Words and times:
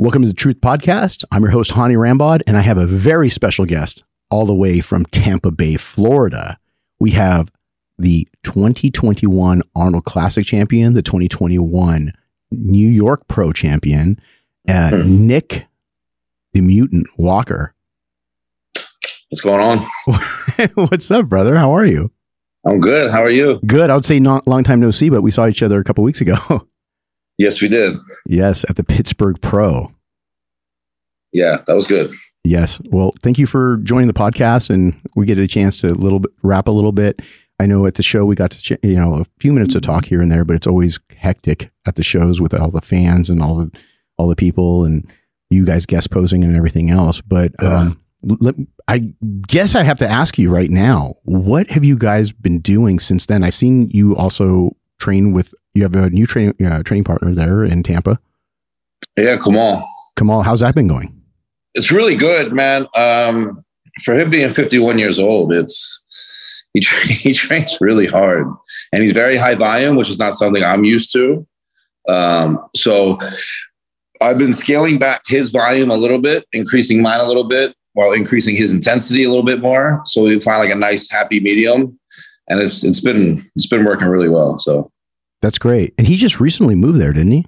Welcome 0.00 0.22
to 0.22 0.28
the 0.28 0.34
Truth 0.34 0.62
Podcast. 0.62 1.24
I'm 1.30 1.42
your 1.42 1.50
host, 1.50 1.72
Hany 1.72 1.94
Rambod, 1.94 2.40
and 2.46 2.56
I 2.56 2.62
have 2.62 2.78
a 2.78 2.86
very 2.86 3.28
special 3.28 3.66
guest 3.66 4.02
all 4.30 4.46
the 4.46 4.54
way 4.54 4.80
from 4.80 5.04
Tampa 5.04 5.50
Bay, 5.50 5.76
Florida. 5.76 6.58
We 6.98 7.10
have 7.10 7.52
the 7.98 8.26
2021 8.44 9.60
Arnold 9.76 10.06
Classic 10.06 10.46
champion, 10.46 10.94
the 10.94 11.02
2021 11.02 12.14
New 12.50 12.88
York 12.88 13.28
Pro 13.28 13.52
champion, 13.52 14.18
uh, 14.66 14.88
Hmm. 14.88 15.02
Nick 15.26 15.66
the 16.54 16.62
Mutant 16.62 17.06
Walker. 17.18 17.74
What's 19.28 19.42
going 19.42 19.60
on? 19.60 19.80
What's 20.88 21.10
up, 21.10 21.26
brother? 21.26 21.56
How 21.56 21.72
are 21.72 21.84
you? 21.84 22.10
I'm 22.66 22.80
good. 22.80 23.10
How 23.10 23.20
are 23.22 23.28
you? 23.28 23.60
Good. 23.66 23.90
I 23.90 23.96
would 23.96 24.06
say 24.06 24.18
not 24.18 24.48
long 24.48 24.64
time 24.64 24.80
no 24.80 24.92
see, 24.92 25.10
but 25.10 25.20
we 25.20 25.30
saw 25.30 25.46
each 25.46 25.62
other 25.62 25.78
a 25.78 25.84
couple 25.84 26.04
weeks 26.04 26.22
ago. 26.22 26.36
Yes, 27.40 27.62
we 27.62 27.68
did. 27.68 27.96
yes, 28.26 28.66
at 28.68 28.76
the 28.76 28.84
Pittsburgh 28.84 29.40
Pro. 29.40 29.90
Yeah, 31.32 31.62
that 31.66 31.74
was 31.74 31.86
good. 31.86 32.10
Yes. 32.44 32.82
Well, 32.90 33.14
thank 33.22 33.38
you 33.38 33.46
for 33.46 33.78
joining 33.78 34.08
the 34.08 34.12
podcast, 34.12 34.68
and 34.68 34.94
we 35.16 35.24
get 35.24 35.38
a 35.38 35.48
chance 35.48 35.80
to 35.80 35.94
little 35.94 36.20
bit 36.20 36.32
wrap 36.42 36.68
a 36.68 36.70
little 36.70 36.92
bit. 36.92 37.20
I 37.58 37.64
know 37.64 37.86
at 37.86 37.94
the 37.94 38.02
show 38.02 38.26
we 38.26 38.34
got 38.34 38.50
to 38.50 38.60
ch- 38.60 38.78
you 38.82 38.96
know 38.96 39.14
a 39.14 39.24
few 39.38 39.54
minutes 39.54 39.72
to 39.72 39.80
talk 39.80 40.04
here 40.04 40.20
and 40.20 40.30
there, 40.30 40.44
but 40.44 40.54
it's 40.54 40.66
always 40.66 41.00
hectic 41.16 41.70
at 41.86 41.96
the 41.96 42.02
shows 42.02 42.42
with 42.42 42.52
all 42.52 42.70
the 42.70 42.82
fans 42.82 43.30
and 43.30 43.42
all 43.42 43.54
the 43.56 43.70
all 44.18 44.28
the 44.28 44.36
people 44.36 44.84
and 44.84 45.10
you 45.48 45.64
guys 45.64 45.86
guest 45.86 46.10
posing 46.10 46.44
and 46.44 46.54
everything 46.54 46.90
else. 46.90 47.22
But 47.22 47.52
um, 47.64 47.98
let, 48.22 48.54
I 48.86 49.14
guess 49.48 49.74
I 49.74 49.82
have 49.82 49.98
to 49.98 50.08
ask 50.08 50.38
you 50.38 50.50
right 50.50 50.70
now, 50.70 51.14
what 51.22 51.70
have 51.70 51.84
you 51.84 51.96
guys 51.96 52.32
been 52.32 52.60
doing 52.60 52.98
since 52.98 53.24
then? 53.24 53.42
I've 53.42 53.54
seen 53.54 53.88
you 53.90 54.14
also 54.14 54.76
train 54.98 55.32
with 55.32 55.54
you 55.74 55.82
have 55.82 55.94
a 55.94 56.10
new 56.10 56.26
training 56.26 56.54
uh, 56.64 56.82
training 56.82 57.04
partner 57.04 57.34
there 57.34 57.64
in 57.64 57.82
Tampa. 57.82 58.18
Yeah, 59.16 59.36
on. 59.36 59.82
Kamal, 60.16 60.42
how's 60.42 60.60
that 60.60 60.74
been 60.74 60.88
going? 60.88 61.14
It's 61.74 61.92
really 61.92 62.16
good, 62.16 62.52
man. 62.52 62.86
Um, 62.96 63.64
for 64.02 64.18
him 64.18 64.30
being 64.30 64.48
51 64.48 64.98
years 64.98 65.18
old, 65.18 65.52
it's 65.52 66.02
he 66.74 66.80
tra- 66.80 67.06
he 67.06 67.32
trains 67.32 67.78
really 67.80 68.06
hard, 68.06 68.46
and 68.92 69.02
he's 69.02 69.12
very 69.12 69.36
high 69.36 69.54
volume, 69.54 69.96
which 69.96 70.10
is 70.10 70.18
not 70.18 70.34
something 70.34 70.62
I'm 70.62 70.84
used 70.84 71.12
to. 71.12 71.46
Um, 72.08 72.58
so 72.74 73.18
I've 74.20 74.38
been 74.38 74.52
scaling 74.52 74.98
back 74.98 75.22
his 75.26 75.50
volume 75.50 75.90
a 75.90 75.96
little 75.96 76.18
bit, 76.18 76.46
increasing 76.52 77.02
mine 77.02 77.20
a 77.20 77.26
little 77.26 77.44
bit, 77.44 77.74
while 77.92 78.12
increasing 78.12 78.56
his 78.56 78.72
intensity 78.72 79.24
a 79.24 79.28
little 79.28 79.44
bit 79.44 79.60
more. 79.60 80.02
So 80.06 80.22
we 80.22 80.40
find 80.40 80.58
like 80.58 80.70
a 80.70 80.78
nice 80.78 81.10
happy 81.10 81.40
medium, 81.40 81.98
and 82.48 82.60
it's 82.60 82.84
it's 82.84 83.00
been 83.00 83.48
it's 83.54 83.66
been 83.66 83.84
working 83.84 84.08
really 84.08 84.28
well. 84.28 84.58
So. 84.58 84.90
That's 85.42 85.58
great. 85.58 85.94
And 85.98 86.06
he 86.06 86.16
just 86.16 86.40
recently 86.40 86.74
moved 86.74 87.00
there, 87.00 87.12
didn't 87.12 87.32
he? 87.32 87.46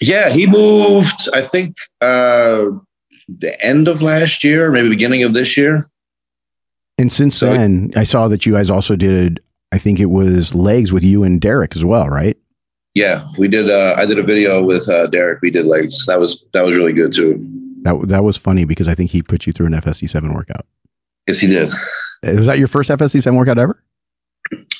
Yeah, 0.00 0.28
he 0.28 0.46
moved, 0.46 1.28
I 1.34 1.40
think, 1.40 1.76
uh, 2.02 2.66
the 3.28 3.56
end 3.64 3.88
of 3.88 4.02
last 4.02 4.44
year, 4.44 4.70
maybe 4.70 4.88
beginning 4.90 5.22
of 5.22 5.32
this 5.32 5.56
year. 5.56 5.86
And 6.98 7.10
since 7.10 7.36
So- 7.36 7.52
then, 7.52 7.92
I 7.96 8.04
saw 8.04 8.28
that 8.28 8.44
you 8.46 8.52
guys 8.52 8.68
also 8.70 8.96
did, 8.96 9.40
I 9.72 9.78
think 9.78 9.98
it 10.00 10.06
was 10.10 10.54
legs 10.54 10.92
with 10.92 11.02
you 11.04 11.22
and 11.24 11.40
Derek 11.40 11.74
as 11.76 11.84
well, 11.84 12.08
right? 12.08 12.36
Yeah, 12.94 13.26
we 13.36 13.48
did. 13.48 13.68
Uh, 13.68 13.94
I 13.98 14.06
did 14.06 14.18
a 14.18 14.22
video 14.22 14.62
with 14.62 14.88
uh, 14.88 15.06
Derek. 15.08 15.42
We 15.42 15.50
did 15.50 15.66
legs. 15.66 16.06
That 16.06 16.18
was 16.18 16.46
that 16.54 16.64
was 16.64 16.78
really 16.78 16.94
good 16.94 17.12
too. 17.12 17.36
That 17.82 18.08
that 18.08 18.24
was 18.24 18.38
funny 18.38 18.64
because 18.64 18.88
I 18.88 18.94
think 18.94 19.10
he 19.10 19.20
put 19.20 19.46
you 19.46 19.52
through 19.52 19.66
an 19.66 19.72
FST-7 19.74 20.34
workout. 20.34 20.64
Yes, 21.28 21.40
he 21.40 21.46
did. 21.48 21.68
Was 22.22 22.46
that 22.46 22.58
your 22.58 22.68
first 22.68 22.88
FST-7 22.88 23.36
workout 23.36 23.58
ever? 23.58 23.82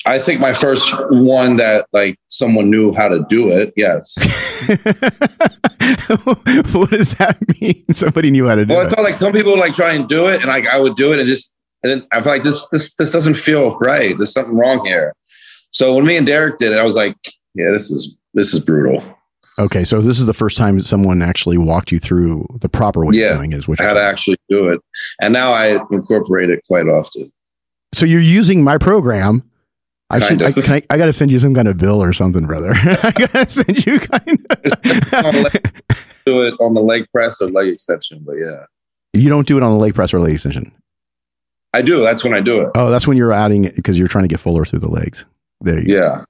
I 0.06 0.20
think 0.20 0.40
my 0.40 0.52
first 0.54 0.94
one 1.10 1.56
that 1.56 1.86
like 1.92 2.16
someone 2.28 2.70
knew 2.70 2.92
how 2.94 3.08
to 3.08 3.26
do 3.28 3.50
it. 3.50 3.72
Yes. 3.76 4.16
what 6.72 6.90
does 6.90 7.14
that 7.14 7.36
mean? 7.60 7.82
Somebody 7.92 8.30
knew 8.30 8.46
how 8.46 8.54
to 8.54 8.64
do 8.64 8.72
it. 8.72 8.76
Well, 8.76 8.86
I 8.86 8.88
felt 8.88 9.04
like 9.04 9.16
some 9.16 9.32
people 9.32 9.58
like 9.58 9.74
try 9.74 9.92
and 9.94 10.08
do 10.08 10.26
it, 10.28 10.36
and 10.40 10.46
like 10.46 10.68
I 10.68 10.78
would 10.80 10.96
do 10.96 11.12
it, 11.12 11.18
and 11.18 11.28
just 11.28 11.52
and 11.82 11.92
then 11.92 12.06
I 12.12 12.16
felt 12.16 12.26
like 12.36 12.42
this 12.44 12.66
this 12.68 12.94
this 12.94 13.10
doesn't 13.10 13.34
feel 13.34 13.76
right. 13.78 14.16
There's 14.16 14.32
something 14.32 14.56
wrong 14.56 14.84
here. 14.86 15.12
So 15.72 15.94
when 15.94 16.06
me 16.06 16.16
and 16.16 16.26
Derek 16.26 16.58
did 16.58 16.72
it, 16.72 16.78
I 16.78 16.84
was 16.84 16.94
like, 16.96 17.16
yeah, 17.54 17.70
this 17.72 17.90
is 17.90 18.16
this 18.34 18.54
is 18.54 18.60
brutal. 18.60 19.02
Okay, 19.58 19.84
so 19.84 20.00
this 20.02 20.20
is 20.20 20.26
the 20.26 20.34
first 20.34 20.58
time 20.58 20.78
someone 20.80 21.22
actually 21.22 21.56
walked 21.56 21.90
you 21.90 21.98
through 21.98 22.46
the 22.60 22.68
proper 22.68 23.04
way 23.06 23.16
Yeah. 23.16 23.30
of 23.32 23.38
doing 23.38 23.52
is 23.54 23.66
which. 23.66 23.80
How 23.80 23.94
to 23.94 24.02
actually 24.02 24.36
do 24.48 24.68
it, 24.68 24.80
and 25.20 25.32
now 25.32 25.52
I 25.52 25.80
incorporate 25.90 26.50
it 26.50 26.62
quite 26.68 26.86
often. 26.86 27.32
So 27.92 28.06
you're 28.06 28.20
using 28.20 28.62
my 28.62 28.78
program. 28.78 29.42
I 30.08 30.20
should. 30.20 30.40
I, 30.42 30.52
can 30.52 30.72
I, 30.72 30.82
I 30.90 30.98
got 30.98 31.06
to 31.06 31.12
send 31.12 31.32
you 31.32 31.38
some 31.38 31.54
kind 31.54 31.66
of 31.66 31.78
bill 31.78 32.00
or 32.00 32.12
something, 32.12 32.46
brother. 32.46 32.70
I 32.74 33.10
got 33.12 33.30
to 33.32 33.50
send 33.50 33.84
you 33.86 33.98
kind 33.98 34.46
of. 34.50 35.52
do 36.24 36.46
it 36.46 36.54
on 36.60 36.74
the 36.74 36.80
leg 36.82 37.06
press 37.12 37.42
or 37.42 37.50
leg 37.50 37.68
extension, 37.68 38.22
but 38.24 38.36
yeah, 38.36 38.64
you 39.14 39.28
don't 39.28 39.46
do 39.48 39.56
it 39.56 39.62
on 39.62 39.72
the 39.72 39.78
leg 39.78 39.94
press 39.94 40.14
or 40.14 40.20
leg 40.20 40.34
extension. 40.34 40.70
I 41.74 41.82
do. 41.82 42.00
That's 42.02 42.22
when 42.24 42.34
I 42.34 42.40
do 42.40 42.60
it. 42.62 42.70
Oh, 42.74 42.88
that's 42.90 43.06
when 43.06 43.16
you're 43.16 43.32
adding 43.32 43.64
it 43.64 43.74
because 43.74 43.98
you're 43.98 44.08
trying 44.08 44.24
to 44.24 44.28
get 44.28 44.40
fuller 44.40 44.64
through 44.64 44.78
the 44.78 44.88
legs. 44.88 45.24
There 45.60 45.78
you 45.80 45.96
Yeah, 45.96 46.24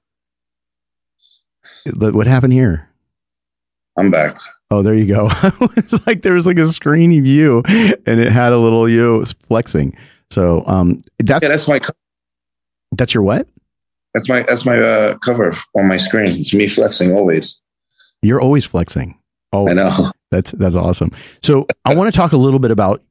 go. 1.99 2.11
What 2.11 2.27
happened 2.27 2.53
here? 2.53 2.89
I'm 3.97 4.11
back. 4.11 4.37
Oh, 4.69 4.81
there 4.81 4.93
you 4.93 5.05
go. 5.05 5.29
it's 5.77 6.05
like 6.05 6.21
there 6.21 6.33
was 6.33 6.45
like 6.45 6.57
a 6.57 6.63
screeny 6.63 7.21
view 7.23 7.63
and 8.05 8.19
it 8.19 8.31
had 8.31 8.51
a 8.51 8.57
little 8.57 8.89
you 8.89 9.23
flexing. 9.47 9.95
So 10.29 10.63
um 10.67 11.01
that's 11.19 11.43
Yeah, 11.43 11.49
that's 11.49 11.67
my 11.67 11.79
co- 11.79 11.93
that's 12.91 13.13
your 13.13 13.23
what? 13.23 13.47
That's 14.17 14.29
my 14.29 14.41
that's 14.41 14.65
my 14.65 14.79
uh, 14.79 15.17
cover 15.19 15.51
on 15.75 15.87
my 15.87 15.97
screen. 15.97 16.27
It's 16.27 16.51
me 16.51 16.67
flexing 16.67 17.13
always. 17.13 17.61
You're 18.23 18.41
always 18.41 18.65
flexing. 18.65 19.15
Oh, 19.53 19.69
I 19.69 19.73
know. 19.73 20.11
That's 20.31 20.51
that's 20.51 20.75
awesome. 20.75 21.11
So 21.41 21.65
I 21.85 21.95
want 21.95 22.13
to 22.13 22.17
talk 22.17 22.33
a 22.33 22.37
little 22.37 22.59
bit 22.59 22.69
about 22.69 23.01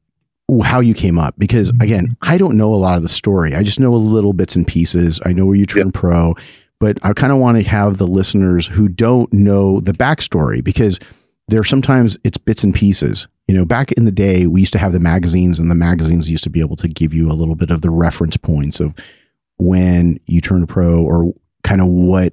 how 0.62 0.80
you 0.80 0.92
came 0.92 1.18
up 1.18 1.34
because 1.38 1.70
again, 1.80 2.14
I 2.20 2.36
don't 2.36 2.58
know 2.58 2.74
a 2.74 2.76
lot 2.76 2.98
of 2.98 3.02
the 3.02 3.08
story. 3.08 3.54
I 3.54 3.62
just 3.62 3.80
know 3.80 3.94
a 3.94 3.96
little 3.96 4.34
bits 4.34 4.54
and 4.54 4.66
pieces. 4.66 5.18
I 5.24 5.32
know 5.32 5.46
where 5.46 5.54
you 5.54 5.64
turned 5.64 5.94
pro, 5.94 6.34
but 6.78 6.98
I 7.02 7.14
kind 7.14 7.32
of 7.32 7.38
want 7.38 7.56
to 7.56 7.64
have 7.64 7.96
the 7.96 8.06
listeners 8.06 8.66
who 8.66 8.86
don't 8.86 9.32
know 9.32 9.80
the 9.80 9.92
backstory 9.92 10.62
because 10.62 11.00
there 11.48 11.64
sometimes 11.64 12.18
it's 12.22 12.36
bits 12.36 12.62
and 12.64 12.74
pieces. 12.74 13.28
You 13.48 13.54
know, 13.54 13.64
back 13.64 13.92
in 13.92 14.04
the 14.04 14.12
day, 14.12 14.46
we 14.46 14.60
used 14.60 14.74
to 14.74 14.78
have 14.78 14.92
the 14.92 15.00
magazines, 15.00 15.58
and 15.58 15.70
the 15.70 15.74
magazines 15.74 16.30
used 16.30 16.44
to 16.44 16.50
be 16.50 16.60
able 16.60 16.76
to 16.76 16.88
give 16.88 17.14
you 17.14 17.30
a 17.30 17.32
little 17.32 17.54
bit 17.54 17.70
of 17.70 17.80
the 17.80 17.90
reference 17.90 18.36
points 18.36 18.78
of 18.78 18.94
when 19.58 20.18
you 20.26 20.40
turned 20.40 20.68
pro 20.68 21.02
or 21.02 21.32
kind 21.62 21.80
of 21.80 21.88
what 21.88 22.32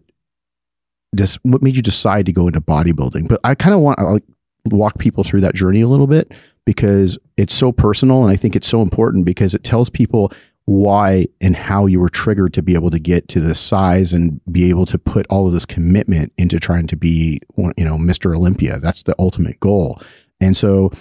just 1.16 1.40
what 1.44 1.62
made 1.62 1.76
you 1.76 1.82
decide 1.82 2.26
to 2.26 2.32
go 2.32 2.48
into 2.48 2.62
bodybuilding. 2.62 3.28
But 3.28 3.40
I 3.44 3.56
kind 3.56 3.74
of 3.76 3.82
want 3.82 4.00
to 4.00 4.06
like 4.06 4.24
walk 4.66 4.98
people 4.98 5.24
through 5.24 5.42
that 5.42 5.56
journey 5.56 5.82
a 5.82 5.88
little 5.88 6.08
bit 6.08 6.32
because 6.66 7.18
it's 7.38 7.54
so 7.54 7.72
personal 7.72 8.24
and 8.24 8.32
I 8.32 8.36
think 8.36 8.56
it's 8.56 8.68
so 8.68 8.82
important 8.82 9.26
because 9.26 9.54
it 9.54 9.64
tells 9.64 9.90
people 9.90 10.32
why 10.66 11.26
and 11.42 11.56
how 11.58 11.86
you 11.86 12.00
were 12.00 12.10
triggered 12.10 12.54
to 12.54 12.62
be 12.62 12.74
able 12.74 12.90
to 12.90 13.00
get 13.00 13.28
to 13.28 13.42
this 13.42 13.60
size 13.60 14.14
and 14.14 14.40
be 14.50 14.70
able 14.70 14.86
to 14.86 14.98
put 14.98 15.28
all 15.30 15.46
of 15.46 15.52
this 15.52 15.66
commitment 15.66 16.32
into 16.38 16.58
trying 16.60 16.88
to 16.88 16.96
be 16.96 17.42
you 17.58 17.84
know 17.84 17.98
Mr. 17.98 18.36
Olympia. 18.36 18.80
That's 18.80 19.04
the 19.04 19.16
ultimate 19.20 19.60
goal. 19.60 20.02
And 20.40 20.56
so 20.56 20.92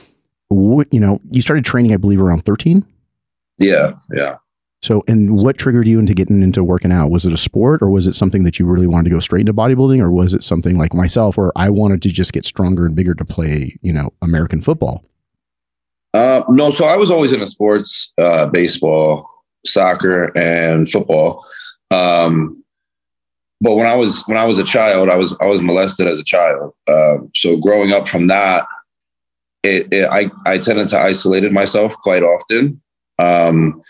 you 0.51 1.01
know, 1.01 1.21
you 1.31 1.43
started 1.43 1.65
training 1.65 1.93
I 1.93 1.97
believe 1.97 2.21
around 2.21 2.45
13. 2.45 2.85
Yeah, 3.59 3.93
yeah. 4.13 4.37
So, 4.83 5.05
and 5.07 5.37
what 5.37 5.59
triggered 5.59 5.87
you 5.87 6.01
into 6.01 6.13
getting 6.13 6.43
into 6.43 6.65
working 6.65 6.91
out? 6.91 7.11
Was 7.11 7.25
it 7.25 7.33
a 7.33 7.37
sport 7.37 7.83
or 7.83 7.89
was 7.89 8.09
it 8.09 8.15
something 8.15 8.43
that 8.43 8.59
you 8.59 8.67
really 8.67 8.89
wanted 8.89 9.05
to 9.05 9.15
go 9.15 9.21
straight 9.21 9.41
into 9.41 9.55
bodybuilding 9.55 10.01
or 10.01 10.11
was 10.11 10.35
it 10.35 10.43
something 10.43 10.77
like 10.77 10.93
myself 10.93 11.37
where 11.37 11.53
I 11.55 11.71
wanted 11.71 12.03
to 12.03 12.09
just 12.09 12.33
get 12.33 12.45
stronger 12.45 12.85
and 12.85 12.97
bigger 12.97 13.15
to 13.15 13.25
play, 13.25 13.79
you 13.83 13.93
know, 13.93 14.13
American 14.23 14.61
football? 14.61 15.05
Uh, 16.15 16.43
no, 16.49 16.73
so 16.73 16.85
I 16.85 16.97
was 16.97 17.13
always 17.13 17.33
into 17.33 17.47
sports, 17.47 18.13
uh, 18.19 18.47
baseball, 18.49 19.27
soccer, 19.65 20.37
and 20.37 20.91
football. 20.91 21.47
Um, 21.93 22.63
but 23.61 23.77
when 23.77 23.87
I 23.87 23.95
was 23.95 24.25
when 24.27 24.37
I 24.37 24.45
was 24.45 24.59
a 24.59 24.65
child, 24.65 25.09
I 25.09 25.17
was 25.17 25.37
I 25.41 25.47
was 25.47 25.63
molested 25.63 26.09
as 26.09 26.19
a 26.19 26.25
child. 26.25 26.75
Um, 26.89 27.31
so 27.37 27.57
growing 27.57 27.93
up 27.93 28.09
from 28.09 28.27
that, 28.27 28.67
it, 29.63 29.87
it 29.93 30.09
I 30.11 30.29
I 30.45 30.59
tended 30.59 30.89
to 30.89 30.99
isolated 30.99 31.53
myself 31.53 31.95
quite 31.99 32.25
often. 32.25 32.83
Um, 33.21 33.81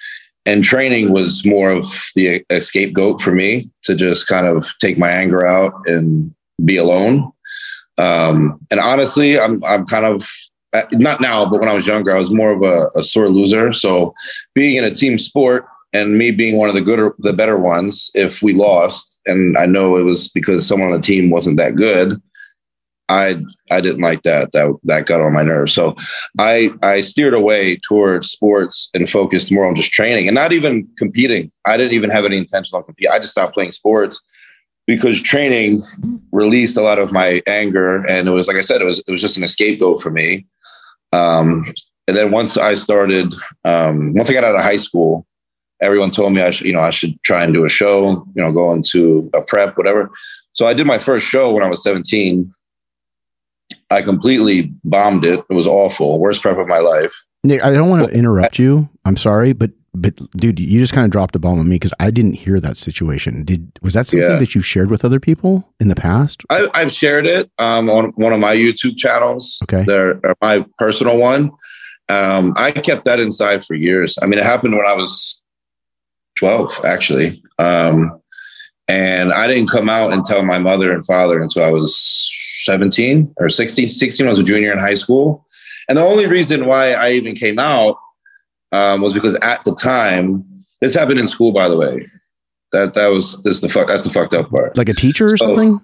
and 0.47 0.65
training 0.65 1.13
was 1.13 1.45
more 1.45 1.71
of 1.71 1.87
the 2.15 2.45
a 2.51 2.61
scapegoat 2.61 3.21
for 3.21 3.33
me 3.33 3.71
to 3.83 3.95
just 3.95 4.27
kind 4.27 4.47
of 4.47 4.67
take 4.79 4.99
my 4.99 5.11
anger 5.11 5.47
out 5.47 5.73
and 5.87 6.35
be 6.65 6.77
alone. 6.77 7.31
Um, 7.99 8.59
and 8.71 8.81
honestly, 8.81 9.39
I'm 9.39 9.63
I'm 9.65 9.87
kind 9.87 10.05
of 10.05 10.29
uh, 10.73 10.83
not 10.93 11.21
now, 11.21 11.49
but 11.49 11.61
when 11.61 11.69
I 11.69 11.75
was 11.75 11.87
younger, 11.87 12.15
I 12.15 12.19
was 12.19 12.31
more 12.31 12.53
of 12.53 12.63
a, 12.63 12.89
a 12.99 13.05
sore 13.05 13.29
loser. 13.29 13.73
So 13.73 14.15
being 14.55 14.77
in 14.77 14.85
a 14.85 14.95
team 14.95 15.19
sport 15.19 15.67
and 15.93 16.17
me 16.17 16.31
being 16.31 16.57
one 16.57 16.69
of 16.69 16.75
the 16.75 16.81
good 16.81 17.13
the 17.19 17.33
better 17.33 17.59
ones, 17.59 18.11
if 18.15 18.43
we 18.43 18.53
lost, 18.53 19.21
and 19.27 19.57
I 19.57 19.67
know 19.67 19.97
it 19.97 20.05
was 20.05 20.29
because 20.29 20.67
someone 20.67 20.93
on 20.93 21.01
the 21.01 21.07
team 21.07 21.31
wasn't 21.31 21.59
that 21.59 21.77
good, 21.77 22.21
I 23.13 23.37
I 23.71 23.81
didn't 23.81 24.01
like 24.01 24.23
that. 24.23 24.53
That 24.53 24.75
that 24.85 25.07
got 25.07 25.21
on 25.21 25.35
my 25.35 25.43
nerves. 25.43 25.73
So 25.73 25.95
I 26.39 26.71
I 26.83 27.03
steered 27.03 27.35
away 27.35 27.77
towards 27.77 28.31
sports 28.31 28.89
and 28.95 29.09
focused 29.09 29.53
more 29.53 29.67
on 29.67 29.75
just 29.75 29.93
training 29.93 30.29
and 30.29 30.35
not 30.35 30.53
even 30.53 30.89
competing. 30.97 31.53
I 31.67 31.77
didn't 31.77 31.93
even 31.93 32.11
have 32.11 32.25
any 32.25 32.39
intention 32.39 32.77
on 32.77 32.85
competing. 32.85 33.13
I 33.13 33.19
just 33.19 33.33
stopped 33.33 33.55
playing 33.55 33.73
sports 33.73 34.23
because 34.87 35.21
training 35.21 35.83
released 36.33 36.77
a 36.77 36.83
lot 36.83 36.99
of 36.99 37.13
my 37.13 37.43
anger, 37.47 38.05
and 38.07 38.27
it 38.27 38.33
was 38.33 38.49
like 38.49 38.57
I 38.57 38.63
said, 38.63 38.81
it 38.81 38.87
was 38.87 39.01
it 39.07 39.11
was 39.11 39.21
just 39.21 39.37
an 39.37 39.47
scapegoat 39.47 40.03
for 40.03 40.11
me. 40.11 40.47
Um, 41.13 41.65
and 42.09 42.17
then 42.17 42.31
once 42.31 42.57
I 42.57 42.75
started, 42.75 43.35
um, 43.65 44.15
once 44.15 44.31
I 44.31 44.33
got 44.33 44.45
out 44.45 44.57
of 44.57 44.63
high 44.63 44.79
school, 44.79 45.27
everyone 45.83 46.11
told 46.11 46.33
me 46.33 46.41
I 46.41 46.51
should, 46.51 46.67
you 46.67 46.73
know, 46.73 46.81
I 46.81 46.91
should 46.91 47.23
try 47.23 47.45
and 47.45 47.53
do 47.53 47.65
a 47.65 47.69
show, 47.69 48.27
you 48.35 48.43
know, 48.43 48.51
go 48.53 48.73
into 48.73 49.31
a 49.35 49.43
prep, 49.43 49.77
whatever. 49.77 50.11
So 50.55 50.67
I 50.67 50.75
did 50.75 50.87
my 50.87 50.99
first 50.99 51.27
show 51.27 51.53
when 51.53 51.63
I 51.63 51.69
was 51.69 51.83
17. 51.83 52.51
I 53.93 54.03
completely 54.03 54.73
bombed 54.85 55.25
it. 55.25 55.45
It 55.49 55.55
was 55.55 55.67
awful. 55.67 56.19
Worst 56.19 56.43
prep 56.43 56.59
of 56.59 56.67
my 56.67 56.79
life. 56.79 57.15
Nick, 57.45 57.65
I 57.65 57.73
don't 57.73 57.89
want 57.89 58.09
to 58.09 58.15
interrupt 58.15 58.59
you. 58.59 58.89
I'm 59.05 59.17
sorry, 59.17 59.53
but 59.53 59.71
but 59.95 60.15
dude, 60.37 60.59
you 60.59 60.81
just 60.81 60.95
kind 60.95 61.05
of 61.05 61.11
dropped 61.11 61.37
a 61.37 61.39
bomb 61.39 61.59
on 61.59 61.69
me 61.69 61.75
because 61.77 61.93
I 62.01 62.11
didn't 62.11 62.35
hear 62.35 62.59
that 62.61 62.77
situation. 62.77 63.45
Did 63.45 63.79
was 63.83 63.95
that 63.95 64.07
something 64.07 64.29
yeah. 64.29 64.39
that 64.39 64.55
you've 64.55 64.65
shared 64.65 64.91
with 64.91 65.05
other 65.05 65.21
people 65.21 65.73
in 65.81 65.89
the 65.89 65.95
past? 65.95 66.43
I, 66.49 66.69
have 66.75 66.91
shared 66.91 67.27
it 67.27 67.51
um, 67.59 67.91
on 67.91 68.11
one 68.15 68.33
of 68.33 68.41
my 68.41 68.55
YouTube 68.55 68.97
channels. 68.97 69.59
Okay, 69.65 69.85
they're, 69.85 70.15
they're 70.15 70.35
my 70.41 70.65
personal 70.79 71.19
one. 71.19 71.51
Um, 72.09 72.55
I 72.57 72.73
kept 72.73 73.05
that 73.05 73.21
inside 73.21 73.65
for 73.65 73.75
years. 73.75 74.19
I 74.23 74.27
mean, 74.27 74.39
it 74.39 74.45
happened 74.47 74.77
when 74.77 74.87
I 74.87 74.95
was 74.95 75.43
12, 76.37 76.85
actually. 76.85 77.43
Um, 77.59 78.21
and 78.89 79.33
I 79.33 79.47
didn't 79.47 79.71
come 79.71 79.89
out 79.89 80.13
and 80.13 80.25
tell 80.25 80.43
my 80.45 80.59
mother 80.59 80.93
and 80.93 81.05
father 81.07 81.41
until 81.41 81.65
I 81.65 81.71
was 81.71 81.95
17 82.65 83.35
or 83.39 83.49
16. 83.49 83.89
16 83.89 84.27
I 84.27 84.31
was 84.31 84.41
a 84.41 84.45
junior 84.45 84.73
in 84.73 84.79
high 84.79 84.95
school. 84.95 85.47
And 85.89 85.99
the 85.99 86.03
only 86.03 86.27
reason 86.27 86.67
why 86.67 86.93
I 86.93 87.13
even 87.13 87.35
came 87.35 87.59
out 87.59 87.97
um, 88.73 89.01
was 89.01 89.13
because 89.13 89.35
at 89.37 89.63
the 89.65 89.75
time, 89.75 90.45
this 90.81 90.95
happened 90.95 91.21
in 91.21 91.29
school, 91.29 91.53
by 91.53 91.69
the 91.69 91.77
way. 91.77 92.07
That 92.73 92.95
that 92.95 93.09
was 93.09 93.41
this 93.43 93.61
the 93.61 93.69
fuck 93.69 93.89
that's 93.89 94.05
the 94.05 94.11
fucked 94.11 94.33
up 94.33 94.51
part. 94.51 94.77
Like 94.79 94.89
a 94.89 94.95
teacher 94.95 95.27
or 95.27 95.37
so, 95.37 95.47
something. 95.47 95.81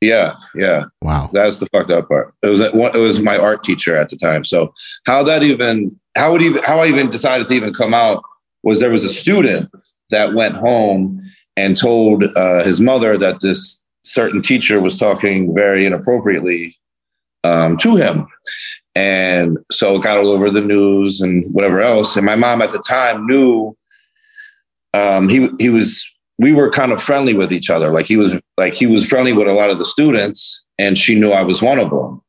Yeah, 0.00 0.34
yeah. 0.54 0.84
Wow, 1.02 1.30
that's 1.32 1.58
the 1.58 1.66
fucked 1.66 1.90
up 1.90 2.08
part. 2.08 2.32
It 2.42 2.48
was 2.48 2.60
it 2.60 2.74
was 2.74 3.20
my 3.20 3.36
art 3.36 3.64
teacher 3.64 3.96
at 3.96 4.08
the 4.08 4.16
time. 4.16 4.44
So 4.44 4.72
how 5.04 5.24
that 5.24 5.42
even 5.42 5.98
how 6.16 6.30
would 6.30 6.42
even 6.42 6.62
how 6.62 6.78
I 6.78 6.86
even 6.86 7.10
decided 7.10 7.48
to 7.48 7.54
even 7.54 7.74
come 7.74 7.92
out 7.92 8.22
was 8.62 8.78
there 8.78 8.90
was 8.90 9.02
a 9.02 9.08
student 9.08 9.68
that 10.10 10.34
went 10.34 10.56
home 10.56 11.20
and 11.56 11.76
told 11.76 12.24
uh, 12.36 12.62
his 12.62 12.78
mother 12.78 13.18
that 13.18 13.40
this 13.40 13.84
certain 14.08 14.42
teacher 14.42 14.80
was 14.80 14.96
talking 14.96 15.54
very 15.54 15.86
inappropriately 15.86 16.76
um, 17.44 17.76
to 17.78 17.96
him. 17.96 18.26
And 18.94 19.58
so 19.70 19.96
it 19.96 20.02
got 20.02 20.18
all 20.18 20.28
over 20.28 20.50
the 20.50 20.60
news 20.60 21.20
and 21.20 21.44
whatever 21.52 21.80
else. 21.80 22.16
And 22.16 22.26
my 22.26 22.34
mom 22.34 22.62
at 22.62 22.70
the 22.70 22.82
time 22.86 23.26
knew 23.26 23.76
um, 24.94 25.28
he 25.28 25.48
he 25.60 25.68
was 25.68 26.04
we 26.38 26.52
were 26.52 26.70
kind 26.70 26.92
of 26.92 27.02
friendly 27.02 27.34
with 27.34 27.52
each 27.52 27.70
other. 27.70 27.90
Like 27.90 28.06
he 28.06 28.16
was 28.16 28.36
like 28.56 28.74
he 28.74 28.86
was 28.86 29.08
friendly 29.08 29.32
with 29.32 29.46
a 29.46 29.52
lot 29.52 29.70
of 29.70 29.78
the 29.78 29.84
students, 29.84 30.64
and 30.78 30.96
she 30.96 31.18
knew 31.18 31.30
I 31.30 31.42
was 31.42 31.62
one 31.62 31.78
of 31.78 31.90
them. 31.90 32.22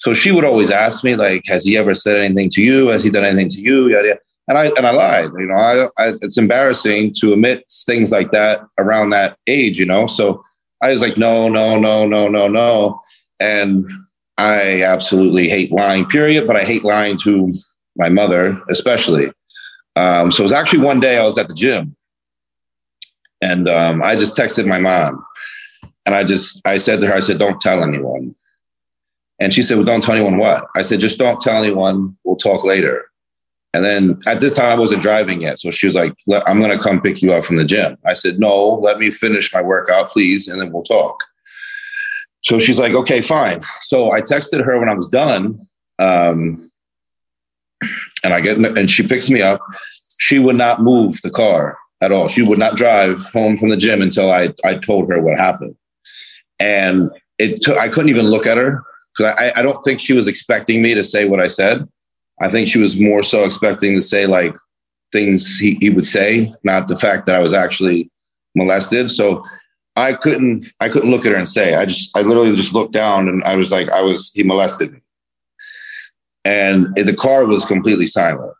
So 0.00 0.14
she 0.14 0.30
would 0.30 0.44
always 0.44 0.70
ask 0.70 1.02
me 1.02 1.16
like, 1.16 1.42
"Has 1.46 1.64
he 1.64 1.76
ever 1.76 1.94
said 1.94 2.16
anything 2.16 2.50
to 2.50 2.62
you? 2.62 2.88
Has 2.88 3.02
he 3.02 3.10
done 3.10 3.24
anything 3.24 3.48
to 3.50 3.60
you?" 3.60 3.88
Yada, 3.88 4.08
yada. 4.08 4.20
And 4.48 4.58
I 4.58 4.66
and 4.76 4.86
I 4.86 4.90
lied. 4.90 5.30
You 5.38 5.46
know, 5.46 5.54
I, 5.54 5.86
I 5.98 6.12
it's 6.22 6.38
embarrassing 6.38 7.14
to 7.20 7.32
admit 7.32 7.64
things 7.86 8.12
like 8.12 8.30
that 8.32 8.60
around 8.78 9.10
that 9.10 9.36
age. 9.46 9.78
You 9.78 9.86
know, 9.86 10.06
so 10.06 10.44
I 10.82 10.90
was 10.90 11.00
like, 11.00 11.16
"No, 11.16 11.48
no, 11.48 11.78
no, 11.78 12.06
no, 12.06 12.28
no, 12.28 12.48
no," 12.48 13.02
and 13.40 13.86
I 14.36 14.82
absolutely 14.82 15.48
hate 15.48 15.72
lying. 15.72 16.06
Period. 16.06 16.46
But 16.46 16.56
I 16.56 16.64
hate 16.64 16.84
lying 16.84 17.18
to 17.18 17.52
my 17.96 18.08
mother, 18.08 18.62
especially. 18.70 19.32
Um, 19.96 20.30
so 20.30 20.42
it 20.42 20.44
was 20.44 20.52
actually 20.52 20.84
one 20.84 21.00
day 21.00 21.18
I 21.18 21.24
was 21.24 21.36
at 21.36 21.48
the 21.48 21.54
gym 21.54 21.96
and 23.42 23.68
um, 23.68 24.02
I 24.02 24.14
just 24.14 24.36
texted 24.36 24.66
my 24.66 24.78
mom 24.78 25.24
and 26.06 26.14
I 26.14 26.22
just, 26.22 26.66
I 26.66 26.78
said 26.78 27.00
to 27.00 27.08
her, 27.08 27.14
I 27.14 27.20
said, 27.20 27.38
don't 27.38 27.60
tell 27.60 27.82
anyone. 27.82 28.34
And 29.40 29.52
she 29.52 29.62
said, 29.62 29.76
well, 29.76 29.86
don't 29.86 30.02
tell 30.02 30.14
anyone 30.14 30.38
what? 30.38 30.66
I 30.76 30.82
said, 30.82 31.00
just 31.00 31.18
don't 31.18 31.40
tell 31.40 31.62
anyone. 31.62 32.16
We'll 32.24 32.36
talk 32.36 32.64
later. 32.64 33.10
And 33.74 33.84
then 33.84 34.18
at 34.26 34.40
this 34.40 34.56
time, 34.56 34.70
I 34.70 34.80
wasn't 34.80 35.02
driving 35.02 35.42
yet. 35.42 35.58
So 35.58 35.70
she 35.70 35.86
was 35.86 35.94
like, 35.94 36.14
I'm 36.46 36.58
going 36.58 36.76
to 36.76 36.82
come 36.82 37.02
pick 37.02 37.20
you 37.20 37.32
up 37.32 37.44
from 37.44 37.56
the 37.56 37.64
gym. 37.64 37.98
I 38.04 38.14
said, 38.14 38.38
no, 38.38 38.74
let 38.74 38.98
me 38.98 39.10
finish 39.10 39.52
my 39.52 39.60
workout, 39.60 40.10
please. 40.10 40.48
And 40.48 40.60
then 40.60 40.72
we'll 40.72 40.84
talk. 40.84 41.22
So 42.42 42.58
she's 42.58 42.80
like, 42.80 42.94
okay, 42.94 43.20
fine. 43.20 43.62
So 43.82 44.12
I 44.12 44.20
texted 44.20 44.64
her 44.64 44.78
when 44.78 44.88
I 44.88 44.94
was 44.94 45.08
done. 45.08 45.66
Um, 45.98 46.70
and 48.24 48.32
I 48.32 48.40
get, 48.40 48.56
and 48.56 48.90
she 48.90 49.06
picks 49.06 49.28
me 49.28 49.42
up. 49.42 49.60
She 50.18 50.38
would 50.38 50.56
not 50.56 50.82
move 50.82 51.20
the 51.22 51.30
car 51.30 51.76
at 52.00 52.10
all. 52.10 52.28
She 52.28 52.42
would 52.42 52.58
not 52.58 52.76
drive 52.76 53.20
home 53.32 53.58
from 53.58 53.68
the 53.68 53.76
gym 53.76 54.00
until 54.00 54.30
I, 54.30 54.54
I 54.64 54.76
told 54.76 55.10
her 55.10 55.20
what 55.20 55.36
happened. 55.36 55.76
And 56.58 57.10
it 57.38 57.62
took, 57.62 57.76
I 57.76 57.88
couldn't 57.88 58.08
even 58.08 58.26
look 58.26 58.46
at 58.46 58.56
her 58.56 58.82
because 59.16 59.34
I, 59.38 59.52
I 59.56 59.62
don't 59.62 59.82
think 59.82 60.00
she 60.00 60.14
was 60.14 60.26
expecting 60.26 60.80
me 60.80 60.94
to 60.94 61.04
say 61.04 61.26
what 61.26 61.40
I 61.40 61.48
said. 61.48 61.86
I 62.40 62.48
think 62.48 62.68
she 62.68 62.78
was 62.78 62.98
more 62.98 63.22
so 63.22 63.44
expecting 63.44 63.96
to 63.96 64.02
say 64.02 64.26
like 64.26 64.54
things 65.12 65.58
he, 65.58 65.76
he 65.80 65.90
would 65.90 66.04
say, 66.04 66.50
not 66.64 66.88
the 66.88 66.96
fact 66.96 67.26
that 67.26 67.34
I 67.34 67.40
was 67.40 67.52
actually 67.52 68.10
molested. 68.54 69.10
So 69.10 69.42
I 69.96 70.12
couldn't, 70.12 70.66
I 70.80 70.88
couldn't 70.88 71.10
look 71.10 71.26
at 71.26 71.32
her 71.32 71.38
and 71.38 71.48
say, 71.48 71.74
I 71.74 71.86
just, 71.86 72.16
I 72.16 72.22
literally 72.22 72.54
just 72.54 72.74
looked 72.74 72.92
down 72.92 73.28
and 73.28 73.42
I 73.44 73.56
was 73.56 73.72
like, 73.72 73.90
I 73.90 74.02
was, 74.02 74.30
he 74.34 74.42
molested 74.42 74.92
me. 74.92 75.00
And 76.44 76.94
the 76.94 77.16
car 77.16 77.46
was 77.46 77.64
completely 77.64 78.06
silent. 78.06 78.54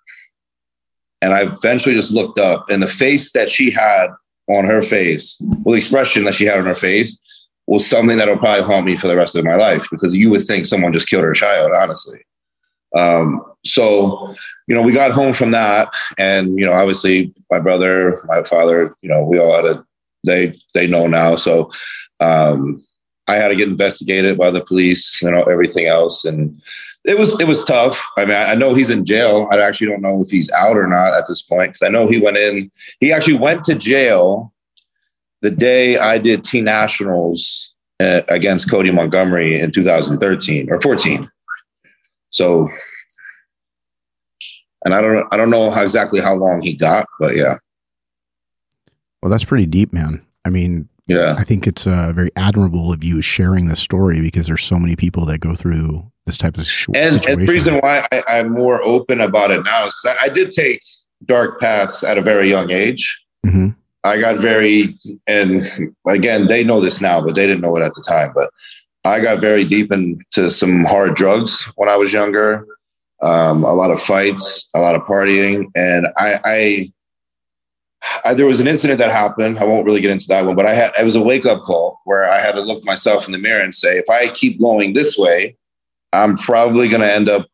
And 1.21 1.33
I 1.33 1.43
eventually 1.43 1.97
just 1.97 2.13
looked 2.13 2.39
up, 2.39 2.71
and 2.71 2.81
the 2.81 2.87
face 2.87 3.33
that 3.33 3.49
she 3.49 3.73
had 3.73 4.07
on 4.49 4.65
her 4.65 4.83
face, 4.83 5.37
well, 5.41 5.73
the 5.73 5.79
expression 5.79 6.23
that 6.25 6.35
she 6.35 6.45
had 6.45 6.59
on 6.59 6.67
her 6.67 6.77
face 6.77 7.21
was 7.67 7.85
something 7.85 8.17
that'll 8.17 8.39
probably 8.39 8.65
haunt 8.65 8.87
me 8.87 8.97
for 8.97 9.09
the 9.09 9.17
rest 9.17 9.35
of 9.35 9.45
my 9.45 9.57
life 9.57 9.85
because 9.91 10.15
you 10.15 10.31
would 10.31 10.43
think 10.43 10.65
someone 10.65 10.93
just 10.93 11.09
killed 11.09 11.25
her 11.25 11.33
child, 11.33 11.73
honestly. 11.77 12.21
Um, 12.94 13.43
so, 13.64 14.32
you 14.67 14.75
know, 14.75 14.82
we 14.82 14.93
got 14.93 15.11
home 15.11 15.32
from 15.32 15.50
that, 15.50 15.90
and 16.17 16.58
you 16.58 16.64
know, 16.64 16.73
obviously, 16.73 17.32
my 17.50 17.61
brother, 17.61 18.23
my 18.26 18.43
father, 18.43 18.94
you 19.02 19.08
know, 19.08 19.25
we 19.25 19.38
all 19.38 19.55
had 19.55 19.67
a 19.67 19.85
they 20.25 20.52
they 20.75 20.87
know 20.87 21.06
now. 21.06 21.37
So, 21.37 21.70
um, 22.20 22.82
I 23.26 23.37
had 23.37 23.49
to 23.49 23.56
get 23.56 23.69
investigated 23.69 24.38
by 24.38 24.50
the 24.50 24.64
police, 24.64 25.20
you 25.20 25.31
know, 25.31 25.43
everything 25.43 25.87
else, 25.87 26.25
and 26.25 26.61
it 27.05 27.19
was 27.19 27.38
it 27.40 27.46
was 27.46 27.64
tough. 27.64 28.02
I 28.17 28.25
mean, 28.25 28.37
I 28.37 28.55
know 28.55 28.75
he's 28.75 28.90
in 28.90 29.05
jail. 29.05 29.49
I 29.52 29.61
actually 29.61 29.88
don't 29.88 30.02
know 30.02 30.23
if 30.23 30.31
he's 30.31 30.50
out 30.52 30.76
or 30.76 30.87
not 30.87 31.14
at 31.14 31.26
this 31.26 31.43
point 31.43 31.73
because 31.73 31.82
I 31.82 31.88
know 31.88 32.08
he 32.08 32.20
went 32.20 32.37
in. 32.37 32.70
He 33.00 33.12
actually 33.12 33.38
went 33.38 33.64
to 33.64 33.75
jail 33.75 34.52
the 35.40 35.50
day 35.50 35.99
I 35.99 36.19
did 36.19 36.44
T 36.44 36.61
Nationals 36.61 37.75
uh, 38.00 38.23
against 38.29 38.70
Cody 38.70 38.90
Montgomery 38.90 39.61
in 39.61 39.73
2013 39.73 40.70
or 40.70 40.81
14. 40.81 41.31
So, 42.31 42.69
and 44.85 44.95
I 44.95 45.00
don't 45.00 45.26
I 45.33 45.37
don't 45.37 45.50
know 45.50 45.71
how 45.71 45.83
exactly 45.83 46.21
how 46.21 46.35
long 46.35 46.61
he 46.62 46.75
got, 46.75 47.07
but 47.19 47.37
yeah. 47.37 47.59
Well, 49.23 49.31
that's 49.31 49.45
pretty 49.45 49.67
deep, 49.67 49.93
man. 49.93 50.25
I 50.45 50.50
mean, 50.50 50.88
yeah, 51.07 51.35
I 51.38 51.45
think 51.45 51.67
it's 51.67 51.87
uh, 51.87 52.12
very 52.14 52.31
admirable 52.37 52.93
of 52.93 53.02
you 53.02 53.21
sharing 53.21 53.69
this 53.69 53.81
story 53.81 54.21
because 54.21 54.47
there's 54.47 54.62
so 54.62 54.79
many 54.79 54.95
people 54.95 55.25
that 55.26 55.41
go 55.41 55.55
through 55.55 56.11
this 56.26 56.37
type 56.37 56.57
of 56.59 56.67
sh- 56.67 56.87
and, 56.95 57.14
situation. 57.14 57.41
And 57.41 57.49
the 57.49 57.52
reason 57.52 57.75
why 57.79 58.07
I, 58.12 58.38
am 58.38 58.52
more 58.52 58.83
open 58.83 59.21
about 59.21 59.50
it 59.50 59.64
now 59.64 59.87
is 59.87 59.95
because 59.95 60.17
I, 60.21 60.26
I, 60.26 60.29
did 60.29 60.52
take 60.52 60.83
dark 61.25 61.59
paths 61.59 62.05
at 62.05 62.19
a 62.19 62.23
very 62.23 62.49
young 62.49 62.71
age. 62.71 63.19
Mm-hmm. 63.45 63.69
I 64.05 64.21
got 64.21 64.37
very, 64.37 64.97
and 65.26 65.69
again, 66.07 66.47
they 66.47 66.62
know 66.62 66.81
this 66.81 67.00
now, 67.00 67.21
but 67.21 67.35
they 67.35 67.47
didn't 67.47 67.62
know 67.62 67.76
it 67.76 67.85
at 67.85 67.95
the 67.95 68.05
time. 68.07 68.33
But 68.35 68.50
I 69.09 69.21
got 69.21 69.41
very 69.41 69.65
deep 69.65 69.91
into 69.93 70.50
some 70.50 70.85
hard 70.85 71.15
drugs 71.15 71.65
when 71.77 71.88
I 71.88 71.97
was 71.97 72.12
younger. 72.12 72.67
Um, 73.21 73.65
a 73.65 73.73
lot 73.73 73.91
of 73.91 74.00
fights, 74.00 74.69
a 74.75 74.81
lot 74.81 74.95
of 74.95 75.03
partying, 75.03 75.67
and 75.75 76.07
I, 76.17 76.41
I 76.45 76.93
I, 78.25 78.35
there 78.35 78.47
was 78.47 78.61
an 78.61 78.69
incident 78.69 78.99
that 78.99 79.11
happened. 79.11 79.59
I 79.59 79.65
won't 79.65 79.85
really 79.85 80.00
get 80.00 80.11
into 80.11 80.29
that 80.29 80.45
one, 80.45 80.55
but 80.55 80.67
I 80.67 80.75
had 80.75 80.93
it 80.99 81.05
was 81.05 81.17
a 81.17 81.23
wake 81.23 81.47
up 81.47 81.62
call 81.62 81.99
where 82.05 82.31
I 82.31 82.38
had 82.41 82.53
to 82.53 82.61
look 82.61 82.85
myself 82.85 83.27
in 83.27 83.33
the 83.33 83.38
mirror 83.38 83.61
and 83.61 83.75
say, 83.75 83.99
if 83.99 84.09
I 84.09 84.29
keep 84.29 84.61
going 84.61 84.93
this 84.93 85.19
way, 85.19 85.57
I'm 86.12 86.37
probably 86.37 86.88
going 86.88 87.03
to 87.03 87.12
end 87.12 87.29
up 87.29 87.47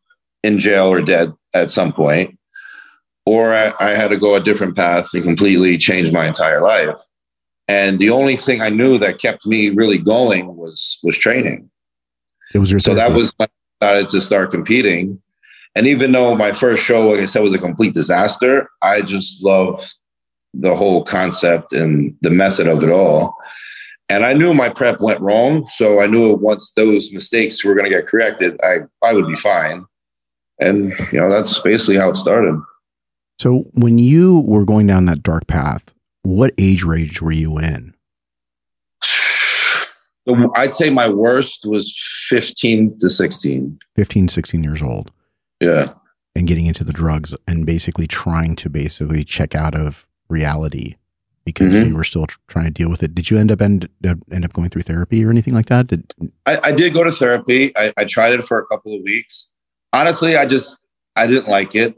in 0.43 0.59
jail 0.59 0.87
or 0.87 1.01
dead 1.01 1.33
at 1.53 1.71
some 1.71 1.91
point. 1.91 2.37
Or 3.25 3.53
I, 3.53 3.73
I, 3.79 3.89
had 3.95 4.09
to 4.09 4.17
go 4.17 4.35
a 4.35 4.39
different 4.39 4.75
path 4.75 5.09
and 5.15 5.23
completely 5.23 5.79
change 5.79 6.11
my 6.11 6.27
entire 6.27 6.61
life. 6.61 6.99
And 7.67 7.97
the 7.97 8.11
only 8.11 8.35
thing 8.35 8.61
I 8.61 8.69
knew 8.69 8.97
that 8.99 9.19
kept 9.19 9.45
me 9.45 9.69
really 9.69 9.97
going 9.97 10.55
was 10.55 10.99
was 11.03 11.17
training. 11.17 11.69
It 12.53 12.59
was 12.59 12.71
your 12.71 12.79
so 12.79 12.93
that 12.93 13.13
was 13.13 13.33
when 13.37 13.47
I 13.49 13.85
started 13.85 14.09
to 14.09 14.21
start 14.21 14.51
competing. 14.51 15.21
And 15.75 15.87
even 15.87 16.11
though 16.11 16.35
my 16.35 16.53
first 16.53 16.83
show, 16.83 17.09
like 17.09 17.19
I 17.19 17.25
said, 17.25 17.41
was 17.41 17.53
a 17.53 17.59
complete 17.59 17.93
disaster, 17.93 18.69
I 18.81 19.01
just 19.01 19.43
loved 19.43 19.93
the 20.53 20.75
whole 20.75 21.03
concept 21.03 21.73
and 21.73 22.15
the 22.21 22.29
method 22.29 22.67
of 22.67 22.81
it 22.83 22.89
all. 22.89 23.35
And 24.07 24.23
I 24.23 24.33
knew 24.33 24.53
my 24.53 24.69
prep 24.69 25.01
went 25.01 25.19
wrong. 25.19 25.67
So 25.67 26.01
I 26.01 26.05
knew 26.05 26.35
once 26.35 26.71
those 26.73 27.11
mistakes 27.11 27.65
were 27.65 27.73
going 27.73 27.89
to 27.89 27.95
get 27.95 28.07
corrected, 28.07 28.57
I, 28.63 28.77
I 29.03 29.13
would 29.13 29.27
be 29.27 29.35
fine. 29.35 29.85
And, 30.59 30.93
you 31.11 31.19
know, 31.19 31.29
that's 31.29 31.59
basically 31.59 31.97
how 31.97 32.09
it 32.11 32.15
started. 32.15 32.61
So 33.39 33.65
when 33.73 33.97
you 33.97 34.39
were 34.47 34.63
going 34.63 34.87
down 34.87 35.05
that 35.05 35.23
dark 35.23 35.47
path, 35.47 35.94
what 36.25 36.53
age 36.57 36.83
range 36.83 37.21
were 37.21 37.31
you 37.31 37.57
in? 37.57 37.93
I'd 40.55 40.73
say 40.73 40.89
my 40.89 41.07
worst 41.07 41.65
was 41.65 41.95
15 42.27 42.97
to 42.97 43.09
16. 43.09 43.79
15, 43.95 44.27
16 44.27 44.63
years 44.63 44.81
old. 44.81 45.11
Yeah. 45.59 45.93
And 46.35 46.47
getting 46.47 46.65
into 46.65 46.83
the 46.83 46.91
drugs 46.91 47.35
and 47.47 47.65
basically 47.65 48.07
trying 48.07 48.55
to 48.57 48.69
basically 48.69 49.23
check 49.23 49.53
out 49.53 49.75
of 49.75 50.05
reality 50.27 50.95
because 51.45 51.71
mm-hmm. 51.71 51.89
you 51.89 51.95
were 51.95 52.03
still 52.03 52.25
tr- 52.25 52.39
trying 52.47 52.65
to 52.65 52.71
deal 52.71 52.89
with 52.89 53.03
it. 53.03 53.13
Did 53.13 53.29
you 53.29 53.37
end 53.37 53.51
up 53.51 53.61
end, 53.61 53.87
end 54.03 54.43
up 54.43 54.51
going 54.51 54.69
through 54.69 54.81
therapy 54.81 55.23
or 55.23 55.29
anything 55.29 55.53
like 55.53 55.67
that? 55.67 55.87
Did 55.87 56.11
I, 56.47 56.57
I 56.63 56.71
did 56.71 56.93
go 56.93 57.03
to 57.03 57.11
therapy. 57.11 57.71
I, 57.77 57.93
I, 57.97 58.05
tried 58.05 58.33
it 58.33 58.43
for 58.43 58.59
a 58.59 58.65
couple 58.65 58.95
of 58.95 59.03
weeks. 59.03 59.53
Honestly, 59.93 60.35
I 60.35 60.47
just 60.47 60.85
I 61.15 61.27
didn't 61.27 61.47
like 61.47 61.75
it. 61.75 61.95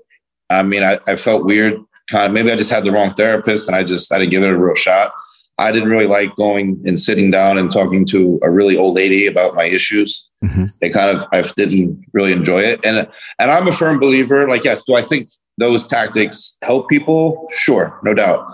I 0.49 0.63
mean, 0.63 0.83
I, 0.83 0.99
I 1.07 1.15
felt 1.15 1.45
weird. 1.45 1.81
Kind 2.09 2.27
of 2.27 2.31
maybe 2.31 2.51
I 2.51 2.55
just 2.55 2.71
had 2.71 2.83
the 2.83 2.91
wrong 2.91 3.13
therapist, 3.13 3.67
and 3.67 3.75
I 3.75 3.83
just 3.83 4.11
I 4.11 4.19
didn't 4.19 4.31
give 4.31 4.43
it 4.43 4.49
a 4.49 4.57
real 4.57 4.75
shot. 4.75 5.13
I 5.59 5.71
didn't 5.71 5.89
really 5.89 6.05
like 6.05 6.35
going 6.35 6.81
and 6.85 6.99
sitting 6.99 7.31
down 7.31 7.57
and 7.57 7.71
talking 7.71 8.05
to 8.07 8.39
a 8.43 8.51
really 8.51 8.77
old 8.77 8.93
lady 8.93 9.25
about 9.25 9.55
my 9.55 9.65
issues. 9.65 10.29
Mm-hmm. 10.43 10.65
It 10.81 10.93
kind 10.93 11.17
of 11.17 11.27
I 11.31 11.41
didn't 11.55 12.05
really 12.13 12.31
enjoy 12.31 12.59
it, 12.59 12.85
and 12.85 13.07
and 13.39 13.51
I'm 13.51 13.67
a 13.67 13.71
firm 13.71 13.99
believer. 13.99 14.47
Like, 14.47 14.63
yes, 14.63 14.83
do 14.85 14.95
I 14.95 15.01
think 15.01 15.31
those 15.57 15.87
tactics 15.87 16.57
help 16.63 16.89
people? 16.89 17.47
Sure, 17.51 17.99
no 18.03 18.13
doubt. 18.13 18.45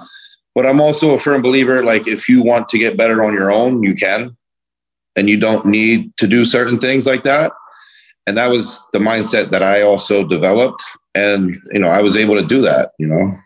But 0.56 0.66
I'm 0.66 0.80
also 0.80 1.12
a 1.12 1.20
firm 1.20 1.42
believer. 1.42 1.84
Like, 1.84 2.08
if 2.08 2.30
you 2.30 2.44
want 2.44 2.70
to 2.70 2.78
get 2.78 2.98
better 2.98 3.24
on 3.24 3.34
your 3.34 3.52
own, 3.52 3.84
you 3.84 3.96
can, 3.96 4.38
and 5.16 5.30
you 5.30 5.38
don't 5.38 5.66
need 5.66 6.16
to 6.18 6.28
do 6.28 6.46
certain 6.46 6.80
things 6.80 7.06
like 7.06 7.24
that. 7.24 7.52
And 8.26 8.38
that 8.38 8.50
was 8.50 8.80
the 8.94 9.00
mindset 9.00 9.50
that 9.50 9.64
I 9.64 9.82
also 9.82 10.24
developed, 10.24 10.82
and 11.16 11.56
you 11.72 11.80
know, 11.80 11.90
I 11.90 12.02
was 12.02 12.18
able 12.18 12.36
to 12.36 12.46
do 12.46 12.62
that. 12.62 12.92
You 13.00 13.08
know. 13.08 13.38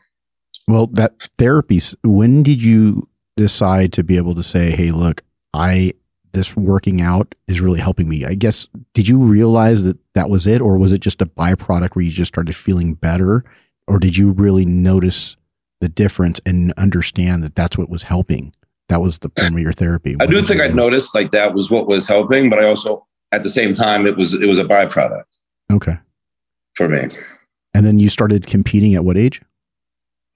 Well, 0.67 0.87
that 0.87 1.13
therapy. 1.37 1.81
When 2.03 2.43
did 2.43 2.61
you 2.61 3.07
decide 3.35 3.93
to 3.93 4.03
be 4.03 4.17
able 4.17 4.35
to 4.35 4.43
say, 4.43 4.71
"Hey, 4.71 4.91
look, 4.91 5.23
I 5.53 5.93
this 6.33 6.55
working 6.55 7.01
out 7.01 7.33
is 7.47 7.61
really 7.61 7.79
helping 7.79 8.09
me." 8.09 8.25
I 8.25 8.35
guess 8.35 8.67
did 8.93 9.07
you 9.07 9.19
realize 9.19 9.83
that 9.83 9.97
that 10.13 10.29
was 10.29 10.47
it, 10.47 10.61
or 10.61 10.77
was 10.77 10.93
it 10.93 10.99
just 10.99 11.21
a 11.21 11.25
byproduct 11.25 11.95
where 11.95 12.05
you 12.05 12.11
just 12.11 12.29
started 12.29 12.55
feeling 12.55 12.93
better, 12.95 13.43
or 13.87 13.99
did 13.99 14.17
you 14.17 14.31
really 14.31 14.65
notice 14.65 15.37
the 15.79 15.89
difference 15.89 16.41
and 16.45 16.73
understand 16.77 17.43
that 17.43 17.55
that's 17.55 17.77
what 17.77 17.89
was 17.89 18.03
helping? 18.03 18.51
That 18.89 19.01
was 19.01 19.19
the 19.19 19.29
point 19.29 19.53
of 19.53 19.59
your 19.59 19.73
therapy. 19.73 20.15
I 20.19 20.25
do 20.25 20.41
think 20.41 20.61
I 20.61 20.67
noticed 20.67 21.13
like 21.13 21.31
that 21.31 21.53
was 21.53 21.69
what 21.69 21.87
was 21.87 22.07
helping, 22.07 22.49
but 22.49 22.59
I 22.59 22.67
also 22.67 23.05
at 23.31 23.43
the 23.43 23.49
same 23.49 23.73
time 23.73 24.05
it 24.05 24.15
was 24.15 24.33
it 24.33 24.47
was 24.47 24.59
a 24.59 24.63
byproduct. 24.63 25.23
Okay. 25.71 25.97
For 26.75 26.87
me. 26.87 27.07
And 27.73 27.85
then 27.85 27.99
you 27.99 28.09
started 28.09 28.47
competing 28.47 28.95
at 28.95 29.05
what 29.05 29.17
age? 29.17 29.41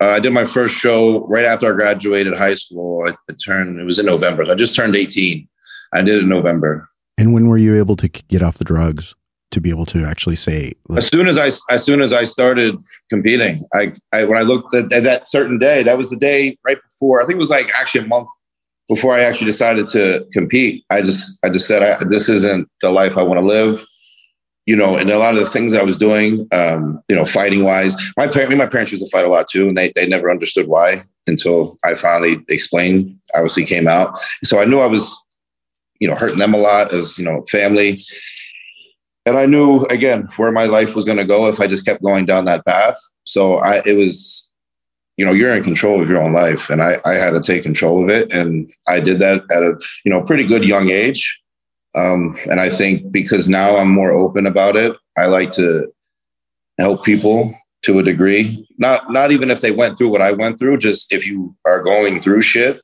Uh, 0.02 0.10
I 0.10 0.20
did 0.20 0.34
my 0.34 0.46
first 0.46 0.76
show 0.76 1.26
right 1.28 1.46
after 1.46 1.72
I 1.72 1.76
graduated 1.76 2.36
high 2.36 2.56
school. 2.56 3.08
I, 3.08 3.12
I 3.30 3.34
turned, 3.46 3.80
it 3.80 3.84
was 3.84 4.00
in 4.00 4.08
November. 4.08 4.44
I 4.50 4.56
just 4.56 4.76
turned 4.76 4.96
18. 4.96 5.48
I 5.94 6.02
did 6.02 6.18
it 6.18 6.24
in 6.24 6.30
November. 6.30 6.90
And 7.18 7.34
when 7.34 7.48
were 7.48 7.58
you 7.58 7.76
able 7.78 7.96
to 7.98 8.08
get 8.08 8.42
off 8.42 8.58
the 8.58 8.64
drugs 8.64 9.14
to 9.52 9.62
be 9.62 9.70
able 9.70 9.86
to 9.88 10.04
actually 10.04 10.38
say? 10.38 10.74
As 10.96 11.08
soon 11.08 11.28
as 11.28 11.38
I, 11.38 11.52
as 11.72 11.84
soon 11.84 12.02
as 12.02 12.14
I 12.14 12.24
started 12.24 12.78
competing, 13.10 13.62
I, 13.76 13.94
I 14.12 14.24
when 14.24 14.38
I 14.38 14.42
looked 14.42 14.74
at, 14.74 14.92
at 14.92 15.04
that 15.04 15.28
certain 15.28 15.60
day, 15.60 15.84
that 15.84 15.98
was 15.98 16.10
the 16.10 16.18
day 16.18 16.58
right 16.66 16.78
before. 16.82 17.22
I 17.22 17.26
think 17.26 17.36
it 17.36 17.40
was 17.40 17.52
like 17.52 17.70
actually 17.76 18.06
a 18.06 18.08
month 18.08 18.30
before 18.90 19.14
I 19.14 19.20
actually 19.22 19.48
decided 19.48 19.88
to 19.90 20.26
compete. 20.34 20.84
I 20.90 21.02
just, 21.02 21.38
I 21.46 21.50
just 21.50 21.68
said, 21.68 21.84
I, 21.84 22.04
this 22.06 22.28
isn't 22.28 22.68
the 22.82 22.90
life 22.90 23.18
I 23.18 23.24
want 23.24 23.40
to 23.40 23.46
live 23.46 23.86
you 24.66 24.76
know, 24.76 24.98
and 24.98 25.10
a 25.10 25.18
lot 25.18 25.34
of 25.34 25.40
the 25.40 25.50
things 25.50 25.74
I 25.74 25.82
was 25.82 25.98
doing, 25.98 26.48
um, 26.52 27.02
you 27.10 27.16
know, 27.16 27.26
fighting 27.26 27.64
wise, 27.64 27.96
my 28.16 28.28
parents, 28.28 28.56
my 28.56 28.68
parents 28.68 28.92
used 28.92 29.04
to 29.04 29.10
fight 29.10 29.26
a 29.26 29.30
lot 29.30 29.48
too, 29.48 29.68
and 29.68 29.78
they 29.78 29.92
they 29.96 30.08
never 30.08 30.30
understood 30.30 30.68
why 30.68 31.04
until 31.28 31.78
I 31.84 31.96
finally 31.96 32.44
explained. 32.50 33.18
Obviously, 33.34 33.66
came 33.66 33.88
out, 33.88 34.20
so 34.44 34.60
I 34.60 34.66
knew 34.66 34.80
I 34.80 34.88
was, 34.88 35.18
you 36.00 36.08
know, 36.08 36.16
hurting 36.16 36.38
them 36.38 36.54
a 36.54 36.58
lot 36.58 36.94
as 36.94 37.18
you 37.18 37.26
know, 37.26 37.44
family, 37.50 37.98
and 39.26 39.38
I 39.38 39.46
knew 39.46 39.86
again 39.90 40.28
where 40.38 40.52
my 40.52 40.66
life 40.66 40.96
was 40.96 41.06
going 41.06 41.18
to 41.18 41.26
go 41.26 41.48
if 41.48 41.60
I 41.60 41.68
just 41.68 41.86
kept 41.86 42.04
going 42.04 42.26
down 42.26 42.46
that 42.46 42.66
path. 42.66 42.98
So 43.24 43.58
I, 43.58 43.82
it 43.86 43.98
was, 43.98 44.52
you 45.18 45.26
know, 45.26 45.32
you're 45.32 45.56
in 45.56 45.64
control 45.64 46.02
of 46.02 46.10
your 46.10 46.22
own 46.22 46.34
life, 46.34 46.70
and 46.70 46.84
I 46.84 47.00
I 47.04 47.14
had 47.14 47.32
to 47.32 47.42
take 47.42 47.64
control 47.64 48.04
of 48.04 48.10
it, 48.10 48.32
and 48.32 48.72
I 48.88 49.00
did 49.00 49.18
that 49.20 49.44
at 49.50 49.64
a 49.64 49.80
you 50.06 50.12
know 50.12 50.22
pretty 50.22 50.46
good 50.46 50.64
young 50.64 50.92
age. 50.92 51.41
Um, 51.96 52.38
and 52.50 52.60
I 52.60 52.70
think 52.70 53.12
because 53.12 53.50
now 53.50 53.78
I'm 53.78 53.90
more 53.90 54.12
open 54.12 54.48
about 54.48 54.76
it, 54.76 54.96
I 55.18 55.26
like 55.26 55.52
to 55.52 55.92
help 56.80 57.04
people 57.04 57.54
to 57.84 58.00
a 58.00 58.04
degree. 58.04 58.68
Not 58.78 59.12
not 59.12 59.32
even 59.32 59.52
if 59.52 59.62
they 59.62 59.72
went 59.72 59.98
through 59.98 60.10
what 60.10 60.22
I 60.22 60.32
went 60.32 60.58
through, 60.58 60.78
just 60.78 61.12
if 61.12 61.26
you 61.26 61.56
are 61.66 61.82
going 61.82 62.22
through 62.22 62.42
shit, 62.42 62.82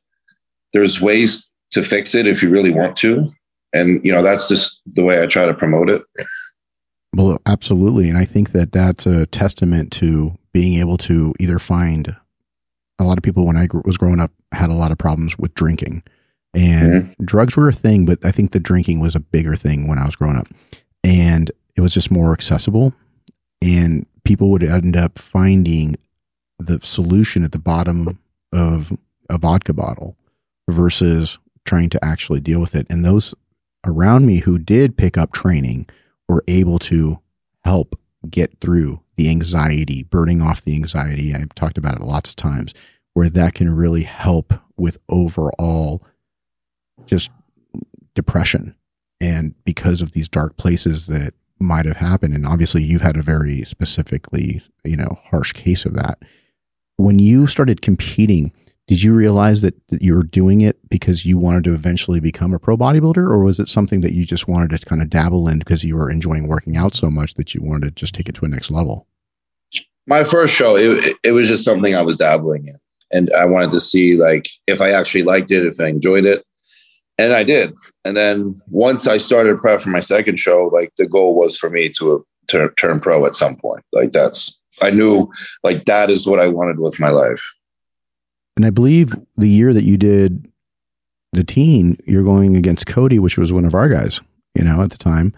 there's 0.74 1.00
ways 1.00 1.52
to 1.72 1.84
fix 1.84 2.16
it 2.16 2.28
if 2.28 2.42
you 2.42 2.50
really 2.50 2.72
want 2.72 2.96
to. 2.98 3.32
And 3.74 4.04
you 4.04 4.12
know, 4.12 4.22
that's 4.22 4.50
just 4.50 4.82
the 4.86 5.04
way 5.04 5.22
I 5.22 5.28
try 5.28 5.46
to 5.46 5.54
promote 5.54 5.90
it. 5.90 6.02
Well, 7.16 7.40
absolutely. 7.46 8.10
And 8.10 8.18
I 8.18 8.26
think 8.26 8.52
that 8.52 8.72
that's 8.72 9.06
a 9.06 9.26
testament 9.28 9.92
to 9.94 10.38
being 10.54 10.80
able 10.80 10.98
to 10.98 11.34
either 11.40 11.60
find 11.60 12.16
a 13.00 13.04
lot 13.04 13.18
of 13.18 13.24
people 13.24 13.46
when 13.46 13.58
I 13.58 13.68
was 13.86 13.98
growing 13.98 14.20
up 14.20 14.32
had 14.52 14.70
a 14.70 14.74
lot 14.74 14.92
of 14.92 14.98
problems 14.98 15.38
with 15.38 15.54
drinking 15.54 16.04
and 16.58 17.04
mm-hmm. 17.04 17.24
drugs 17.24 17.56
were 17.56 17.70
a 17.70 17.74
thing, 17.74 18.06
but 18.06 18.18
I 18.26 18.32
think 18.32 18.52
the 18.52 18.60
drinking 18.60 19.00
was 19.00 19.14
a 19.14 19.20
bigger 19.20 19.56
thing 19.56 19.88
when 19.88 20.00
I 20.00 20.06
was 20.06 20.16
growing 20.16 20.38
up. 20.38 20.48
And 21.04 21.52
it 21.76 21.82
was 21.82 21.94
just 21.94 22.10
more 22.10 22.34
accessible. 22.34 22.94
And 23.62 24.08
people 24.24 24.50
would 24.50 24.64
end 24.64 24.98
up 24.98 25.20
finding 25.20 25.98
the 26.58 26.80
solution 26.82 27.44
at 27.44 27.52
the 27.52 27.60
bottom 27.60 28.18
of 28.52 28.92
a 29.30 29.38
vodka 29.38 29.72
bottle 29.72 30.18
versus 30.68 31.38
trying 31.64 31.90
to 31.92 32.04
actually 32.04 32.40
deal 32.40 32.60
with 32.60 32.74
it. 32.74 32.88
And 32.90 33.06
those 33.06 33.36
around 33.86 34.26
me 34.26 34.38
who 34.38 34.58
did 34.58 34.98
pick 34.98 35.16
up 35.16 35.34
training 35.34 35.88
were 36.28 36.44
able 36.48 36.80
to 36.80 37.20
help 37.66 38.00
get 38.28 38.60
through 38.62 39.00
the 39.16 39.30
anxiety, 39.30 40.02
burning 40.02 40.42
off 40.42 40.64
the 40.64 40.74
anxiety. 40.74 41.36
I've 41.36 41.54
talked 41.54 41.78
about 41.78 41.98
it 41.98 42.02
lots 42.02 42.32
of 42.32 42.36
times, 42.36 42.74
where 43.14 43.30
that 43.30 43.54
can 43.54 43.76
really 43.76 44.04
help 44.04 44.56
with 44.76 44.98
overall 45.08 46.04
just 47.06 47.32
depression. 48.16 48.76
And 49.20 49.54
because 49.66 50.02
of 50.02 50.12
these 50.12 50.28
dark 50.28 50.58
places 50.58 51.06
that 51.08 51.34
might 51.60 51.86
have 51.86 51.98
happened 51.98 52.36
and 52.36 52.46
obviously 52.46 52.84
you've 52.84 53.02
had 53.02 53.18
a 53.18 53.24
very 53.24 53.64
specifically 53.64 54.62
you 54.84 54.96
know 54.96 55.18
harsh 55.30 55.54
case 55.54 55.86
of 55.86 55.94
that. 55.94 56.20
When 56.98 57.20
you 57.20 57.48
started 57.48 57.82
competing 57.82 58.52
did 58.88 59.04
you 59.04 59.14
realize 59.14 59.62
that, 59.62 59.76
that 59.90 60.02
you 60.02 60.16
were 60.16 60.24
doing 60.24 60.62
it 60.62 60.78
because 60.90 61.26
you 61.26 61.38
wanted 61.38 61.66
to 61.66 61.74
eventually 61.74 62.22
become 62.22 62.54
a 62.54 62.60
pro 62.60 62.78
bodybuilder? 62.78 63.18
Or 63.18 63.44
was 63.44 63.60
it 63.60 63.68
something 63.68 64.00
that 64.00 64.14
you 64.14 64.26
just 64.26 64.48
wanted 64.48 64.72
to 64.72 64.86
kind 64.86 65.02
of 65.02 65.10
dabble 65.10 65.50
in 65.50 65.60
because 65.60 65.84
you 65.84 65.98
were 65.98 66.10
enjoying 66.10 66.48
working 66.48 66.78
out 66.78 66.96
so 66.96 67.12
much 67.12 67.34
that 67.34 67.54
you 67.54 67.62
wanted 67.62 67.88
to 67.88 67.92
just 67.92 68.16
take 68.16 68.30
it 68.30 68.36
to 68.36 68.46
a 68.46 68.48
next 68.48 68.72
level? 68.72 69.06
My 70.08 70.24
first 70.24 70.56
show 70.56 70.78
it, 70.78 71.18
it 71.22 71.34
was 71.34 71.50
just 71.50 71.66
something 71.66 71.94
i 71.94 72.02
was 72.02 72.16
dabbling 72.16 72.68
in. 72.68 72.80
And 73.12 73.30
i 73.38 73.44
wanted 73.44 73.72
to 73.72 73.80
see 73.82 74.16
like 74.16 74.48
if 74.68 74.80
i 74.80 74.92
actually 74.92 75.24
liked 75.24 75.52
it 75.52 75.66
if 75.66 75.82
i 75.82 75.88
enjoyed 75.88 76.24
it 76.26 76.46
and 77.18 77.34
I 77.34 77.44
did. 77.44 77.74
And 78.06 78.16
then 78.16 78.62
once 78.68 79.08
I 79.08 79.18
started 79.18 79.58
prep 79.58 79.82
for 79.82 79.90
my 79.90 80.00
second 80.00 80.40
show, 80.40 80.70
like 80.74 80.94
the 80.98 81.08
goal 81.08 81.36
was 81.36 81.58
for 81.58 81.70
me 81.70 81.90
to, 81.98 82.26
to 82.48 82.70
turn 82.78 83.00
pro 83.00 83.26
at 83.26 83.36
some 83.36 83.56
point. 83.56 83.84
Like 83.92 84.12
that's 84.12 84.58
I 84.82 84.90
knew 84.90 85.32
like 85.64 85.86
that 85.86 86.10
is 86.10 86.28
what 86.28 86.40
I 86.40 86.48
wanted 86.48 86.80
with 86.80 87.00
my 87.00 87.10
life. 87.10 87.42
And 88.56 88.66
I 88.66 88.70
believe 88.70 89.16
the 89.36 89.50
year 89.50 89.74
that 89.74 89.84
you 89.84 89.98
did 89.98 90.52
the 91.34 91.44
teen, 91.44 91.98
you're 92.06 92.24
going 92.24 92.56
against 92.56 92.88
Cody, 92.88 93.20
which 93.20 93.38
was 93.38 93.54
one 93.54 93.66
of 93.66 93.74
our 93.74 93.90
guys, 93.90 94.22
you 94.56 94.64
know, 94.64 94.82
at 94.82 94.92
the 94.92 94.98
time. 94.98 95.34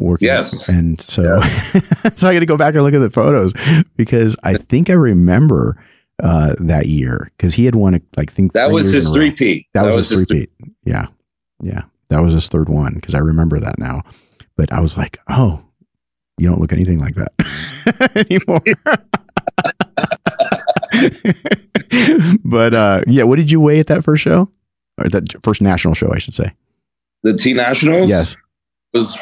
Working. 0.00 0.26
Yes. 0.26 0.68
And 0.68 1.00
so, 1.00 1.22
yeah. 1.22 1.40
so 2.14 2.28
I 2.28 2.34
got 2.34 2.40
to 2.40 2.46
go 2.46 2.56
back 2.56 2.74
and 2.74 2.84
look 2.84 2.94
at 2.94 3.00
the 3.00 3.10
photos 3.10 3.52
because 3.96 4.36
I 4.44 4.56
think 4.56 4.90
I 4.90 4.92
remember 4.92 5.82
uh, 6.22 6.54
that 6.60 6.86
year 6.86 7.32
because 7.36 7.54
he 7.54 7.64
had 7.64 7.74
won, 7.74 7.94
a, 7.94 8.00
like, 8.16 8.30
think 8.30 8.52
that 8.52 8.70
was 8.70 8.92
his 8.92 9.08
three 9.08 9.32
P. 9.32 9.66
That, 9.74 9.84
that, 9.84 9.94
was 9.94 10.08
his 10.08 10.26
three 10.26 10.46
P. 10.46 10.66
Yeah. 10.84 11.06
Yeah, 11.60 11.82
that 12.08 12.20
was 12.20 12.34
his 12.34 12.48
third 12.48 12.68
one 12.68 12.94
because 12.94 13.14
I 13.14 13.18
remember 13.18 13.58
that 13.60 13.78
now. 13.78 14.02
But 14.56 14.72
I 14.72 14.80
was 14.80 14.96
like, 14.96 15.18
oh, 15.28 15.62
you 16.38 16.48
don't 16.48 16.60
look 16.60 16.72
anything 16.72 16.98
like 16.98 17.14
that 17.16 17.32
anymore. 18.30 18.62
but 22.44 22.74
uh, 22.74 23.02
yeah, 23.06 23.24
what 23.24 23.36
did 23.36 23.50
you 23.50 23.60
weigh 23.60 23.80
at 23.80 23.86
that 23.88 24.04
first 24.04 24.22
show 24.22 24.50
or 24.98 25.08
that 25.08 25.42
first 25.42 25.60
national 25.60 25.94
show? 25.94 26.12
I 26.12 26.18
should 26.18 26.34
say 26.34 26.52
the 27.22 27.34
T 27.34 27.52
Nationals. 27.52 28.08
Yes, 28.08 28.36
was 28.94 29.16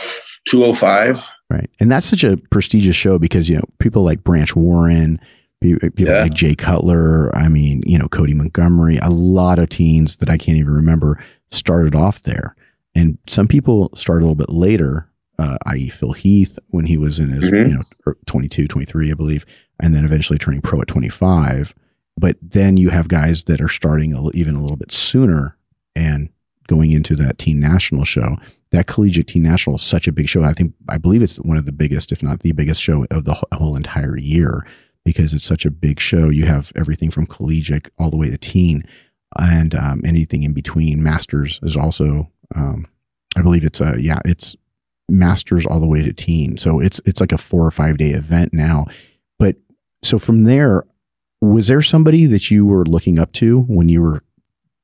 205. 0.47 1.28
Right, 1.49 1.71
and 1.78 1.90
that's 1.90 2.07
such 2.07 2.25
a 2.25 2.37
prestigious 2.50 2.97
show 2.97 3.19
because 3.19 3.49
you 3.49 3.57
know 3.57 3.64
people 3.78 4.02
like 4.02 4.25
Branch 4.25 4.55
Warren, 4.57 5.21
people 5.61 5.90
yeah. 5.97 6.23
like 6.23 6.35
Jay 6.35 6.55
Cutler. 6.55 7.35
I 7.37 7.49
mean, 7.49 7.83
you 7.87 7.99
know 7.99 8.09
Cody 8.09 8.35
Montgomery. 8.35 8.99
A 8.99 9.11
lot 9.11 9.59
of 9.59 9.69
teens 9.69 10.16
that 10.16 10.28
I 10.28 10.38
can't 10.38 10.59
even 10.59 10.73
remember 10.73 11.23
started 11.50 11.94
off 11.94 12.22
there. 12.22 12.54
And 12.94 13.18
some 13.26 13.46
people 13.46 13.90
started 13.94 14.20
a 14.22 14.26
little 14.26 14.34
bit 14.34 14.50
later, 14.50 15.08
uh, 15.38 15.58
i.e., 15.66 15.88
Phil 15.88 16.12
Heath 16.12 16.58
when 16.68 16.86
he 16.86 16.96
was 16.96 17.18
in 17.18 17.28
his 17.28 17.44
mm-hmm. 17.44 17.70
you 17.70 17.76
know 17.76 17.82
er, 18.06 18.16
22, 18.26 18.66
23, 18.66 19.10
I 19.10 19.14
believe, 19.14 19.44
and 19.80 19.94
then 19.94 20.04
eventually 20.04 20.38
turning 20.38 20.62
pro 20.62 20.80
at 20.80 20.88
25. 20.88 21.74
But 22.18 22.36
then 22.40 22.78
you 22.78 22.90
have 22.90 23.08
guys 23.08 23.44
that 23.44 23.60
are 23.60 23.68
starting 23.68 24.14
a, 24.14 24.30
even 24.30 24.54
a 24.54 24.62
little 24.62 24.78
bit 24.78 24.90
sooner 24.90 25.56
and 25.94 26.30
going 26.66 26.90
into 26.90 27.14
that 27.16 27.38
teen 27.38 27.60
national 27.60 28.04
show. 28.04 28.36
That 28.72 28.86
collegiate 28.86 29.28
teen 29.28 29.42
national 29.42 29.76
is 29.76 29.82
such 29.82 30.08
a 30.08 30.12
big 30.12 30.28
show. 30.28 30.42
I 30.42 30.52
think 30.52 30.74
I 30.88 30.98
believe 30.98 31.22
it's 31.22 31.36
one 31.36 31.56
of 31.56 31.66
the 31.66 31.72
biggest, 31.72 32.12
if 32.12 32.22
not 32.22 32.40
the 32.40 32.52
biggest 32.52 32.82
show 32.82 33.06
of 33.10 33.24
the 33.24 33.34
whole 33.52 33.76
entire 33.76 34.16
year 34.16 34.66
because 35.04 35.32
it's 35.32 35.44
such 35.44 35.64
a 35.64 35.70
big 35.70 36.00
show. 36.00 36.30
You 36.30 36.46
have 36.46 36.72
everything 36.74 37.10
from 37.10 37.26
collegiate 37.26 37.88
all 37.96 38.10
the 38.10 38.16
way 38.16 38.28
to 38.28 38.36
teen, 38.36 38.82
and 39.38 39.75
um, 39.75 40.02
anything 40.04 40.42
in 40.42 40.52
between. 40.52 41.02
Masters 41.02 41.61
is 41.62 41.76
also, 41.76 42.30
um, 42.54 42.87
I 43.37 43.42
believe 43.42 43.64
it's 43.64 43.80
a 43.80 43.95
yeah, 43.99 44.21
it's 44.25 44.56
masters 45.09 45.66
all 45.66 45.80
the 45.80 45.87
way 45.87 46.02
to 46.02 46.12
teen. 46.12 46.56
So 46.56 46.80
it's 46.80 47.00
it's 47.04 47.21
like 47.21 47.33
a 47.33 47.38
four 47.38 47.64
or 47.64 47.71
five 47.71 47.99
day 47.99 48.11
event 48.11 48.52
now. 48.52 48.87
But 49.38 49.56
so 50.02 50.18
from 50.18 50.45
there, 50.45 50.85
was 51.40 51.68
there 51.68 51.83
somebody 51.83 52.26
that 52.26 52.50
you 52.50 52.66
were 52.66 52.85
looking 52.85 53.18
up 53.18 53.33
to 53.33 53.62
when 53.62 53.88
you 53.88 54.02
were 54.02 54.23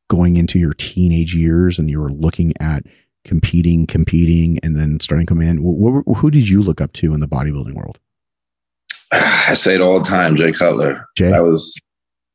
going 0.09 0.37
into 0.37 0.59
your 0.59 0.75
teenage 0.75 1.35
years 1.35 1.79
and 1.79 1.91
you 1.91 2.01
were 2.01 2.13
looking 2.13 2.53
at 2.61 2.85
competing, 3.25 3.87
competing, 3.87 4.59
and 4.63 4.77
then 4.77 5.01
starting 5.01 5.27
coming 5.27 5.49
in? 5.49 5.57
Who, 5.57 6.03
who 6.15 6.31
did 6.31 6.49
you 6.49 6.63
look 6.63 6.81
up 6.81 6.93
to 6.95 7.15
in 7.15 7.21
the 7.21 7.29
bodybuilding 7.29 7.75
world? 7.75 7.99
I 9.13 9.55
say 9.55 9.75
it 9.75 9.81
all 9.81 9.99
the 9.99 10.09
time, 10.09 10.37
Jay 10.37 10.53
Cutler. 10.53 11.07
Jay, 11.17 11.33
I 11.33 11.41
was 11.41 11.81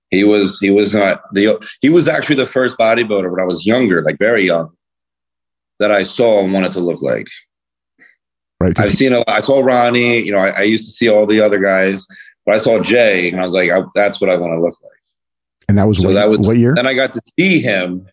he 0.10 0.24
was 0.24 0.60
he 0.60 0.72
was 0.72 0.96
not 0.96 1.22
the 1.34 1.58
he 1.82 1.90
was 1.90 2.08
actually 2.08 2.36
the 2.36 2.46
first 2.46 2.78
bodybuilder 2.78 3.30
when 3.30 3.42
I 3.42 3.46
was 3.46 3.66
younger, 3.66 4.02
like 4.02 4.18
very 4.18 4.46
young, 4.46 4.72
that 5.80 5.92
I 5.92 6.04
saw 6.04 6.44
and 6.44 6.54
wanted 6.54 6.72
to 6.74 6.80
look 6.80 7.02
like. 7.02 7.28
Right. 8.60 8.78
I've 8.80 8.94
seen 8.94 9.14
a 9.14 9.20
lot. 9.20 9.30
I 9.30 9.42
saw 9.42 9.60
Ronnie. 9.60 10.20
You 10.20 10.32
know, 10.32 10.40
I, 10.40 10.50
I, 10.50 10.62
used 10.64 10.86
to 10.86 10.92
see 10.92 11.10
all 11.10 11.28
the 11.28 11.42
other 11.42 11.60
guys, 11.60 12.08
but 12.46 12.56
I 12.56 12.58
saw 12.58 12.82
Jay, 12.82 13.30
and 13.30 13.40
I 13.40 13.46
was 13.46 13.54
like, 13.54 13.70
I, 13.70 13.82
that's 13.94 14.20
what 14.20 14.32
I 14.32 14.38
want 14.38 14.54
to 14.54 14.60
look 14.60 14.76
like. 14.82 14.92
And 15.70 15.78
that 15.78 15.88
was 15.88 16.00
so 16.00 16.08
what, 16.08 16.14
that 16.14 16.30
was 16.30 16.48
what 16.48 16.58
year? 16.58 16.74
Then 16.74 16.88
I 16.88 16.94
got 16.94 17.12
to 17.12 17.22
see 17.38 17.60
him. 17.62 18.08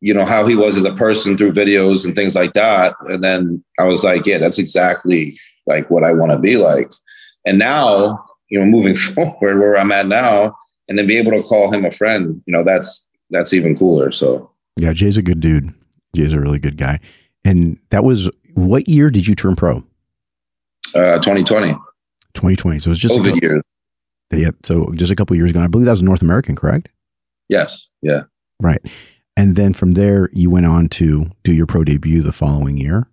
You 0.00 0.12
know 0.12 0.26
how 0.26 0.46
he 0.46 0.54
was 0.54 0.76
as 0.76 0.84
a 0.84 0.92
person 0.92 1.38
through 1.38 1.52
videos 1.52 2.04
and 2.04 2.14
things 2.14 2.34
like 2.34 2.52
that, 2.52 2.94
and 3.08 3.24
then 3.24 3.64
I 3.80 3.84
was 3.84 4.04
like, 4.04 4.26
yeah, 4.26 4.36
that's 4.36 4.58
exactly 4.58 5.36
like 5.66 5.88
what 5.90 6.04
I 6.04 6.12
want 6.12 6.30
to 6.32 6.38
be 6.38 6.58
like. 6.58 6.90
And 7.46 7.58
now, 7.58 8.22
you 8.50 8.58
know, 8.60 8.66
moving 8.66 8.94
forward 8.94 9.58
where 9.58 9.78
I'm 9.78 9.92
at 9.92 10.06
now, 10.06 10.54
and 10.88 10.98
then 10.98 11.06
be 11.06 11.16
able 11.16 11.32
to 11.32 11.42
call 11.42 11.72
him 11.72 11.84
a 11.84 11.90
friend, 11.90 12.42
you 12.46 12.52
know, 12.52 12.62
that's 12.62 13.08
that's 13.30 13.52
even 13.52 13.76
cooler. 13.76 14.12
So 14.12 14.50
yeah, 14.76 14.92
Jay's 14.92 15.16
a 15.16 15.22
good 15.22 15.40
dude. 15.40 15.72
Jay's 16.14 16.32
a 16.32 16.40
really 16.40 16.58
good 16.58 16.76
guy. 16.76 17.00
And 17.44 17.78
that 17.90 18.04
was 18.04 18.30
what 18.54 18.88
year 18.88 19.10
did 19.10 19.26
you 19.26 19.34
turn 19.34 19.56
pro? 19.56 19.84
Uh, 20.94 21.18
2020. 21.18 21.72
2020. 22.34 22.78
So 22.78 22.90
it's 22.90 23.00
just 23.00 23.14
COVID 23.14 23.40
year. 23.40 23.62
Yeah. 24.32 24.50
So 24.64 24.92
just 24.94 25.12
a 25.12 25.16
couple 25.16 25.36
years 25.36 25.50
ago. 25.50 25.60
I 25.60 25.66
believe 25.66 25.86
that 25.86 25.92
was 25.92 26.02
North 26.02 26.22
American, 26.22 26.56
correct? 26.56 26.88
Yes. 27.48 27.88
Yeah. 28.02 28.22
Right. 28.60 28.80
And 29.36 29.56
then 29.56 29.74
from 29.74 29.92
there, 29.92 30.30
you 30.32 30.50
went 30.50 30.66
on 30.66 30.88
to 30.90 31.30
do 31.42 31.52
your 31.52 31.66
pro 31.66 31.84
debut 31.84 32.22
the 32.22 32.32
following 32.32 32.76
year. 32.76 33.08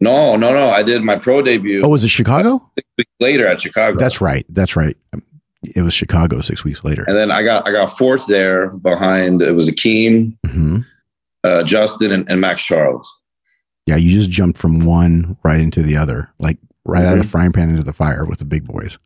No, 0.00 0.36
no, 0.36 0.52
no. 0.52 0.68
I 0.68 0.82
did 0.82 1.02
my 1.02 1.16
pro 1.16 1.40
debut. 1.40 1.82
Oh, 1.82 1.88
was 1.88 2.04
it 2.04 2.08
Chicago? 2.08 2.70
Six 2.74 2.88
weeks 2.98 3.12
later 3.18 3.46
at 3.46 3.62
Chicago. 3.62 3.98
That's 3.98 4.20
right. 4.20 4.44
That's 4.50 4.76
right. 4.76 4.96
It 5.74 5.82
was 5.82 5.94
Chicago 5.94 6.40
six 6.40 6.64
weeks 6.64 6.84
later. 6.84 7.04
And 7.06 7.16
then 7.16 7.30
I 7.30 7.42
got 7.42 7.66
I 7.66 7.72
got 7.72 7.96
fourth 7.96 8.26
there 8.26 8.68
behind 8.68 9.42
it 9.42 9.52
was 9.52 9.68
Akim, 9.68 10.38
mm-hmm. 10.46 10.80
uh, 11.44 11.62
Justin, 11.62 12.12
and, 12.12 12.28
and, 12.30 12.40
Maxx 12.40 12.64
Charles. 12.64 13.12
Yeah, 13.86 13.96
you 13.96 14.10
just 14.10 14.30
jumped 14.30 14.58
from 14.58 14.84
one 14.84 15.36
right 15.42 15.60
into 15.60 15.82
the 15.82 15.96
other, 15.96 16.30
like 16.38 16.58
right 16.84 17.00
mm-hmm. 17.00 17.06
out 17.06 17.12
of 17.12 17.18
the 17.18 17.24
mm-hmm. 17.24 17.30
frying 17.30 17.52
pan 17.52 17.70
into 17.70 17.82
the 17.82 17.92
fire 17.92 18.24
with 18.24 18.38
the 18.38 18.44
big 18.44 18.64
boys. 18.64 18.98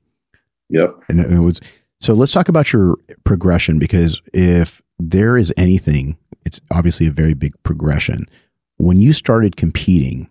Yep. 0.68 1.00
And 1.08 1.20
it 1.20 1.40
was 1.40 1.60
so. 2.00 2.14
Let's 2.14 2.32
talk 2.32 2.48
about 2.48 2.72
your 2.72 2.96
progression 3.24 3.78
because 3.78 4.22
if 4.32 4.80
there 4.98 5.36
is 5.36 5.52
anything, 5.56 6.16
it's 6.44 6.60
obviously 6.70 7.06
a 7.06 7.12
very 7.12 7.34
big 7.34 7.60
progression. 7.62 8.28
When 8.76 8.98
you 8.98 9.12
started 9.12 9.56
competing, 9.56 10.30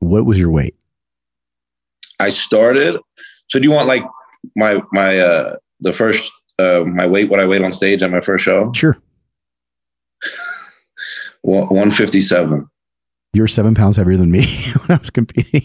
what 0.00 0.26
was 0.26 0.38
your 0.38 0.50
weight? 0.50 0.74
I 2.20 2.30
started. 2.30 3.00
So 3.48 3.58
do 3.58 3.64
you 3.64 3.70
want 3.70 3.88
like 3.88 4.04
my 4.56 4.82
my 4.92 5.18
uh 5.18 5.56
the 5.80 5.92
first 5.92 6.30
uh 6.58 6.84
my 6.86 7.06
weight 7.06 7.30
what 7.30 7.40
I 7.40 7.46
weighed 7.46 7.62
on 7.62 7.72
stage 7.72 8.02
at 8.02 8.10
my 8.10 8.20
first 8.20 8.44
show? 8.44 8.72
Sure. 8.72 8.96
157. 11.42 12.66
You're 13.32 13.48
seven 13.48 13.74
pounds 13.74 13.96
heavier 13.96 14.16
than 14.16 14.30
me 14.30 14.46
when 14.86 14.96
I 14.96 14.98
was 14.98 15.10
competing. 15.10 15.62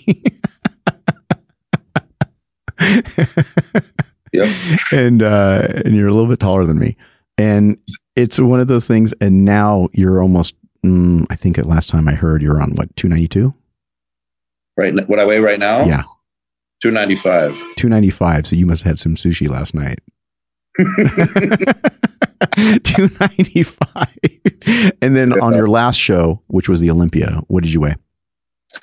yep. 4.33 4.49
And 4.91 5.23
uh 5.23 5.67
and 5.85 5.95
you're 5.95 6.07
a 6.07 6.13
little 6.13 6.29
bit 6.29 6.39
taller 6.39 6.65
than 6.65 6.79
me. 6.79 6.95
And 7.37 7.77
it's 8.15 8.39
one 8.39 8.59
of 8.59 8.67
those 8.67 8.87
things. 8.87 9.13
And 9.21 9.43
now 9.43 9.89
you're 9.93 10.21
almost 10.21 10.55
mm, 10.85 11.25
I 11.29 11.35
think 11.35 11.57
at 11.57 11.65
last 11.65 11.89
time 11.89 12.07
I 12.07 12.13
heard 12.13 12.41
you're 12.41 12.61
on 12.61 12.71
what, 12.75 12.95
292? 12.95 13.53
Right. 14.75 15.07
What 15.07 15.19
I 15.19 15.25
weigh 15.25 15.39
right 15.39 15.59
now? 15.59 15.85
Yeah. 15.85 16.03
295. 16.83 17.53
295. 17.77 18.47
So 18.47 18.55
you 18.57 18.65
must 18.65 18.83
have 18.83 18.91
had 18.91 18.99
some 18.99 19.15
sushi 19.15 19.47
last 19.47 19.73
night. 19.73 19.99
295. 22.83 24.07
and 25.01 25.15
then 25.15 25.39
on 25.39 25.55
your 25.55 25.69
last 25.69 25.95
show, 25.95 26.41
which 26.47 26.67
was 26.67 26.81
the 26.81 26.91
Olympia, 26.91 27.39
what 27.47 27.63
did 27.63 27.71
you 27.71 27.79
weigh? 27.79 27.95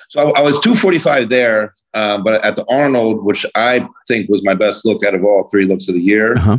So 0.09 0.31
I, 0.31 0.39
I 0.39 0.41
was 0.41 0.59
245 0.61 1.29
there, 1.29 1.75
um, 1.93 2.23
but 2.23 2.43
at 2.43 2.55
the 2.55 2.65
Arnold, 2.71 3.23
which 3.23 3.45
I 3.53 3.87
think 4.07 4.31
was 4.31 4.43
my 4.43 4.55
best 4.55 4.83
look 4.83 5.05
out 5.05 5.13
of 5.13 5.23
all 5.23 5.47
three 5.51 5.65
looks 5.65 5.87
of 5.87 5.93
the 5.93 6.01
year, 6.01 6.35
uh-huh. 6.37 6.57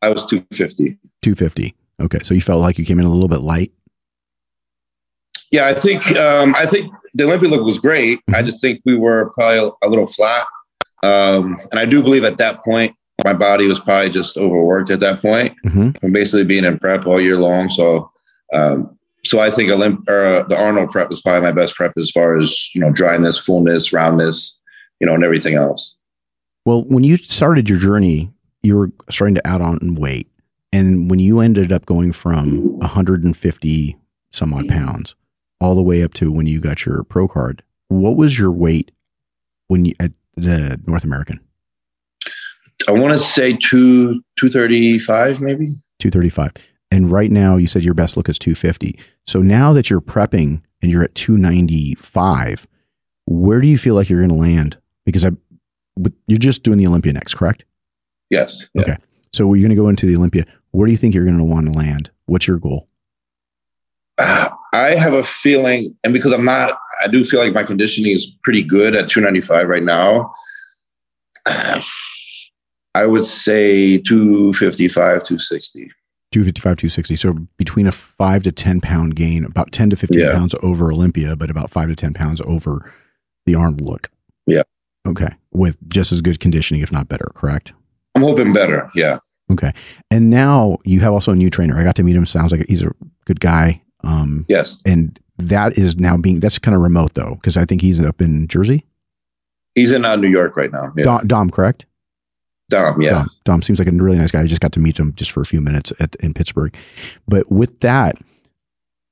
I 0.00 0.08
was 0.08 0.24
250. 0.24 0.96
250. 1.20 1.74
Okay. 2.00 2.20
So 2.22 2.32
you 2.32 2.40
felt 2.40 2.62
like 2.62 2.78
you 2.78 2.86
came 2.86 2.98
in 2.98 3.04
a 3.04 3.10
little 3.10 3.28
bit 3.28 3.42
light? 3.42 3.72
Yeah, 5.50 5.66
I 5.66 5.74
think 5.74 6.16
um, 6.16 6.54
I 6.56 6.64
think 6.64 6.90
the 7.12 7.24
Olympia 7.24 7.50
look 7.50 7.62
was 7.62 7.78
great. 7.78 8.20
Mm-hmm. 8.20 8.36
I 8.36 8.42
just 8.42 8.62
think 8.62 8.80
we 8.86 8.96
were 8.96 9.32
probably 9.34 9.70
a 9.82 9.88
little 9.88 10.06
flat. 10.06 10.46
Um, 11.02 11.58
and 11.70 11.78
I 11.78 11.84
do 11.84 12.02
believe 12.02 12.24
at 12.24 12.38
that 12.38 12.62
point, 12.64 12.94
my 13.24 13.32
body 13.32 13.66
was 13.66 13.80
probably 13.80 14.10
just 14.10 14.36
overworked 14.36 14.90
at 14.90 15.00
that 15.00 15.20
point 15.20 15.54
mm-hmm. 15.66 15.90
from 15.92 16.12
basically 16.12 16.44
being 16.44 16.64
in 16.64 16.78
prep 16.78 17.06
all 17.06 17.20
year 17.20 17.36
long. 17.36 17.68
So, 17.70 18.10
um, 18.52 18.96
so 19.24 19.40
I 19.40 19.50
think 19.50 19.70
Olymp- 19.70 20.08
or, 20.08 20.24
uh, 20.24 20.42
the 20.44 20.56
Arnold 20.56 20.90
prep 20.90 21.08
was 21.08 21.20
probably 21.20 21.42
my 21.42 21.52
best 21.52 21.74
prep 21.74 21.92
as 21.98 22.10
far 22.10 22.38
as, 22.38 22.72
you 22.74 22.80
know, 22.80 22.92
dryness, 22.92 23.38
fullness, 23.38 23.92
roundness, 23.92 24.60
you 25.00 25.06
know, 25.06 25.14
and 25.14 25.24
everything 25.24 25.54
else. 25.54 25.96
Well, 26.64 26.84
when 26.84 27.02
you 27.02 27.16
started 27.16 27.68
your 27.68 27.78
journey, 27.78 28.30
you 28.62 28.76
were 28.76 28.92
starting 29.10 29.34
to 29.34 29.46
add 29.46 29.60
on 29.60 29.94
weight. 29.94 30.30
And 30.72 31.10
when 31.10 31.18
you 31.18 31.40
ended 31.40 31.72
up 31.72 31.86
going 31.86 32.12
from 32.12 32.78
150 32.78 33.96
some 34.30 34.52
odd 34.52 34.68
pounds 34.68 35.14
all 35.60 35.74
the 35.74 35.82
way 35.82 36.02
up 36.02 36.12
to 36.14 36.30
when 36.30 36.46
you 36.46 36.60
got 36.60 36.84
your 36.84 37.02
pro 37.04 37.26
card, 37.26 37.62
what 37.88 38.16
was 38.16 38.38
your 38.38 38.52
weight 38.52 38.92
when 39.68 39.84
you 39.86 39.94
at 39.98 40.12
the 40.38 40.80
North 40.86 41.04
American? 41.04 41.40
I 42.88 42.92
want 42.92 43.12
to 43.12 43.18
say 43.18 43.56
two 43.56 44.22
two 44.36 44.48
thirty 44.48 44.98
five, 44.98 45.40
maybe 45.40 45.74
two 45.98 46.10
thirty 46.10 46.30
five. 46.30 46.52
And 46.90 47.12
right 47.12 47.30
now, 47.30 47.56
you 47.56 47.66
said 47.66 47.84
your 47.84 47.94
best 47.94 48.16
look 48.16 48.28
is 48.28 48.38
two 48.38 48.54
fifty. 48.54 48.98
So 49.26 49.42
now 49.42 49.72
that 49.74 49.90
you're 49.90 50.00
prepping 50.00 50.62
and 50.80 50.90
you're 50.90 51.02
at 51.04 51.14
two 51.14 51.36
ninety 51.36 51.94
five, 51.96 52.66
where 53.26 53.60
do 53.60 53.66
you 53.66 53.76
feel 53.76 53.94
like 53.94 54.08
you're 54.08 54.20
going 54.20 54.30
to 54.30 54.36
land? 54.36 54.78
Because 55.04 55.24
I, 55.24 55.32
you're 56.26 56.38
just 56.38 56.62
doing 56.62 56.78
the 56.78 56.86
Olympia 56.86 57.12
next, 57.12 57.34
correct? 57.34 57.64
Yes. 58.30 58.64
Yeah. 58.74 58.82
Okay. 58.82 58.96
So 59.32 59.52
you're 59.52 59.62
going 59.62 59.76
to 59.76 59.82
go 59.82 59.88
into 59.88 60.06
the 60.06 60.16
Olympia. 60.16 60.44
Where 60.70 60.86
do 60.86 60.92
you 60.92 60.98
think 60.98 61.14
you're 61.14 61.24
going 61.24 61.38
to 61.38 61.44
want 61.44 61.66
to 61.66 61.72
land? 61.72 62.10
What's 62.26 62.46
your 62.46 62.58
goal? 62.58 62.88
Uh, 64.18 64.48
I 64.72 64.94
have 64.96 65.14
a 65.14 65.22
feeling, 65.22 65.96
and 66.04 66.12
because 66.12 66.32
I'm 66.32 66.44
not, 66.44 66.78
I 67.02 67.08
do 67.08 67.24
feel 67.24 67.40
like 67.40 67.54
my 67.54 67.62
conditioning 67.62 68.12
is 68.12 68.26
pretty 68.42 68.62
good 68.62 68.94
at 68.94 69.08
295 69.08 69.68
right 69.68 69.82
now. 69.82 70.32
I 72.94 73.06
would 73.06 73.24
say 73.24 73.98
255, 73.98 74.94
260. 75.22 75.90
255, 76.32 76.62
260. 76.76 77.16
So 77.16 77.34
between 77.56 77.86
a 77.86 77.92
five 77.92 78.42
to 78.42 78.52
10 78.52 78.80
pound 78.80 79.16
gain, 79.16 79.44
about 79.44 79.72
10 79.72 79.90
to 79.90 79.96
15 79.96 80.18
yeah. 80.18 80.32
pounds 80.32 80.54
over 80.62 80.92
Olympia, 80.92 81.36
but 81.36 81.50
about 81.50 81.70
five 81.70 81.88
to 81.88 81.96
10 81.96 82.12
pounds 82.12 82.40
over 82.42 82.90
the 83.46 83.54
arm 83.54 83.76
look. 83.78 84.10
Yeah. 84.46 84.62
Okay. 85.06 85.30
With 85.52 85.76
just 85.88 86.12
as 86.12 86.20
good 86.20 86.40
conditioning, 86.40 86.82
if 86.82 86.92
not 86.92 87.08
better, 87.08 87.30
correct? 87.34 87.72
I'm 88.14 88.22
hoping 88.22 88.52
better. 88.52 88.90
Yeah. 88.94 89.18
Okay. 89.50 89.72
And 90.10 90.28
now 90.28 90.78
you 90.84 91.00
have 91.00 91.12
also 91.14 91.32
a 91.32 91.36
new 91.36 91.48
trainer. 91.48 91.78
I 91.78 91.84
got 91.84 91.96
to 91.96 92.02
meet 92.02 92.16
him. 92.16 92.26
Sounds 92.26 92.52
like 92.52 92.66
he's 92.68 92.82
a 92.82 92.92
good 93.24 93.40
guy. 93.40 93.80
Um, 94.04 94.46
yes. 94.48 94.78
And 94.84 95.18
that 95.38 95.78
is 95.78 95.96
now 95.96 96.16
being, 96.16 96.40
that's 96.40 96.58
kind 96.58 96.74
of 96.74 96.82
remote 96.82 97.14
though, 97.14 97.34
because 97.34 97.56
I 97.56 97.64
think 97.64 97.82
he's 97.82 98.00
up 98.00 98.20
in 98.20 98.46
Jersey. 98.48 98.84
He's 99.74 99.92
in 99.92 100.04
uh, 100.04 100.16
New 100.16 100.28
York 100.28 100.56
right 100.56 100.72
now. 100.72 100.92
Yeah. 100.96 101.04
Dom, 101.04 101.26
Dom, 101.26 101.50
correct? 101.50 101.86
Dom, 102.70 103.00
yeah. 103.00 103.10
Dom, 103.10 103.28
Dom, 103.44 103.62
seems 103.62 103.78
like 103.78 103.88
a 103.88 103.92
really 103.92 104.18
nice 104.18 104.30
guy. 104.30 104.42
I 104.42 104.46
just 104.46 104.60
got 104.60 104.72
to 104.72 104.80
meet 104.80 104.98
him 104.98 105.14
just 105.14 105.30
for 105.30 105.40
a 105.40 105.46
few 105.46 105.60
minutes 105.60 105.92
at, 106.00 106.16
in 106.16 106.34
Pittsburgh. 106.34 106.76
But 107.26 107.50
with 107.50 107.80
that, 107.80 108.16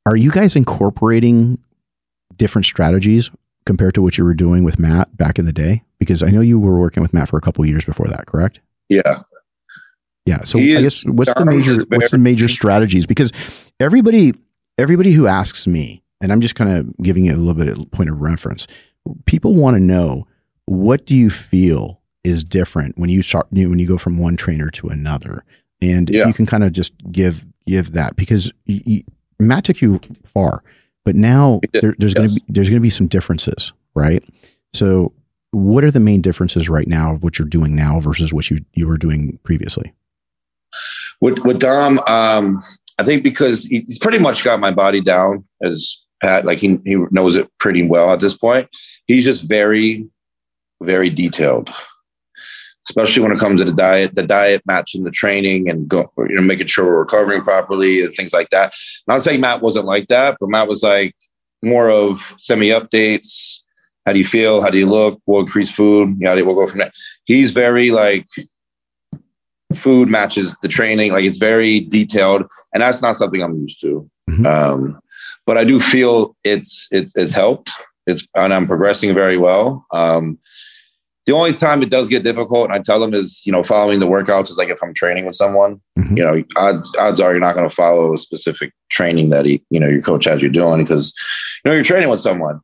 are 0.05 0.17
you 0.17 0.31
guys 0.31 0.57
incorporating 0.57 1.59
different 2.37 2.67
strategies 2.67 3.31
compared 3.65 3.95
to 3.95 4.03
what 4.03 4.19
you 4.19 4.25
were 4.25 4.35
doing 4.35 4.63
with 4.63 4.79
Matt 4.79 5.17
back 5.17 5.39
in 5.39 5.47
the 5.47 5.53
day? 5.53 5.83
Because 5.99 6.23
I 6.23 6.31
know 6.31 6.41
you 6.41 6.59
were 6.59 6.79
working 6.79 7.03
with 7.03 7.15
Matt 7.15 7.29
for 7.29 7.39
a 7.39 7.41
couple 7.41 7.65
years 7.65 7.85
before 7.85 8.07
that, 8.09 8.27
correct? 8.27 8.61
Yeah. 8.89 9.23
Yeah. 10.27 10.45
So 10.45 10.59
I 10.59 10.83
guess 10.83 11.05
what's 11.07 11.33
Dom 11.33 11.47
the 11.47 11.53
major 11.53 11.77
what's 11.89 12.11
the 12.11 12.19
major 12.19 12.49
strategies? 12.49 13.07
Because 13.07 13.33
everybody 13.81 14.35
everybody 14.79 15.13
who 15.13 15.27
asks 15.27 15.67
me, 15.67 16.03
and 16.21 16.33
I'm 16.33 16.41
just 16.41 16.55
kind 16.55 16.71
of 16.71 16.97
giving 16.99 17.27
it 17.27 17.35
a 17.35 17.39
little 17.39 17.55
bit 17.55 17.69
of 17.69 17.91
point 17.91 18.11
of 18.11 18.21
reference. 18.21 18.67
People 19.27 19.55
want 19.55 19.77
to 19.77 19.81
know 19.81 20.27
what 20.67 21.07
do 21.07 21.15
you 21.15 21.31
feel 21.31 22.01
is 22.25 22.43
different 22.43 22.99
when 22.99 23.09
you 23.09 23.23
start 23.23 23.47
when 23.51 23.79
you 23.79 23.87
go 23.87 23.99
from 23.99 24.19
one 24.19 24.37
trainer 24.37 24.71
to 24.71 24.89
another, 24.89 25.45
and 25.81 26.11
yeah. 26.11 26.23
if 26.23 26.27
you 26.29 26.35
can 26.35 26.47
kind 26.47 26.65
of 26.65 26.73
just 26.73 26.93
give 27.11 27.47
give 27.67 27.93
that 27.93 28.17
because 28.17 28.53
you, 28.65 28.81
you, 28.85 29.03
Matt 29.39 29.65
took 29.65 29.81
you 29.81 30.01
far, 30.25 30.63
but 31.05 31.15
now 31.15 31.61
there, 31.73 31.95
there's 31.99 32.15
yes. 32.15 32.15
going 32.15 32.29
to 32.29 32.35
be 32.35 32.43
there's 32.49 32.69
going 32.69 32.81
to 32.81 32.83
be 32.83 32.91
some 32.91 33.07
differences, 33.07 33.73
right? 33.95 34.25
So, 34.73 35.13
what 35.53 35.85
are 35.85 35.91
the 35.91 36.01
main 36.01 36.21
differences 36.21 36.69
right 36.69 36.89
now 36.89 37.15
of 37.15 37.23
what 37.23 37.39
you're 37.39 37.49
doing 37.49 37.75
now 37.77 38.01
versus 38.01 38.33
what 38.33 38.51
you 38.51 38.59
you 38.75 38.89
were 38.89 38.99
doing 38.99 39.39
previously? 39.45 39.93
With 41.21 41.39
with 41.41 41.61
Dom, 41.61 42.01
um, 42.09 42.63
I 42.99 43.05
think 43.05 43.23
because 43.23 43.65
he's 43.65 43.99
pretty 43.99 44.19
much 44.19 44.45
got 44.45 44.61
my 44.61 44.71
body 44.71 45.01
down 45.01 45.45
as 45.63 45.97
Pat, 46.23 46.47
like 46.47 46.59
he 46.59 46.79
he 46.85 46.97
knows 47.11 47.37
it 47.37 47.51
pretty 47.59 47.83
well 47.83 48.13
at 48.13 48.21
this 48.21 48.37
point. 48.37 48.69
He's 49.07 49.25
just 49.25 49.43
very, 49.43 50.09
very 50.81 51.11
detailed 51.11 51.71
especially 52.89 53.23
when 53.23 53.33
it 53.33 53.39
comes 53.39 53.61
to 53.61 53.65
the 53.65 53.73
diet, 53.73 54.15
the 54.15 54.23
diet 54.23 54.63
matching 54.67 55.05
the 55.05 55.11
training 55.11 55.69
and 55.69 55.89
go, 55.89 56.11
you 56.19 56.35
know, 56.37 56.43
making 56.43 56.67
sure 56.67 56.85
we're 56.85 57.01
recovering 57.01 57.43
properly 57.43 58.03
and 58.03 58.15
things 58.15 58.33
like 58.33 58.51
that. 58.51 58.73
Not 59.09 59.23
saying 59.23 59.41
Matt 59.41 59.61
wasn't 59.61 59.87
like 59.87 60.07
that, 60.09 60.37
but 60.41 60.49
Matt 60.49 60.69
was 60.69 60.83
like 60.83 61.15
more 61.63 61.91
of 61.91 62.35
send 62.39 62.61
me 62.61 62.69
updates. 62.69 63.61
How 64.05 64.13
do 64.13 64.19
you 64.19 64.25
feel? 64.25 64.63
How 64.63 64.71
do 64.71 64.79
you 64.79 64.87
look? 64.87 65.21
We'll 65.27 65.41
increase 65.41 65.71
food. 65.71 66.17
Yeah, 66.21 66.35
we'll 66.35 66.55
go 66.55 66.67
from 66.69 66.79
there. 66.79 66.93
He's 67.25 67.51
very 67.51 67.91
like 67.91 68.27
food 69.75 70.09
matches 70.09 70.57
the 70.63 70.69
training. 70.69 71.13
Like 71.13 71.25
it's 71.25 71.39
very 71.39 71.81
detailed, 71.81 72.45
and 72.73 72.83
that's 72.83 73.03
not 73.03 73.17
something 73.17 73.43
I'm 73.43 73.59
used 73.61 73.81
to. 73.81 74.09
Mm-hmm. 74.31 74.47
Um, 74.47 75.01
but 75.45 75.57
I 75.57 75.65
do 75.65 75.81
feel 75.81 76.37
it's 76.45 76.89
it's 76.91 77.17
it's 77.17 77.35
helped. 77.35 77.71
It's 78.07 78.27
and 78.35 78.55
I'm 78.55 78.67
progressing 78.67 79.15
very 79.15 79.37
well. 79.39 79.87
Um, 79.93 80.39
the 81.27 81.33
only 81.33 81.53
time 81.53 81.83
it 81.83 81.91
does 81.91 82.09
get 82.09 82.23
difficult, 82.23 82.67
and 82.67 82.73
I 82.73 82.79
tell 82.79 83.01
them 83.01 83.13
is, 83.13 83.45
you 83.45 83.51
know, 83.51 83.65
following 83.65 83.99
the 83.99 84.07
workouts 84.07 84.49
is 84.49 84.57
like 84.57 84.69
if 84.69 84.81
I'm 84.81 84.95
training 84.95 85.27
with 85.27 85.35
someone, 85.35 85.81
mm-hmm. 85.99 86.17
you 86.17 86.25
know, 86.25 86.45
odds 86.57 86.95
odds 87.01 87.21
are 87.21 87.33
you're 87.33 87.41
not 87.41 87.57
going 87.57 87.69
to 87.69 87.75
follow 87.75 88.15
a 88.15 88.19
specific 88.19 88.73
training 88.91 89.31
that 89.31 89.45
he, 89.45 89.63
you 89.69 89.81
know, 89.81 89.89
your 89.89 90.03
coach 90.03 90.25
has 90.27 90.41
you 90.41 90.49
doing 90.49 90.83
because, 90.85 91.13
you 91.65 91.71
know, 91.71 91.75
you're 91.75 91.85
training 91.85 92.11
with 92.11 92.21
someone. 92.21 92.61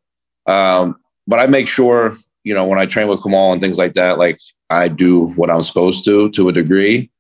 Um, 0.47 0.97
but 1.27 1.41
I 1.41 1.47
make 1.47 1.67
sure, 1.67 2.17
you 2.45 2.55
know, 2.55 2.65
when 2.65 2.79
I 2.79 2.87
train 2.87 3.09
with 3.09 3.23
Kamal 3.23 3.53
and 3.53 3.61
things 3.61 3.79
like 3.79 3.95
that, 3.95 4.17
like 4.19 4.39
I 4.73 4.89
do 4.89 5.27
what 5.37 5.51
I'm 5.51 5.63
supposed 5.63 6.05
to 6.07 6.31
to 6.31 6.49
a 6.49 6.53
degree, 6.53 7.11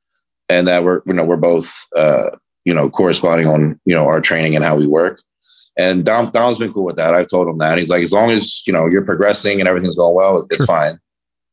and 0.48 0.66
that 0.66 0.84
we're, 0.84 1.02
you 1.06 1.12
know, 1.12 1.24
we're 1.24 1.36
both, 1.36 1.72
uh, 1.96 2.30
you 2.64 2.72
know, 2.72 2.88
corresponding 2.88 3.46
on, 3.46 3.78
you 3.84 3.94
know, 3.94 4.06
our 4.06 4.20
training 4.20 4.56
and 4.56 4.64
how 4.64 4.76
we 4.76 4.86
work. 4.86 5.22
And 5.78 6.04
Dom, 6.04 6.30
Dom's 6.30 6.58
been 6.58 6.72
cool 6.72 6.84
with 6.84 6.96
that. 6.96 7.14
I've 7.14 7.28
told 7.28 7.48
him 7.48 7.58
that. 7.58 7.78
He's 7.78 7.88
like, 7.88 8.02
as 8.02 8.12
long 8.12 8.30
as 8.30 8.62
you 8.66 8.72
know 8.72 8.88
you're 8.90 9.04
progressing 9.04 9.60
and 9.60 9.68
everything's 9.68 9.96
going 9.96 10.14
well, 10.14 10.46
it's 10.50 10.58
sure. 10.58 10.66
fine. 10.66 10.98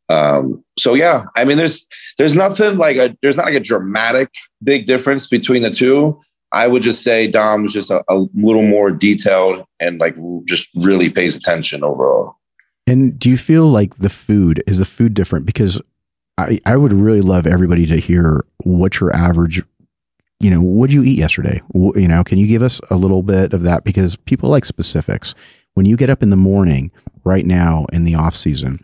Um, 0.10 0.64
so 0.78 0.94
yeah, 0.94 1.26
I 1.36 1.46
mean, 1.46 1.58
there's 1.58 1.86
there's 2.18 2.36
nothing 2.36 2.78
like 2.78 2.98
a 2.98 3.16
there's 3.22 3.38
not 3.38 3.46
like 3.46 3.56
a 3.56 3.60
dramatic 3.60 4.30
big 4.64 4.86
difference 4.86 5.28
between 5.28 5.62
the 5.62 5.72
two. 5.72 6.20
I 6.52 6.68
would 6.68 6.82
just 6.82 7.04
say 7.04 7.30
Dom's 7.30 7.74
just 7.74 7.92
a, 7.92 8.04
a 8.10 8.26
little 8.34 8.68
more 8.68 8.90
detailed 8.90 9.66
and 9.80 10.00
like 10.00 10.16
just 10.46 10.68
really 10.76 11.10
pays 11.10 11.36
attention 11.36 11.84
overall. 11.84 12.36
And 12.90 13.20
do 13.20 13.30
you 13.30 13.38
feel 13.38 13.68
like 13.68 13.96
the 13.98 14.10
food 14.10 14.64
is 14.66 14.80
the 14.80 14.86
food 14.86 15.14
different? 15.14 15.46
Because 15.46 15.80
I 16.38 16.60
I 16.66 16.76
would 16.76 16.94
really 16.94 17.22
love 17.22 17.46
everybody 17.46 17.86
to 17.86 17.98
hear 17.98 18.44
what 18.64 19.00
your 19.00 19.16
average 19.16 19.62
you 20.40 20.50
know, 20.50 20.62
what 20.62 20.90
you 20.90 21.04
eat 21.04 21.20
yesterday? 21.20 21.62
You 21.74 22.08
know, 22.08 22.24
can 22.24 22.38
you 22.38 22.48
give 22.48 22.62
us 22.62 22.80
a 22.90 22.96
little 22.96 23.24
bit 23.24 23.52
of 23.52 23.64
that? 23.64 23.84
Because 23.84 24.16
people 24.16 24.50
like 24.50 24.64
specifics. 24.64 25.36
When 25.74 25.86
you 25.86 25.98
get 25.98 26.10
up 26.10 26.24
in 26.24 26.30
the 26.30 26.38
morning, 26.38 26.92
right 27.26 27.46
now 27.46 27.86
in 27.92 28.06
the 28.06 28.16
off 28.16 28.36
season, 28.36 28.80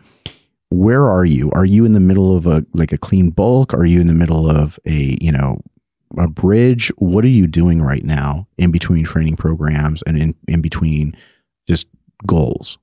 where 0.70 1.04
are 1.04 1.24
you? 1.24 1.50
Are 1.52 1.64
you 1.64 1.84
in 1.84 1.92
the 1.92 2.00
middle 2.00 2.36
of 2.36 2.46
a 2.46 2.64
like 2.74 2.92
a 2.92 2.98
clean 2.98 3.30
bulk? 3.30 3.74
Are 3.74 3.86
you 3.86 4.00
in 4.00 4.06
the 4.06 4.12
middle 4.12 4.48
of 4.48 4.78
a 4.86 5.16
you 5.20 5.32
know 5.32 5.60
a 6.16 6.28
bridge? 6.28 6.92
What 6.98 7.24
are 7.24 7.28
you 7.28 7.46
doing 7.46 7.82
right 7.82 8.04
now 8.04 8.46
in 8.58 8.70
between 8.70 9.04
training 9.04 9.36
programs 9.36 10.02
and 10.02 10.16
in, 10.16 10.34
in 10.46 10.60
between 10.60 11.16
just 11.66 11.88
goals? 12.26 12.78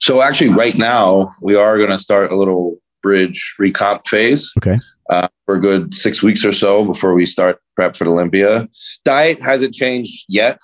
So 0.00 0.22
actually, 0.22 0.50
right 0.50 0.76
now 0.76 1.30
we 1.40 1.54
are 1.54 1.76
going 1.76 1.90
to 1.90 1.98
start 1.98 2.32
a 2.32 2.36
little 2.36 2.78
bridge 3.02 3.54
recomp 3.60 4.06
phase. 4.06 4.52
Okay. 4.58 4.78
Uh, 5.08 5.28
for 5.44 5.54
a 5.54 5.60
good 5.60 5.94
six 5.94 6.20
weeks 6.20 6.44
or 6.44 6.50
so 6.50 6.84
before 6.84 7.14
we 7.14 7.24
start 7.24 7.60
prep 7.76 7.94
for 7.94 8.02
the 8.02 8.10
Olympia. 8.10 8.68
Diet 9.04 9.40
hasn't 9.40 9.72
changed 9.72 10.24
yet. 10.28 10.58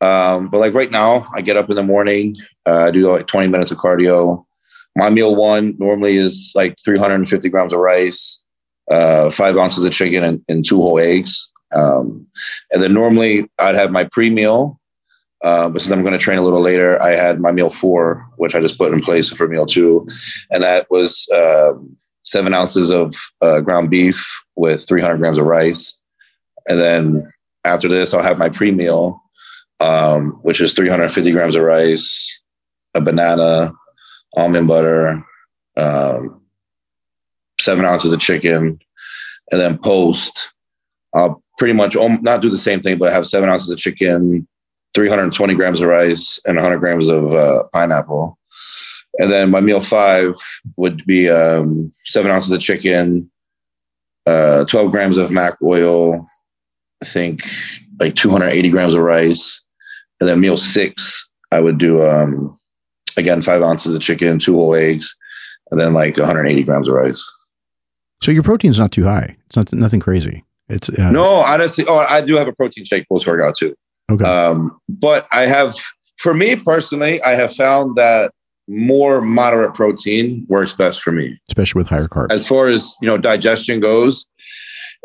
Um, 0.00 0.48
but 0.48 0.58
like 0.58 0.72
right 0.72 0.90
now, 0.90 1.26
I 1.34 1.42
get 1.42 1.58
up 1.58 1.68
in 1.68 1.76
the 1.76 1.82
morning, 1.82 2.36
uh, 2.66 2.86
I 2.86 2.90
do 2.90 3.12
like 3.12 3.26
20 3.26 3.48
minutes 3.48 3.70
of 3.70 3.76
cardio, 3.76 4.46
my 4.98 5.10
meal 5.10 5.36
one 5.36 5.76
normally 5.78 6.16
is 6.16 6.52
like 6.56 6.74
350 6.84 7.48
grams 7.50 7.72
of 7.72 7.78
rice, 7.78 8.44
uh, 8.90 9.30
five 9.30 9.56
ounces 9.56 9.84
of 9.84 9.92
chicken, 9.92 10.24
and, 10.24 10.44
and 10.48 10.66
two 10.66 10.82
whole 10.82 10.98
eggs. 10.98 11.48
Um, 11.72 12.26
and 12.72 12.82
then 12.82 12.94
normally 12.94 13.48
I'd 13.60 13.76
have 13.76 13.92
my 13.92 14.08
pre 14.10 14.28
meal. 14.28 14.80
Uh, 15.42 15.68
but 15.68 15.80
since 15.80 15.92
I'm 15.92 16.02
going 16.02 16.12
to 16.12 16.18
train 16.18 16.38
a 16.38 16.42
little 16.42 16.60
later, 16.60 17.00
I 17.00 17.10
had 17.10 17.40
my 17.40 17.52
meal 17.52 17.70
four, 17.70 18.26
which 18.36 18.54
I 18.54 18.60
just 18.60 18.78
put 18.78 18.92
in 18.92 19.00
place 19.00 19.30
for 19.30 19.46
meal 19.46 19.66
two. 19.66 20.08
And 20.50 20.62
that 20.62 20.90
was 20.90 21.28
um, 21.34 21.96
seven 22.24 22.54
ounces 22.54 22.90
of 22.90 23.14
uh, 23.40 23.60
ground 23.60 23.90
beef 23.90 24.26
with 24.56 24.86
300 24.86 25.18
grams 25.18 25.38
of 25.38 25.46
rice. 25.46 25.96
And 26.68 26.78
then 26.78 27.32
after 27.64 27.88
this, 27.88 28.12
I'll 28.12 28.22
have 28.22 28.38
my 28.38 28.48
pre 28.48 28.72
meal, 28.72 29.22
um, 29.80 30.32
which 30.42 30.60
is 30.60 30.72
350 30.72 31.30
grams 31.30 31.54
of 31.54 31.62
rice, 31.62 32.28
a 32.94 33.00
banana, 33.00 33.72
almond 34.36 34.66
butter, 34.66 35.24
um, 35.76 36.42
seven 37.60 37.84
ounces 37.84 38.12
of 38.12 38.20
chicken, 38.20 38.78
and 39.50 39.60
then 39.60 39.78
post, 39.78 40.50
I'll 41.14 41.42
pretty 41.58 41.74
much 41.74 41.96
not 41.96 42.42
do 42.42 42.50
the 42.50 42.58
same 42.58 42.80
thing, 42.80 42.98
but 42.98 43.12
have 43.12 43.26
seven 43.26 43.48
ounces 43.48 43.70
of 43.70 43.78
chicken, 43.78 44.46
320 44.94 45.54
grams 45.54 45.80
of 45.80 45.88
rice, 45.88 46.40
and 46.46 46.56
100 46.56 46.78
grams 46.78 47.08
of 47.08 47.32
uh, 47.32 47.64
pineapple. 47.72 48.38
And 49.18 49.30
then 49.30 49.50
my 49.50 49.60
meal 49.60 49.80
five 49.80 50.34
would 50.76 51.04
be 51.04 51.28
um, 51.28 51.92
seven 52.04 52.30
ounces 52.30 52.52
of 52.52 52.60
chicken, 52.60 53.30
uh, 54.26 54.64
12 54.64 54.90
grams 54.90 55.16
of 55.16 55.30
mac 55.30 55.54
oil, 55.62 56.26
I 57.02 57.06
think 57.06 57.42
like 58.00 58.14
280 58.14 58.70
grams 58.70 58.94
of 58.94 59.02
rice. 59.02 59.60
And 60.20 60.28
then 60.28 60.40
meal 60.40 60.56
six, 60.56 61.32
I 61.52 61.60
would 61.60 61.78
do 61.78 62.02
um, 62.02 62.58
again, 63.16 63.42
five 63.42 63.62
ounces 63.62 63.94
of 63.94 64.00
chicken, 64.00 64.38
two 64.38 64.54
whole 64.54 64.74
eggs, 64.74 65.14
and 65.70 65.80
then 65.80 65.94
like 65.94 66.16
180 66.16 66.62
grams 66.64 66.88
of 66.88 66.94
rice. 66.94 67.24
So 68.22 68.30
your 68.32 68.42
protein's 68.42 68.78
not 68.78 68.92
too 68.92 69.04
high. 69.04 69.36
It's 69.46 69.56
not 69.56 69.72
nothing 69.72 70.00
crazy. 70.00 70.44
It's 70.68 70.88
uh, 70.88 71.10
no, 71.10 71.24
honestly. 71.24 71.84
Oh, 71.86 71.98
I 71.98 72.20
do 72.20 72.36
have 72.36 72.48
a 72.48 72.52
protein 72.52 72.84
shake 72.84 73.08
post 73.08 73.26
workout 73.26 73.56
too. 73.56 73.74
Okay. 74.10 74.24
Um, 74.24 74.80
but 74.88 75.26
I 75.32 75.42
have, 75.42 75.76
for 76.18 76.34
me 76.34 76.56
personally, 76.56 77.20
I 77.22 77.30
have 77.30 77.54
found 77.54 77.96
that 77.96 78.32
more 78.68 79.20
moderate 79.22 79.74
protein 79.74 80.44
works 80.48 80.74
best 80.74 81.02
for 81.02 81.12
me, 81.12 81.38
especially 81.48 81.78
with 81.80 81.88
higher 81.88 82.08
carbs. 82.08 82.30
As 82.30 82.46
far 82.46 82.68
as 82.68 82.94
you 83.00 83.08
know, 83.08 83.16
digestion 83.16 83.80
goes, 83.80 84.26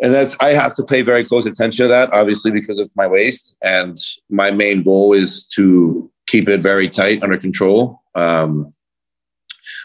and 0.01 0.13
that's 0.13 0.35
I 0.39 0.49
have 0.49 0.75
to 0.75 0.83
pay 0.83 1.01
very 1.01 1.23
close 1.23 1.45
attention 1.45 1.85
to 1.85 1.87
that, 1.87 2.11
obviously 2.11 2.51
because 2.51 2.77
of 2.77 2.89
my 2.95 3.07
waist, 3.07 3.57
and 3.61 3.97
my 4.29 4.51
main 4.51 4.83
goal 4.83 5.13
is 5.13 5.45
to 5.55 6.11
keep 6.27 6.49
it 6.49 6.61
very 6.61 6.89
tight 6.89 7.23
under 7.23 7.37
control. 7.37 8.01
Um, 8.15 8.73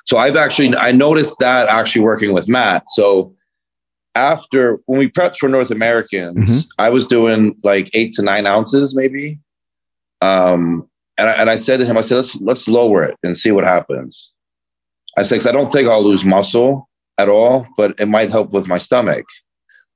so 0.06 0.16
I've 0.16 0.36
actually 0.36 0.74
I 0.76 0.92
noticed 0.92 1.38
that 1.38 1.68
actually 1.68 2.02
working 2.02 2.32
with 2.32 2.48
Matt. 2.48 2.84
So 2.88 3.34
after 4.18 4.80
when 4.86 4.98
we 4.98 5.08
prepped 5.08 5.36
for 5.36 5.48
North 5.48 5.70
Americans, 5.70 6.50
mm-hmm. 6.50 6.82
I 6.82 6.90
was 6.90 7.06
doing 7.06 7.56
like 7.62 7.88
eight 7.94 8.12
to 8.14 8.22
nine 8.22 8.46
ounces 8.46 8.94
maybe. 8.94 9.38
Um, 10.20 10.88
and 11.16 11.28
I, 11.28 11.32
and 11.32 11.50
I 11.50 11.56
said 11.56 11.78
to 11.78 11.86
him, 11.86 11.96
I 11.96 12.00
said, 12.00 12.16
let's 12.16 12.34
let's 12.36 12.68
lower 12.68 13.04
it 13.04 13.16
and 13.22 13.36
see 13.36 13.52
what 13.52 13.64
happens. 13.64 14.32
I 15.16 15.22
said, 15.22 15.46
I 15.46 15.52
don't 15.52 15.70
think 15.70 15.88
I'll 15.88 16.02
lose 16.02 16.24
muscle 16.24 16.88
at 17.16 17.28
all, 17.28 17.66
but 17.76 17.94
it 17.98 18.06
might 18.06 18.30
help 18.30 18.50
with 18.50 18.68
my 18.68 18.78
stomach. 18.78 19.24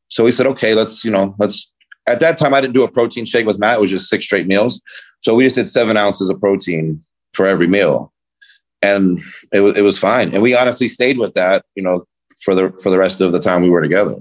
So 0.09 0.27
he 0.27 0.33
said, 0.33 0.47
okay, 0.47 0.75
let's, 0.75 1.05
you 1.05 1.11
know, 1.11 1.35
let's. 1.39 1.71
At 2.09 2.19
that 2.21 2.37
time, 2.37 2.53
I 2.53 2.61
didn't 2.61 2.75
do 2.75 2.83
a 2.83 2.91
protein 2.91 3.27
shake 3.27 3.47
with 3.47 3.61
Matt. 3.61 3.79
It 3.79 3.81
was 3.81 3.91
just 3.91 4.09
six 4.09 4.25
straight 4.25 4.49
meals. 4.49 4.83
So 5.21 5.37
we 5.37 5.45
just 5.45 5.55
did 5.55 5.69
seven 5.69 5.97
ounces 5.97 6.29
of 6.29 6.41
protein 6.41 7.01
for 7.33 7.47
every 7.47 7.69
meal 7.69 8.13
and 8.83 9.21
it 9.53 9.61
was 9.61 9.77
it 9.79 9.83
was 9.83 9.99
fine. 9.99 10.35
And 10.35 10.43
we 10.43 10.55
honestly 10.55 10.89
stayed 10.89 11.19
with 11.19 11.35
that, 11.35 11.65
you 11.75 11.83
know, 11.83 12.05
for 12.43 12.55
the 12.55 12.73
for 12.83 12.91
the 12.91 12.99
rest 12.99 13.21
of 13.21 13.33
the 13.33 13.41
time 13.41 13.63
we 13.63 13.71
were 13.71 13.83
together. 13.83 14.17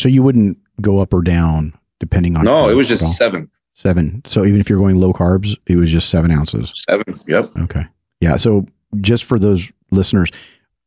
So 0.00 0.08
you 0.08 0.22
wouldn't 0.22 0.58
go 0.80 1.00
up 1.00 1.12
or 1.12 1.22
down 1.22 1.74
depending 2.00 2.36
on. 2.36 2.44
No, 2.44 2.68
it 2.68 2.74
was 2.74 2.88
just 2.88 3.16
seven. 3.16 3.50
Seven. 3.74 4.22
So 4.26 4.44
even 4.44 4.60
if 4.60 4.68
you're 4.68 4.78
going 4.78 4.96
low 4.96 5.12
carbs, 5.12 5.56
it 5.66 5.76
was 5.76 5.90
just 5.90 6.08
seven 6.08 6.30
ounces. 6.30 6.72
Seven. 6.88 7.18
Yep. 7.26 7.46
Okay. 7.62 7.86
Yeah. 8.20 8.36
So 8.36 8.66
just 9.00 9.24
for 9.24 9.38
those 9.38 9.70
listeners, 9.90 10.30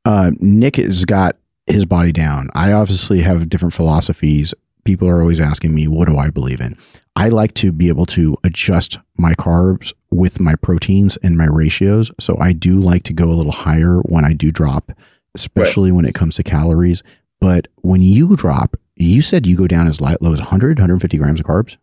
uh, 0.06 0.32
Nick 0.40 0.76
has 0.76 1.06
got 1.06 1.38
his 1.68 1.86
body 1.86 2.12
down. 2.12 2.50
I 2.54 2.74
obviously 2.74 3.22
have 3.22 3.48
different 3.50 3.74
philosophies. 3.74 4.54
People 4.84 5.08
are 5.08 5.22
always 5.22 5.40
asking 5.40 5.74
me, 5.74 5.88
what 5.88 6.08
do 6.08 6.18
I 6.18 6.30
believe 6.30 6.60
in? 6.60 6.78
I 7.16 7.30
like 7.30 7.54
to 7.56 7.72
be 7.72 7.88
able 7.88 8.06
to 8.08 8.36
adjust 8.44 8.98
my 9.18 9.34
carbs 9.34 9.94
with 10.10 10.40
my 10.40 10.56
proteins 10.56 11.18
and 11.18 11.38
my 11.38 11.46
ratios. 11.46 12.12
So 12.20 12.38
I 12.40 12.52
do 12.54 12.80
like 12.80 13.04
to 13.04 13.14
go 13.14 13.26
a 13.26 13.36
little 13.36 13.52
higher 13.52 14.00
when 14.00 14.26
I 14.26 14.34
do 14.34 14.52
drop, 14.52 14.92
especially 15.36 15.92
right. 15.92 15.96
when 15.96 16.06
it 16.06 16.16
comes 16.16 16.36
to 16.36 16.44
calories. 16.44 17.04
But 17.40 17.68
when 17.78 18.02
you 18.02 18.36
drop, 18.36 18.78
you 18.96 19.22
said 19.22 19.48
you 19.48 19.58
go 19.58 19.68
down 19.68 19.88
as 19.88 20.02
low 20.02 20.12
as 20.12 20.40
100, 20.40 20.78
150 20.78 21.18
grams 21.18 21.40
of 21.40 21.46
carbs. 21.46 21.78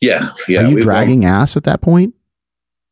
Yeah, 0.00 0.28
yeah. 0.46 0.60
Are 0.60 0.68
you 0.68 0.80
dragging 0.80 1.20
gone. 1.20 1.30
ass 1.30 1.56
at 1.56 1.64
that 1.64 1.80
point? 1.80 2.14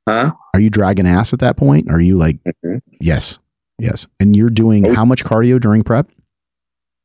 Huh? 0.09 0.33
Are 0.53 0.61
you 0.61 0.71
dragging 0.71 1.07
ass 1.07 1.33
at 1.33 1.41
that 1.41 1.57
point? 1.57 1.91
Are 1.91 2.01
you 2.01 2.17
like, 2.17 2.43
mm-hmm. 2.45 2.79
yes, 3.01 3.39
yes. 3.79 4.07
And 4.21 4.37
you're 4.37 4.51
doing 4.51 4.87
oh. 4.87 4.95
how 4.95 5.05
much 5.05 5.25
cardio 5.25 5.61
during 5.61 5.83
prep? 5.83 6.09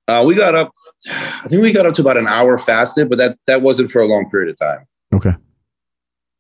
Uh, 0.08 0.24
we 0.26 0.36
got 0.36 0.56
up, 0.56 0.72
I 1.08 1.48
think 1.48 1.62
we 1.62 1.72
got 1.72 1.86
up 1.86 1.94
to 1.94 2.02
about 2.02 2.18
an 2.18 2.28
hour 2.28 2.58
fasted, 2.58 3.10
but 3.10 3.20
that 3.20 3.38
that 3.46 3.62
wasn't 3.62 3.92
for 3.92 4.02
a 4.02 4.08
long 4.08 4.30
period 4.30 4.50
of 4.50 4.58
time. 4.58 4.88
Okay. 5.14 5.36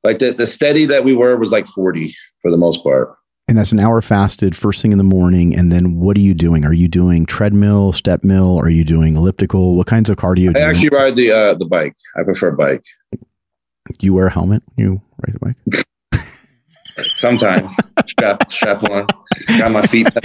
Like 0.03 0.19
the, 0.19 0.31
the 0.31 0.47
steady 0.47 0.85
that 0.85 1.03
we 1.03 1.13
were 1.13 1.38
was 1.38 1.51
like 1.51 1.67
40 1.67 2.13
for 2.41 2.49
the 2.49 2.57
most 2.57 2.83
part. 2.83 3.15
And 3.49 3.57
that's 3.57 3.71
an 3.71 3.79
hour 3.79 3.99
fasted 3.99 4.55
first 4.55 4.79
thing 4.79 4.91
in 4.91 4.99
the 4.99 5.03
morning. 5.03 5.55
And 5.55 5.71
then 5.71 5.99
what 5.99 6.15
are 6.17 6.21
you 6.21 6.35
doing? 6.35 6.65
Are 6.65 6.73
you 6.73 6.88
doing 6.88 7.25
treadmill, 7.25 7.93
step 7.93 8.23
mill? 8.23 8.59
Are 8.59 8.69
you 8.69 8.85
doing 8.85 9.17
elliptical? 9.17 9.75
What 9.75 9.88
kinds 9.88 10.07
of 10.07 10.17
cardio? 10.17 10.35
Do 10.35 10.41
you 10.41 10.47
have? 10.49 10.57
I 10.57 10.69
actually 10.69 10.89
ride 10.89 11.15
the 11.15 11.31
uh, 11.31 11.53
the 11.55 11.65
bike. 11.65 11.95
I 12.15 12.21
prefer 12.21 12.51
bike. 12.51 12.83
Do 13.12 14.05
you 14.05 14.13
wear 14.13 14.27
a 14.27 14.31
helmet 14.31 14.62
when 14.75 14.85
you 14.85 15.01
ride 15.25 15.35
a 15.35 15.39
bike? 15.39 15.85
Sometimes 17.15 17.75
strap 18.05 18.51
strap 18.51 18.83
on, 18.88 19.07
got 19.57 19.71
my 19.71 19.81
feet. 19.88 20.13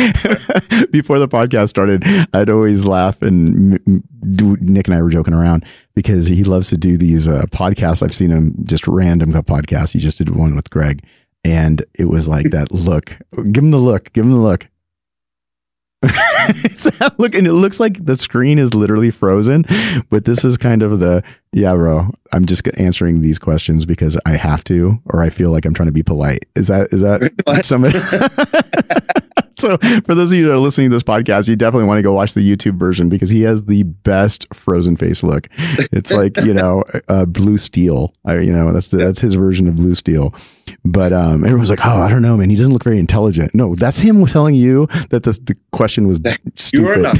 Before 0.91 1.19
the 1.19 1.29
podcast 1.29 1.71
started, 1.71 2.05
I'd 2.35 2.51
always 2.51 2.85
laugh, 2.85 3.23
and 3.23 3.81
Nick 4.23 4.87
and 4.87 4.95
I 4.95 5.01
were 5.01 5.09
joking 5.09 5.33
around 5.33 5.65
because 5.95 6.27
he 6.27 6.45
loves 6.45 6.69
to 6.71 6.77
do 6.77 6.99
these 6.99 7.27
uh, 7.27 7.45
podcasts. 7.47 8.03
I've 8.03 8.15
seen 8.15 8.31
him 8.31 8.55
just 8.65 8.87
random 8.87 9.33
podcasts. 9.33 9.93
He 9.93 9.99
just 9.99 10.19
did 10.19 10.37
one 10.37 10.55
with 10.55 10.69
Greg, 10.69 11.03
and 11.45 11.85
it 11.95 12.07
was 12.07 12.29
like 12.29 12.51
that 12.51 12.73
look. 12.73 13.17
Give 13.53 13.65
him 13.65 13.71
the 13.71 13.79
look. 13.79 14.13
Give 14.13 14.25
him 14.25 14.33
the 14.33 14.39
look. 14.39 14.69
look 17.19 17.35
and 17.35 17.47
it 17.47 17.55
looks 17.55 17.81
like 17.81 18.05
the 18.05 18.17
screen 18.17 18.59
is 18.59 18.75
literally 18.75 19.11
frozen 19.11 19.65
but 20.11 20.27
this 20.27 20.45
is 20.45 20.59
kind 20.59 20.83
of 20.83 20.99
the 20.99 21.23
yeah 21.53 21.73
bro 21.73 22.11
i'm 22.33 22.45
just 22.45 22.69
answering 22.77 23.23
these 23.23 23.39
questions 23.39 23.87
because 23.87 24.19
i 24.27 24.33
have 24.33 24.63
to 24.63 25.01
or 25.07 25.23
i 25.23 25.31
feel 25.31 25.51
like 25.51 25.65
i'm 25.65 25.73
trying 25.73 25.87
to 25.87 25.93
be 25.93 26.03
polite 26.03 26.45
is 26.57 26.69
that 26.69 26.93
is 26.93 27.01
that 27.01 27.33
somebody 27.65 27.99
so 29.59 29.77
for 30.05 30.15
those 30.15 30.33
of 30.33 30.39
you 30.39 30.47
that 30.47 30.53
are 30.53 30.59
listening 30.59 30.91
to 30.91 30.97
this 30.97 31.03
podcast 31.03 31.49
you 31.49 31.57
definitely 31.57 31.87
want 31.87 31.99
to 31.99 32.03
go 32.03 32.13
watch 32.13 32.35
the 32.35 32.41
youtube 32.41 32.79
version 32.79 33.09
because 33.09 33.31
he 33.31 33.43
has 33.43 33.65
the 33.65 33.83
best 33.83 34.47
frozen 34.53 34.97
face 34.97 35.23
look 35.23 35.49
it's 35.93 36.13
like 36.13 36.37
you 36.39 36.55
know 36.55 36.83
uh, 37.09 37.25
blue 37.25 37.59
steel 37.59 38.13
I, 38.25 38.39
you 38.41 38.53
know 38.53 38.73
that's 38.73 38.89
the, 38.89 38.99
that's 38.99 39.21
his 39.21 39.35
version 39.35 39.69
of 39.69 39.77
blue 39.77 39.95
steel 39.95 40.35
but 40.85 41.13
um, 41.13 41.45
everyone's 41.45 41.71
like, 41.71 41.85
"Oh, 41.85 42.01
I 42.01 42.09
don't 42.09 42.23
know, 42.23 42.37
man. 42.37 42.51
He 42.51 42.57
doesn't 42.57 42.73
look 42.73 42.85
very 42.85 42.99
intelligent." 42.99 43.55
No, 43.55 43.75
that's 43.75 43.99
him 43.99 44.25
telling 44.27 44.55
you 44.55 44.87
that 45.11 45.23
the, 45.23 45.33
the 45.43 45.57
question 45.73 46.07
was 46.07 46.21
stupid. 46.57 46.87
You 46.87 46.89
are 46.89 46.97
not. 46.97 47.19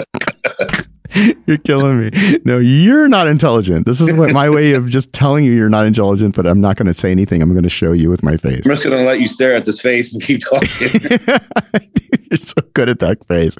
you're 1.46 1.58
killing 1.58 2.00
me. 2.00 2.38
No, 2.44 2.58
you're 2.58 3.08
not 3.08 3.26
intelligent. 3.26 3.86
This 3.86 4.00
is 4.00 4.12
what 4.12 4.32
my 4.32 4.48
way 4.50 4.74
of 4.74 4.86
just 4.88 5.12
telling 5.12 5.44
you 5.44 5.52
you're 5.52 5.68
not 5.68 5.86
intelligent, 5.86 6.34
but 6.34 6.46
I'm 6.46 6.60
not 6.60 6.76
going 6.76 6.86
to 6.86 6.94
say 6.94 7.10
anything. 7.10 7.42
I'm 7.42 7.52
going 7.52 7.62
to 7.62 7.68
show 7.68 7.92
you 7.92 8.10
with 8.10 8.22
my 8.22 8.36
face. 8.36 8.64
I'm 8.64 8.72
just 8.72 8.84
going 8.84 8.96
to 8.96 9.04
let 9.04 9.20
you 9.20 9.28
stare 9.28 9.54
at 9.54 9.64
this 9.64 9.80
face 9.80 10.12
and 10.12 10.22
keep 10.22 10.40
talking. 10.40 10.68
you're 12.30 12.38
so 12.38 12.60
good 12.74 12.88
at 12.88 12.98
that 13.00 13.24
face. 13.26 13.56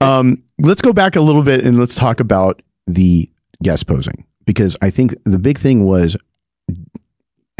Um, 0.00 0.42
let's 0.58 0.82
go 0.82 0.92
back 0.92 1.16
a 1.16 1.20
little 1.20 1.42
bit 1.42 1.64
and 1.64 1.78
let's 1.78 1.94
talk 1.94 2.20
about 2.20 2.62
the 2.86 3.30
guest 3.62 3.86
posing 3.86 4.24
because 4.46 4.76
I 4.82 4.90
think 4.90 5.14
the 5.24 5.38
big 5.38 5.58
thing 5.58 5.84
was 5.84 6.16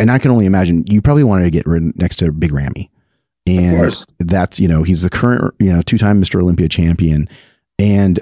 and 0.01 0.11
I 0.11 0.19
can 0.19 0.31
only 0.31 0.47
imagine 0.47 0.85
you 0.87 1.03
probably 1.03 1.25
wanted 1.25 1.45
to 1.45 1.51
get 1.51 1.67
rid 1.67 1.97
next 1.99 2.17
to 2.17 2.33
Big 2.33 2.53
Ramy. 2.53 2.91
And 3.47 3.95
that's, 4.19 4.59
you 4.59 4.67
know, 4.67 4.83
he's 4.83 5.03
the 5.03 5.11
current, 5.11 5.55
you 5.59 5.71
know, 5.71 5.83
two 5.83 5.99
time 5.99 6.23
Mr. 6.23 6.41
Olympia 6.41 6.69
champion. 6.69 7.29
And 7.79 8.19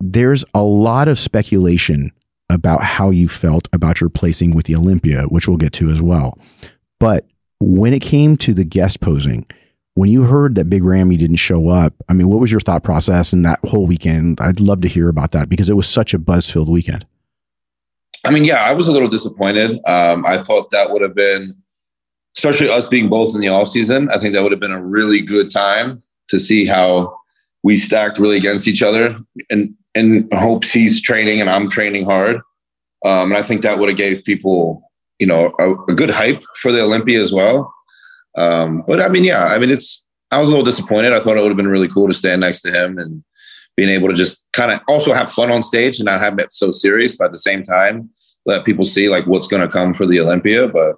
there's 0.00 0.44
a 0.54 0.62
lot 0.62 1.08
of 1.08 1.18
speculation 1.18 2.12
about 2.50 2.82
how 2.82 3.10
you 3.10 3.28
felt 3.28 3.68
about 3.72 4.00
your 4.00 4.08
placing 4.08 4.54
with 4.54 4.66
the 4.66 4.74
Olympia, 4.74 5.22
which 5.24 5.48
we'll 5.48 5.56
get 5.56 5.72
to 5.74 5.90
as 5.90 6.00
well. 6.00 6.38
But 6.98 7.26
when 7.60 7.92
it 7.92 8.00
came 8.00 8.36
to 8.38 8.54
the 8.54 8.64
guest 8.64 9.00
posing, 9.00 9.46
when 9.94 10.10
you 10.10 10.22
heard 10.22 10.54
that 10.54 10.70
Big 10.70 10.84
Ramy 10.84 11.16
didn't 11.16 11.36
show 11.36 11.68
up, 11.68 11.92
I 12.08 12.12
mean, 12.12 12.28
what 12.28 12.40
was 12.40 12.50
your 12.50 12.60
thought 12.60 12.84
process 12.84 13.32
in 13.32 13.42
that 13.42 13.58
whole 13.64 13.86
weekend? 13.86 14.40
I'd 14.40 14.60
love 14.60 14.80
to 14.82 14.88
hear 14.88 15.08
about 15.08 15.32
that 15.32 15.48
because 15.48 15.68
it 15.68 15.74
was 15.74 15.88
such 15.88 16.14
a 16.14 16.18
buzz 16.18 16.48
filled 16.48 16.68
weekend. 16.68 17.04
I 18.24 18.30
mean, 18.30 18.44
yeah, 18.44 18.62
I 18.62 18.72
was 18.72 18.88
a 18.88 18.92
little 18.92 19.08
disappointed. 19.08 19.80
Um, 19.86 20.24
I 20.24 20.38
thought 20.38 20.70
that 20.70 20.90
would 20.90 21.02
have 21.02 21.14
been, 21.14 21.54
especially 22.36 22.68
us 22.68 22.88
being 22.88 23.08
both 23.08 23.34
in 23.34 23.40
the 23.40 23.48
off 23.48 23.68
season. 23.68 24.08
I 24.10 24.18
think 24.18 24.34
that 24.34 24.42
would 24.42 24.52
have 24.52 24.60
been 24.60 24.72
a 24.72 24.84
really 24.84 25.20
good 25.20 25.50
time 25.50 26.02
to 26.28 26.38
see 26.38 26.64
how 26.64 27.16
we 27.62 27.76
stacked 27.76 28.18
really 28.18 28.36
against 28.36 28.68
each 28.68 28.82
other, 28.82 29.16
and 29.50 29.74
in 29.98 30.28
hopes 30.32 30.70
he's 30.70 31.02
training 31.02 31.40
and 31.40 31.50
I'm 31.50 31.68
training 31.68 32.04
hard. 32.04 32.36
Um, 33.04 33.30
and 33.30 33.36
I 33.36 33.42
think 33.42 33.62
that 33.62 33.78
would 33.78 33.88
have 33.88 33.98
gave 33.98 34.24
people, 34.24 34.82
you 35.18 35.26
know, 35.26 35.54
a, 35.58 35.72
a 35.90 35.94
good 35.94 36.10
hype 36.10 36.42
for 36.60 36.72
the 36.72 36.82
Olympia 36.82 37.20
as 37.20 37.32
well. 37.32 37.72
Um, 38.36 38.84
but 38.86 39.00
I 39.00 39.08
mean, 39.08 39.24
yeah, 39.24 39.46
I 39.46 39.58
mean, 39.58 39.70
it's. 39.70 40.04
I 40.30 40.38
was 40.38 40.48
a 40.48 40.50
little 40.50 40.64
disappointed. 40.64 41.14
I 41.14 41.20
thought 41.20 41.38
it 41.38 41.40
would 41.40 41.48
have 41.48 41.56
been 41.56 41.68
really 41.68 41.88
cool 41.88 42.06
to 42.06 42.12
stand 42.12 42.42
next 42.42 42.60
to 42.60 42.70
him 42.70 42.98
and 42.98 43.24
being 43.76 43.88
able 43.88 44.08
to 44.08 44.14
just 44.14 44.44
kind 44.52 44.70
of 44.70 44.80
also 44.86 45.14
have 45.14 45.30
fun 45.30 45.50
on 45.50 45.62
stage 45.62 45.98
and 45.98 46.04
not 46.04 46.20
have 46.20 46.38
it 46.38 46.52
so 46.52 46.70
serious, 46.70 47.16
but 47.16 47.26
at 47.26 47.32
the 47.32 47.38
same 47.38 47.62
time, 47.62 48.10
let 48.44 48.66
people 48.66 48.84
see 48.84 49.08
like 49.08 49.26
what's 49.26 49.46
going 49.46 49.62
to 49.62 49.72
come 49.72 49.94
for 49.94 50.04
the 50.04 50.20
Olympia. 50.20 50.68
But 50.68 50.96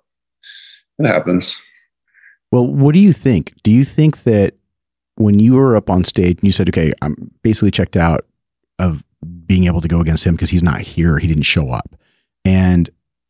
it 0.99 1.07
happens. 1.07 1.61
Well, 2.51 2.67
what 2.67 2.93
do 2.93 2.99
you 2.99 3.13
think? 3.13 3.55
Do 3.63 3.71
you 3.71 3.85
think 3.85 4.25
that 4.25 4.55
when 5.15 5.39
you 5.39 5.55
were 5.55 5.77
up 5.77 5.89
on 5.89 6.03
stage 6.03 6.39
and 6.39 6.45
you 6.45 6.53
said, 6.53 6.69
okay, 6.71 6.93
I'm 7.03 7.31
basically 7.43 7.71
checked 7.71 7.97
out 7.97 8.27
of 8.81 9.05
being 9.47 9.65
able 9.65 9.81
to 9.81 9.89
go 9.89 10.01
against 10.01 10.25
him 10.25 10.35
because 10.35 10.51
he's 10.51 10.63
not 10.63 10.81
here, 10.81 11.19
he 11.19 11.29
didn't 11.29 11.45
show 11.45 11.71
up. 11.71 11.95
And 12.45 12.89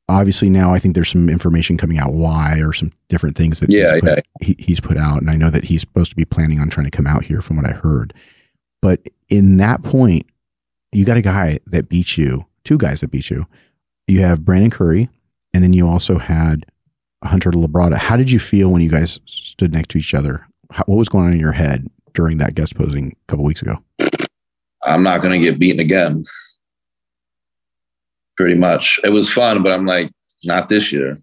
obviously 0.08 0.50
now 0.50 0.72
I 0.72 0.78
think 0.78 0.94
there's 0.94 1.10
some 1.10 1.28
information 1.28 1.76
coming 1.76 1.98
out 1.98 2.12
why 2.12 2.60
or 2.60 2.72
some 2.72 2.92
different 3.08 3.36
things 3.36 3.60
that 3.60 3.70
yeah, 3.70 3.94
he's, 3.94 4.00
put, 4.00 4.08
yeah. 4.18 4.46
He, 4.46 4.56
he's 4.58 4.80
put 4.80 4.96
out. 4.96 5.20
And 5.20 5.30
I 5.30 5.36
know 5.36 5.50
that 5.50 5.64
he's 5.64 5.80
supposed 5.80 6.10
to 6.10 6.16
be 6.16 6.24
planning 6.24 6.60
on 6.60 6.70
trying 6.70 6.86
to 6.86 6.90
come 6.90 7.06
out 7.06 7.24
here 7.24 7.42
from 7.42 7.56
what 7.56 7.66
I 7.66 7.72
heard. 7.72 8.14
But 8.82 9.00
in 9.28 9.58
that 9.58 9.82
point, 9.82 10.26
you 10.92 11.04
got 11.04 11.16
a 11.16 11.22
guy 11.22 11.58
that 11.66 11.88
beat 11.88 12.16
you, 12.16 12.46
two 12.64 12.78
guys 12.78 13.00
that 13.00 13.10
beat 13.10 13.30
you. 13.30 13.46
You 14.06 14.22
have 14.22 14.44
Brandon 14.44 14.70
Curry, 14.70 15.08
and 15.54 15.62
then 15.62 15.72
you 15.72 15.86
also 15.86 16.18
had 16.18 16.66
Hunter 17.22 17.50
Labrada. 17.52 17.96
How 17.96 18.16
did 18.16 18.30
you 18.30 18.38
feel 18.38 18.70
when 18.70 18.82
you 18.82 18.90
guys 18.90 19.20
stood 19.26 19.72
next 19.72 19.90
to 19.90 19.98
each 19.98 20.14
other? 20.14 20.46
How, 20.70 20.84
what 20.86 20.96
was 20.96 21.08
going 21.08 21.26
on 21.26 21.32
in 21.32 21.40
your 21.40 21.52
head 21.52 21.88
during 22.14 22.38
that 22.38 22.54
guest 22.54 22.74
posing 22.74 23.12
a 23.12 23.30
couple 23.30 23.44
weeks 23.44 23.62
ago? 23.62 23.76
I'm 24.84 25.02
not 25.02 25.20
going 25.20 25.38
to 25.38 25.44
get 25.44 25.58
beaten 25.58 25.80
again. 25.80 26.24
Pretty 28.36 28.56
much. 28.56 28.98
It 29.04 29.10
was 29.10 29.32
fun, 29.32 29.62
but 29.62 29.72
I'm 29.72 29.86
like, 29.86 30.10
not 30.44 30.68
this 30.68 30.92
year. 30.92 31.16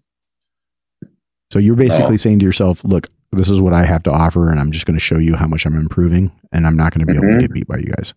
So 1.50 1.58
you're 1.58 1.76
basically 1.76 2.12
no. 2.12 2.16
saying 2.16 2.38
to 2.40 2.44
yourself, 2.44 2.84
look, 2.84 3.08
this 3.32 3.50
is 3.50 3.60
what 3.60 3.72
I 3.72 3.84
have 3.84 4.02
to 4.04 4.12
offer, 4.12 4.50
and 4.50 4.60
I'm 4.60 4.70
just 4.70 4.86
going 4.86 4.98
to 4.98 5.04
show 5.04 5.18
you 5.18 5.34
how 5.34 5.46
much 5.46 5.66
I'm 5.66 5.76
improving, 5.76 6.30
and 6.52 6.66
I'm 6.66 6.76
not 6.76 6.94
going 6.94 7.06
to 7.06 7.06
be 7.06 7.18
mm-hmm. 7.18 7.24
able 7.24 7.28
to 7.28 7.32
mm-hmm. 7.32 7.40
get 7.40 7.52
beat 7.52 7.68
by 7.68 7.78
you 7.78 7.92
guys. 7.96 8.14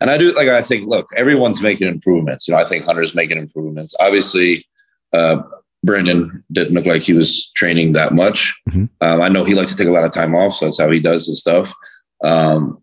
And 0.00 0.10
I 0.10 0.18
do 0.18 0.32
like 0.32 0.48
I 0.48 0.60
think, 0.60 0.86
look, 0.86 1.08
everyone's 1.16 1.62
making 1.62 1.88
improvements. 1.88 2.46
You 2.46 2.54
know, 2.54 2.60
I 2.60 2.66
think 2.66 2.84
Hunter's 2.84 3.14
making 3.14 3.38
improvements. 3.38 3.94
Obviously, 4.00 4.64
uh, 5.12 5.42
Brandon 5.84 6.44
didn't 6.52 6.74
look 6.74 6.86
like 6.86 7.02
he 7.02 7.12
was 7.12 7.50
training 7.52 7.92
that 7.92 8.12
much. 8.12 8.54
Mm-hmm. 8.68 8.84
Um, 9.00 9.20
I 9.20 9.28
know 9.28 9.44
he 9.44 9.54
likes 9.54 9.70
to 9.70 9.76
take 9.76 9.88
a 9.88 9.92
lot 9.92 10.04
of 10.04 10.12
time 10.12 10.34
off, 10.34 10.54
so 10.54 10.66
that's 10.66 10.80
how 10.80 10.90
he 10.90 11.00
does 11.00 11.26
his 11.26 11.40
stuff. 11.40 11.72
Um, 12.22 12.82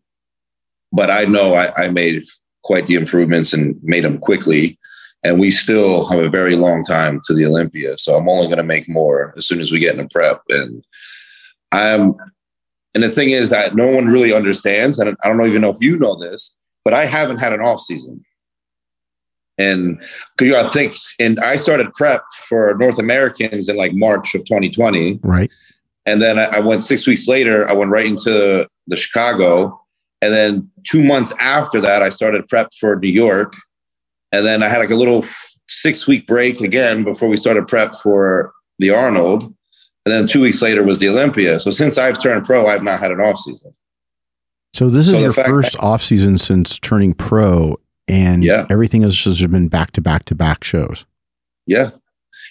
but 0.91 1.09
I 1.09 1.25
know 1.25 1.55
I, 1.55 1.85
I 1.85 1.89
made 1.89 2.21
quite 2.63 2.85
the 2.85 2.95
improvements 2.95 3.53
and 3.53 3.75
made 3.83 4.03
them 4.03 4.19
quickly 4.19 4.77
and 5.23 5.39
we 5.39 5.51
still 5.51 6.05
have 6.07 6.19
a 6.19 6.29
very 6.29 6.55
long 6.55 6.83
time 6.83 7.19
to 7.25 7.33
the 7.33 7.45
Olympia. 7.45 7.97
So 7.97 8.15
I'm 8.15 8.27
only 8.27 8.47
going 8.47 8.57
to 8.57 8.63
make 8.63 8.89
more 8.89 9.33
as 9.37 9.47
soon 9.47 9.61
as 9.61 9.71
we 9.71 9.79
get 9.79 9.95
into 9.95 10.09
prep. 10.13 10.41
And 10.49 10.83
I'm, 11.71 12.15
and 12.93 13.03
the 13.03 13.09
thing 13.09 13.29
is 13.29 13.49
that 13.51 13.75
no 13.75 13.87
one 13.87 14.07
really 14.07 14.33
understands, 14.33 14.99
and 14.99 15.15
I 15.23 15.27
don't 15.27 15.45
even 15.45 15.61
know 15.61 15.69
if 15.69 15.79
you 15.79 15.97
know 15.97 16.15
this, 16.15 16.57
but 16.83 16.93
I 16.93 17.05
haven't 17.05 17.39
had 17.39 17.53
an 17.53 17.61
off 17.61 17.81
season. 17.81 18.23
And 19.57 19.99
because 19.99 20.47
you 20.47 20.51
know, 20.51 20.63
I 20.63 20.67
think, 20.67 20.95
and 21.19 21.39
I 21.39 21.55
started 21.55 21.93
prep 21.93 22.23
for 22.47 22.75
North 22.79 22.97
Americans 22.97 23.69
in 23.69 23.77
like 23.77 23.93
March 23.93 24.33
of 24.33 24.43
2020. 24.45 25.19
Right. 25.21 25.51
And 26.05 26.21
then 26.21 26.39
I, 26.39 26.45
I 26.45 26.59
went 26.59 26.81
six 26.81 27.05
weeks 27.05 27.27
later, 27.27 27.69
I 27.69 27.73
went 27.73 27.91
right 27.91 28.07
into 28.07 28.67
the 28.87 28.97
Chicago. 28.97 29.79
And 30.21 30.33
then 30.33 30.69
two 30.83 31.03
months 31.03 31.33
after 31.39 31.81
that, 31.81 32.01
I 32.03 32.09
started 32.09 32.47
prep 32.47 32.69
for 32.79 32.95
New 32.97 33.09
York. 33.09 33.55
And 34.31 34.45
then 34.45 34.61
I 34.63 34.69
had 34.69 34.77
like 34.79 34.91
a 34.91 34.95
little 34.95 35.25
six 35.67 36.05
week 36.07 36.27
break 36.27 36.61
again 36.61 37.03
before 37.03 37.27
we 37.29 37.37
started 37.37 37.67
prep 37.67 37.95
for 37.95 38.53
the 38.79 38.91
Arnold. 38.91 39.43
And 40.05 40.13
then 40.13 40.27
two 40.27 40.41
weeks 40.41 40.61
later 40.61 40.83
was 40.83 40.99
the 40.99 41.09
Olympia. 41.09 41.59
So 41.59 41.71
since 41.71 41.97
I've 41.97 42.21
turned 42.21 42.45
pro, 42.45 42.67
I've 42.67 42.83
not 42.83 42.99
had 42.99 43.11
an 43.11 43.19
off 43.19 43.37
season. 43.37 43.71
So 44.73 44.89
this 44.89 45.07
is 45.07 45.13
so 45.13 45.19
your 45.19 45.33
first 45.33 45.73
that, 45.73 45.81
off 45.81 46.01
season 46.01 46.37
since 46.37 46.79
turning 46.79 47.13
pro. 47.13 47.77
and 48.07 48.43
Yeah. 48.43 48.65
everything 48.69 49.01
has 49.03 49.15
just 49.15 49.39
been 49.51 49.67
back 49.67 49.91
to 49.91 50.01
back 50.01 50.25
to 50.25 50.35
back 50.35 50.63
shows. 50.63 51.05
Yeah. 51.67 51.91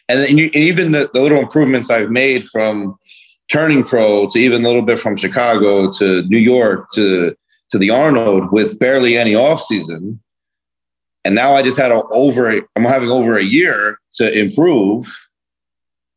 And, 0.09 0.21
then 0.21 0.39
you, 0.39 0.47
and 0.47 0.57
even 0.57 0.93
the, 0.93 1.11
the 1.13 1.21
little 1.21 1.39
improvements 1.39 1.91
I've 1.91 2.11
made 2.11 2.47
from 2.47 2.97
turning 3.51 3.83
pro 3.83 4.27
to 4.29 4.39
even 4.39 4.65
a 4.65 4.69
little 4.69 4.83
bit 4.83 4.99
from 5.01 5.17
Chicago 5.17 5.91
to 5.93 6.23
New 6.29 6.39
York 6.39 6.87
to 6.95 7.35
to 7.71 7.79
the 7.79 7.91
Arnold 7.91 8.51
with 8.53 8.79
barely 8.79 9.17
any 9.17 9.35
off 9.35 9.63
season. 9.63 10.21
And 11.25 11.35
now 11.35 11.55
I 11.55 11.63
just 11.63 11.79
had 11.79 11.93
a 11.93 12.03
over 12.11 12.51
I'm 12.77 12.85
having 12.85 13.11
over 13.11 13.37
a 13.37 13.45
year 13.45 13.99
to 14.15 14.39
improve. 14.39 15.29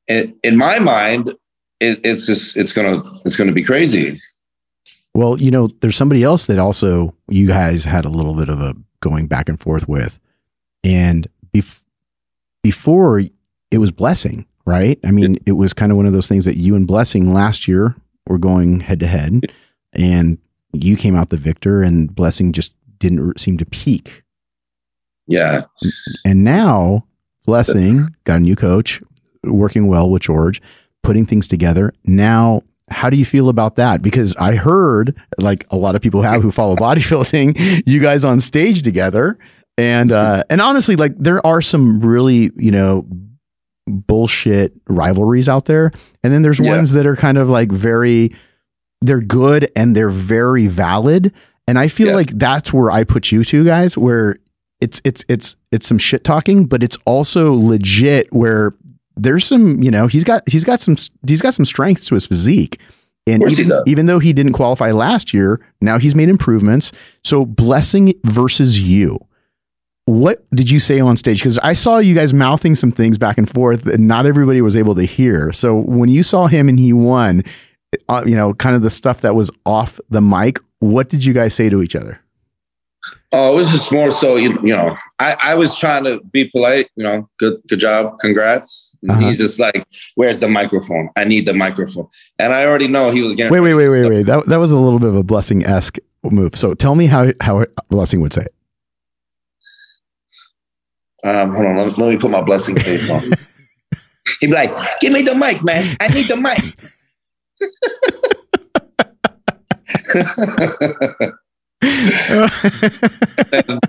And 0.07 0.35
in 0.43 0.57
my 0.57 0.79
mind, 0.79 1.33
it, 1.79 1.99
it's 2.03 2.25
just 2.25 2.57
it's 2.57 2.71
gonna 2.71 3.01
it's 3.25 3.35
gonna 3.35 3.51
be 3.51 3.63
crazy. 3.63 4.17
Well, 5.13 5.39
you 5.39 5.51
know, 5.51 5.67
there's 5.81 5.95
somebody 5.95 6.23
else 6.23 6.47
that 6.47 6.57
also 6.57 7.13
you 7.27 7.47
guys 7.47 7.83
had 7.83 8.05
a 8.05 8.09
little 8.09 8.33
bit 8.33 8.49
of 8.49 8.61
a 8.61 8.75
going 9.01 9.27
back 9.27 9.49
and 9.49 9.59
forth 9.59 9.87
with, 9.87 10.19
and 10.83 11.27
bef- 11.53 11.83
before 12.63 13.21
it 13.69 13.77
was 13.77 13.91
Blessing, 13.91 14.45
right? 14.65 14.97
I 15.03 15.11
mean, 15.11 15.37
it 15.45 15.51
was 15.51 15.73
kind 15.73 15.91
of 15.91 15.97
one 15.97 16.05
of 16.05 16.13
those 16.13 16.27
things 16.27 16.45
that 16.45 16.57
you 16.57 16.75
and 16.75 16.87
Blessing 16.87 17.33
last 17.33 17.67
year 17.67 17.95
were 18.27 18.39
going 18.39 18.79
head 18.79 19.01
to 19.01 19.07
head, 19.07 19.51
and 19.91 20.37
you 20.73 20.95
came 20.97 21.15
out 21.15 21.29
the 21.29 21.37
victor, 21.37 21.81
and 21.81 22.13
Blessing 22.13 22.51
just 22.51 22.73
didn't 22.99 23.39
seem 23.39 23.57
to 23.57 23.65
peak. 23.65 24.23
Yeah. 25.27 25.61
And 26.25 26.43
now 26.43 27.05
Blessing 27.45 28.09
got 28.25 28.37
a 28.37 28.39
new 28.39 28.55
coach, 28.55 29.01
working 29.43 29.87
well 29.87 30.09
with 30.09 30.23
George, 30.23 30.61
putting 31.03 31.25
things 31.25 31.47
together. 31.47 31.93
Now, 32.05 32.63
how 32.89 33.09
do 33.09 33.17
you 33.17 33.25
feel 33.25 33.49
about 33.49 33.75
that? 33.77 34.01
Because 34.01 34.35
I 34.37 34.55
heard, 34.55 35.15
like 35.37 35.65
a 35.71 35.77
lot 35.77 35.95
of 35.95 36.01
people 36.01 36.21
have 36.21 36.41
who 36.41 36.51
follow 36.51 36.75
bodybuilding, 36.75 37.83
you 37.85 37.99
guys 37.99 38.25
on 38.25 38.39
stage 38.39 38.81
together, 38.81 39.37
and 39.77 40.11
uh, 40.11 40.43
and 40.49 40.61
honestly, 40.61 40.95
like 40.95 41.13
there 41.17 41.45
are 41.45 41.61
some 41.61 41.99
really 42.01 42.51
you 42.57 42.71
know 42.71 43.05
bullshit 43.87 44.73
rivalries 44.87 45.49
out 45.49 45.65
there, 45.65 45.91
and 46.23 46.31
then 46.33 46.41
there's 46.41 46.59
Yeah. 46.59 46.75
ones 46.75 46.91
that 46.91 47.05
are 47.05 47.15
kind 47.15 47.37
of 47.37 47.49
like 47.49 47.71
very, 47.71 48.33
they're 49.03 49.21
good 49.21 49.71
and 49.75 49.95
they're 49.95 50.09
very 50.09 50.67
valid. 50.67 51.31
And 51.67 51.77
I 51.79 51.87
feel 51.87 52.07
Yes. 52.07 52.15
like 52.15 52.29
that's 52.31 52.73
where 52.73 52.91
I 52.91 53.03
put 53.03 53.31
you 53.31 53.43
two 53.43 53.63
guys, 53.63 53.97
where 53.97 54.37
it's 54.81 54.99
it's 55.03 55.23
it's 55.29 55.55
it's 55.71 55.87
some 55.87 55.97
shit 55.97 56.23
talking, 56.23 56.65
but 56.65 56.83
it's 56.83 56.97
also 57.05 57.53
legit 57.53 58.27
where 58.33 58.73
there's 59.15 59.45
some, 59.45 59.81
you 59.83 59.91
know, 59.91 60.07
he's 60.07 60.23
got 60.23 60.41
he's 60.49 60.63
got 60.63 60.79
some 60.79 60.95
he's 61.27 61.41
got 61.41 61.53
some 61.53 61.65
strengths 61.65 62.05
to 62.07 62.15
his 62.15 62.25
physique. 62.25 62.79
And 63.25 63.41
even, 63.49 63.71
even 63.85 64.05
though 64.07 64.19
he 64.19 64.33
didn't 64.33 64.51
qualify 64.51 64.91
last 64.91 65.33
year, 65.33 65.61
now 65.79 65.97
he's 65.97 66.13
made 66.13 66.27
improvements. 66.27 66.91
So 67.23 67.45
Blessing 67.45 68.13
versus 68.25 68.81
you. 68.81 69.17
What 70.05 70.45
did 70.53 70.69
you 70.69 70.81
say 70.81 70.99
on 70.99 71.15
stage? 71.15 71.39
Because 71.39 71.57
I 71.59 71.71
saw 71.71 71.99
you 71.99 72.13
guys 72.13 72.33
mouthing 72.33 72.75
some 72.75 72.91
things 72.91 73.17
back 73.17 73.37
and 73.37 73.49
forth, 73.49 73.85
and 73.85 74.05
not 74.09 74.25
everybody 74.25 74.61
was 74.61 74.75
able 74.75 74.95
to 74.95 75.03
hear. 75.03 75.53
So 75.53 75.73
when 75.75 76.09
you 76.09 76.23
saw 76.23 76.47
him 76.47 76.67
and 76.67 76.77
he 76.77 76.91
won, 76.91 77.43
uh, 78.09 78.23
you 78.25 78.35
know, 78.35 78.53
kind 78.53 78.75
of 78.75 78.81
the 78.81 78.89
stuff 78.89 79.21
that 79.21 79.35
was 79.35 79.51
off 79.65 79.99
the 80.09 80.21
mic, 80.21 80.59
what 80.79 81.09
did 81.09 81.23
you 81.23 81.33
guys 81.33 81.53
say 81.53 81.69
to 81.69 81.81
each 81.81 81.95
other? 81.95 82.19
Oh, 83.33 83.53
it 83.53 83.55
was 83.55 83.71
just 83.71 83.91
more 83.91 84.11
so, 84.11 84.37
you, 84.37 84.51
you 84.61 84.73
know, 84.75 84.95
I, 85.19 85.35
I 85.43 85.55
was 85.55 85.77
trying 85.77 86.05
to 86.05 86.21
be 86.31 86.49
polite, 86.49 86.89
you 86.95 87.03
know, 87.03 87.27
good 87.39 87.61
good 87.67 87.79
job, 87.79 88.19
congrats. 88.19 88.97
And 89.01 89.11
Uh-huh. 89.11 89.27
He's 89.27 89.39
just 89.39 89.59
like, 89.59 89.85
where's 90.15 90.39
the 90.39 90.47
microphone? 90.47 91.09
I 91.17 91.25
need 91.25 91.45
the 91.45 91.53
microphone. 91.53 92.07
And 92.39 92.53
I 92.53 92.65
already 92.65 92.87
know 92.87 93.11
he 93.11 93.21
was 93.21 93.35
getting 93.35 93.51
Wait, 93.51 93.59
wait, 93.59 93.73
wait, 93.73 93.89
wait, 93.89 94.09
wait. 94.09 94.25
That 94.25 94.45
that 94.45 94.59
was 94.59 94.71
a 94.71 94.79
little 94.79 94.99
bit 94.99 95.09
of 95.09 95.15
a 95.15 95.23
Blessing 95.23 95.65
esque 95.65 95.97
move. 96.23 96.55
So 96.55 96.73
tell 96.73 96.95
me 96.95 97.07
how 97.07 97.33
how 97.41 97.65
Blessing 97.89 98.21
would 98.21 98.31
say 98.33 98.43
it. 98.45 98.53
Um, 101.25 101.53
hold 101.53 101.65
on, 101.65 101.77
let, 101.77 101.97
let 101.97 102.09
me 102.09 102.17
put 102.17 102.31
my 102.31 102.41
Blessing 102.41 102.79
face 102.79 103.09
on. 103.09 103.21
He'd 104.39 104.47
be 104.47 104.53
like, 104.53 104.71
give 105.01 105.11
me 105.11 105.21
the 105.21 105.35
mic, 105.35 105.63
man. 105.63 105.97
I 105.99 106.07
need 106.07 106.27
the 106.27 106.37
mic. 106.37 106.59
And, 110.15 111.33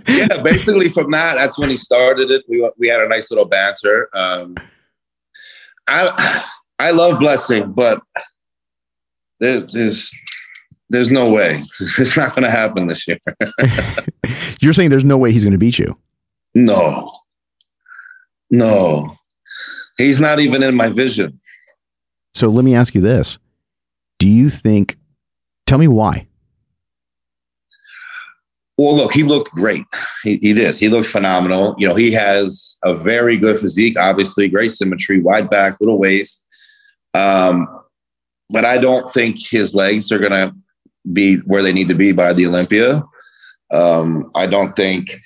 yeah, 0.08 0.42
basically 0.42 0.88
from 0.88 1.10
that, 1.10 1.36
that's 1.36 1.58
when 1.58 1.70
he 1.70 1.76
started 1.76 2.30
it. 2.30 2.44
We 2.48 2.68
we 2.78 2.88
had 2.88 3.00
a 3.00 3.08
nice 3.08 3.30
little 3.30 3.46
banter. 3.46 4.08
Um, 4.14 4.56
I 5.86 6.44
I 6.78 6.90
love 6.90 7.18
Blessing, 7.18 7.72
but 7.72 8.00
there's 9.40 9.72
there's 9.72 10.14
there's 10.90 11.10
no 11.10 11.32
way 11.32 11.62
it's 11.80 12.16
not 12.16 12.34
going 12.34 12.44
to 12.44 12.50
happen 12.50 12.86
this 12.86 13.06
year. 13.06 13.18
You're 14.60 14.72
saying 14.72 14.90
there's 14.90 15.04
no 15.04 15.18
way 15.18 15.32
he's 15.32 15.44
going 15.44 15.52
to 15.52 15.58
beat 15.58 15.78
you. 15.78 15.98
No, 16.54 17.10
no, 18.50 19.16
he's 19.98 20.20
not 20.20 20.40
even 20.40 20.62
in 20.62 20.74
my 20.74 20.88
vision. 20.88 21.40
So 22.32 22.48
let 22.48 22.64
me 22.64 22.74
ask 22.74 22.94
you 22.94 23.00
this: 23.00 23.38
Do 24.24 24.30
you 24.30 24.48
think? 24.48 24.96
Tell 25.66 25.76
me 25.76 25.86
why. 25.86 26.26
Well, 28.78 28.96
look, 28.96 29.12
he 29.12 29.22
looked 29.22 29.50
great. 29.50 29.84
He, 30.22 30.38
he 30.38 30.54
did. 30.54 30.76
He 30.76 30.88
looked 30.88 31.08
phenomenal. 31.08 31.74
You 31.76 31.88
know, 31.88 31.94
he 31.94 32.10
has 32.12 32.78
a 32.82 32.94
very 32.94 33.36
good 33.36 33.60
physique, 33.60 33.98
obviously, 33.98 34.48
great 34.48 34.70
symmetry, 34.70 35.20
wide 35.20 35.50
back, 35.50 35.78
little 35.78 35.98
waist. 35.98 36.42
Um, 37.12 37.68
but 38.48 38.64
I 38.64 38.78
don't 38.78 39.12
think 39.12 39.36
his 39.46 39.74
legs 39.74 40.10
are 40.10 40.18
going 40.18 40.32
to 40.32 40.54
be 41.12 41.36
where 41.40 41.62
they 41.62 41.74
need 41.74 41.88
to 41.88 41.94
be 41.94 42.12
by 42.12 42.32
the 42.32 42.46
Olympia. 42.46 43.02
Um, 43.74 44.30
I 44.34 44.46
don't 44.46 44.74
think 44.74 45.20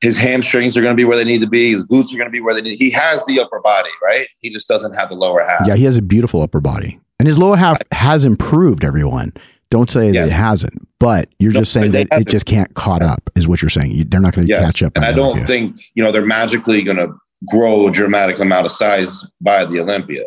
his 0.00 0.16
hamstrings 0.18 0.74
are 0.74 0.80
going 0.80 0.96
to 0.96 0.98
be 0.98 1.04
where 1.04 1.18
they 1.18 1.24
need 1.24 1.42
to 1.42 1.50
be. 1.50 1.72
His 1.72 1.86
glutes 1.86 2.14
are 2.14 2.16
going 2.16 2.28
to 2.28 2.30
be 2.30 2.40
where 2.40 2.54
they 2.54 2.62
need. 2.62 2.78
He 2.78 2.88
has 2.92 3.26
the 3.26 3.40
upper 3.40 3.60
body, 3.60 3.90
right? 4.02 4.26
He 4.38 4.48
just 4.48 4.68
doesn't 4.68 4.94
have 4.94 5.10
the 5.10 5.16
lower 5.16 5.44
half. 5.46 5.66
Yeah, 5.66 5.76
he 5.76 5.84
has 5.84 5.98
a 5.98 6.02
beautiful 6.02 6.40
upper 6.40 6.62
body, 6.62 6.98
and 7.18 7.26
his 7.28 7.38
lower 7.38 7.56
half 7.56 7.78
has 7.92 8.24
improved. 8.24 8.84
Everyone, 8.84 9.32
don't 9.70 9.90
say 9.90 10.08
that 10.08 10.14
Yes. 10.14 10.26
it 10.28 10.32
hasn't, 10.32 10.88
but 11.00 11.28
you're 11.38 11.52
No, 11.52 11.60
just 11.60 11.72
saying 11.72 11.92
that 11.92 12.08
it 12.12 12.28
just 12.28 12.46
can't 12.46 12.72
caught 12.74 13.02
up. 13.02 13.30
Is 13.34 13.48
what 13.48 13.62
you're 13.62 13.70
saying? 13.70 13.92
You- 13.92 14.04
They're 14.04 14.20
not 14.20 14.34
going 14.34 14.46
to 14.46 14.52
Yes. 14.52 14.64
catch 14.64 14.82
up. 14.82 14.92
And 14.96 15.04
I 15.04 15.12
don't 15.12 15.26
Olympia. 15.38 15.46
think, 15.46 15.76
you 15.94 16.02
know, 16.04 16.12
they're 16.12 16.24
magically 16.26 16.82
going 16.82 16.98
to 16.98 17.08
grow 17.50 17.88
a 17.88 17.92
dramatic 17.92 18.38
amount 18.38 18.66
of 18.66 18.72
size 18.72 19.24
by 19.40 19.64
the 19.64 19.80
Olympia. 19.80 20.24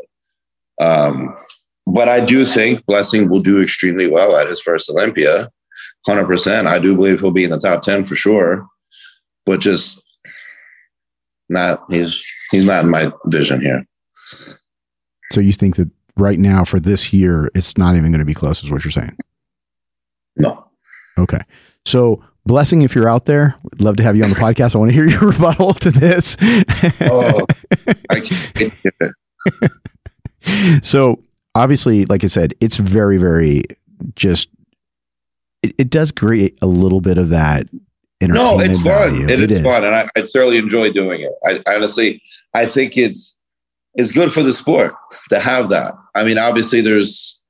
Um, 0.81 1.35
but 1.87 2.07
I 2.07 2.19
do 2.23 2.45
think 2.45 2.85
Blessing 2.85 3.29
will 3.29 3.41
do 3.41 3.61
extremely 3.61 4.07
well 4.09 4.35
at 4.37 4.47
his 4.47 4.61
first 4.61 4.89
Olympia. 4.89 5.49
100%. 6.07 6.67
I 6.67 6.79
do 6.79 6.95
believe 6.95 7.19
he'll 7.19 7.31
be 7.31 7.43
in 7.43 7.49
the 7.49 7.59
top 7.59 7.81
10 7.81 8.05
for 8.05 8.15
sure. 8.15 8.65
But 9.45 9.59
just 9.59 10.01
not, 11.49 11.83
he's, 11.89 12.23
he's 12.51 12.65
not 12.65 12.83
in 12.83 12.89
my 12.91 13.11
vision 13.25 13.61
here. 13.61 13.83
So 15.31 15.39
you 15.41 15.51
think 15.53 15.75
that 15.77 15.89
right 16.19 16.39
now 16.39 16.63
for 16.65 16.79
this 16.79 17.11
year, 17.13 17.49
it's 17.55 17.77
not 17.77 17.95
even 17.95 18.11
going 18.11 18.19
to 18.19 18.25
be 18.25 18.33
close, 18.33 18.63
is 18.63 18.71
what 18.71 18.83
you're 18.83 18.91
saying? 18.91 19.17
No. 20.35 20.65
Okay. 21.17 21.39
So, 21.85 22.23
Blessing, 22.45 22.81
if 22.81 22.95
you're 22.95 23.09
out 23.09 23.25
there, 23.25 23.55
would 23.63 23.81
love 23.81 23.95
to 23.97 24.03
have 24.03 24.15
you 24.15 24.23
on 24.23 24.29
the 24.29 24.35
podcast. 24.35 24.75
I 24.75 24.79
want 24.79 24.89
to 24.89 24.95
hear 24.95 25.07
your 25.09 25.31
rebuttal 25.31 25.73
to 25.75 25.91
this. 25.91 26.35
Oh, 27.01 27.45
I 28.09 28.21
can't 28.21 28.53
get 28.55 28.73
it. 29.01 30.83
so, 30.83 31.21
obviously, 31.55 32.05
like 32.05 32.23
I 32.23 32.27
said, 32.27 32.53
it's 32.59 32.77
very, 32.77 33.17
very 33.17 33.63
just, 34.15 34.49
it, 35.61 35.75
it 35.77 35.89
does 35.89 36.11
create 36.11 36.57
a 36.61 36.65
little 36.67 37.01
bit 37.01 37.17
of 37.17 37.29
that 37.29 37.67
No, 38.21 38.59
it's 38.59 38.75
fun. 38.75 38.83
value. 38.83 39.27
It 39.27 39.51
is, 39.51 39.61
fun, 39.61 39.83
and 39.83 39.93
I, 39.95 40.07
I 40.15 40.23
thoroughly 40.23 40.57
enjoy 40.57 40.91
doing 40.91 41.21
it. 41.21 41.31
I 41.45 41.61
honestly, 41.75 42.21
I 42.53 42.65
think 42.65 42.97
it's 42.97 43.37
it's 43.95 44.11
good 44.11 44.31
for 44.31 44.43
the 44.43 44.53
sport 44.53 44.93
to 45.29 45.39
have 45.39 45.69
that. 45.69 45.95
I 46.15 46.23
mean, 46.23 46.37
obviously, 46.37 46.81
there's 46.81 47.43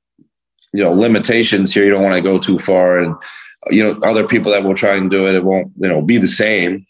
you 0.72 0.82
know 0.82 0.92
limitations 0.92 1.72
here. 1.72 1.84
You 1.84 1.90
don't 1.90 2.04
want 2.04 2.16
to 2.16 2.22
go 2.22 2.38
too 2.38 2.58
far, 2.58 2.98
and 2.98 3.14
you 3.70 3.82
know 3.82 3.98
other 4.02 4.26
people 4.26 4.52
that 4.52 4.64
will 4.64 4.74
try 4.74 4.94
and 4.96 5.10
do 5.10 5.26
it, 5.26 5.34
it 5.34 5.44
won't 5.44 5.72
you 5.76 5.88
know 5.88 6.02
be 6.02 6.18
the 6.18 6.28
same. 6.28 6.86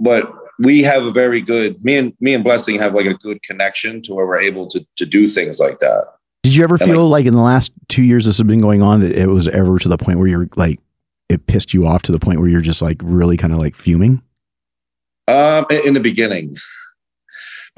But 0.00 0.32
we 0.58 0.82
have 0.82 1.04
a 1.04 1.12
very 1.12 1.40
good 1.40 1.82
me 1.84 1.96
and 1.96 2.14
me 2.20 2.34
and 2.34 2.44
Blessing 2.44 2.78
have 2.78 2.94
like 2.94 3.06
a 3.06 3.14
good 3.14 3.42
connection 3.42 4.02
to 4.02 4.14
where 4.14 4.26
we're 4.26 4.40
able 4.40 4.66
to 4.68 4.84
to 4.96 5.06
do 5.06 5.28
things 5.28 5.58
like 5.58 5.80
that. 5.80 6.06
Did 6.42 6.54
you 6.54 6.64
ever 6.64 6.76
And, 6.80 6.90
feel 6.90 7.08
like, 7.08 7.26
in 7.26 7.34
the 7.34 7.42
last 7.42 7.72
two 7.88 8.02
years 8.02 8.24
this 8.24 8.38
has 8.38 8.46
been 8.46 8.60
going 8.60 8.80
on, 8.80 9.00
that 9.00 9.12
it 9.12 9.26
was 9.26 9.48
ever 9.48 9.78
to 9.78 9.88
the 9.88 9.98
point 9.98 10.18
where 10.18 10.28
you're 10.28 10.48
like, 10.56 10.80
it 11.28 11.46
pissed 11.46 11.74
you 11.74 11.86
off 11.86 12.02
to 12.02 12.12
the 12.12 12.18
point 12.18 12.40
where 12.40 12.48
you're 12.48 12.60
just 12.60 12.80
like 12.80 13.00
really 13.02 13.36
kind 13.36 13.52
of 13.52 13.58
like 13.58 13.74
fuming? 13.74 14.22
Um, 15.26 15.66
in 15.84 15.92
the 15.92 16.00
beginning, 16.00 16.56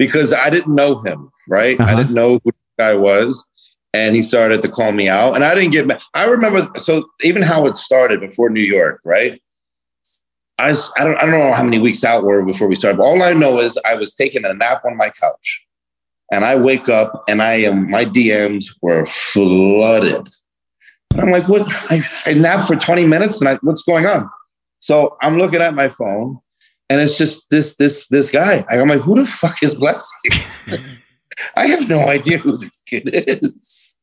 because 0.01 0.33
I 0.33 0.49
didn't 0.49 0.73
know 0.73 0.99
him, 1.01 1.29
right? 1.47 1.79
Uh-huh. 1.79 1.91
I 1.91 1.95
didn't 1.95 2.15
know 2.15 2.39
who 2.43 2.49
the 2.49 2.53
guy 2.79 2.95
was, 2.95 3.47
and 3.93 4.15
he 4.15 4.23
started 4.23 4.63
to 4.63 4.67
call 4.67 4.93
me 4.93 5.07
out, 5.07 5.35
and 5.35 5.43
I 5.43 5.53
didn't 5.53 5.73
get. 5.73 5.85
mad. 5.85 6.01
I 6.15 6.25
remember, 6.25 6.67
so 6.79 7.07
even 7.21 7.43
how 7.43 7.67
it 7.67 7.77
started 7.77 8.19
before 8.19 8.49
New 8.49 8.63
York, 8.63 8.99
right? 9.05 9.39
I 10.57 10.71
don't 10.71 11.17
I 11.17 11.21
don't 11.21 11.29
know 11.29 11.53
how 11.53 11.61
many 11.61 11.77
weeks 11.77 12.03
out 12.03 12.23
were 12.23 12.43
before 12.43 12.67
we 12.67 12.73
started, 12.73 12.97
but 12.97 13.03
all 13.03 13.21
I 13.21 13.33
know 13.33 13.59
is 13.59 13.77
I 13.85 13.93
was 13.93 14.11
taking 14.15 14.43
a 14.43 14.55
nap 14.55 14.81
on 14.85 14.97
my 14.97 15.11
couch, 15.21 15.67
and 16.31 16.43
I 16.43 16.55
wake 16.55 16.89
up 16.89 17.23
and 17.27 17.39
I 17.39 17.53
am 17.69 17.87
my 17.91 18.03
DMs 18.03 18.65
were 18.81 19.05
flooded. 19.05 20.29
And 21.11 21.21
I'm 21.21 21.29
like, 21.29 21.47
what? 21.47 21.67
I, 21.91 22.03
I 22.25 22.33
napped 22.33 22.65
for 22.65 22.75
20 22.75 23.05
minutes, 23.05 23.39
and 23.39 23.49
I, 23.49 23.59
what's 23.61 23.83
going 23.83 24.07
on? 24.07 24.27
So 24.79 25.15
I'm 25.21 25.37
looking 25.37 25.61
at 25.61 25.75
my 25.75 25.89
phone, 25.89 26.39
and 26.91 26.99
it's 26.99 27.17
just 27.17 27.49
this 27.49 27.77
this 27.77 28.05
this 28.07 28.29
guy. 28.29 28.65
I'm 28.69 28.89
like, 28.89 28.99
who 28.99 29.17
the 29.17 29.25
fuck 29.25 29.63
is 29.63 29.73
Blessing? 29.73 30.31
I 31.55 31.67
have 31.67 31.87
no 31.87 32.01
idea 32.09 32.37
who 32.37 32.57
this 32.57 32.81
kid 32.85 33.09
is. 33.13 33.97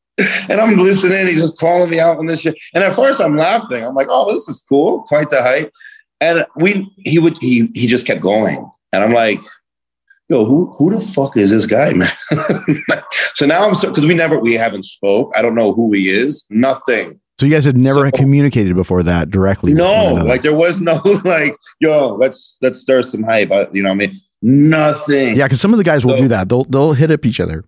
And 0.49 0.59
I'm 0.59 0.79
listening. 0.79 1.27
He's 1.27 1.43
just 1.43 1.59
calling 1.59 1.91
me 1.91 2.01
out 2.01 2.17
on 2.17 2.27
this 2.27 2.41
shit. 2.41 2.57
And 2.75 2.83
at 2.83 2.97
first, 2.97 3.21
I'm 3.21 3.37
laughing. 3.37 3.85
I'm 3.85 3.95
like, 3.95 4.09
"Oh, 4.11 4.33
this 4.33 4.49
is 4.49 4.65
cool, 4.67 5.03
quite 5.03 5.29
the 5.29 5.43
hype." 5.43 5.71
And 6.21 6.47
we, 6.57 6.91
he 7.05 7.19
would, 7.19 7.37
he, 7.41 7.71
he 7.75 7.87
just 7.87 8.07
kept 8.07 8.23
going. 8.23 8.69
And 8.95 9.05
I'm 9.05 9.13
like, 9.13 9.41
"Yo, 10.31 10.47
who, 10.47 10.73
who 10.79 10.91
the 10.91 11.01
fuck 11.01 11.37
is 11.37 11.51
this 11.51 11.67
guy, 11.67 11.93
man?" 11.93 12.65
so 13.35 13.45
now 13.45 13.67
I'm 13.67 13.75
so 13.75 13.91
because 13.91 14.07
we 14.07 14.15
never, 14.15 14.41
we 14.41 14.55
haven't 14.55 14.87
spoke. 14.87 15.31
I 15.37 15.43
don't 15.43 15.55
know 15.55 15.75
who 15.75 15.93
he 15.93 16.09
is. 16.09 16.47
Nothing. 16.49 17.21
So 17.39 17.47
you 17.47 17.53
guys 17.53 17.65
had 17.65 17.77
never 17.77 18.07
so, 18.07 18.11
communicated 18.11 18.75
before 18.75 19.03
that 19.05 19.31
directly? 19.31 19.73
No, 19.73 20.15
like 20.15 20.43
there 20.43 20.57
was 20.57 20.81
no 20.81 21.01
like, 21.25 21.57
yo, 21.79 22.15
let's 22.15 22.57
let's 22.61 22.81
stir 22.81 23.03
some 23.03 23.23
hype. 23.23 23.51
Uh, 23.53 23.67
you 23.73 23.83
know, 23.83 23.91
what 23.91 23.95
I 23.95 24.07
mean, 24.07 24.21
nothing. 24.43 25.37
Yeah, 25.37 25.45
because 25.45 25.61
some 25.61 25.73
of 25.73 25.79
the 25.79 25.85
guys 25.85 26.05
will 26.05 26.17
do 26.17 26.29
that. 26.29 26.49
They'll 26.49 26.65
they'll 26.65 26.95
hit 26.95 27.11
up 27.11 27.25
each 27.25 27.39
other. 27.39 27.65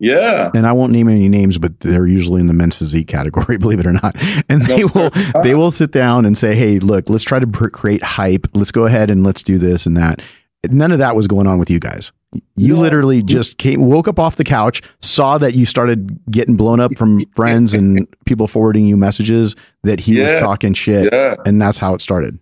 Yeah. 0.00 0.50
And 0.54 0.66
I 0.66 0.72
won't 0.72 0.92
name 0.92 1.08
any 1.08 1.28
names, 1.28 1.56
but 1.56 1.80
they're 1.80 2.06
usually 2.06 2.40
in 2.40 2.46
the 2.46 2.52
men's 2.52 2.74
physique 2.74 3.06
category, 3.06 3.56
believe 3.58 3.78
it 3.78 3.86
or 3.86 3.92
not. 3.92 4.16
And 4.48 4.62
they 4.62 4.80
no, 4.80 4.90
will 4.94 5.10
they 5.42 5.54
will 5.54 5.70
sit 5.70 5.92
down 5.92 6.24
and 6.24 6.36
say, 6.36 6.54
"Hey, 6.54 6.78
look, 6.78 7.08
let's 7.08 7.24
try 7.24 7.38
to 7.38 7.70
create 7.70 8.02
hype. 8.02 8.46
Let's 8.54 8.72
go 8.72 8.86
ahead 8.86 9.10
and 9.10 9.24
let's 9.24 9.42
do 9.42 9.58
this 9.58 9.86
and 9.86 9.96
that." 9.96 10.22
None 10.70 10.92
of 10.92 10.98
that 10.98 11.14
was 11.14 11.26
going 11.26 11.46
on 11.46 11.58
with 11.58 11.68
you 11.68 11.78
guys. 11.78 12.10
You 12.56 12.74
no. 12.74 12.80
literally 12.80 13.22
just 13.22 13.58
came, 13.58 13.80
woke 13.82 14.08
up 14.08 14.18
off 14.18 14.36
the 14.36 14.44
couch, 14.44 14.82
saw 15.00 15.38
that 15.38 15.54
you 15.54 15.66
started 15.66 16.18
getting 16.30 16.56
blown 16.56 16.80
up 16.80 16.96
from 16.96 17.24
friends 17.34 17.74
and 17.74 18.06
people 18.26 18.46
forwarding 18.46 18.86
you 18.86 18.96
messages 18.96 19.56
that 19.82 20.00
he 20.00 20.18
yeah. 20.18 20.32
was 20.32 20.40
talking 20.40 20.72
shit, 20.72 21.12
yeah. 21.12 21.36
and 21.46 21.60
that's 21.60 21.78
how 21.78 21.94
it 21.94 22.00
started. 22.00 22.38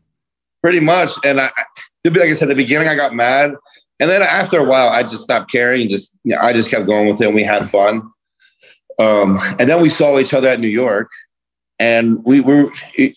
Pretty 0.63 0.81
much. 0.81 1.11
And 1.25 1.41
I, 1.41 1.51
like 2.05 2.21
I 2.21 2.33
said, 2.35 2.45
at 2.45 2.49
the 2.49 2.55
beginning, 2.55 2.89
I 2.89 2.95
got 2.95 3.15
mad 3.15 3.55
and 4.03 4.11
then 4.11 4.21
after 4.21 4.59
a 4.59 4.65
while, 4.65 4.89
I 4.89 5.03
just 5.03 5.23
stopped 5.23 5.49
caring. 5.49 5.89
Just 5.89 6.17
you 6.25 6.35
know, 6.35 6.43
I 6.43 6.53
just 6.53 6.69
kept 6.69 6.87
going 6.87 7.07
with 7.07 7.21
it. 7.21 7.27
and 7.27 7.37
We 7.37 7.45
had 7.45 7.71
fun. 7.71 8.03
Um, 8.99 9.39
and 9.61 9.69
then 9.69 9.81
we 9.81 9.89
saw 9.89 10.19
each 10.19 10.35
other 10.35 10.49
at 10.49 10.59
New 10.59 10.67
York, 10.67 11.09
and 11.79 12.19
we 12.25 12.41
were 12.41 12.69
we 12.99 13.15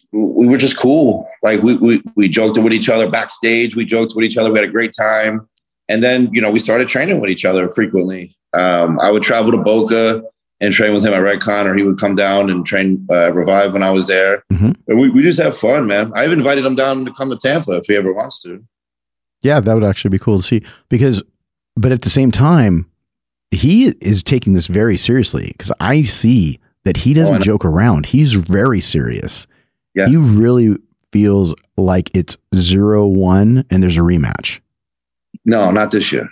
were 0.47 0.59
just 0.59 0.77
cool. 0.77 1.27
Like 1.41 1.63
we 1.63 1.77
we 1.77 2.03
we 2.15 2.29
joked 2.29 2.59
with 2.59 2.71
each 2.71 2.87
other 2.87 3.09
backstage. 3.09 3.75
We 3.75 3.83
joked 3.83 4.13
with 4.15 4.25
each 4.25 4.37
other. 4.37 4.51
We 4.51 4.59
had 4.59 4.69
a 4.69 4.71
great 4.71 4.93
time. 4.95 5.49
And 5.87 6.01
then 6.03 6.29
you 6.33 6.41
know 6.41 6.51
we 6.51 6.59
started 6.59 6.87
training 6.87 7.19
with 7.19 7.29
each 7.29 7.45
other 7.45 7.69
frequently. 7.69 8.35
Um, 8.53 8.99
I 8.99 9.11
would 9.11 9.23
travel 9.23 9.51
to 9.51 9.57
Boca 9.57 10.23
and 10.61 10.73
train 10.73 10.93
with 10.93 11.05
him 11.05 11.13
at 11.13 11.21
Redcon, 11.21 11.65
or 11.65 11.75
he 11.75 11.83
would 11.83 11.99
come 11.99 12.15
down 12.15 12.49
and 12.49 12.65
train 12.65 13.05
uh, 13.11 13.33
Revive 13.33 13.73
when 13.73 13.83
I 13.83 13.91
was 13.91 14.07
there. 14.07 14.43
Mm-hmm. 14.51 14.71
And 14.87 14.99
we, 14.99 15.09
we 15.09 15.21
just 15.21 15.39
have 15.39 15.55
fun, 15.55 15.85
man. 15.85 16.11
I've 16.15 16.31
invited 16.31 16.65
him 16.65 16.75
down 16.75 17.05
to 17.05 17.11
come 17.11 17.29
to 17.29 17.35
Tampa 17.35 17.73
if 17.73 17.85
he 17.87 17.95
ever 17.95 18.13
wants 18.13 18.41
to. 18.43 18.63
Yeah, 19.41 19.59
that 19.59 19.73
would 19.73 19.83
actually 19.83 20.09
be 20.09 20.19
cool 20.19 20.37
to 20.37 20.43
see 20.43 20.63
because, 20.89 21.21
but 21.75 21.91
at 21.91 22.01
the 22.03 22.09
same 22.09 22.31
time, 22.31 22.89
he 23.51 23.93
is 24.01 24.23
taking 24.23 24.53
this 24.53 24.67
very 24.67 24.97
seriously 24.97 25.47
because 25.47 25.71
I 25.79 26.03
see 26.03 26.59
that 26.83 26.97
he 26.97 27.13
doesn't 27.13 27.35
oh, 27.35 27.39
joke 27.39 27.65
around. 27.65 28.07
He's 28.07 28.33
very 28.33 28.79
serious. 28.79 29.45
Yeah. 29.93 30.07
He 30.07 30.17
really 30.17 30.77
feels 31.11 31.53
like 31.77 32.09
it's 32.15 32.37
zero 32.55 33.05
one 33.05 33.65
and 33.69 33.83
there's 33.83 33.97
a 33.97 34.01
rematch. 34.01 34.59
No, 35.45 35.71
not 35.71 35.91
this 35.91 36.11
year. 36.11 36.29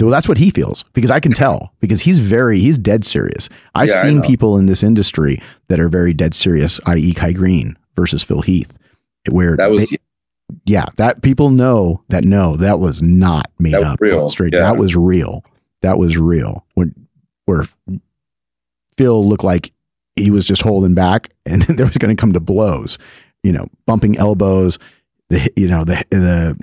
Well, 0.00 0.10
that's 0.10 0.28
what 0.28 0.38
he 0.38 0.50
feels 0.50 0.84
because 0.92 1.10
I 1.10 1.20
can 1.20 1.32
tell 1.32 1.72
because 1.80 2.00
he's 2.00 2.20
very 2.20 2.60
he's 2.60 2.78
dead 2.78 3.04
serious. 3.04 3.48
I've 3.74 3.88
yeah, 3.88 4.02
seen 4.02 4.22
people 4.22 4.56
in 4.56 4.66
this 4.66 4.82
industry 4.82 5.42
that 5.68 5.80
are 5.80 5.88
very 5.88 6.12
dead 6.12 6.34
serious, 6.34 6.80
i.e., 6.86 7.12
Kai 7.12 7.32
Greene 7.32 7.76
versus 7.96 8.22
Phil 8.22 8.42
Heath, 8.42 8.72
where 9.28 9.56
that 9.56 9.70
was 9.70 9.90
they, 9.90 9.98
yeah, 10.64 10.86
that 10.96 11.22
people 11.22 11.50
know 11.50 12.02
that 12.08 12.24
no, 12.24 12.56
that 12.56 12.78
was 12.78 13.02
not 13.02 13.50
made 13.58 13.74
that 13.74 13.82
up. 13.82 14.00
Real. 14.00 14.28
Straight. 14.28 14.54
Yeah. 14.54 14.60
That 14.60 14.78
was 14.78 14.96
real. 14.96 15.44
That 15.82 15.98
was 15.98 16.16
real. 16.16 16.64
When 16.74 16.94
where 17.46 17.64
Phil 18.96 19.26
looked 19.28 19.44
like 19.44 19.72
he 20.16 20.30
was 20.30 20.44
just 20.44 20.62
holding 20.62 20.94
back, 20.94 21.30
and 21.46 21.62
there 21.62 21.86
was 21.86 21.98
going 21.98 22.14
to 22.14 22.20
come 22.20 22.32
to 22.32 22.40
blows. 22.40 22.98
You 23.42 23.52
know, 23.52 23.68
bumping 23.86 24.18
elbows. 24.18 24.78
The 25.30 25.50
you 25.56 25.68
know 25.68 25.84
the 25.84 26.04
the 26.10 26.58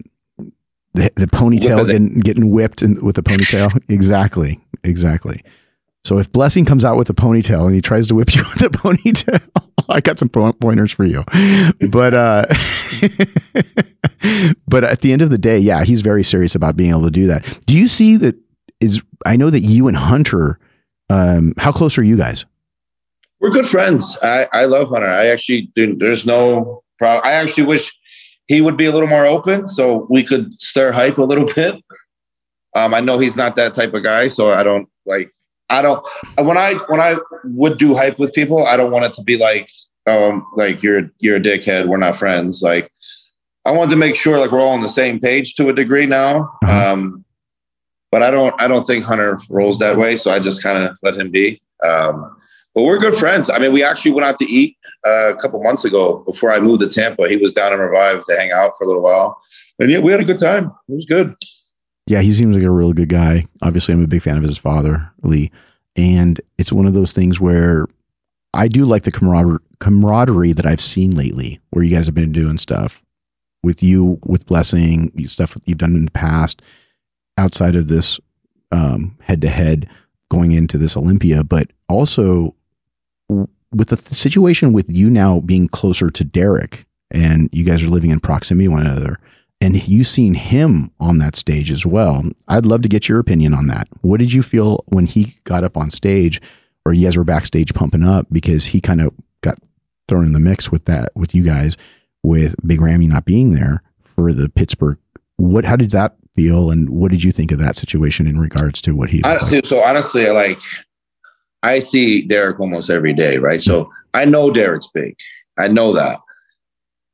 the, 0.97 1.11
the 1.15 1.27
ponytail 1.27 1.85
getting, 1.85 2.19
getting 2.19 2.51
whipped 2.51 2.81
in, 2.81 3.03
with 3.03 3.15
the 3.15 3.23
ponytail. 3.23 3.79
exactly. 3.89 4.59
Exactly. 4.83 5.43
So 6.03 6.19
if 6.19 6.31
Blessing 6.31 6.63
comes 6.63 6.85
out 6.85 6.97
with 6.97 7.09
a 7.09 7.13
ponytail 7.13 7.65
and 7.65 7.75
he 7.75 7.81
tries 7.81 8.07
to 8.07 8.15
whip 8.15 8.33
you 8.35 8.41
with 8.41 8.61
a 8.61 8.69
ponytail, 8.69 9.45
I 9.89 10.01
got 10.01 10.19
some 10.19 10.29
pointers 10.29 10.91
for 10.91 11.05
you. 11.05 11.23
But 11.89 12.13
uh, 12.13 12.45
but 14.67 14.83
at 14.83 15.01
the 15.01 15.13
end 15.13 15.21
of 15.21 15.29
the 15.29 15.37
day, 15.37 15.59
yeah, 15.59 15.83
he's 15.83 16.01
very 16.01 16.23
serious 16.23 16.55
about 16.55 16.75
being 16.75 16.91
able 16.91 17.03
to 17.03 17.11
do 17.11 17.27
that. 17.27 17.59
Do 17.65 17.73
you 17.73 17.87
see 17.87 18.17
that? 18.17 18.35
Is 18.79 19.01
I 19.25 19.37
know 19.37 19.49
that 19.49 19.61
you 19.61 19.87
and 19.87 19.97
Hunter, 19.97 20.59
um, 21.09 21.53
how 21.57 21.71
close 21.71 21.97
are 21.97 22.03
you 22.03 22.15
guys? 22.15 22.45
We're 23.39 23.49
good 23.49 23.65
friends. 23.65 24.17
I, 24.21 24.47
I 24.53 24.65
love 24.65 24.89
Hunter. 24.89 25.07
I 25.09 25.27
actually 25.27 25.71
there's 25.75 26.25
no 26.25 26.83
problem. 26.99 27.21
I 27.25 27.33
actually 27.33 27.65
wish 27.65 27.96
he 28.47 28.61
would 28.61 28.77
be 28.77 28.85
a 28.85 28.91
little 28.91 29.09
more 29.09 29.25
open 29.25 29.67
so 29.67 30.07
we 30.09 30.23
could 30.23 30.53
stir 30.53 30.91
hype 30.91 31.17
a 31.17 31.23
little 31.23 31.45
bit. 31.55 31.75
Um, 32.75 32.93
I 32.93 32.99
know 32.99 33.19
he's 33.19 33.37
not 33.37 33.55
that 33.55 33.73
type 33.73 33.93
of 33.93 34.03
guy, 34.03 34.27
so 34.27 34.49
I 34.49 34.63
don't 34.63 34.87
like 35.05 35.33
I 35.69 35.81
don't 35.81 36.05
when 36.37 36.57
I 36.57 36.73
when 36.87 36.99
I 36.99 37.17
would 37.43 37.77
do 37.77 37.95
hype 37.95 38.19
with 38.19 38.33
people, 38.33 38.65
I 38.65 38.77
don't 38.77 38.91
want 38.91 39.05
it 39.05 39.13
to 39.13 39.23
be 39.23 39.37
like 39.37 39.69
um 40.05 40.45
like 40.55 40.81
you're 40.81 41.11
you're 41.19 41.37
a 41.37 41.41
dickhead, 41.41 41.87
we're 41.87 41.97
not 41.97 42.15
friends. 42.15 42.61
Like 42.61 42.91
I 43.65 43.71
wanted 43.71 43.91
to 43.91 43.97
make 43.97 44.15
sure 44.15 44.39
like 44.39 44.51
we're 44.51 44.61
all 44.61 44.69
on 44.69 44.81
the 44.81 44.89
same 44.89 45.19
page 45.19 45.55
to 45.55 45.69
a 45.69 45.73
degree 45.73 46.05
now. 46.05 46.57
Uh-huh. 46.63 46.93
Um 46.93 47.25
but 48.11 48.23
I 48.23 48.31
don't 48.31 48.59
I 48.61 48.67
don't 48.67 48.85
think 48.85 49.03
Hunter 49.03 49.37
rolls 49.49 49.79
that 49.79 49.97
way, 49.97 50.17
so 50.17 50.31
I 50.31 50.39
just 50.39 50.63
kind 50.63 50.77
of 50.77 50.97
let 51.03 51.15
him 51.15 51.31
be. 51.31 51.61
Um 51.83 52.36
but 52.77 52.83
we're 52.83 52.99
good 52.99 53.15
friends. 53.15 53.49
I 53.49 53.57
mean, 53.57 53.73
we 53.73 53.83
actually 53.83 54.11
went 54.11 54.27
out 54.27 54.37
to 54.37 54.45
eat 54.45 54.77
uh, 55.03 55.33
a 55.33 55.35
couple 55.37 55.63
months 55.63 55.83
ago 55.83 56.19
before 56.27 56.51
I 56.51 56.59
moved 56.59 56.81
to 56.81 56.87
Tampa. 56.87 57.27
He 57.27 57.35
was 57.35 57.51
down 57.51 57.73
in 57.73 57.79
Revive 57.79 58.23
to 58.25 58.35
hang 58.37 58.51
out 58.51 58.73
for 58.77 58.83
a 58.83 58.87
little 58.87 59.01
while. 59.01 59.41
And 59.79 59.89
yeah, 59.89 59.97
we 59.97 60.11
had 60.11 60.21
a 60.21 60.25
good 60.25 60.37
time. 60.37 60.65
It 60.87 60.93
was 60.93 61.07
good. 61.07 61.35
Yeah, 62.05 62.21
he 62.21 62.31
seems 62.31 62.55
like 62.55 62.63
a 62.63 62.69
really 62.69 62.93
good 62.93 63.09
guy. 63.09 63.47
Obviously, 63.63 63.95
I'm 63.95 64.03
a 64.03 64.07
big 64.07 64.21
fan 64.21 64.37
of 64.37 64.43
his 64.43 64.59
father, 64.59 65.11
Lee. 65.23 65.51
And 65.95 66.39
it's 66.59 66.71
one 66.71 66.85
of 66.85 66.93
those 66.93 67.13
things 67.13 67.39
where 67.39 67.87
I 68.53 68.67
do 68.67 68.85
like 68.85 69.01
the 69.01 69.11
camaraderie, 69.11 69.57
camaraderie 69.79 70.53
that 70.53 70.67
I've 70.67 70.79
seen 70.79 71.15
lately, 71.15 71.59
where 71.71 71.83
you 71.83 71.95
guys 71.95 72.05
have 72.05 72.13
been 72.13 72.31
doing 72.31 72.59
stuff 72.59 73.03
with 73.63 73.81
you, 73.81 74.19
with 74.23 74.45
Blessing, 74.45 75.11
stuff 75.25 75.57
you've 75.65 75.79
done 75.79 75.95
in 75.95 76.05
the 76.05 76.11
past, 76.11 76.61
outside 77.39 77.73
of 77.73 77.87
this 77.87 78.19
head 78.71 79.41
to 79.41 79.49
head 79.49 79.89
going 80.29 80.51
into 80.51 80.77
this 80.77 80.95
Olympia, 80.95 81.43
but 81.43 81.71
also 81.89 82.53
with 83.29 83.89
the 83.89 83.97
situation 84.13 84.73
with 84.73 84.89
you 84.89 85.09
now 85.09 85.39
being 85.41 85.67
closer 85.67 86.09
to 86.09 86.23
Derek 86.23 86.85
and 87.11 87.49
you 87.51 87.63
guys 87.63 87.83
are 87.83 87.89
living 87.89 88.11
in 88.11 88.19
proximity 88.19 88.67
one 88.67 88.85
another 88.85 89.19
and 89.59 89.87
you 89.87 90.03
seen 90.03 90.33
him 90.33 90.91
on 90.99 91.17
that 91.17 91.35
stage 91.35 91.71
as 91.71 91.85
well. 91.85 92.23
I'd 92.47 92.65
love 92.65 92.81
to 92.83 92.89
get 92.89 93.09
your 93.09 93.19
opinion 93.19 93.53
on 93.53 93.67
that. 93.67 93.87
What 94.01 94.19
did 94.19 94.31
you 94.31 94.43
feel 94.43 94.83
when 94.87 95.05
he 95.05 95.35
got 95.45 95.63
up 95.63 95.77
on 95.77 95.89
stage, 95.89 96.41
or 96.85 96.93
you 96.93 97.05
guys 97.05 97.17
were 97.17 97.23
backstage 97.23 97.73
pumping 97.73 98.03
up 98.03 98.27
because 98.31 98.67
he 98.67 98.79
kind 98.79 99.01
of 99.01 99.13
got 99.41 99.57
thrown 100.07 100.25
in 100.25 100.33
the 100.33 100.39
mix 100.39 100.71
with 100.71 100.85
that 100.85 101.09
with 101.15 101.33
you 101.33 101.43
guys, 101.43 101.75
with 102.23 102.55
Big 102.65 102.81
Ramy 102.81 103.07
not 103.07 103.25
being 103.25 103.53
there 103.53 103.81
for 104.15 104.31
the 104.31 104.49
Pittsburgh. 104.49 104.97
What? 105.37 105.65
How 105.65 105.75
did 105.75 105.91
that 105.91 106.15
feel, 106.35 106.71
and 106.71 106.89
what 106.89 107.11
did 107.11 107.23
you 107.23 107.31
think 107.31 107.51
of 107.51 107.59
that 107.59 107.75
situation 107.75 108.27
in 108.27 108.39
regards 108.39 108.81
to 108.83 108.95
what 108.95 109.09
he? 109.09 109.21
Honestly, 109.23 109.61
so 109.65 109.79
honestly, 109.83 110.29
like 110.29 110.59
I 111.67 111.79
see 111.79 112.21
Derek 112.21 112.59
almost 112.59 112.89
every 112.89 113.13
day, 113.13 113.37
right? 113.37 113.61
So 113.61 113.91
I 114.13 114.23
know 114.23 114.51
Derek's 114.51 114.87
big. 114.93 115.17
I 115.57 115.67
know 115.67 115.91
that. 115.93 116.19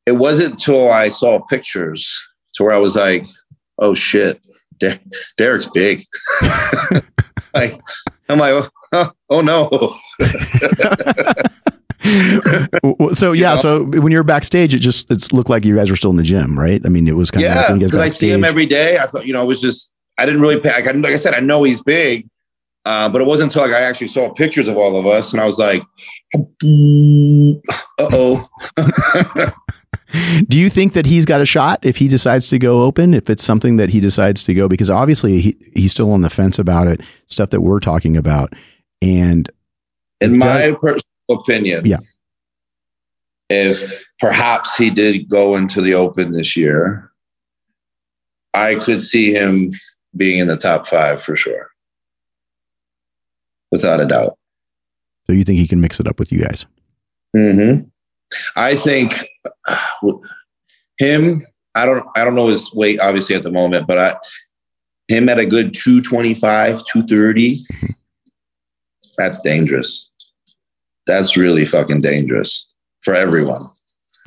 It 0.05 0.13
wasn't 0.13 0.51
until 0.51 0.91
I 0.91 1.09
saw 1.09 1.39
pictures 1.39 2.23
to 2.53 2.63
where 2.63 2.73
I 2.73 2.77
was 2.77 2.95
like, 2.95 3.25
oh 3.79 3.95
shit, 3.95 4.45
Der- 4.77 4.99
Derek's 5.37 5.67
big. 5.73 6.03
like, 7.53 7.73
I'm 8.29 8.37
like, 8.37 8.69
oh, 8.93 9.11
oh 9.29 9.41
no. 9.41 9.69
so 13.13 13.31
yeah, 13.31 13.55
know? 13.55 13.57
so 13.57 13.83
when 13.85 14.11
you're 14.11 14.23
backstage, 14.23 14.75
it 14.75 14.79
just 14.79 15.09
it 15.09 15.33
looked 15.33 15.49
like 15.49 15.65
you 15.65 15.75
guys 15.75 15.89
were 15.89 15.95
still 15.95 16.11
in 16.11 16.17
the 16.17 16.23
gym, 16.23 16.59
right? 16.59 16.81
I 16.85 16.89
mean, 16.89 17.07
it 17.07 17.15
was 17.15 17.31
kind 17.31 17.43
yeah, 17.43 17.71
of 17.71 17.79
because 17.79 17.97
I 17.97 18.09
see 18.09 18.29
him 18.29 18.43
every 18.43 18.67
day. 18.67 18.99
I 18.99 19.07
thought, 19.07 19.25
you 19.25 19.33
know, 19.33 19.41
it 19.41 19.47
was 19.47 19.61
just 19.61 19.91
I 20.19 20.27
didn't 20.27 20.41
really 20.41 20.59
pay. 20.59 20.71
Like, 20.71 20.85
like 20.85 21.13
I 21.13 21.15
said, 21.15 21.33
I 21.33 21.39
know 21.39 21.63
he's 21.63 21.81
big, 21.81 22.27
uh, 22.85 23.09
but 23.09 23.21
it 23.21 23.25
wasn't 23.25 23.51
until 23.51 23.67
like 23.67 23.75
I 23.75 23.81
actually 23.81 24.07
saw 24.07 24.31
pictures 24.33 24.67
of 24.67 24.77
all 24.77 24.97
of 24.97 25.05
us, 25.05 25.31
and 25.31 25.41
I 25.41 25.45
was 25.45 25.57
like, 25.57 25.81
"Uh 26.33 28.07
oh." 28.11 28.49
Do 30.47 30.59
you 30.59 30.69
think 30.69 30.93
that 30.93 31.07
he's 31.07 31.25
got 31.25 31.41
a 31.41 31.45
shot 31.45 31.79
if 31.81 31.97
he 31.97 32.07
decides 32.07 32.47
to 32.49 32.59
go 32.59 32.83
open? 32.83 33.13
If 33.13 33.29
it's 33.29 33.43
something 33.43 33.77
that 33.77 33.89
he 33.89 33.99
decides 33.99 34.43
to 34.43 34.53
go, 34.53 34.67
because 34.67 34.89
obviously 34.89 35.41
he, 35.41 35.57
he's 35.75 35.91
still 35.91 36.11
on 36.11 36.21
the 36.21 36.29
fence 36.29 36.59
about 36.59 36.87
it, 36.87 37.01
stuff 37.27 37.49
that 37.49 37.61
we're 37.61 37.79
talking 37.79 38.15
about. 38.15 38.53
And 39.01 39.49
in 40.21 40.37
my 40.37 40.75
personal 40.79 41.01
opinion, 41.31 41.85
yeah, 41.85 41.97
if 43.49 44.05
perhaps 44.19 44.77
he 44.77 44.89
did 44.89 45.29
go 45.29 45.55
into 45.55 45.81
the 45.81 45.93
open 45.93 46.33
this 46.33 46.55
year, 46.55 47.11
I 48.53 48.75
could 48.75 49.01
see 49.01 49.33
him 49.33 49.71
being 50.15 50.39
in 50.39 50.47
the 50.47 50.57
top 50.57 50.85
five 50.85 51.21
for 51.21 51.35
sure. 51.35 51.72
Without 53.73 53.99
a 53.99 54.05
doubt. 54.05 54.37
So 55.25 55.33
you 55.33 55.43
think 55.43 55.57
he 55.57 55.67
can 55.67 55.81
mix 55.81 55.99
it 55.99 56.05
up 56.05 56.19
with 56.19 56.31
you 56.31 56.41
guys? 56.41 56.67
Mm-hmm. 57.35 57.87
I 58.55 58.75
think 58.75 59.25
him. 60.99 61.43
I 61.73 61.87
don't. 61.87 62.05
I 62.15 62.23
don't 62.23 62.35
know 62.35 62.49
his 62.49 62.71
weight 62.75 62.99
obviously 62.99 63.35
at 63.35 63.41
the 63.41 63.49
moment, 63.49 63.87
but 63.87 63.97
I 63.97 64.15
him 65.07 65.27
at 65.27 65.39
a 65.39 65.47
good 65.47 65.73
225, 65.73 66.85
230. 66.85 67.65
That's 69.17 69.41
dangerous. 69.41 70.11
That's 71.07 71.35
really 71.35 71.65
fucking 71.65 72.01
dangerous 72.01 72.71
for 73.01 73.15
everyone. 73.15 73.61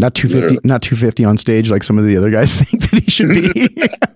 Not 0.00 0.16
250, 0.16 0.56
Literally. 0.56 0.68
not 0.68 0.82
250 0.82 1.24
on 1.24 1.38
stage 1.38 1.70
like 1.70 1.84
some 1.84 1.98
of 1.98 2.04
the 2.04 2.16
other 2.16 2.30
guys 2.30 2.60
think 2.60 2.82
that 2.90 3.00
he 3.04 3.10
should 3.12 3.28
be. 3.28 3.68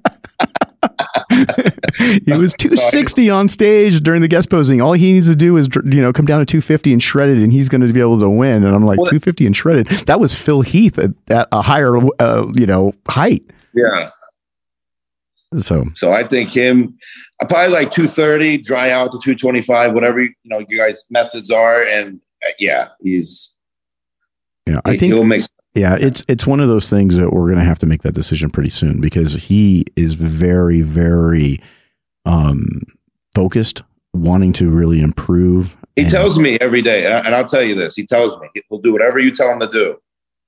he 1.99 2.32
was 2.32 2.53
260 2.59 3.30
on 3.30 3.49
stage 3.49 4.01
during 4.01 4.22
the 4.22 4.28
guest 4.28 4.51
posing. 4.51 4.80
All 4.80 4.93
he 4.93 5.12
needs 5.12 5.28
to 5.28 5.36
do 5.36 5.57
is, 5.57 5.68
you 5.84 6.01
know, 6.01 6.12
come 6.12 6.26
down 6.26 6.41
to 6.41 6.47
250 6.47 6.93
and 6.93 7.03
shredded, 7.03 7.38
and 7.38 7.53
he's 7.53 7.68
going 7.68 7.80
to 7.80 7.93
be 7.93 8.01
able 8.01 8.20
to 8.20 8.30
win. 8.30 8.64
And 8.64 8.74
I'm 8.74 8.84
like, 8.84 8.99
well, 8.99 9.11
250 9.11 9.47
and 9.47 9.57
shredded. 9.57 9.86
That 10.07 10.20
was 10.20 10.34
Phil 10.34 10.62
Heath 10.62 10.99
at, 10.99 11.11
at 11.28 11.49
a 11.53 11.62
higher, 11.62 11.97
uh, 12.20 12.51
you 12.55 12.66
know, 12.66 12.95
height. 13.09 13.43
Yeah. 13.74 14.11
So, 15.59 15.86
so 15.95 16.12
I 16.12 16.22
think 16.22 16.51
him, 16.51 16.97
probably 17.49 17.68
like 17.68 17.91
230, 17.91 18.59
dry 18.59 18.91
out 18.91 19.12
to 19.12 19.18
225, 19.18 19.93
whatever 19.93 20.20
you 20.22 20.32
know, 20.45 20.64
you 20.68 20.78
guys' 20.78 21.05
methods 21.11 21.51
are, 21.51 21.82
and 21.82 22.20
uh, 22.47 22.51
yeah, 22.59 22.88
he's. 23.01 23.57
Yeah, 24.66 24.80
I 24.84 24.97
think 24.97 25.14
he'll 25.14 25.24
make 25.24 25.43
yeah, 25.74 25.97
it's 26.01 26.24
it's 26.26 26.47
one 26.47 26.61
of 26.61 26.68
those 26.68 26.91
things 26.91 27.16
that 27.16 27.32
we're 27.32 27.47
going 27.47 27.59
to 27.59 27.64
have 27.64 27.78
to 27.80 27.86
make 27.86 28.03
that 28.03 28.14
decision 28.14 28.51
pretty 28.51 28.70
soon 28.70 29.01
because 29.01 29.34
he 29.34 29.84
is 29.95 30.14
very 30.14 30.80
very 30.80 31.61
um 32.26 32.82
focused, 33.34 33.82
wanting 34.12 34.52
to 34.54 34.70
really 34.70 35.00
improve. 35.00 35.76
He 35.96 36.04
tells 36.04 36.38
me 36.38 36.56
every 36.60 36.82
day, 36.82 37.06
and 37.06 37.34
I'll 37.34 37.46
tell 37.46 37.62
you 37.62 37.74
this: 37.74 37.94
he 37.94 38.06
tells 38.06 38.38
me 38.40 38.48
he'll 38.68 38.78
do 38.78 38.92
whatever 38.92 39.18
you 39.18 39.30
tell 39.30 39.50
him 39.50 39.60
to 39.60 39.68
do, 39.68 40.00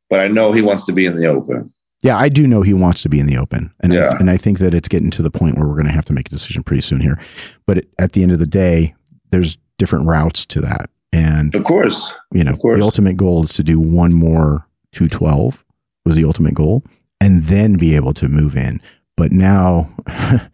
but 0.09 0.21
I 0.21 0.29
know 0.29 0.53
he 0.53 0.63
wants 0.63 0.85
to 0.87 0.93
be 0.93 1.07
in 1.07 1.17
the 1.17 1.27
open. 1.27 1.73
Yeah, 2.03 2.19
I 2.19 2.29
do 2.29 2.49
know 2.49 2.63
he 2.63 2.75
wants 2.75 3.03
to 3.03 3.09
be 3.09 3.21
in 3.21 3.27
the 3.27 3.37
open, 3.37 3.73
and 3.81 3.93
yeah. 3.93 4.11
I, 4.13 4.17
and 4.19 4.31
I 4.31 4.37
think 4.37 4.59
that 4.59 4.75
it's 4.75 4.89
getting 4.89 5.11
to 5.13 5.23
the 5.23 5.31
point 5.31 5.57
where 5.57 5.67
we're 5.67 5.75
going 5.75 5.87
to 5.87 5.93
have 5.93 6.05
to 6.07 6.13
make 6.13 6.27
a 6.27 6.31
decision 6.31 6.63
pretty 6.63 6.81
soon 6.81 7.01
here. 7.01 7.21
But 7.67 7.85
at 7.99 8.13
the 8.13 8.23
end 8.23 8.33
of 8.33 8.39
the 8.39 8.47
day, 8.47 8.95
there's 9.31 9.59
different 9.79 10.07
routes 10.07 10.45
to 10.47 10.61
that, 10.63 10.91
and 11.13 11.55
of 11.55 11.65
course, 11.65 12.13
you 12.33 12.45
know, 12.45 12.51
of 12.51 12.59
course. 12.59 12.79
the 12.79 12.85
ultimate 12.85 13.17
goal 13.17 13.45
is 13.45 13.53
to 13.55 13.63
do 13.63 13.79
one 13.79 14.13
more 14.13 14.67
212 14.93 15.65
was 16.05 16.17
the 16.17 16.25
ultimate 16.25 16.55
goal, 16.55 16.83
and 17.21 17.45
then 17.45 17.77
be 17.77 17.95
able 17.95 18.13
to 18.15 18.29
move 18.29 18.57
in. 18.57 18.81
But 19.17 19.31
now, 19.31 19.89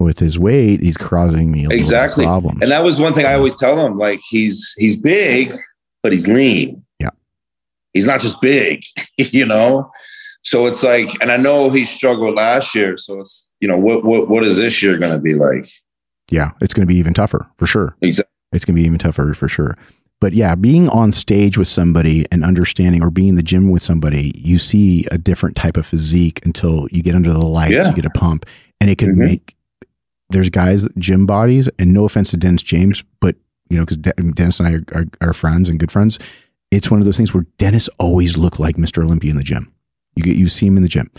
with 0.00 0.18
his 0.18 0.38
weight, 0.38 0.80
he's 0.80 0.96
causing 0.96 1.52
me 1.52 1.66
exactly 1.70 2.24
problems. 2.24 2.62
And 2.62 2.70
that 2.70 2.82
was 2.82 2.98
one 2.98 3.12
thing 3.12 3.26
I 3.26 3.34
always 3.34 3.56
tell 3.56 3.78
him: 3.84 3.98
like 3.98 4.20
he's 4.28 4.74
he's 4.78 4.96
big, 4.96 5.56
but 6.02 6.12
he's 6.12 6.26
lean. 6.26 6.84
Yeah, 6.98 7.10
he's 7.92 8.06
not 8.06 8.20
just 8.20 8.40
big, 8.40 8.82
you 9.16 9.46
know. 9.46 9.90
So 10.42 10.66
it's 10.66 10.82
like, 10.82 11.10
and 11.20 11.30
I 11.30 11.36
know 11.36 11.68
he 11.68 11.84
struggled 11.84 12.36
last 12.36 12.74
year. 12.74 12.96
So 12.96 13.20
it's 13.20 13.52
you 13.60 13.68
know 13.68 13.76
what 13.76 14.04
what 14.04 14.28
what 14.28 14.44
is 14.44 14.56
this 14.56 14.82
year 14.82 14.98
going 14.98 15.12
to 15.12 15.20
be 15.20 15.34
like? 15.34 15.70
Yeah, 16.30 16.52
it's 16.60 16.74
going 16.74 16.86
to 16.86 16.92
be 16.92 16.98
even 16.98 17.14
tougher 17.14 17.48
for 17.58 17.66
sure. 17.66 17.96
Exactly, 18.00 18.32
it's 18.52 18.64
going 18.64 18.74
to 18.74 18.80
be 18.80 18.86
even 18.86 18.98
tougher 18.98 19.34
for 19.34 19.48
sure. 19.48 19.76
But 20.20 20.34
yeah, 20.34 20.54
being 20.54 20.88
on 20.90 21.12
stage 21.12 21.56
with 21.56 21.68
somebody 21.68 22.26
and 22.30 22.44
understanding, 22.44 23.02
or 23.02 23.10
being 23.10 23.28
in 23.28 23.34
the 23.36 23.42
gym 23.42 23.70
with 23.70 23.82
somebody, 23.82 24.32
you 24.36 24.58
see 24.58 25.06
a 25.10 25.16
different 25.16 25.56
type 25.56 25.78
of 25.78 25.86
physique 25.86 26.44
until 26.44 26.86
you 26.90 27.02
get 27.02 27.14
under 27.14 27.32
the 27.32 27.44
lights, 27.44 27.72
yeah. 27.72 27.88
you 27.88 27.94
get 27.94 28.04
a 28.04 28.10
pump, 28.10 28.44
and 28.80 28.90
it 28.90 28.98
can 28.98 29.10
mm-hmm. 29.10 29.24
make. 29.24 29.56
There's 30.30 30.50
guys 30.50 30.88
gym 30.98 31.26
bodies, 31.26 31.68
and 31.78 31.92
no 31.92 32.04
offense 32.04 32.30
to 32.30 32.36
Dennis 32.36 32.62
James, 32.62 33.02
but 33.20 33.36
you 33.68 33.78
know, 33.78 33.84
because 33.84 33.98
Dennis 33.98 34.58
and 34.58 34.68
I 34.68 34.72
are, 34.74 35.00
are, 35.00 35.28
are, 35.28 35.32
friends 35.32 35.68
and 35.68 35.78
good 35.78 35.92
friends. 35.92 36.18
It's 36.70 36.90
one 36.90 37.00
of 37.00 37.06
those 37.06 37.16
things 37.16 37.32
where 37.32 37.46
Dennis 37.58 37.88
always 37.98 38.36
looked 38.36 38.60
like 38.60 38.76
Mr. 38.76 39.02
Olympia 39.02 39.30
in 39.30 39.36
the 39.36 39.44
gym. 39.44 39.72
You 40.16 40.22
get 40.22 40.36
you 40.36 40.48
see 40.48 40.66
him 40.66 40.76
in 40.76 40.82
the 40.82 40.88
gym. 40.88 41.10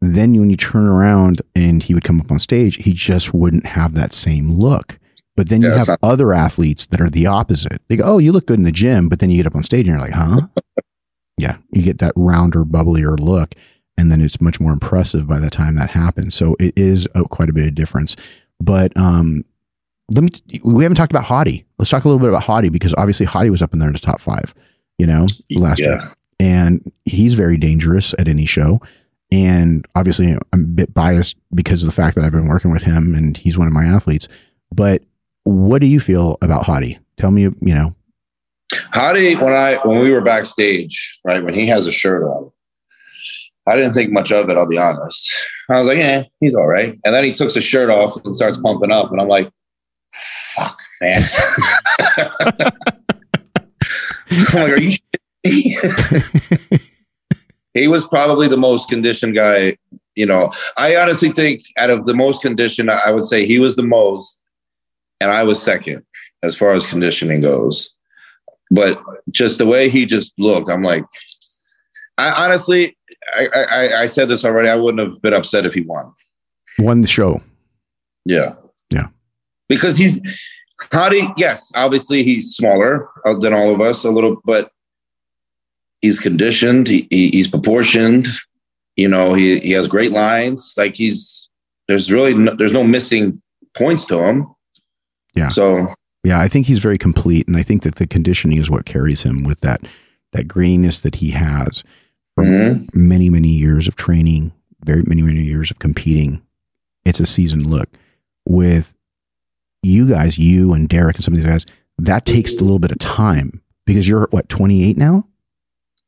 Then 0.00 0.32
when 0.38 0.50
you 0.50 0.56
turn 0.56 0.86
around 0.86 1.42
and 1.54 1.82
he 1.82 1.92
would 1.92 2.04
come 2.04 2.20
up 2.20 2.30
on 2.30 2.38
stage, 2.38 2.76
he 2.76 2.92
just 2.92 3.34
wouldn't 3.34 3.66
have 3.66 3.94
that 3.94 4.12
same 4.12 4.50
look. 4.50 4.98
But 5.36 5.48
then 5.48 5.62
you 5.62 5.70
have 5.70 5.88
not- 5.88 5.98
other 6.02 6.32
athletes 6.32 6.86
that 6.86 7.00
are 7.00 7.10
the 7.10 7.26
opposite. 7.26 7.80
They 7.88 7.96
go, 7.96 8.04
"Oh, 8.04 8.18
you 8.18 8.32
look 8.32 8.46
good 8.46 8.58
in 8.58 8.64
the 8.64 8.72
gym," 8.72 9.08
but 9.08 9.18
then 9.18 9.30
you 9.30 9.36
get 9.36 9.46
up 9.46 9.54
on 9.54 9.62
stage 9.62 9.86
and 9.86 9.96
you're 9.96 10.00
like, 10.00 10.12
"Huh?" 10.12 10.48
yeah, 11.38 11.58
you 11.72 11.82
get 11.82 11.98
that 11.98 12.12
rounder, 12.16 12.64
bubblier 12.64 13.18
look, 13.18 13.54
and 13.96 14.10
then 14.10 14.20
it's 14.20 14.40
much 14.40 14.60
more 14.60 14.72
impressive 14.72 15.26
by 15.26 15.38
the 15.38 15.50
time 15.50 15.76
that 15.76 15.90
happens. 15.90 16.34
So 16.34 16.56
it 16.58 16.72
is 16.76 17.06
a, 17.14 17.24
quite 17.24 17.50
a 17.50 17.52
bit 17.52 17.68
of 17.68 17.74
difference. 17.74 18.16
But 18.60 18.96
um, 18.96 19.44
let 20.12 20.24
me. 20.24 20.30
We 20.62 20.84
haven't 20.84 20.96
talked 20.96 21.12
about 21.12 21.24
Hadi. 21.24 21.64
Let's 21.78 21.90
talk 21.90 22.04
a 22.04 22.08
little 22.08 22.20
bit 22.20 22.28
about 22.28 22.44
Hadi 22.44 22.68
because 22.68 22.94
obviously 22.94 23.26
Hadi 23.26 23.50
was 23.50 23.62
up 23.62 23.72
in 23.72 23.78
there 23.78 23.88
in 23.88 23.94
the 23.94 24.00
top 24.00 24.20
five. 24.20 24.54
You 24.98 25.06
know, 25.06 25.26
last 25.50 25.80
yeah. 25.80 25.86
year, 25.86 26.00
and 26.40 26.92
he's 27.04 27.34
very 27.34 27.56
dangerous 27.56 28.14
at 28.18 28.28
any 28.28 28.46
show. 28.46 28.80
And 29.30 29.86
obviously, 29.94 30.32
I'm 30.52 30.60
a 30.60 30.64
bit 30.64 30.94
biased 30.94 31.36
because 31.54 31.82
of 31.82 31.86
the 31.86 31.92
fact 31.92 32.14
that 32.16 32.24
I've 32.24 32.32
been 32.32 32.48
working 32.48 32.70
with 32.70 32.82
him 32.82 33.14
and 33.14 33.36
he's 33.36 33.58
one 33.58 33.66
of 33.66 33.74
my 33.74 33.84
athletes. 33.84 34.26
But 34.72 35.02
what 35.44 35.80
do 35.80 35.86
you 35.86 36.00
feel 36.00 36.38
about 36.40 36.64
Hadi? 36.64 36.98
Tell 37.18 37.30
me, 37.30 37.42
you 37.42 37.74
know. 37.74 37.94
Hadi. 38.92 39.34
when 39.34 39.52
I 39.52 39.76
when 39.84 40.00
we 40.00 40.10
were 40.10 40.20
backstage, 40.20 41.20
right, 41.24 41.42
when 41.42 41.54
he 41.54 41.66
has 41.66 41.86
a 41.86 41.92
shirt 41.92 42.22
on, 42.22 42.50
I 43.68 43.76
didn't 43.76 43.94
think 43.94 44.10
much 44.12 44.32
of 44.32 44.48
it, 44.48 44.56
I'll 44.56 44.66
be 44.66 44.78
honest. 44.78 45.32
I 45.68 45.80
was 45.80 45.88
like, 45.88 45.98
yeah, 45.98 46.24
he's 46.40 46.54
all 46.54 46.66
right. 46.66 46.98
And 47.04 47.14
then 47.14 47.24
he 47.24 47.32
takes 47.32 47.54
his 47.54 47.64
shirt 47.64 47.90
off 47.90 48.16
and 48.24 48.34
starts 48.34 48.58
pumping 48.58 48.90
up, 48.90 49.12
and 49.12 49.20
I'm 49.20 49.28
like, 49.28 49.50
fuck, 50.54 50.78
man. 51.00 51.24
I'm 54.30 54.44
like, 54.54 54.72
are 54.72 54.80
you 54.80 54.96
he 57.74 57.88
was 57.88 58.06
probably 58.08 58.48
the 58.48 58.56
most 58.56 58.88
conditioned 58.88 59.34
guy. 59.34 59.76
You 60.14 60.26
know, 60.26 60.50
I 60.76 60.96
honestly 60.96 61.30
think 61.30 61.62
out 61.76 61.90
of 61.90 62.04
the 62.04 62.14
most 62.14 62.42
conditioned, 62.42 62.90
I 62.90 63.12
would 63.12 63.24
say 63.24 63.46
he 63.46 63.60
was 63.60 63.76
the 63.76 63.86
most 63.86 64.44
and 65.20 65.30
I 65.30 65.44
was 65.44 65.62
second 65.62 66.04
as 66.42 66.56
far 66.56 66.70
as 66.70 66.86
conditioning 66.86 67.40
goes. 67.40 67.94
But 68.70 69.00
just 69.30 69.58
the 69.58 69.66
way 69.66 69.88
he 69.88 70.06
just 70.06 70.32
looked, 70.38 70.70
I'm 70.70 70.82
like, 70.82 71.04
I 72.18 72.44
honestly, 72.44 72.97
I, 73.34 73.46
I, 73.54 74.02
I 74.02 74.06
said 74.06 74.28
this 74.28 74.44
already. 74.44 74.68
I 74.68 74.76
wouldn't 74.76 75.06
have 75.06 75.20
been 75.22 75.34
upset 75.34 75.66
if 75.66 75.74
he 75.74 75.82
won. 75.82 76.12
Won 76.78 77.00
the 77.00 77.08
show. 77.08 77.42
Yeah. 78.24 78.54
Yeah. 78.90 79.08
Because 79.68 79.96
he's 79.96 80.20
Hadi, 80.92 81.22
yes, 81.36 81.72
obviously 81.74 82.22
he's 82.22 82.54
smaller 82.54 83.08
uh, 83.24 83.34
than 83.34 83.52
all 83.52 83.74
of 83.74 83.80
us 83.80 84.04
a 84.04 84.10
little, 84.10 84.40
but 84.44 84.70
he's 86.00 86.20
conditioned. 86.20 86.86
He, 86.86 87.08
he, 87.10 87.30
he's 87.30 87.48
proportioned. 87.48 88.26
You 88.96 89.08
know, 89.08 89.34
he, 89.34 89.58
he 89.60 89.72
has 89.72 89.88
great 89.88 90.12
lines. 90.12 90.74
Like 90.76 90.94
he's, 90.94 91.50
there's 91.88 92.10
really, 92.10 92.34
no, 92.34 92.54
there's 92.56 92.72
no 92.72 92.84
missing 92.84 93.42
points 93.76 94.06
to 94.06 94.24
him. 94.24 94.46
Yeah. 95.34 95.48
So 95.48 95.86
yeah, 96.24 96.40
I 96.40 96.48
think 96.48 96.66
he's 96.66 96.80
very 96.80 96.98
complete, 96.98 97.46
and 97.46 97.56
I 97.56 97.62
think 97.62 97.82
that 97.82 97.94
the 97.94 98.06
conditioning 98.06 98.58
is 98.58 98.70
what 98.70 98.86
carries 98.86 99.22
him 99.22 99.44
with 99.44 99.60
that 99.60 99.80
that 100.32 100.48
graininess 100.48 101.00
that 101.02 101.16
he 101.16 101.30
has 101.30 101.84
mm-hmm. 102.44 103.08
many 103.08 103.30
many 103.30 103.48
years 103.48 103.88
of 103.88 103.96
training, 103.96 104.52
very 104.84 105.02
many 105.02 105.22
many 105.22 105.42
years 105.42 105.70
of 105.70 105.78
competing. 105.78 106.42
It's 107.04 107.20
a 107.20 107.26
seasoned 107.26 107.66
look. 107.66 107.88
With 108.46 108.94
you 109.82 110.08
guys, 110.08 110.38
you 110.38 110.72
and 110.72 110.88
Derek 110.88 111.16
and 111.16 111.24
some 111.24 111.34
of 111.34 111.38
these 111.38 111.46
guys, 111.46 111.66
that 111.98 112.24
takes 112.24 112.52
a 112.52 112.62
little 112.62 112.78
bit 112.78 112.92
of 112.92 112.98
time 112.98 113.62
because 113.86 114.08
you're 114.08 114.28
what 114.30 114.48
28 114.48 114.96
now. 114.96 115.26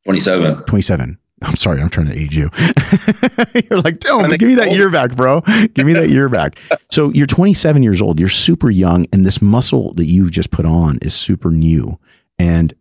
27. 0.05 0.65
27. 0.65 1.19
I'm 1.43 1.57
sorry, 1.57 1.81
I'm 1.81 1.89
trying 1.89 2.09
to 2.09 2.19
age 2.19 2.37
you. 2.37 2.51
you're 3.71 3.81
like, 3.81 4.01
don't 4.01 4.29
give 4.39 4.49
me 4.49 4.55
that 4.57 4.73
year 4.73 4.91
back, 4.91 5.17
bro. 5.17 5.41
Give 5.75 5.87
me 5.87 5.95
that 5.95 6.11
year 6.11 6.29
back. 6.29 6.59
So 6.93 7.11
you're 7.11 7.29
27 7.29 7.85
years 7.85 8.03
old. 8.03 8.19
You're 8.19 8.29
super 8.29 8.69
young, 8.69 9.07
and 9.13 9.25
this 9.25 9.41
muscle 9.41 9.95
that 9.95 10.07
you've 10.07 10.33
just 10.33 10.51
put 10.51 10.67
on 10.67 10.99
is 11.03 11.15
super 11.15 11.53
new, 11.53 12.01
and 12.37 12.75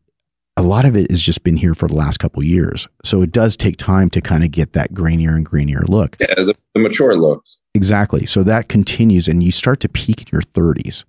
a 0.59 0.61
lot 0.61 0.83
of 0.83 0.95
it 0.97 1.09
has 1.09 1.21
just 1.21 1.43
been 1.43 1.55
here 1.55 1.73
for 1.73 1.87
the 1.87 1.95
last 1.95 2.17
couple 2.17 2.43
years. 2.43 2.85
So 3.03 3.21
it 3.21 3.31
does 3.31 3.55
take 3.55 3.77
time 3.77 4.09
to 4.09 4.19
kind 4.19 4.43
of 4.43 4.51
get 4.51 4.73
that 4.73 4.93
grainier 4.93 5.33
and 5.33 5.47
grainier 5.47 5.87
look. 5.87 6.17
Yeah, 6.19 6.35
the, 6.35 6.55
the 6.73 6.81
mature 6.81 7.15
look. 7.15 7.45
Exactly. 7.73 8.25
So 8.25 8.43
that 8.43 8.67
continues, 8.67 9.29
and 9.29 9.41
you 9.41 9.53
start 9.53 9.79
to 9.81 9.89
peak 9.89 10.21
in 10.21 10.27
your 10.33 10.41
30s. 10.41 11.05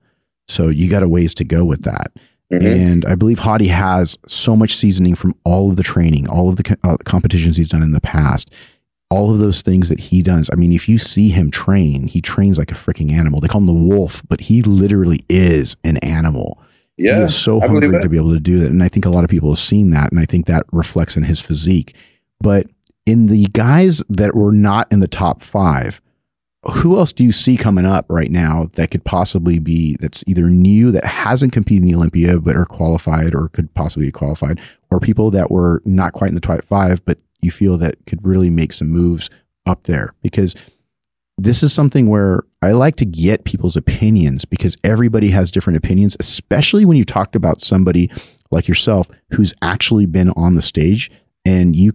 So 0.47 0.69
you 0.69 0.89
got 0.89 1.03
a 1.03 1.09
ways 1.09 1.35
to 1.35 1.45
go 1.45 1.65
with 1.65 1.83
that. 1.83 2.13
Mm-hmm. 2.53 2.67
And 2.67 3.05
I 3.07 3.17
believe 3.17 3.41
Hadi 3.41 3.67
has 3.69 4.17
so 4.27 4.55
much 4.55 4.77
seasoning 4.77 5.17
from 5.17 5.35
all 5.45 5.71
of 5.71 5.77
the 5.77 5.83
training, 5.83 6.29
all 6.29 6.49
of 6.49 6.57
the 6.57 6.63
co- 6.63 6.77
uh, 6.85 6.97
competitions 7.05 7.57
he's 7.57 7.69
done 7.69 7.83
in 7.83 7.93
the 7.93 8.01
past, 8.01 8.53
all 9.09 9.33
of 9.33 9.41
those 9.41 9.63
things 9.63 9.89
that 9.89 9.99
he 9.99 10.23
does. 10.23 10.49
I 10.53 10.57
mean, 10.57 10.73
if 10.73 10.89
you 10.89 10.99
see 10.99 11.29
him 11.29 11.51
train, 11.51 12.07
he 12.07 12.21
trains 12.21 12.57
like 12.57 12.71
a 12.71 12.77
freaking 12.77 13.11
animal. 13.11 13.41
They 13.41 13.49
call 13.49 13.61
him 13.61 13.67
the 13.67 13.73
wolf, 13.73 14.23
but 14.29 14.43
he 14.43 14.63
literally 14.63 15.25
is 15.29 15.77
an 15.83 15.97
animal. 15.99 16.63
Yeah, 17.01 17.17
he 17.17 17.23
is 17.23 17.35
so 17.35 17.61
hungry 17.61 17.91
to 18.01 18.09
be 18.09 18.17
able 18.17 18.33
to 18.33 18.41
do 18.41 18.59
that, 18.59 18.71
and 18.71 18.83
I 18.83 18.89
think 18.89 19.07
a 19.07 19.11
lot 19.11 19.25
of 19.25 19.31
people 19.31 19.51
have 19.51 19.59
seen 19.59 19.91
that, 19.91 20.13
and 20.13 20.21
I 20.21 20.27
think 20.27 20.47
that 20.47 20.67
reflects 20.71 21.17
in 21.17 21.23
his 21.23 21.41
physique. 21.41 21.97
But 22.41 22.67
in 23.07 23.27
the 23.27 23.47
guys 23.47 24.03
that 24.11 24.35
were 24.35 24.53
not 24.53 24.87
in 24.93 25.01
the 25.01 25.09
top 25.09 25.41
five, 25.41 26.01
who 26.71 26.99
else 26.99 27.13
do 27.13 27.25
you 27.25 27.33
see 27.33 27.57
coming 27.57 27.87
up 27.87 28.05
right 28.11 28.31
now 28.31 28.69
that 28.75 28.91
could 28.91 29.05
possibly 29.05 29.59
be 29.59 29.97
that's 29.99 30.23
either 30.27 30.51
new 30.51 30.93
that 30.93 31.05
hasn't 31.07 31.55
competed 31.55 31.83
in 31.85 31.89
the 31.89 31.95
Olympia 31.95 32.39
but 32.39 32.55
are 32.55 32.67
qualified 32.67 33.35
or 33.35 33.49
could 33.49 33.73
possibly 33.75 34.09
be 34.09 34.13
qualified, 34.13 34.61
or 34.91 35.01
people 35.01 35.31
that 35.31 35.51
were 35.51 35.81
not 35.87 36.13
quite 36.13 36.29
in 36.29 36.35
the 36.35 36.41
top 36.41 36.63
five 36.65 37.03
but 37.07 37.19
you 37.41 37.51
feel 37.51 37.79
that 37.79 37.97
could 38.07 38.23
really 38.27 38.51
make 38.51 38.75
some 38.75 38.89
moves 38.89 39.31
up 39.65 39.85
there? 39.85 40.13
Because 40.23 40.55
this 41.39 41.63
is 41.63 41.73
something 41.73 42.09
where 42.09 42.43
I 42.63 42.73
like 42.73 42.97
to 42.97 43.07
get 43.07 43.45
people's 43.45 43.77
opinions 43.77 44.45
because 44.45 44.77
everybody 44.85 45.31
has 45.31 45.51
different 45.51 45.79
opinions, 45.79 46.17
especially 46.21 46.85
when 46.85 46.97
you 46.97 47.05
talked 47.05 47.35
about 47.35 47.63
somebody 47.63 48.11
like 48.51 48.69
yourself 48.69 49.09
who's 49.33 49.55
actually 49.63 50.07
been 50.07 50.31
on 50.31 50.55
the 50.55 50.63
stage 50.63 51.11
and 51.45 51.75
you 51.75 51.93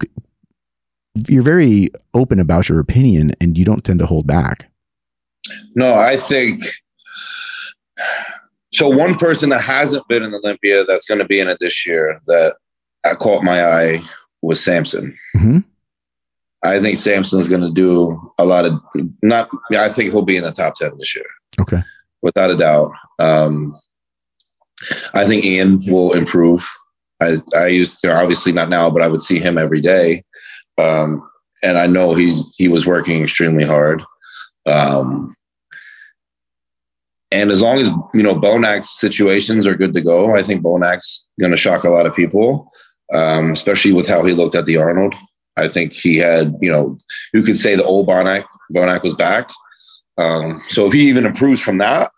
you're 1.28 1.43
very 1.43 1.89
open 2.13 2.39
about 2.39 2.68
your 2.68 2.80
opinion 2.80 3.32
and 3.39 3.57
you 3.57 3.63
don't 3.63 3.86
tend 3.86 3.99
to 3.99 4.05
hold 4.05 4.28
back. 4.28 4.70
No, 5.76 5.93
I 5.93 6.18
think 6.18 6.63
so. 8.74 8.89
One 8.89 9.16
person 9.16 9.49
that 9.49 9.61
hasn't 9.61 10.07
been 10.07 10.24
in 10.24 10.34
Olympia 10.34 10.84
that's 10.84 11.05
going 11.05 11.20
to 11.20 11.26
be 11.26 11.39
in 11.39 11.47
it 11.47 11.59
this 11.59 11.86
year 11.86 12.20
that 12.28 12.55
caught 13.20 13.43
my 13.43 13.63
eye 13.63 14.01
was 14.41 14.61
Samson. 14.61 15.16
Mm-hmm. 15.38 15.59
I 16.63 16.80
think 16.80 16.97
Samson's 16.97 17.47
going 17.47 17.61
to 17.61 17.72
do 17.72 18.34
a 18.39 18.45
lot 18.45 18.66
of 18.66 18.82
not. 19.28 19.50
I 19.72 19.90
think 19.90 20.12
he'll 20.12 20.22
be 20.22 20.38
in 20.38 20.44
the 20.44 20.52
top 20.52 20.76
ten 20.76 20.98
this 20.98 21.16
year. 21.16 21.26
Okay, 21.60 21.82
without 22.22 22.52
a 22.52 22.58
doubt. 22.58 22.92
Um, 23.20 23.78
I 25.14 25.26
think 25.26 25.46
Ian 25.46 25.80
will 25.88 26.14
improve. 26.14 26.68
I, 27.22 27.38
I 27.56 27.68
used, 27.68 28.04
you 28.04 28.10
know, 28.10 28.18
obviously 28.18 28.52
not 28.52 28.70
now, 28.70 28.90
but 28.90 29.02
I 29.02 29.08
would 29.08 29.22
see 29.22 29.40
him 29.40 29.58
every 29.58 29.82
day. 29.82 30.24
Um, 30.78 31.28
and 31.64 31.78
I 31.78 31.88
know 31.88 32.14
he's 32.14 32.54
he 32.58 32.68
was 32.68 32.86
working 32.86 33.24
extremely 33.24 33.64
hard. 33.64 34.04
Um, 34.66 35.36
and 37.32 37.52
as 37.52 37.62
long 37.62 37.80
as 37.80 37.90
you 38.14 38.24
know 38.24 38.36
Bonac's 38.36 39.00
situations 39.00 39.66
are 39.66 39.76
good 39.76 39.94
to 39.94 40.02
go, 40.02 40.36
I 40.36 40.44
think 40.44 40.62
Bonac's 40.62 41.28
going 41.40 41.52
to 41.52 41.58
shock 41.58 41.84
a 41.84 41.90
lot 41.90 42.06
of 42.06 42.16
people, 42.16 42.72
um, 43.14 43.52
especially 43.52 43.94
with 43.94 44.08
how 44.08 44.24
he 44.24 44.34
looked 44.34 44.56
at 44.56 44.66
the 44.66 44.78
Arnold. 44.78 45.16
I 45.58 45.70
think 45.70 45.94
he 45.94 46.18
had, 46.18 46.54
you 46.62 46.70
know, 46.70 46.98
you 47.34 47.42
could 47.42 47.58
say 47.58 47.76
the 47.76 47.84
old 47.84 48.08
Bonac 48.08 48.44
Bonac 48.74 49.03
was 49.03 49.16
back. 49.16 49.49
Um, 50.18 50.61
so 50.70 50.88
if 50.88 50.93
he 50.93 51.07
even 51.09 51.26
improves 51.26 51.61
from 51.61 51.78
that, 51.80 52.11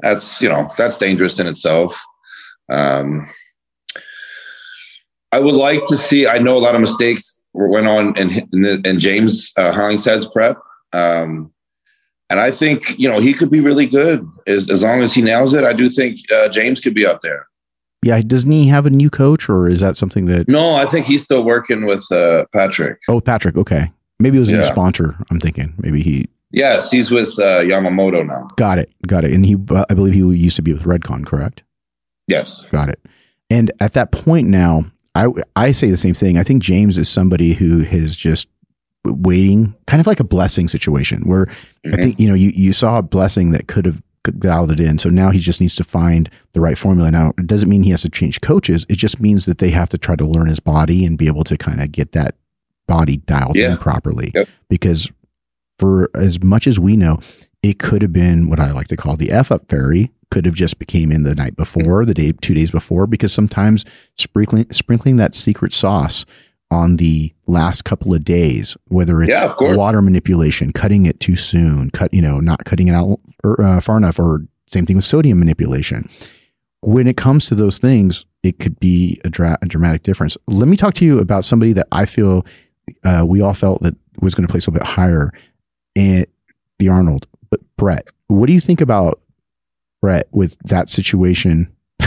that's 0.00 0.40
you 0.40 0.48
know 0.48 0.68
that's 0.76 0.98
dangerous 0.98 1.38
in 1.38 1.46
itself. 1.46 1.98
Um, 2.70 3.28
I 5.32 5.40
would 5.40 5.54
like 5.54 5.80
to 5.88 5.96
see. 5.96 6.26
I 6.26 6.38
know 6.38 6.56
a 6.56 6.58
lot 6.58 6.74
of 6.74 6.80
mistakes 6.80 7.40
went 7.52 7.86
on 7.86 8.16
in 8.16 8.30
in, 8.52 8.86
in 8.86 9.00
James 9.00 9.52
uh, 9.56 9.72
Hollingshead's 9.72 10.26
prep, 10.26 10.56
um, 10.92 11.52
and 12.30 12.40
I 12.40 12.50
think 12.50 12.98
you 12.98 13.08
know 13.08 13.20
he 13.20 13.34
could 13.34 13.50
be 13.50 13.60
really 13.60 13.86
good 13.86 14.26
as 14.46 14.70
as 14.70 14.82
long 14.82 15.00
as 15.00 15.12
he 15.12 15.22
nails 15.22 15.54
it. 15.54 15.64
I 15.64 15.72
do 15.72 15.88
think 15.88 16.20
uh, 16.32 16.48
James 16.48 16.80
could 16.80 16.94
be 16.94 17.06
up 17.06 17.20
there. 17.20 17.46
Yeah, 18.02 18.20
doesn't 18.20 18.50
he 18.50 18.68
have 18.68 18.84
a 18.84 18.90
new 18.90 19.08
coach, 19.08 19.48
or 19.48 19.66
is 19.66 19.80
that 19.80 19.96
something 19.96 20.26
that? 20.26 20.46
No, 20.46 20.74
I 20.74 20.84
think 20.84 21.06
he's 21.06 21.24
still 21.24 21.42
working 21.42 21.86
with 21.86 22.04
uh, 22.12 22.44
Patrick. 22.52 22.98
Oh, 23.08 23.20
Patrick. 23.20 23.56
Okay, 23.56 23.90
maybe 24.24 24.38
it 24.38 24.40
was 24.40 24.48
a 24.48 24.52
yeah. 24.52 24.58
new 24.58 24.64
sponsor. 24.64 25.16
I'm 25.30 25.38
thinking 25.38 25.74
maybe 25.78 26.02
he. 26.02 26.28
Yes, 26.50 26.90
he's 26.90 27.10
with 27.10 27.38
uh, 27.38 27.60
Yamamoto 27.60 28.26
now. 28.26 28.48
Got 28.56 28.78
it, 28.78 28.90
got 29.06 29.24
it. 29.24 29.32
And 29.32 29.44
he, 29.44 29.56
uh, 29.70 29.84
I 29.90 29.94
believe, 29.94 30.14
he 30.14 30.20
used 30.20 30.56
to 30.56 30.62
be 30.62 30.72
with 30.72 30.82
Redcon, 30.82 31.26
correct? 31.26 31.62
Yes, 32.26 32.64
got 32.70 32.88
it. 32.88 33.00
And 33.50 33.70
at 33.80 33.92
that 33.92 34.12
point 34.12 34.48
now, 34.48 34.86
I 35.14 35.28
I 35.56 35.72
say 35.72 35.90
the 35.90 35.96
same 35.96 36.14
thing. 36.14 36.38
I 36.38 36.42
think 36.42 36.62
James 36.62 36.96
is 36.98 37.08
somebody 37.08 37.52
who 37.52 37.80
has 37.80 38.16
just 38.16 38.48
waiting, 39.04 39.74
kind 39.86 40.00
of 40.00 40.06
like 40.06 40.20
a 40.20 40.24
blessing 40.24 40.66
situation 40.68 41.22
where 41.26 41.46
mm-hmm. 41.46 41.94
I 41.94 41.96
think 41.96 42.18
you 42.18 42.28
know 42.28 42.34
you 42.34 42.50
you 42.54 42.72
saw 42.72 42.98
a 42.98 43.02
blessing 43.02 43.50
that 43.50 43.68
could 43.68 43.84
have 43.84 44.02
dialed 44.38 44.70
it 44.70 44.80
in. 44.80 44.98
So 44.98 45.10
now 45.10 45.30
he 45.30 45.38
just 45.38 45.60
needs 45.60 45.74
to 45.74 45.84
find 45.84 46.30
the 46.54 46.60
right 46.60 46.78
formula. 46.78 47.10
Now 47.10 47.34
it 47.36 47.46
doesn't 47.46 47.68
mean 47.68 47.82
he 47.82 47.90
has 47.90 48.02
to 48.02 48.08
change 48.08 48.40
coaches. 48.40 48.86
It 48.88 48.96
just 48.96 49.20
means 49.20 49.44
that 49.44 49.58
they 49.58 49.70
have 49.70 49.90
to 49.90 49.98
try 49.98 50.16
to 50.16 50.24
learn 50.24 50.46
his 50.46 50.60
body 50.60 51.04
and 51.04 51.18
be 51.18 51.26
able 51.26 51.44
to 51.44 51.58
kind 51.58 51.82
of 51.82 51.92
get 51.92 52.12
that 52.12 52.36
body 52.86 53.18
dialed 53.18 53.56
yeah. 53.56 53.72
in 53.72 53.78
properly. 53.78 54.32
Yep. 54.34 54.48
Because 54.68 55.10
for 55.78 56.10
as 56.14 56.42
much 56.42 56.66
as 56.66 56.78
we 56.78 56.96
know, 56.96 57.18
it 57.62 57.78
could 57.78 58.02
have 58.02 58.12
been 58.12 58.48
what 58.48 58.60
I 58.60 58.72
like 58.72 58.88
to 58.88 58.96
call 58.96 59.16
the 59.16 59.30
F 59.30 59.50
up 59.50 59.68
fairy 59.68 60.10
could 60.30 60.46
have 60.46 60.54
just 60.54 60.80
became 60.80 61.12
in 61.12 61.22
the 61.22 61.34
night 61.34 61.56
before, 61.56 62.04
the 62.04 62.12
day, 62.12 62.32
two 62.32 62.54
days 62.54 62.70
before, 62.70 63.06
because 63.06 63.32
sometimes 63.32 63.84
sprinkling 64.16 64.66
sprinkling 64.72 65.16
that 65.16 65.34
secret 65.34 65.72
sauce 65.72 66.26
on 66.70 66.96
the 66.96 67.32
last 67.46 67.84
couple 67.84 68.12
of 68.12 68.24
days, 68.24 68.76
whether 68.88 69.22
it's 69.22 69.30
yeah, 69.30 69.54
water 69.60 70.02
manipulation, 70.02 70.72
cutting 70.72 71.06
it 71.06 71.20
too 71.20 71.36
soon, 71.36 71.88
cut 71.90 72.12
you 72.12 72.20
know 72.20 72.40
not 72.40 72.64
cutting 72.64 72.88
it 72.88 72.94
out 72.94 73.20
or, 73.44 73.62
uh, 73.62 73.80
far 73.80 73.96
enough, 73.96 74.18
or 74.18 74.40
same 74.66 74.84
thing 74.86 74.96
with 74.96 75.04
sodium 75.04 75.38
manipulation. 75.38 76.08
When 76.80 77.06
it 77.06 77.16
comes 77.16 77.46
to 77.46 77.54
those 77.54 77.78
things, 77.78 78.26
it 78.42 78.58
could 78.58 78.78
be 78.78 79.20
a, 79.24 79.30
dra- 79.30 79.58
a 79.62 79.66
dramatic 79.66 80.02
difference. 80.02 80.36
Let 80.48 80.68
me 80.68 80.76
talk 80.76 80.94
to 80.94 81.04
you 81.04 81.18
about 81.18 81.44
somebody 81.44 81.72
that 81.74 81.86
I 81.92 82.04
feel 82.04 82.44
uh, 83.04 83.24
we 83.26 83.40
all 83.40 83.54
felt 83.54 83.82
that 83.82 83.94
was 84.20 84.34
going 84.34 84.46
to 84.46 84.50
place 84.50 84.66
a 84.66 84.70
bit 84.70 84.82
higher, 84.82 85.30
and 85.96 86.26
the 86.78 86.88
Arnold, 86.88 87.26
but 87.50 87.60
Brett. 87.76 88.08
What 88.28 88.46
do 88.46 88.52
you 88.52 88.60
think 88.60 88.80
about 88.80 89.20
Brett 90.04 90.28
with 90.32 90.58
that 90.64 90.90
situation. 90.90 91.74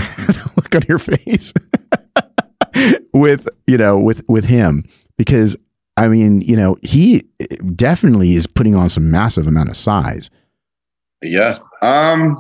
Look 0.56 0.76
on 0.76 0.84
your 0.88 1.00
face 1.00 1.52
with 3.12 3.48
you 3.66 3.76
know 3.76 3.98
with 3.98 4.22
with 4.30 4.46
him 4.46 4.88
because 5.18 5.58
I 5.98 6.08
mean 6.08 6.42
you 6.42 6.56
know 6.56 6.78
he 6.84 7.24
definitely 7.76 8.36
is 8.36 8.46
putting 8.46 8.76
on 8.76 8.90
some 8.90 9.10
massive 9.10 9.48
amount 9.48 9.70
of 9.70 9.78
size. 9.78 10.30
Yeah. 11.24 11.58
Um. 11.82 12.38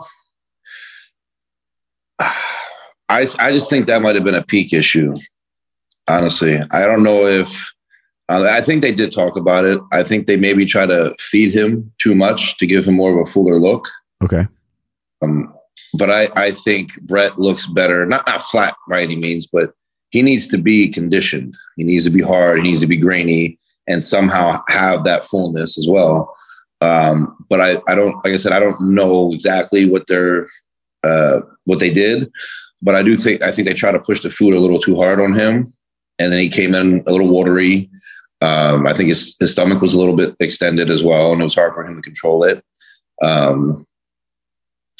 I 3.09 3.27
I 3.39 3.51
just 3.51 3.67
think 3.67 3.87
that 3.87 4.03
might 4.03 4.13
have 4.13 4.25
been 4.25 4.35
a 4.35 4.45
peak 4.45 4.73
issue. 4.73 5.15
Honestly, 6.07 6.61
I 6.69 6.81
don't 6.81 7.01
know 7.01 7.25
if 7.25 7.73
uh, 8.29 8.47
I 8.51 8.61
think 8.61 8.81
they 8.81 8.93
did 8.93 9.11
talk 9.11 9.37
about 9.37 9.65
it. 9.65 9.79
I 9.91 10.03
think 10.03 10.25
they 10.25 10.37
maybe 10.37 10.65
try 10.65 10.85
to 10.85 11.15
feed 11.19 11.53
him 11.53 11.91
too 11.97 12.15
much 12.15 12.57
to 12.57 12.67
give 12.67 12.85
him 12.85 12.95
more 12.95 13.11
of 13.13 13.27
a 13.27 13.31
fuller 13.31 13.59
look. 13.59 13.87
Okay. 14.23 14.47
Um, 15.21 15.53
but 15.93 16.09
I, 16.09 16.27
I 16.35 16.51
think 16.51 16.99
Brett 17.01 17.39
looks 17.39 17.65
better, 17.67 18.05
not, 18.05 18.27
not 18.27 18.41
flat 18.41 18.75
by 18.89 19.01
any 19.01 19.15
means, 19.15 19.47
but 19.47 19.73
he 20.09 20.21
needs 20.21 20.47
to 20.49 20.57
be 20.57 20.89
conditioned. 20.89 21.55
He 21.75 21.83
needs 21.83 22.05
to 22.05 22.11
be 22.11 22.21
hard. 22.21 22.59
He 22.59 22.63
needs 22.63 22.81
to 22.81 22.87
be 22.87 22.97
grainy 22.97 23.57
and 23.87 24.03
somehow 24.03 24.61
have 24.67 25.05
that 25.05 25.25
fullness 25.25 25.77
as 25.77 25.87
well. 25.87 26.35
Um, 26.81 27.35
but 27.49 27.61
I, 27.61 27.81
I 27.87 27.95
don't, 27.95 28.13
like 28.23 28.33
I 28.33 28.37
said, 28.37 28.51
I 28.51 28.59
don't 28.59 28.79
know 28.93 29.33
exactly 29.33 29.89
what 29.89 30.07
they're, 30.07 30.47
uh, 31.03 31.39
what 31.63 31.79
they 31.79 31.91
did, 31.91 32.29
but 32.81 32.95
I 32.95 33.01
do 33.01 33.15
think, 33.15 33.41
I 33.41 33.51
think 33.51 33.67
they 33.67 33.73
try 33.73 33.91
to 33.91 33.99
push 33.99 34.21
the 34.21 34.29
food 34.29 34.53
a 34.53 34.59
little 34.59 34.79
too 34.79 34.97
hard 34.97 35.19
on 35.19 35.33
him. 35.33 35.73
And 36.19 36.31
then 36.31 36.39
he 36.39 36.49
came 36.49 36.75
in 36.75 37.03
a 37.07 37.11
little 37.11 37.29
watery. 37.29 37.89
Um, 38.41 38.85
I 38.85 38.93
think 38.93 39.09
his, 39.09 39.35
his 39.39 39.51
stomach 39.51 39.81
was 39.81 39.93
a 39.93 39.99
little 39.99 40.15
bit 40.15 40.35
extended 40.39 40.89
as 40.89 41.03
well, 41.03 41.31
and 41.31 41.41
it 41.41 41.43
was 41.43 41.55
hard 41.55 41.73
for 41.73 41.85
him 41.85 41.95
to 41.95 42.01
control 42.01 42.43
it. 42.43 42.63
Um, 43.21 43.85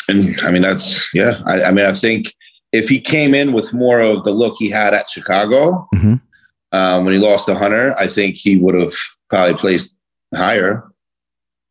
and 0.09 0.23
I 0.41 0.51
mean, 0.51 0.61
that's 0.61 1.07
yeah. 1.13 1.39
I, 1.45 1.63
I, 1.65 1.71
mean, 1.71 1.85
I 1.85 1.93
think 1.93 2.33
if 2.71 2.89
he 2.89 2.99
came 2.99 3.33
in 3.33 3.53
with 3.53 3.73
more 3.73 3.99
of 3.99 4.23
the 4.23 4.31
look 4.31 4.55
he 4.57 4.69
had 4.69 4.93
at 4.93 5.09
Chicago 5.09 5.87
mm-hmm. 5.93 6.15
um, 6.71 7.03
when 7.03 7.13
he 7.13 7.19
lost 7.19 7.45
to 7.47 7.55
Hunter, 7.55 7.95
I 7.97 8.07
think 8.07 8.35
he 8.35 8.57
would 8.57 8.75
have 8.75 8.93
probably 9.29 9.55
placed 9.55 9.95
higher. 10.35 10.83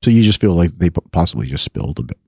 So 0.02 0.10
you 0.10 0.22
just 0.22 0.40
feel 0.40 0.54
like 0.54 0.70
they 0.72 0.90
possibly 0.90 1.46
just 1.46 1.64
spilled 1.64 1.98
a 1.98 2.02
bit. 2.02 2.18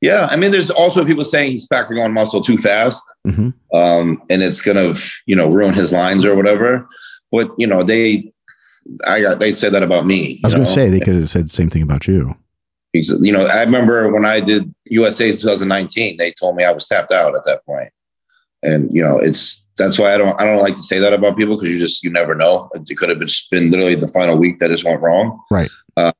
Yeah, 0.00 0.28
I 0.30 0.36
mean, 0.36 0.52
there's 0.52 0.70
also 0.70 1.04
people 1.04 1.24
saying 1.24 1.50
he's 1.50 1.66
packing 1.66 1.98
on 1.98 2.12
muscle 2.12 2.40
too 2.40 2.58
fast, 2.58 3.02
mm-hmm. 3.26 3.50
um, 3.76 4.22
and 4.30 4.42
it's 4.42 4.60
gonna, 4.60 4.94
you 5.26 5.34
know, 5.34 5.48
ruin 5.48 5.74
his 5.74 5.92
lines 5.92 6.24
or 6.24 6.36
whatever. 6.36 6.88
But 7.32 7.50
you 7.58 7.66
know, 7.66 7.82
they, 7.82 8.32
I 9.06 9.20
got, 9.20 9.40
they 9.40 9.52
said 9.52 9.72
that 9.72 9.82
about 9.82 10.06
me. 10.06 10.40
I 10.44 10.46
was 10.46 10.54
gonna 10.54 10.66
say 10.66 10.88
they 10.88 11.00
could 11.00 11.14
have 11.14 11.30
said 11.30 11.46
the 11.46 11.50
same 11.50 11.70
thing 11.70 11.82
about 11.82 12.06
you 12.06 12.36
you 12.92 13.32
know, 13.32 13.46
I 13.46 13.60
remember 13.60 14.12
when 14.12 14.24
I 14.24 14.40
did 14.40 14.74
USA's 14.86 15.40
2019, 15.40 16.16
they 16.16 16.32
told 16.32 16.56
me 16.56 16.64
I 16.64 16.70
was 16.70 16.86
tapped 16.86 17.12
out 17.12 17.34
at 17.34 17.44
that 17.44 17.64
point. 17.64 17.90
And, 18.62 18.90
you 18.92 19.02
know, 19.02 19.18
it's, 19.18 19.66
that's 19.76 19.98
why 19.98 20.14
I 20.14 20.18
don't, 20.18 20.40
I 20.40 20.44
don't 20.44 20.62
like 20.62 20.74
to 20.74 20.82
say 20.82 20.98
that 20.98 21.12
about 21.12 21.36
people 21.36 21.56
because 21.56 21.70
you 21.70 21.78
just, 21.78 22.02
you 22.02 22.10
never 22.10 22.34
know. 22.34 22.70
It 22.74 22.96
could 22.96 23.10
have 23.10 23.20
just 23.20 23.50
been 23.50 23.70
literally 23.70 23.94
the 23.94 24.08
final 24.08 24.36
week 24.36 24.58
that 24.58 24.70
just 24.70 24.84
went 24.84 25.00
wrong. 25.00 25.40
Right. 25.50 25.70
Uh, 25.96 26.12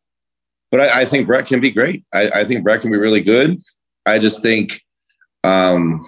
but 0.71 0.81
I, 0.81 1.01
I, 1.01 1.05
think 1.05 1.27
Brett 1.27 1.47
can 1.47 1.61
be 1.61 1.71
great. 1.71 2.05
I, 2.13 2.31
I, 2.31 2.45
think 2.45 2.63
Brett 2.63 2.83
can 2.83 2.93
be 2.93 2.99
really 2.99 3.23
good. 3.23 3.59
I 4.07 4.19
just 4.19 4.43
think, 4.43 4.83
um, 5.43 6.01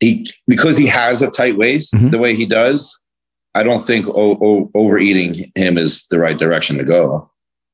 he, 0.00 0.26
because 0.46 0.76
he 0.76 0.86
has 0.86 1.22
a 1.22 1.30
tight 1.30 1.56
waist 1.56 1.94
mm-hmm. 1.94 2.10
the 2.10 2.18
way 2.18 2.34
he 2.34 2.44
does, 2.44 3.00
I 3.56 3.62
don't 3.62 3.84
think 3.86 4.06
o- 4.06 4.38
o- 4.40 4.70
overeating 4.74 5.50
him 5.54 5.78
is 5.78 6.06
the 6.08 6.18
right 6.18 6.38
direction 6.38 6.78
to 6.78 6.84
go. 6.84 7.30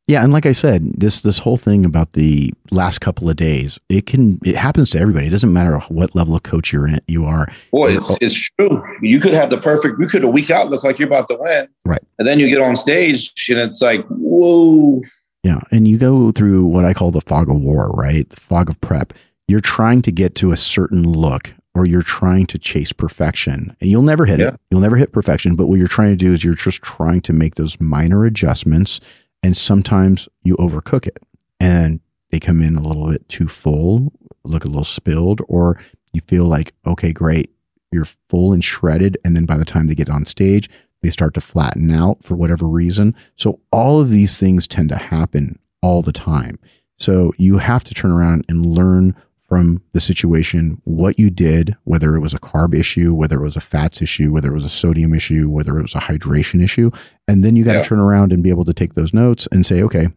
Yeah, 0.09 0.25
and 0.25 0.33
like 0.33 0.47
I 0.47 0.53
said, 0.53 0.93
this 0.95 1.21
this 1.21 1.39
whole 1.39 1.57
thing 1.57 1.85
about 1.85 2.15
the 2.15 2.53
last 2.71 3.01
couple 3.01 3.31
of 3.31 3.37
days, 3.37 3.79
it 3.89 4.07
can 4.07 4.41
it 4.45 4.57
happens 4.57 4.91
to 4.91 4.99
everybody. 4.99 5.29
It 5.29 5.31
doesn't 5.31 5.53
matter 5.53 5.79
what 5.89 6.15
level 6.15 6.35
of 6.35 6.43
coach 6.43 6.73
you're 6.73 6.89
in, 6.89 7.01
you 7.07 7.25
are. 7.25 7.47
Well, 7.71 7.97
it's 7.97 8.17
it's 8.21 8.51
true. 8.59 8.83
You 9.01 9.21
could 9.21 9.33
have 9.33 9.51
the 9.51 9.59
perfect. 9.59 10.01
You 10.01 10.09
could 10.09 10.25
a 10.25 10.29
week 10.29 10.51
out 10.51 10.71
look 10.71 10.83
like 10.83 10.99
you're 10.99 11.09
about 11.09 11.29
to 11.29 11.37
win, 11.39 11.69
right? 11.85 12.03
And 12.19 12.27
then 12.27 12.41
you 12.41 12.49
get 12.49 12.61
on 12.61 12.75
stage 12.75 13.33
and 13.49 13.59
it's 13.61 13.81
like, 13.81 14.05
whoa. 14.09 15.03
Yeah, 15.45 15.61
and 15.71 15.87
you 15.89 15.99
go 15.99 16.33
through 16.33 16.65
what 16.65 16.85
I 16.85 16.95
call 16.95 17.11
the 17.11 17.21
fog 17.21 17.49
of 17.49 17.61
war, 17.61 17.91
right? 17.91 18.29
The 18.29 18.41
fog 18.41 18.71
of 18.71 18.81
prep. 18.81 19.13
You're 19.49 19.61
trying 19.61 20.03
to 20.03 20.13
get 20.13 20.35
to 20.37 20.53
a 20.53 20.57
certain 20.57 21.05
look, 21.05 21.55
or 21.75 21.87
you're 21.87 22.03
trying 22.03 22.47
to 22.47 22.59
chase 22.59 22.93
perfection, 22.93 23.75
and 23.81 23.91
you'll 23.91 24.03
never 24.03 24.27
hit 24.27 24.41
yeah. 24.41 24.49
it. 24.49 24.61
You'll 24.71 24.81
never 24.81 24.97
hit 24.97 25.13
perfection. 25.13 25.57
But 25.57 25.67
what 25.67 25.79
you're 25.79 25.89
trying 25.89 26.11
to 26.11 26.17
do 26.17 26.33
is 26.35 26.45
you're 26.45 26.55
just 26.55 26.83
trying 26.83 27.23
to 27.23 27.33
make 27.33 27.55
those 27.55 27.81
minor 27.81 28.25
adjustments 28.25 29.01
and 29.43 29.57
sometimes 29.57 30.29
you 30.43 30.57
overcook 30.57 31.07
it 31.07 31.19
and 31.59 32.01
they 32.31 32.41
come 32.41 32.63
in 32.63 32.77
a 32.77 32.83
little 32.83 33.11
bit 33.11 33.29
too 33.29 33.49
full, 33.49 34.13
look 34.45 34.65
a 34.65 34.69
little 34.69 34.85
spilled, 34.85 35.41
or 35.49 35.79
you 36.13 36.21
feel 36.27 36.45
like, 36.45 36.75
okay, 36.87 37.13
great, 37.13 37.51
you're 37.91 38.07
full 38.29 38.53
and 38.53 38.65
shredded. 38.65 39.19
And 39.25 39.37
then 39.37 39.45
by 39.45 39.57
the 39.57 39.65
time 39.65 39.87
they 39.87 39.95
get 39.95 40.11
on 40.11 40.25
stage, 40.25 40.71
they 41.03 41.11
start 41.11 41.35
to 41.35 41.41
flatten 41.41 41.91
out 41.91 42.23
for 42.23 42.37
whatever 42.37 42.67
reason. 42.67 43.15
So 43.37 43.61
all 43.73 44.01
of 44.01 44.11
these 44.11 44.39
things 44.39 44.67
tend 44.67 44.89
to 44.91 44.97
happen 44.97 45.59
all 45.83 46.03
the 46.03 46.13
time. 46.13 46.59
So 46.97 47.33
you 47.37 47.59
have 47.59 47.83
to 47.85 47.95
turn 47.95 48.13
around 48.13 48.45
and 48.49 48.65
learn 48.65 49.17
from 49.53 49.83
the 49.93 50.01
situation 50.01 50.81
what 50.85 51.19
you 51.19 51.29
did, 51.29 51.77
whether 51.85 52.17
it 52.17 52.21
was 52.21 52.33
a 52.33 52.39
carb 52.39 52.75
issue, 52.75 53.13
whether 53.13 53.37
it 53.37 53.43
was 53.43 53.55
a 53.55 53.61
fats 53.61 54.01
issue, 54.01 54.33
whether 54.33 54.49
it 54.49 54.55
was 54.55 54.65
a 54.65 54.71
sodium 54.71 55.13
issue, 55.13 55.47
whether 55.47 55.79
it 55.79 55.83
was 55.83 55.95
a 55.95 55.99
hydration 55.99 56.65
issue. 56.65 56.91
And 57.29 57.45
then 57.45 57.55
you 57.55 57.63
got 57.63 57.73
to 57.73 57.79
yeah. 57.81 57.85
turn 57.85 57.99
around 57.99 58.33
and 58.33 58.43
be 58.43 58.49
able 58.49 58.65
to 58.65 58.73
take 58.73 58.95
those 58.95 59.13
notes 59.13 59.47
and 59.53 59.67
say, 59.67 59.83
okay, 59.83 60.09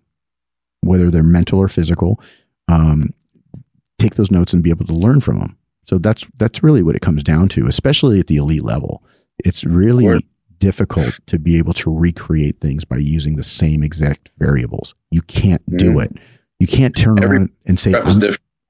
whether 0.83 1.11
they're 1.11 1.21
mental 1.21 1.59
or 1.59 1.67
physical, 1.67 2.21
um, 2.69 3.13
take 3.99 4.15
those 4.15 4.31
notes 4.31 4.53
and 4.53 4.63
be 4.63 4.69
able 4.69 4.85
to 4.85 4.93
learn 4.93 5.19
from 5.19 5.39
them. 5.39 5.57
So 5.85 5.97
that's 5.97 6.25
that's 6.37 6.63
really 6.63 6.81
what 6.81 6.95
it 6.95 7.01
comes 7.01 7.21
down 7.21 7.49
to, 7.49 7.67
especially 7.67 8.21
at 8.21 8.27
the 8.27 8.37
elite 8.37 8.63
level. 8.63 9.03
It's 9.39 9.65
really 9.65 10.25
difficult 10.59 11.19
to 11.25 11.39
be 11.39 11.57
able 11.57 11.73
to 11.73 11.93
recreate 11.93 12.61
things 12.61 12.85
by 12.85 12.99
using 12.99 13.35
the 13.35 13.43
same 13.43 13.83
exact 13.83 14.31
variables. 14.37 14.95
You 15.11 15.23
can't 15.23 15.61
do 15.75 15.95
mm. 15.95 16.05
it. 16.05 16.21
You 16.61 16.67
can't 16.67 16.95
turn 16.95 17.21
Every 17.21 17.35
around 17.35 17.49
and 17.65 17.77
say, 17.77 17.91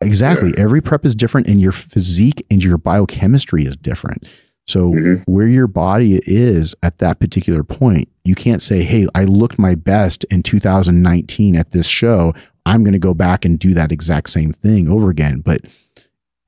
Exactly. 0.02 0.50
Yeah. 0.50 0.64
Every 0.64 0.82
prep 0.82 1.06
is 1.06 1.16
different 1.16 1.48
and 1.48 1.60
your 1.60 1.72
physique 1.72 2.46
and 2.52 2.64
your 2.64 2.78
biochemistry 2.78 3.66
is 3.66 3.76
different. 3.76 4.28
So 4.68 4.91
mm-hmm. 4.91 5.32
where 5.32 5.48
your 5.48 5.68
body 5.68 6.20
is 6.26 6.74
at 6.82 6.98
that 6.98 7.20
particular 7.20 7.64
point, 7.64 8.10
you 8.24 8.36
can't 8.36 8.64
say, 8.64 8.84
"Hey, 8.84 9.08
I 9.14 9.26
looked 9.26 9.60
my 9.60 9.76
best 9.76 10.24
in 10.26 10.43
2019 10.43 11.56
at 11.56 11.72
this 11.72 11.88
show. 11.88 12.34
I'm 12.66 12.84
going 12.84 12.93
to 12.93 13.00
go 13.00 13.14
back 13.14 13.46
and 13.46 13.60
do 13.60 13.76
that 13.76 13.91
exact 13.91 14.30
same 14.30 14.54
thing 14.54 14.89
over 14.89 15.10
again." 15.10 15.41
But 15.41 15.62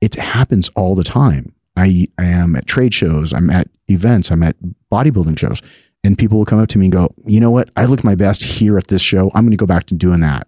it 0.00 0.16
happens 0.16 0.68
all 0.70 0.94
the 0.94 1.04
time. 1.04 1.54
I, 1.76 2.08
I 2.18 2.24
am 2.24 2.56
at 2.56 2.66
trade 2.66 2.92
shows, 2.92 3.32
I'm 3.32 3.50
at 3.50 3.68
events, 3.86 4.32
I'm 4.32 4.42
at 4.42 4.56
bodybuilding 4.90 5.38
shows, 5.38 5.62
and 6.02 6.18
people 6.18 6.38
will 6.38 6.44
come 6.44 6.58
up 6.58 6.68
to 6.70 6.78
me 6.78 6.86
and 6.86 6.92
go, 6.92 7.14
"You 7.24 7.38
know 7.38 7.52
what? 7.52 7.70
I 7.76 7.84
looked 7.84 8.02
my 8.02 8.16
best 8.16 8.42
here 8.42 8.78
at 8.78 8.88
this 8.88 9.02
show. 9.02 9.30
I'm 9.34 9.44
going 9.44 9.52
to 9.52 9.56
go 9.56 9.66
back 9.66 9.84
to 9.86 9.94
doing 9.94 10.20
that." 10.20 10.47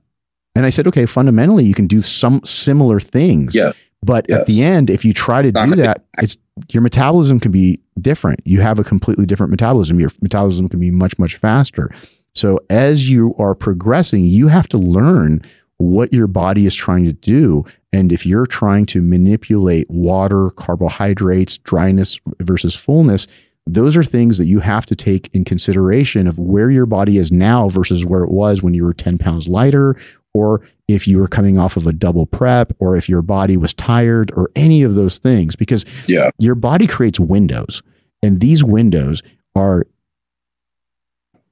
And 0.55 0.67
I 0.67 0.71
said, 0.71 0.87
okay, 0.89 1.07
fundamentally, 1.07 1.65
you 1.65 1.75
can 1.75 1.87
do 1.87 2.03
some 2.03 2.41
similar 2.45 3.01
things. 3.01 3.55
Yeah. 3.55 3.73
But 4.03 4.27
yes. 4.29 4.41
at 4.41 4.47
the 4.47 4.63
end, 4.63 4.91
if 4.91 5.05
you 5.05 5.13
try 5.13 5.43
to 5.43 5.53
do 5.53 5.75
that, 5.77 6.05
it's 6.19 6.37
your 6.71 6.83
metabolism 6.83 7.39
can 7.39 7.53
be 7.53 7.79
different. 8.01 8.41
You 8.45 8.61
have 8.61 8.79
a 8.79 8.85
completely 8.85 9.27
different 9.27 9.51
metabolism. 9.51 10.01
Your 10.01 10.11
metabolism 10.23 10.69
can 10.69 10.81
be 10.81 10.91
much, 10.91 11.19
much 11.19 11.37
faster. 11.37 11.91
So 12.35 12.61
as 12.71 13.11
you 13.11 13.35
are 13.39 13.55
progressing, 13.55 14.25
you 14.25 14.49
have 14.49 14.69
to 14.69 14.79
learn 14.79 15.43
what 15.77 16.13
your 16.13 16.27
body 16.27 16.67
is 16.67 16.75
trying 16.75 17.05
to 17.07 17.13
do. 17.13 17.65
And 17.93 18.13
if 18.13 18.25
you're 18.25 18.47
trying 18.47 18.87
to 18.87 19.03
manipulate 19.03 19.91
water, 19.91 20.51
carbohydrates, 20.51 21.59
dryness 21.59 22.21
versus 22.41 22.75
fullness, 22.75 23.27
those 23.67 23.97
are 23.97 24.05
things 24.05 24.39
that 24.39 24.47
you 24.47 24.61
have 24.61 24.87
to 24.87 24.97
take 24.97 25.29
in 25.35 25.45
consideration 25.45 26.27
of 26.27 26.39
where 26.39 26.71
your 26.71 26.87
body 26.87 27.19
is 27.19 27.31
now 27.31 27.69
versus 27.69 28.05
where 28.05 28.25
it 28.25 28.31
was 28.31 28.63
when 28.63 28.75
you 28.75 28.85
were 28.85 28.95
10 28.95 29.19
pounds 29.19 29.49
lighter 29.49 29.97
or 30.35 30.63
if 30.89 31.07
you 31.07 31.19
were 31.19 31.29
coming 31.29 31.59
off 31.59 31.77
of 31.77 31.87
a 31.87 31.93
double 31.93 32.27
prep 32.27 32.73
or 32.79 32.97
if 32.97 33.09
your 33.09 33.23
body 33.23 33.57
was 33.57 33.75
tired 33.75 34.33
or 34.37 34.51
any 34.57 34.83
of 34.83 34.95
those 34.95 35.19
things 35.19 35.57
because 35.57 35.85
yeah. 36.07 36.31
your 36.39 36.55
body 36.55 36.87
creates 36.87 37.21
windows 37.21 37.83
and 38.23 38.41
these 38.41 38.63
windows 38.65 39.23
are 39.55 39.87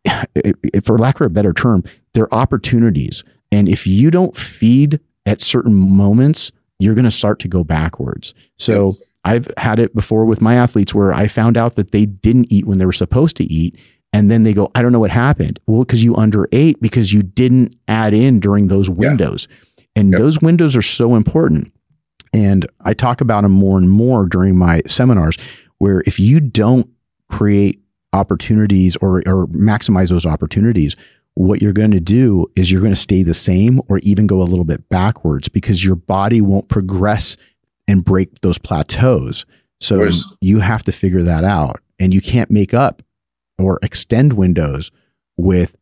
for 0.85 0.99
lack 0.99 1.21
of 1.21 1.27
a 1.27 1.31
better 1.31 1.53
term 1.53 1.83
they're 2.15 2.33
opportunities. 2.35 3.23
And 3.53 3.69
if 3.69 3.87
you 3.87 4.11
don't 4.11 4.37
feed 4.37 5.01
at 5.27 5.41
certain 5.41 5.75
moments 5.75 6.53
you're 6.79 6.95
going 6.95 7.05
to 7.05 7.11
start 7.11 7.41
to 7.41 7.49
go 7.49 7.65
backwards. 7.65 8.35
So 8.57 8.95
I've 9.25 9.51
had 9.57 9.79
it 9.79 9.95
before 9.95 10.25
with 10.25 10.41
my 10.41 10.55
athletes 10.55 10.95
where 10.95 11.13
I 11.13 11.27
found 11.27 11.57
out 11.57 11.75
that 11.75 11.91
they 11.91 12.07
didn't 12.07 12.53
eat 12.53 12.67
when 12.67 12.79
they 12.79 12.87
were 12.87 12.93
supposed 12.93 13.37
to 13.39 13.45
eat 13.45 13.77
and 14.13 14.31
then 14.31 14.43
they 14.43 14.55
go, 14.55 14.71
I 14.75 14.83
don't 14.83 14.93
know 14.93 15.01
what 15.01 15.11
happened. 15.11 15.61
Well, 15.67 15.85
because 15.85 16.03
you 16.03 16.17
underate 16.17 16.81
because 16.81 17.13
you 17.13 17.23
didn't 17.23 17.77
add 17.89 18.15
in 18.15 18.41
during 18.41 18.69
those 18.69 18.89
windows. 18.89 19.49
Yeah. 19.51 19.83
And 19.97 20.13
yep. 20.13 20.19
those 20.19 20.41
windows 20.41 20.77
are 20.77 20.83
so 20.83 21.15
important. 21.15 21.73
And 22.33 22.67
I 22.83 22.95
talk 22.95 23.21
about 23.21 23.43
them 23.43 23.53
more 23.53 23.79
and 23.79 23.91
more 23.91 24.27
during 24.27 24.57
my 24.57 24.83
seminars, 24.87 25.37
where 25.79 26.03
if 26.07 26.21
you 26.21 26.41
don't 26.41 26.89
create 27.31 27.81
opportunities 28.13 28.97
or, 28.97 29.19
or 29.27 29.47
maximize 29.49 30.09
those 30.09 30.27
opportunities, 30.27 30.97
what 31.35 31.63
you're 31.63 31.73
going 31.73 31.91
to 31.91 32.01
do 32.01 32.47
is 32.57 32.71
you're 32.71 32.81
going 32.81 32.93
to 32.93 32.97
stay 32.97 33.23
the 33.23 33.35
same 33.35 33.81
or 33.89 33.99
even 33.99 34.27
go 34.27 34.43
a 34.43 34.45
little 34.45 34.65
bit 34.65 34.89
backwards 34.89 35.49
because 35.49 35.85
your 35.85 35.95
body 35.95 36.41
won't 36.41 36.69
progress 36.69 37.37
and 37.87 38.05
break 38.05 38.41
those 38.41 38.59
plateaus. 38.59 39.47
So 39.81 40.11
you 40.41 40.61
have 40.61 40.83
to 40.85 40.93
figure 40.93 41.23
that 41.23 41.45
out. 41.45 41.81
And 42.01 42.13
you 42.15 42.21
can't 42.21 42.51
make 42.51 42.75
up 42.75 43.03
or 43.59 43.79
extend 43.83 44.35
windows 44.35 44.91
with 45.37 45.77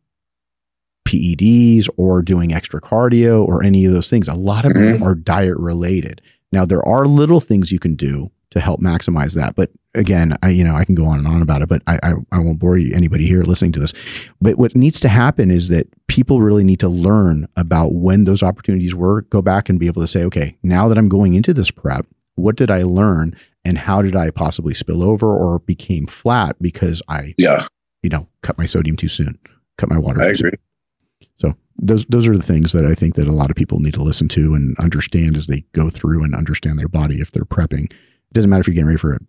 PEDs 1.07 1.87
or 1.97 2.21
doing 2.21 2.53
extra 2.53 2.81
cardio 2.81 3.47
or 3.47 3.63
any 3.63 3.85
of 3.85 3.93
those 3.93 4.09
things. 4.09 4.27
A 4.27 4.33
lot 4.33 4.65
of 4.65 4.73
mm-hmm. 4.73 4.99
them 4.99 5.03
are 5.03 5.15
diet 5.15 5.57
related. 5.57 6.21
Now 6.51 6.65
there 6.65 6.85
are 6.85 7.05
little 7.05 7.39
things 7.39 7.71
you 7.71 7.79
can 7.79 7.95
do 7.95 8.31
to 8.51 8.59
help 8.59 8.81
maximize 8.81 9.35
that. 9.35 9.55
But 9.55 9.71
again, 9.93 10.37
I 10.41 10.49
you 10.49 10.63
know 10.63 10.75
I 10.75 10.85
can 10.85 10.95
go 10.95 11.05
on 11.05 11.19
and 11.19 11.27
on 11.27 11.41
about 11.41 11.61
it, 11.61 11.69
but 11.69 11.81
I, 11.87 11.99
I, 12.03 12.13
I 12.31 12.39
won't 12.39 12.59
bore 12.59 12.77
you 12.77 12.93
anybody 12.95 13.25
here 13.25 13.43
listening 13.43 13.71
to 13.73 13.79
this. 13.79 13.93
But 14.41 14.57
what 14.57 14.75
needs 14.75 14.99
to 15.01 15.09
happen 15.09 15.51
is 15.51 15.69
that 15.69 15.87
people 16.07 16.41
really 16.41 16.63
need 16.63 16.79
to 16.81 16.89
learn 16.89 17.47
about 17.55 17.93
when 17.93 18.23
those 18.23 18.43
opportunities 18.43 18.95
were. 18.95 19.21
Go 19.23 19.41
back 19.41 19.69
and 19.69 19.79
be 19.79 19.87
able 19.87 20.01
to 20.01 20.07
say, 20.07 20.23
okay, 20.25 20.57
now 20.63 20.87
that 20.87 20.97
I'm 20.97 21.09
going 21.09 21.33
into 21.33 21.53
this 21.53 21.71
prep, 21.71 22.05
what 22.35 22.55
did 22.55 22.71
I 22.71 22.83
learn, 22.83 23.35
and 23.67 23.77
how 23.77 24.01
did 24.01 24.15
I 24.15 24.31
possibly 24.31 24.73
spill 24.73 25.03
over 25.03 25.27
or 25.27 25.59
became 25.59 26.07
flat 26.07 26.55
because 26.61 27.01
I 27.09 27.35
yeah 27.37 27.67
you 28.01 28.09
know 28.09 28.27
cut 28.41 28.57
my 28.57 28.65
sodium 28.65 28.95
too 28.95 29.09
soon, 29.09 29.37
cut 29.77 29.89
my 29.89 29.97
water. 29.97 30.21
I 30.21 30.27
agree. 30.27 30.51
Soon. 30.51 31.29
So 31.35 31.53
those 31.77 32.05
those 32.05 32.27
are 32.27 32.35
the 32.35 32.43
things 32.43 32.71
that 32.71 32.85
I 32.85 32.93
think 32.93 33.15
that 33.15 33.27
a 33.27 33.33
lot 33.33 33.49
of 33.49 33.55
people 33.55 33.79
need 33.79 33.93
to 33.95 34.03
listen 34.03 34.29
to 34.29 34.55
and 34.55 34.77
understand 34.79 35.35
as 35.35 35.47
they 35.47 35.65
go 35.73 35.89
through 35.89 36.23
and 36.23 36.33
understand 36.33 36.79
their 36.79 36.87
body 36.87 37.19
if 37.19 37.31
they're 37.31 37.43
prepping. 37.43 37.91
It 37.91 38.33
doesn't 38.33 38.49
matter 38.49 38.61
if 38.61 38.67
you're 38.67 38.75
getting 38.75 38.87
ready 38.87 38.97
for 38.97 39.13
a 39.13 39.19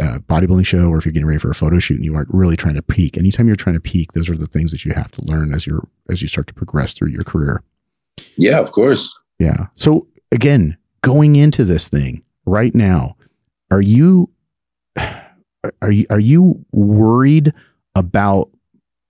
uh, 0.00 0.18
bodybuilding 0.20 0.66
show 0.66 0.88
or 0.88 0.98
if 0.98 1.04
you're 1.04 1.12
getting 1.12 1.26
ready 1.26 1.40
for 1.40 1.50
a 1.50 1.54
photo 1.54 1.78
shoot 1.78 1.96
and 1.96 2.04
you 2.04 2.14
aren't 2.14 2.32
really 2.32 2.56
trying 2.56 2.76
to 2.76 2.82
peak. 2.82 3.18
Anytime 3.18 3.48
you're 3.48 3.56
trying 3.56 3.74
to 3.74 3.80
peak, 3.80 4.12
those 4.12 4.30
are 4.30 4.36
the 4.36 4.46
things 4.46 4.70
that 4.70 4.84
you 4.84 4.92
have 4.92 5.10
to 5.12 5.22
learn 5.24 5.52
as 5.52 5.66
you're 5.66 5.86
as 6.08 6.22
you 6.22 6.28
start 6.28 6.46
to 6.46 6.54
progress 6.54 6.94
through 6.94 7.08
your 7.08 7.24
career. 7.24 7.62
Yeah, 8.36 8.58
of 8.58 8.72
course. 8.72 9.12
Yeah. 9.38 9.66
So 9.74 10.06
again, 10.32 10.76
going 11.02 11.36
into 11.36 11.64
this 11.64 11.88
thing, 11.88 12.22
right 12.46 12.74
now, 12.74 13.16
are 13.70 13.80
you 13.80 14.30
are 15.82 15.92
you 15.92 16.06
are 16.10 16.20
you 16.20 16.64
worried 16.72 17.52
about 17.94 18.50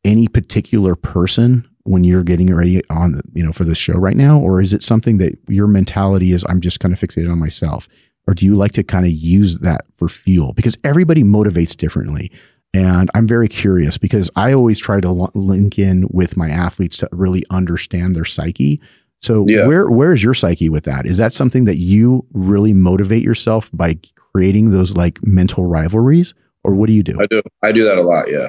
any 0.05 0.29
particular 0.29 0.95
person 0.95 1.67
when 1.85 2.05
you're 2.05 2.25
getting 2.25 2.55
ready 2.55 2.83
on 2.91 3.21
you 3.35 3.45
know 3.45 3.53
for 3.53 3.65
the 3.65 3.75
show 3.75 3.95
right 3.95 4.17
now? 4.17 4.39
Or 4.39 4.61
is 4.61 4.75
it 4.75 4.83
something 4.83 5.19
that 5.19 5.39
your 5.49 5.67
mentality 5.67 6.33
is 6.33 6.45
I'm 6.49 6.61
just 6.61 6.81
kind 6.81 6.93
of 6.93 7.01
fixated 7.01 7.31
on 7.31 7.39
myself. 7.39 7.89
Or 8.27 8.35
do 8.35 8.45
you 8.45 8.55
like 8.55 8.73
to 8.73 8.85
kind 8.85 9.07
of 9.07 9.13
use 9.13 9.59
that 9.59 9.87
for 9.97 10.09
fuel? 10.09 10.53
Because 10.53 10.77
everybody 10.85 11.25
motivates 11.25 11.77
differently. 11.77 12.31
And 12.73 13.11
I'm 13.15 13.27
very 13.27 13.49
curious 13.49 13.99
because 13.99 14.31
I 14.37 14.53
always 14.53 14.79
try 14.79 15.01
to 15.01 15.11
link 15.11 15.79
in 15.79 16.07
with 16.11 16.37
my 16.37 16.49
athletes 16.49 16.99
to 16.99 17.09
really 17.11 17.43
understand 17.51 18.15
their 18.15 18.25
psyche 18.25 18.81
so 19.21 19.45
yeah. 19.47 19.67
where 19.67 19.91
where 19.91 20.15
is 20.15 20.23
your 20.23 20.35
psyche 20.35 20.69
with 20.69 20.85
that? 20.85 21.07
Is 21.07 21.19
that 21.19 21.33
something 21.33 21.65
that 21.65 21.77
you 21.77 22.27
really 22.33 22.73
motivate 22.73 23.23
yourself 23.23 23.71
by 23.73 23.99
creating 24.17 24.71
those 24.71 24.97
like 24.97 25.19
mental 25.23 25.67
rivalries, 25.67 26.33
or 26.65 26.75
what 26.75 26.87
do 26.87 26.95
you 26.95 27.03
do? 27.03 27.21
I 27.21 27.27
do. 27.27 27.43
I 27.63 27.73
do 27.73 27.85
that 27.85 27.99
a 27.99 28.03
lot. 28.03 28.31
Yeah. 28.31 28.49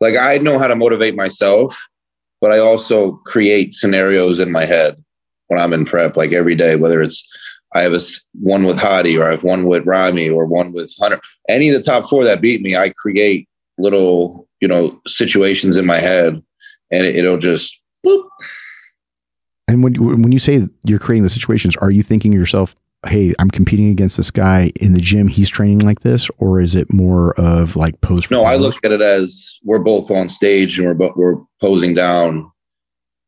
Like 0.00 0.16
I 0.16 0.38
know 0.38 0.58
how 0.58 0.68
to 0.68 0.76
motivate 0.76 1.14
myself, 1.14 1.88
but 2.40 2.50
I 2.50 2.58
also 2.58 3.12
create 3.26 3.74
scenarios 3.74 4.40
in 4.40 4.50
my 4.50 4.64
head 4.64 5.02
when 5.48 5.60
I'm 5.60 5.72
in 5.74 5.84
prep, 5.84 6.16
like 6.16 6.32
every 6.32 6.54
day. 6.54 6.76
Whether 6.76 7.02
it's 7.02 7.28
I 7.74 7.82
have 7.82 7.92
a 7.92 8.00
one 8.40 8.64
with 8.64 8.78
Hadi, 8.78 9.18
or 9.18 9.28
I 9.28 9.32
have 9.32 9.44
one 9.44 9.66
with 9.66 9.86
Ramy, 9.86 10.30
or 10.30 10.46
one 10.46 10.72
with 10.72 10.94
Hunter. 10.98 11.20
Any 11.48 11.68
of 11.68 11.74
the 11.74 11.82
top 11.82 12.08
four 12.08 12.24
that 12.24 12.40
beat 12.40 12.62
me, 12.62 12.74
I 12.74 12.90
create 12.90 13.48
little 13.76 14.48
you 14.62 14.68
know 14.68 14.98
situations 15.06 15.76
in 15.76 15.84
my 15.84 15.98
head, 15.98 16.42
and 16.90 17.06
it, 17.06 17.16
it'll 17.16 17.36
just 17.36 17.82
boop. 18.04 18.26
And 19.72 19.82
when 19.82 19.94
when 19.94 20.32
you 20.32 20.38
say 20.38 20.66
you're 20.84 20.98
creating 20.98 21.22
the 21.22 21.30
situations, 21.30 21.76
are 21.76 21.90
you 21.90 22.02
thinking 22.02 22.30
to 22.32 22.38
yourself, 22.38 22.74
"Hey, 23.06 23.32
I'm 23.38 23.50
competing 23.50 23.88
against 23.88 24.18
this 24.18 24.30
guy 24.30 24.70
in 24.76 24.92
the 24.92 25.00
gym. 25.00 25.28
He's 25.28 25.48
training 25.48 25.78
like 25.78 26.00
this," 26.00 26.28
or 26.38 26.60
is 26.60 26.76
it 26.76 26.92
more 26.92 27.32
of 27.40 27.74
like 27.74 27.98
pose? 28.02 28.30
No, 28.30 28.44
I 28.44 28.56
look 28.56 28.76
at 28.84 28.92
it 28.92 29.00
as 29.00 29.58
we're 29.64 29.78
both 29.78 30.10
on 30.10 30.28
stage 30.28 30.78
and 30.78 30.86
we're 30.86 30.94
both, 30.94 31.16
we're 31.16 31.36
posing 31.58 31.94
down 31.94 32.52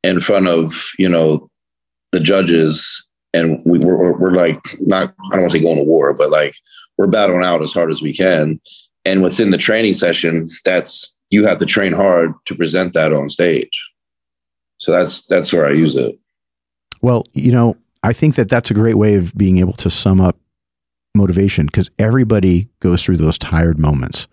in 0.03 0.21
front 0.21 0.49
of 0.49 0.91
you 0.99 1.09
know 1.09 1.49
the 2.13 2.21
judges, 2.21 3.03
and 3.33 3.59
we, 3.65 3.79
we're 3.79 4.13
we're 4.13 4.35
like 4.35 4.61
not 4.81 5.15
I 5.33 5.37
don't 5.37 5.41
want 5.41 5.53
to 5.53 5.59
say 5.59 5.65
going 5.65 5.79
to 5.79 5.85
war, 5.85 6.13
but 6.13 6.31
like 6.31 6.55
we're 6.99 7.07
battling 7.07 7.43
out 7.43 7.63
as 7.63 7.73
hard 7.73 7.91
as 7.91 8.03
we 8.03 8.13
can. 8.13 8.61
And 9.07 9.23
within 9.23 9.51
the 9.51 9.59
training 9.59 9.95
session, 9.95 10.51
that's 10.63 11.19
you 11.31 11.47
have 11.47 11.59
to 11.59 11.67
train 11.67 11.95
hard 11.95 12.33
to 12.47 12.55
present 12.55 12.93
that 12.93 13.15
on 13.15 13.31
stage. 13.31 13.83
So 14.77 14.93
that's 14.93 15.27
that's 15.27 15.51
where 15.51 15.67
I 15.67 15.73
use 15.73 15.97
it. 15.97 16.19
Well, 17.05 17.27
you 17.35 17.53
know, 17.53 17.77
I 18.03 18.15
think 18.15 18.37
that 18.37 18.49
that's 18.49 18.71
a 18.71 18.75
great 18.75 18.95
way 18.95 19.17
of 19.17 19.35
being 19.37 19.59
able 19.59 19.75
to 19.75 19.91
sum 19.91 20.23
up 20.23 20.39
motivation 21.15 21.67
because 21.67 21.91
everybody 21.99 22.67
goes 22.81 23.03
through 23.03 23.19
those 23.19 23.37
tired 23.37 23.79
moments. 23.79 24.27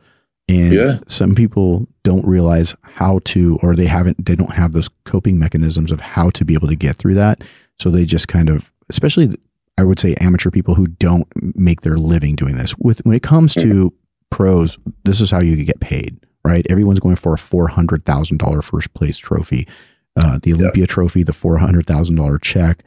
And 0.48 0.72
Yeah. 0.72 1.00
some 1.06 1.36
people 1.36 1.86
don't 2.04 2.26
realize 2.26 2.74
how 2.82 3.20
to, 3.26 3.60
or 3.62 3.76
they 3.76 3.88
haven't, 3.88 4.26
they 4.26 4.38
don't 4.38 4.54
have 4.54 4.72
those 4.72 4.88
coping 5.04 5.38
mechanisms 5.38 5.92
of 5.92 6.00
how 6.00 6.30
to 6.30 6.46
be 6.46 6.54
able 6.54 6.70
to 6.70 6.78
get 6.78 6.96
through 6.96 7.16
that. 7.16 7.44
So 7.78 7.90
they 7.90 8.06
just 8.06 8.30
kind 8.30 8.50
of, 8.50 8.72
especially, 8.90 9.36
I 9.78 9.84
would 9.84 10.00
say, 10.00 10.16
amateur 10.22 10.50
people 10.50 10.76
who 10.76 10.88
don't 10.88 11.28
make 11.58 11.82
their 11.82 11.98
living 11.98 12.38
doing 12.38 12.56
this. 12.56 12.74
With 12.78 13.06
when 13.06 13.18
it 13.18 13.22
comes 13.24 13.54
to 13.56 13.68
mm-hmm. 13.68 13.88
pros, 14.30 14.78
this 15.04 15.20
is 15.20 15.30
how 15.30 15.40
you 15.40 15.58
get 15.66 15.82
paid, 15.82 16.18
right? 16.46 16.66
Everyone's 16.70 17.02
going 17.02 17.18
for 17.18 17.34
a 17.34 17.38
four 17.38 17.68
hundred 17.68 18.06
thousand 18.06 18.38
dollar 18.38 18.62
first 18.62 18.94
place 18.94 19.18
trophy, 19.18 19.68
uh, 20.16 20.40
the 20.42 20.54
Olympia 20.54 20.88
trophy, 20.88 21.24
the 21.24 21.34
four 21.34 21.58
hundred 21.58 21.86
thousand 21.86 22.16
dollar 22.16 22.38
check, 22.38 22.84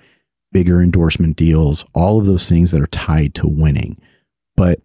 bigger 0.53 0.81
endorsement 0.81 1.37
deals, 1.37 1.85
all 1.95 2.19
of 2.19 2.27
those 2.27 2.49
things 2.49 2.71
that 2.71 2.81
are 2.81 2.87
tied 2.89 3.35
to 3.35 3.49
winning. 3.49 4.01
But 4.57 4.81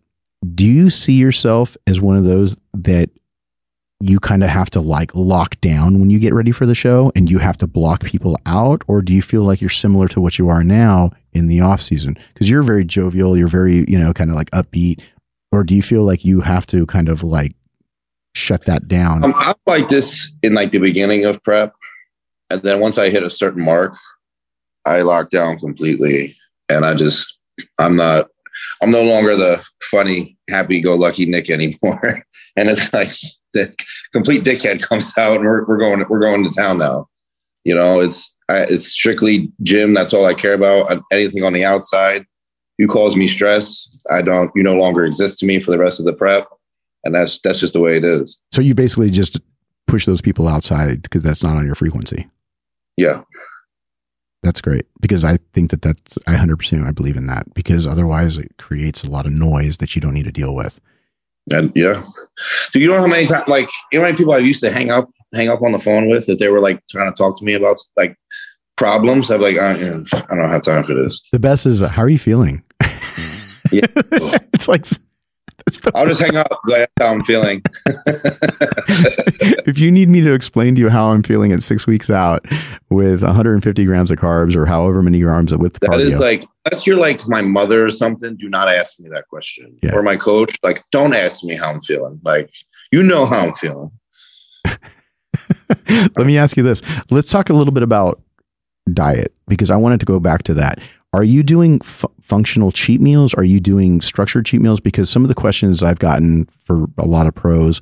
do 0.56 0.66
you 0.66 0.90
see 0.90 1.14
yourself 1.14 1.76
as 1.86 2.00
one 2.00 2.16
of 2.16 2.24
those 2.24 2.56
that 2.74 3.10
you 4.02 4.20
kind 4.20 4.44
of 4.44 4.50
have 4.50 4.70
to 4.70 4.80
like 4.80 5.14
lock 5.14 5.60
down 5.60 6.00
when 6.00 6.10
you 6.10 6.20
get 6.20 6.34
ready 6.34 6.52
for 6.52 6.66
the 6.66 6.76
show 6.76 7.12
and 7.16 7.30
you 7.30 7.40
have 7.40 7.58
to 7.58 7.68
block 7.68 8.04
people 8.04 8.38
out? 8.46 8.82
Or 8.88 9.02
do 9.02 9.14
you 9.14 9.22
feel 9.22 9.44
like 9.44 9.60
you're 9.60 9.70
similar 9.70 10.08
to 10.10 10.22
what 10.22 10.40
you 10.40 10.48
are 10.48 10.64
now 10.64 11.12
in 11.34 11.48
the 11.48 11.60
off 11.60 11.82
season? 11.82 12.18
Because 12.34 12.50
you're 12.50 12.64
very 12.64 12.86
jovial 12.86 13.38
you're 13.38 13.48
very 13.50 13.86
you 13.88 14.00
know 14.00 14.14
kind 14.14 14.30
of 14.30 14.36
like 14.36 14.50
upbeat. 14.52 15.02
Or 15.52 15.64
do 15.64 15.76
you 15.76 15.82
feel 15.82 16.04
like 16.04 16.24
you 16.24 16.42
have 16.42 16.68
to 16.68 16.86
kind 16.86 17.10
of 17.10 17.24
like 17.24 17.56
shut 18.36 18.66
that 18.66 18.88
down? 18.88 19.24
Um, 19.24 19.34
I'm 19.36 19.56
like 19.66 19.88
this 19.88 20.32
in 20.44 20.54
like 20.54 20.72
the 20.72 20.78
beginning 20.78 21.26
of 21.26 21.42
prep, 21.44 21.74
and 22.50 22.62
then 22.62 22.80
once 22.80 22.98
I 22.98 23.10
hit 23.10 23.24
a 23.24 23.30
certain 23.30 23.64
mark, 23.64 23.96
I 24.86 25.02
lock 25.02 25.30
down 25.30 25.60
completely, 25.60 26.36
and 26.70 26.86
I 26.86 26.94
just 26.96 27.40
I'm 27.78 27.96
not 27.96 28.28
I'm 28.82 28.92
no 28.92 29.04
longer 29.04 29.36
the 29.36 29.66
funny, 29.84 30.38
happy-go-lucky 30.50 31.26
Nick 31.26 31.50
anymore, 31.50 32.24
and 32.56 32.70
it's 32.70 32.94
like 32.94 33.12
the 33.54 33.74
complete 34.14 34.44
dickhead 34.44 34.82
comes 34.82 35.12
out, 35.18 35.38
and 35.38 35.46
we're 35.46 35.66
we're 35.66 35.78
going 35.78 36.06
we're 36.10 36.20
going 36.20 36.44
to 36.44 36.56
town 36.56 36.80
now. 36.80 37.08
You 37.64 37.76
know, 37.76 38.00
it's 38.00 38.38
I, 38.50 38.62
it's 38.62 38.88
strictly 38.88 39.52
gym. 39.64 39.94
That's 39.94 40.14
all 40.14 40.26
I 40.26 40.34
care 40.34 40.54
about. 40.54 41.02
Anything 41.12 41.44
on 41.44 41.54
the 41.54 41.66
outside, 41.66 42.26
you 42.78 42.88
cause 42.88 43.16
me 43.16 43.28
stress. 43.28 44.04
I 44.12 44.22
don't. 44.22 44.50
You 44.56 44.64
no 44.64 44.76
longer 44.76 45.06
exist 45.06 45.40
to 45.40 45.46
me 45.46 45.60
for 45.60 45.72
the 45.72 45.78
rest 45.78 46.00
of 46.00 46.06
the 46.06 46.14
prep, 46.14 46.48
and 47.04 47.14
that's 47.14 47.40
that's 47.42 47.60
just 47.60 47.74
the 47.74 47.82
way 47.82 47.98
it 47.98 48.04
is. 48.04 48.42
so 48.52 48.62
you 48.62 48.74
basically 48.74 49.10
just 49.10 49.40
push 49.88 50.06
those 50.06 50.22
people 50.22 50.48
outside 50.48 51.02
because 51.02 51.24
that's 51.24 51.44
not 51.44 51.58
on 51.58 51.66
your 51.66 51.74
frequency 51.74 52.28
Yeah. 53.00 53.22
That's 54.44 54.62
great 54.62 54.86
because 55.00 55.24
I 55.24 55.38
think 55.54 55.72
that 55.72 55.82
that's 55.82 56.18
I 56.28 56.36
100% 56.36 56.86
I 56.86 56.92
believe 56.92 57.16
in 57.16 57.28
that 57.28 57.54
because 57.54 57.88
otherwise 57.88 58.38
it 58.38 58.58
creates 58.58 59.04
a 59.04 59.10
lot 59.10 59.26
of 59.26 59.32
noise 59.32 59.78
that 59.78 59.96
you 59.96 60.02
don't 60.02 60.14
need 60.14 60.26
to 60.26 60.32
deal 60.32 60.54
with. 60.54 60.80
And 61.52 61.72
yeah. 61.76 62.04
Do 62.72 62.80
you 62.80 62.88
know 62.88 63.00
how 63.00 63.08
many 63.08 63.26
times, 63.26 63.48
like, 63.48 63.70
you 63.92 64.00
know 64.00 64.04
how 64.04 64.10
many 64.10 64.18
people 64.18 64.34
I 64.34 64.38
used 64.38 64.62
to 64.62 64.72
hang 64.72 64.92
up, 64.92 65.10
hang 65.34 65.50
up 65.50 65.62
on 65.62 65.72
the 65.72 65.80
phone 65.80 66.10
with 66.10 66.26
that 66.28 66.40
they 66.40 66.50
were 66.50 66.60
like 66.60 66.82
trying 66.90 67.12
to 67.12 67.18
talk 67.18 67.38
to 67.40 67.46
me 67.46 67.54
about 67.54 67.80
like 67.98 68.16
problems? 68.78 69.32
I'm 69.32 69.42
like, 69.42 69.56
yeah, 69.56 70.04
I 70.30 70.36
don't 70.36 70.52
have 70.52 70.62
time 70.62 70.84
for 70.84 70.94
this. 70.94 71.22
The 71.32 71.40
best 71.40 71.66
is 71.66 71.82
how 71.82 72.02
are 72.02 72.10
you 72.10 72.20
feeling? 72.20 72.64
Yeah. 73.72 73.86
it's 74.54 74.68
like 74.68 74.86
I'll 75.96 76.08
just 76.08 76.22
hang 76.22 76.36
up. 76.36 76.60
That's 76.68 76.92
how 77.00 77.08
I'm 77.08 77.22
feeling. 77.22 77.62
if 79.66 79.78
you 79.78 79.92
need 79.92 80.10
me 80.10 80.22
to 80.22 80.34
explain 80.34 80.76
to 80.76 80.82
you 80.82 80.90
how 80.90 81.12
I'm 81.12 81.24
feeling 81.24 81.52
at 81.52 81.62
six 81.62 81.86
weeks 81.86 82.10
out 82.10 82.46
with 82.90 83.22
150 83.22 83.86
grams 83.86 84.12
of 84.12 84.18
carbs 84.18 84.56
or 84.56 84.66
however 84.66 85.02
many 85.04 85.20
grams 85.20 85.56
with 85.56 85.74
That 85.80 85.92
cardio, 85.92 86.00
is 86.00 86.20
like, 86.20 86.46
unless 86.66 86.88
you're 86.88 86.98
like 86.98 87.28
my 87.28 87.42
mother 87.42 87.86
or 87.86 87.92
something, 87.92 88.36
do 88.38 88.50
not 88.50 88.68
ask 88.70 89.00
me 89.00 89.10
that 89.10 89.28
question. 89.28 89.78
Yeah. 89.84 89.96
Or 89.96 90.04
my 90.04 90.16
coach, 90.16 90.56
like, 90.64 90.84
don't 90.92 91.14
ask 91.14 91.44
me 91.44 91.56
how 91.56 91.72
I'm 91.72 91.82
feeling. 91.82 92.20
Like, 92.24 92.52
you 92.92 93.04
know 93.04 93.26
how 93.26 93.40
I'm 93.40 93.54
feeling. 93.54 93.92
Let 96.18 96.26
me 96.26 96.38
ask 96.38 96.58
you 96.58 96.64
this. 96.64 96.82
Let's 97.10 97.30
talk 97.30 97.50
a 97.50 97.54
little 97.54 97.74
bit 97.74 97.84
about 97.84 98.22
diet 98.94 99.34
because 99.48 99.72
I 99.72 99.76
wanted 99.76 100.00
to 100.00 100.06
go 100.06 100.20
back 100.20 100.44
to 100.44 100.54
that. 100.56 100.80
Are 101.14 101.24
you 101.24 101.42
doing 101.42 101.80
fu- 101.82 102.12
functional 102.22 102.72
cheat 102.72 103.02
meals? 103.02 103.34
Are 103.34 103.44
you 103.44 103.60
doing 103.60 104.02
structured 104.02 104.46
cheat 104.46 104.62
meals? 104.62 104.80
Because 104.80 105.10
some 105.10 105.24
of 105.24 105.28
the 105.28 105.36
questions 105.36 105.82
I've 105.82 106.00
gotten 106.00 106.48
for 106.66 106.86
a 106.98 107.06
lot 107.06 107.28
of 107.28 107.34
pros 107.34 107.82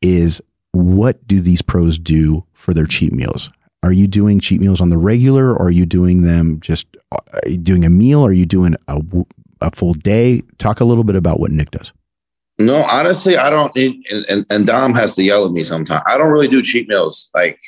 is 0.00 0.40
what 0.72 1.26
do 1.26 1.40
these 1.40 1.62
pros 1.62 1.98
do 1.98 2.44
for 2.52 2.72
their 2.72 2.86
cheat 2.86 3.12
meals? 3.12 3.50
Are 3.82 3.92
you 3.92 4.06
doing 4.06 4.40
cheat 4.40 4.60
meals 4.60 4.80
on 4.80 4.90
the 4.90 4.98
regular 4.98 5.52
or 5.52 5.62
are 5.62 5.70
you 5.70 5.86
doing 5.86 6.22
them 6.22 6.60
just 6.60 6.86
uh, 7.12 7.18
doing 7.62 7.84
a 7.84 7.90
meal? 7.90 8.24
Are 8.24 8.32
you 8.32 8.46
doing 8.46 8.76
a, 8.86 9.00
a 9.60 9.70
full 9.72 9.94
day? 9.94 10.42
Talk 10.58 10.80
a 10.80 10.84
little 10.84 11.04
bit 11.04 11.16
about 11.16 11.40
what 11.40 11.50
Nick 11.50 11.70
does. 11.70 11.92
No, 12.60 12.84
honestly, 12.90 13.36
I 13.36 13.50
don't. 13.50 13.74
And, 13.76 14.04
and, 14.28 14.46
and 14.50 14.66
Dom 14.66 14.94
has 14.94 15.14
to 15.14 15.22
yell 15.22 15.46
at 15.46 15.52
me 15.52 15.62
sometimes. 15.62 16.02
I 16.06 16.18
don't 16.18 16.30
really 16.30 16.48
do 16.48 16.60
cheat 16.60 16.88
meals. 16.88 17.30
Like 17.34 17.58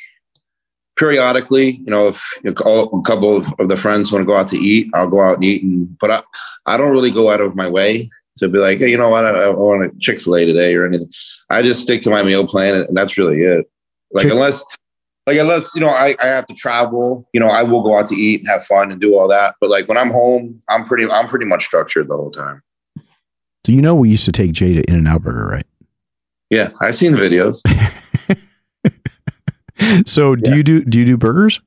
periodically, 1.00 1.70
you 1.70 1.90
know, 1.90 2.08
if 2.08 2.22
you 2.44 2.52
call 2.52 3.00
a 3.00 3.02
couple 3.02 3.38
of, 3.38 3.68
the 3.68 3.76
friends 3.76 4.12
want 4.12 4.20
to 4.20 4.26
go 4.26 4.36
out 4.36 4.46
to 4.48 4.58
eat, 4.58 4.90
I'll 4.92 5.08
go 5.08 5.22
out 5.22 5.36
and 5.36 5.44
eat. 5.44 5.62
And 5.62 5.98
but 5.98 6.10
I, 6.10 6.22
I 6.66 6.76
don't 6.76 6.90
really 6.90 7.10
go 7.10 7.30
out 7.30 7.40
of 7.40 7.56
my 7.56 7.66
way 7.66 8.10
to 8.36 8.48
be 8.48 8.58
like, 8.58 8.78
hey, 8.78 8.90
you 8.90 8.98
know 8.98 9.08
what, 9.08 9.24
I, 9.24 9.30
I 9.30 9.48
want 9.48 9.90
a 9.90 9.98
Chick 9.98 10.20
Fil 10.20 10.36
A 10.36 10.44
today 10.44 10.74
or 10.74 10.84
anything. 10.84 11.10
I 11.48 11.62
just 11.62 11.82
stick 11.82 12.02
to 12.02 12.10
my 12.10 12.22
meal 12.22 12.46
plan, 12.46 12.74
and 12.74 12.96
that's 12.96 13.16
really 13.16 13.40
it. 13.42 13.68
Like 14.12 14.24
Chick- 14.24 14.32
unless. 14.32 14.62
Like 15.26 15.36
unless 15.36 15.74
you 15.74 15.82
know 15.82 15.90
I, 15.90 16.16
I 16.20 16.26
have 16.26 16.46
to 16.46 16.54
travel, 16.54 17.28
you 17.34 17.38
know 17.38 17.48
I 17.48 17.62
will 17.62 17.82
go 17.82 17.96
out 17.96 18.06
to 18.08 18.16
eat 18.16 18.40
and 18.40 18.48
have 18.48 18.64
fun 18.64 18.90
and 18.90 19.00
do 19.00 19.16
all 19.16 19.28
that. 19.28 19.54
But 19.60 19.70
like 19.70 19.86
when 19.86 19.98
I'm 19.98 20.10
home, 20.10 20.60
I'm 20.68 20.86
pretty 20.86 21.08
I'm 21.08 21.28
pretty 21.28 21.44
much 21.44 21.62
structured 21.62 22.08
the 22.08 22.16
whole 22.16 22.30
time. 22.30 22.62
So 23.64 23.70
you 23.70 23.82
know 23.82 23.94
we 23.94 24.08
used 24.08 24.24
to 24.24 24.32
take 24.32 24.52
Jay 24.52 24.72
to 24.72 24.82
In-N-Out 24.90 25.22
Burger, 25.22 25.46
right? 25.46 25.66
Yeah, 26.48 26.70
I've 26.80 26.96
seen 26.96 27.12
the 27.12 27.18
videos. 27.18 27.60
So 30.06 30.36
do 30.36 30.50
Yeah. 30.50 30.56
you 30.56 30.62
do 30.62 30.84
do 30.84 30.98
you 30.98 31.04
do 31.06 31.16
burgers? 31.16 31.60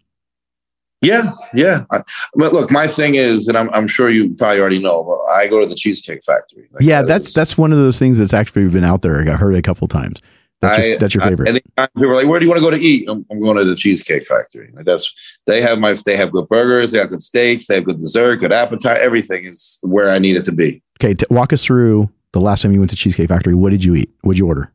Yeah, 1.01 1.31
yeah. 1.53 1.83
I, 1.91 2.01
but 2.35 2.53
look, 2.53 2.71
my 2.71 2.87
thing 2.87 3.15
is, 3.15 3.49
and 3.49 3.57
I'm, 3.57 3.69
I'm 3.71 3.89
sure 3.89 4.09
you 4.09 4.33
probably 4.35 4.61
already 4.61 4.79
know, 4.79 5.03
but 5.03 5.19
I 5.33 5.47
go 5.47 5.59
to 5.59 5.65
the 5.65 5.75
Cheesecake 5.75 6.23
Factory. 6.23 6.69
Like, 6.71 6.81
yeah, 6.83 7.01
that 7.01 7.07
that's 7.09 7.27
is- 7.27 7.33
that's 7.33 7.57
one 7.57 7.73
of 7.73 7.77
those 7.77 7.99
things 7.99 8.17
that's 8.19 8.33
actually 8.33 8.69
been 8.69 8.85
out 8.85 9.01
there. 9.01 9.19
I 9.19 9.25
got 9.25 9.37
heard 9.39 9.55
a 9.55 9.61
couple 9.61 9.85
times. 9.89 10.21
That's 10.61 10.77
your, 10.77 10.93
I- 10.93 10.97
that's 10.97 11.13
your 11.13 11.23
I- 11.25 11.29
favorite. 11.29 11.49
anytime 11.49 11.87
people 11.97 12.11
are 12.11 12.15
like, 12.15 12.27
"Where 12.27 12.39
do 12.39 12.45
you 12.45 12.49
want 12.49 12.59
to 12.63 12.65
go 12.65 12.71
to 12.71 12.79
eat?" 12.81 13.09
I'm, 13.09 13.25
I'm 13.29 13.39
going 13.39 13.57
to 13.57 13.65
the 13.65 13.75
Cheesecake 13.75 14.25
Factory. 14.25 14.71
Like 14.73 14.85
that's 14.85 15.13
they 15.45 15.59
have 15.61 15.77
my 15.77 15.91
they 16.05 16.15
have 16.15 16.31
good 16.31 16.47
burgers, 16.47 16.91
they 16.91 16.99
have 16.99 17.09
good 17.09 17.21
steaks, 17.21 17.67
they 17.67 17.75
have 17.75 17.83
good 17.83 17.97
dessert, 17.97 18.37
good 18.37 18.53
appetite. 18.53 18.99
Everything 18.99 19.43
is 19.45 19.79
where 19.81 20.09
I 20.09 20.19
need 20.19 20.37
it 20.37 20.45
to 20.45 20.53
be. 20.53 20.81
okay, 21.01 21.15
t- 21.15 21.25
walk 21.29 21.51
us 21.51 21.65
through 21.65 22.09
the 22.31 22.39
last 22.39 22.61
time 22.61 22.71
you 22.71 22.79
went 22.79 22.91
to 22.91 22.95
Cheesecake 22.95 23.27
Factory. 23.27 23.55
What 23.55 23.71
did 23.71 23.83
you 23.83 23.93
eat? 23.95 24.09
What'd 24.21 24.39
you 24.39 24.47
order? 24.47 24.71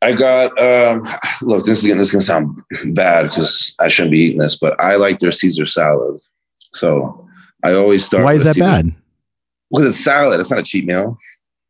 I 0.00 0.12
got 0.12 0.56
um 0.60 1.08
look, 1.42 1.64
this 1.64 1.78
is 1.80 1.86
gonna 1.86 1.98
this 2.00 2.08
is 2.08 2.12
gonna 2.12 2.22
sound 2.22 2.62
bad 2.94 3.22
because 3.22 3.74
I 3.80 3.88
shouldn't 3.88 4.12
be 4.12 4.20
eating 4.20 4.38
this, 4.38 4.56
but 4.56 4.80
I 4.80 4.96
like 4.96 5.18
their 5.18 5.32
Caesar 5.32 5.66
salad. 5.66 6.20
So 6.56 7.26
I 7.64 7.72
always 7.74 8.04
start. 8.04 8.24
Why 8.24 8.34
is 8.34 8.44
that 8.44 8.54
Caesar- 8.54 8.64
bad? 8.64 8.94
Because 9.70 9.90
it's 9.90 10.04
salad. 10.04 10.40
It's 10.40 10.50
not 10.50 10.60
a 10.60 10.62
cheat 10.62 10.86
meal. 10.86 11.16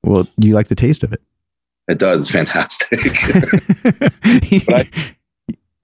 Well, 0.05 0.29
you 0.37 0.55
like 0.55 0.69
the 0.69 0.75
taste 0.75 1.03
of 1.03 1.13
it. 1.13 1.21
It 1.89 1.99
does. 1.99 2.21
It's 2.21 2.31
fantastic. 2.31 3.01
I, 4.69 4.89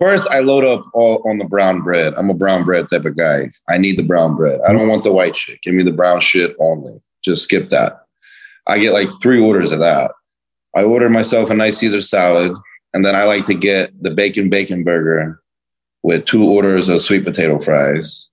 First, 0.01 0.29
I 0.31 0.41
load 0.41 0.65
up 0.65 0.85
all 0.93 1.23
on 1.29 1.39
the 1.39 1.45
brown 1.45 1.81
bread. 1.81 2.15
I'm 2.15 2.29
a 2.29 2.35
brown 2.35 2.65
bread 2.65 2.89
type 2.89 3.05
of 3.05 3.17
guy. 3.17 3.51
I 3.71 3.79
need 3.79 3.97
the 3.97 4.03
brown 4.03 4.37
bread. 4.37 4.61
I 4.69 4.73
don't 4.73 4.89
want 4.89 5.03
the 5.03 5.13
white 5.13 5.35
shit. 5.35 5.63
Give 5.63 5.73
me 5.73 5.83
the 5.83 5.93
brown 5.93 6.21
shit 6.21 6.55
only. 6.61 7.01
Just 7.25 7.45
skip 7.45 7.71
that. 7.71 8.05
I 8.67 8.79
get 8.79 8.93
like 8.93 9.09
three 9.23 9.41
orders 9.41 9.73
of 9.73 9.79
that. 9.79 10.11
I 10.77 10.83
order 10.85 11.09
myself 11.09 11.51
a 11.51 11.55
nice 11.55 11.79
Caesar 11.79 12.03
salad, 12.03 12.53
and 12.93 13.05
then 13.05 13.15
I 13.15 13.25
like 13.25 13.45
to 13.45 13.55
get 13.55 13.91
the 14.03 14.11
bacon 14.11 14.51
bacon 14.51 14.85
burger 14.85 15.41
with 16.03 16.25
two 16.25 16.45
orders 16.45 16.89
of 16.89 17.01
sweet 17.01 17.25
potato 17.25 17.59
fries, 17.59 18.29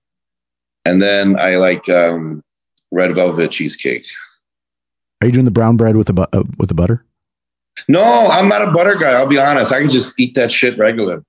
and 0.84 1.00
then 1.00 1.38
I 1.38 1.56
like 1.56 1.88
um, 1.88 2.42
red 2.90 3.14
velvet 3.14 3.50
cheesecake. 3.52 4.06
are 5.20 5.26
you 5.26 5.32
doing 5.32 5.44
the 5.44 5.50
brown 5.50 5.76
bread 5.76 5.96
with 5.96 6.08
the 6.08 6.12
bu- 6.12 6.26
uh, 6.32 6.44
with 6.58 6.68
the 6.68 6.74
butter? 6.74 7.04
No, 7.88 8.02
I'm 8.02 8.48
not 8.48 8.66
a 8.66 8.70
butter 8.70 8.96
guy. 8.96 9.12
I'll 9.12 9.26
be 9.26 9.38
honest. 9.38 9.72
I 9.72 9.80
can 9.80 9.90
just 9.90 10.18
eat 10.20 10.34
that 10.34 10.52
shit 10.52 10.76
regular. 10.78 11.24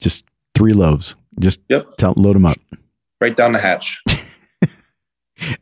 Just 0.00 0.24
Three 0.54 0.72
loaves. 0.74 1.14
Just 1.38 1.60
Yep. 1.70 1.96
tell, 1.96 2.12
load 2.16 2.34
them 2.36 2.44
up. 2.44 2.58
Right 3.20 3.34
down 3.34 3.52
the 3.52 3.58
hatch. 3.58 4.02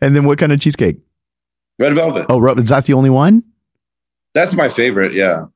And 0.00 0.16
then 0.16 0.24
what 0.24 0.38
kind 0.38 0.50
of 0.50 0.58
cheesecake? 0.58 0.96
Red 1.78 1.94
velvet. 1.94 2.26
Oh, 2.28 2.44
is 2.58 2.68
that 2.70 2.86
the 2.86 2.94
only 2.94 3.10
one? 3.10 3.44
That's 4.38 4.54
my 4.54 4.68
favorite. 4.68 5.14
Yeah. 5.14 5.46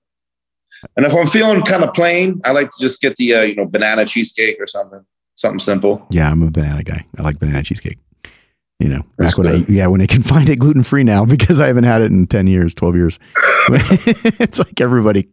And 0.97 1.07
if 1.07 1.15
I'm 1.15 1.29
feeling 1.29 1.63
kind 1.63 1.85
of 1.85 1.95
plain, 1.95 2.41
I 2.45 2.51
like 2.51 2.69
to 2.71 2.77
just 2.81 3.01
get 3.01 3.15
the 3.15 3.33
uh, 3.35 3.43
you 3.43 3.55
know 3.55 3.65
banana 3.65 4.05
cheesecake 4.05 4.57
or 4.59 4.67
something, 4.67 5.05
something 5.37 5.61
simple. 5.61 6.05
Yeah, 6.11 6.29
I'm 6.29 6.43
a 6.43 6.51
banana 6.51 6.83
guy. 6.83 7.07
I 7.17 7.23
like 7.23 7.39
banana 7.39 7.63
cheesecake. 7.63 7.99
You 8.81 8.89
know, 8.89 9.03
That's 9.19 9.37
back 9.37 9.39
when 9.39 9.47
I 9.47 9.65
yeah 9.69 9.87
when 9.87 10.01
I 10.01 10.07
can 10.07 10.23
find 10.35 10.49
it 10.49 10.57
gluten 10.57 10.83
free 10.83 11.05
now 11.05 11.25
because 11.25 11.61
I 11.61 11.69
haven't 11.69 11.85
had 11.85 12.01
it 12.01 12.07
in 12.07 12.27
ten 12.27 12.49
years, 12.49 12.75
twelve 12.75 12.97
years. 12.97 13.21
it's 13.69 14.59
like 14.59 14.81
everybody 14.81 15.29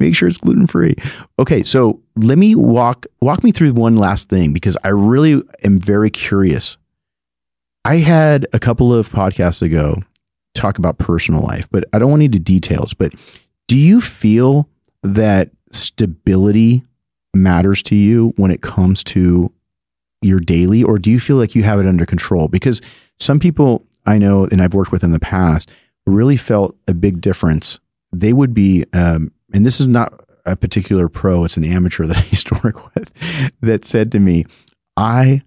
make 0.00 0.16
sure 0.16 0.28
it's 0.28 0.38
gluten 0.38 0.66
free. 0.66 0.96
Okay, 1.38 1.62
so 1.62 2.02
let 2.16 2.36
me 2.36 2.56
walk 2.56 3.06
walk 3.20 3.44
me 3.44 3.52
through 3.52 3.74
one 3.74 3.94
last 3.94 4.28
thing 4.28 4.52
because 4.52 4.76
I 4.82 4.88
really 4.88 5.40
am 5.62 5.78
very 5.78 6.10
curious. 6.10 6.76
I 7.84 7.98
had 7.98 8.48
a 8.52 8.58
couple 8.58 8.92
of 8.92 9.08
podcasts 9.10 9.62
ago 9.62 10.02
talk 10.56 10.78
about 10.78 10.98
personal 10.98 11.42
life, 11.42 11.68
but 11.70 11.84
I 11.92 11.98
don't 11.98 12.10
want 12.10 12.22
into 12.22 12.38
details. 12.38 12.94
But 12.94 13.14
do 13.68 13.76
you 13.76 14.00
feel 14.00 14.68
that 15.02 15.50
stability 15.70 16.84
matters 17.34 17.82
to 17.84 17.94
you 17.94 18.32
when 18.36 18.50
it 18.50 18.62
comes 18.62 19.04
to 19.04 19.52
your 20.22 20.40
daily, 20.40 20.82
or 20.82 20.98
do 20.98 21.10
you 21.10 21.20
feel 21.20 21.36
like 21.36 21.54
you 21.54 21.62
have 21.62 21.78
it 21.78 21.86
under 21.86 22.06
control? 22.06 22.48
Because 22.48 22.80
some 23.18 23.38
people 23.38 23.86
I 24.06 24.18
know 24.18 24.46
and 24.50 24.62
I've 24.62 24.74
worked 24.74 24.92
with 24.92 25.04
in 25.04 25.10
the 25.10 25.20
past 25.20 25.70
really 26.06 26.36
felt 26.36 26.76
a 26.88 26.94
big 26.94 27.20
difference. 27.20 27.80
They 28.12 28.32
would 28.32 28.54
be, 28.54 28.84
um, 28.92 29.32
and 29.52 29.66
this 29.66 29.80
is 29.80 29.86
not 29.86 30.24
a 30.44 30.56
particular 30.56 31.08
pro, 31.08 31.44
it's 31.44 31.56
an 31.56 31.64
amateur 31.64 32.06
that 32.06 32.16
I 32.24 32.26
used 32.30 32.46
to 32.48 32.60
work 32.62 32.94
with 32.94 33.10
that 33.60 33.84
said 33.84 34.12
to 34.12 34.20
me, 34.20 34.46
I 34.96 35.42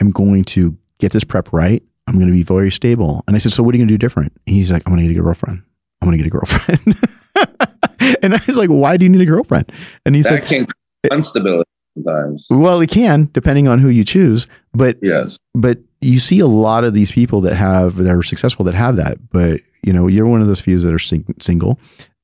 am 0.00 0.10
going 0.10 0.44
to 0.44 0.76
get 0.98 1.12
this 1.12 1.24
prep 1.24 1.52
right. 1.52 1.82
I'm 2.08 2.14
going 2.14 2.26
to 2.28 2.32
be 2.32 2.42
very 2.42 2.70
stable. 2.70 3.22
And 3.26 3.36
I 3.36 3.38
said, 3.38 3.52
So 3.52 3.62
what 3.62 3.74
are 3.74 3.78
you 3.78 3.82
going 3.82 3.88
to 3.88 3.94
do 3.94 3.98
different? 3.98 4.32
And 4.46 4.56
he's 4.56 4.72
like, 4.72 4.82
I'm 4.86 4.92
going 4.92 5.06
to 5.06 5.12
get 5.12 5.20
a 5.20 5.22
girlfriend. 5.22 5.62
I'm 6.00 6.08
going 6.08 6.18
to 6.18 6.24
get 6.24 6.26
a 6.26 6.30
girlfriend. 6.30 8.18
and 8.22 8.34
I 8.34 8.40
was 8.46 8.56
like, 8.56 8.70
Why 8.70 8.96
do 8.96 9.04
you 9.04 9.10
need 9.10 9.20
a 9.20 9.26
girlfriend? 9.26 9.70
And 10.06 10.14
he's 10.14 10.24
that 10.24 10.40
like, 10.40 10.46
can 10.46 10.66
instability 11.12 11.68
sometimes. 11.94 12.46
Well, 12.50 12.80
it 12.80 12.90
can, 12.90 13.28
depending 13.32 13.68
on 13.68 13.78
who 13.78 13.88
you 13.88 14.04
choose. 14.04 14.46
But 14.72 14.98
Yes. 15.02 15.38
but 15.54 15.78
you 16.00 16.20
see 16.20 16.40
a 16.40 16.46
lot 16.46 16.84
of 16.84 16.94
these 16.94 17.10
people 17.12 17.40
that 17.42 17.54
have 17.56 17.96
that 17.96 18.08
are 18.10 18.22
successful 18.22 18.64
that 18.64 18.74
have 18.74 18.94
that 18.96 19.18
but 19.30 19.60
you 19.82 19.92
know 19.92 20.06
you're 20.06 20.26
one 20.26 20.40
of 20.40 20.46
those 20.46 20.60
few 20.60 20.78
that 20.78 20.94
are 20.94 20.98
sing- 20.98 21.34
single 21.40 21.76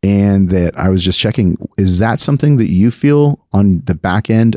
and 0.04 0.50
that 0.50 0.78
i 0.78 0.88
was 0.88 1.02
just 1.02 1.18
checking 1.18 1.56
is 1.76 1.98
that 1.98 2.20
something 2.20 2.56
that 2.56 2.70
you 2.70 2.92
feel 2.92 3.44
on 3.52 3.82
the 3.86 3.94
back 3.94 4.30
end 4.30 4.56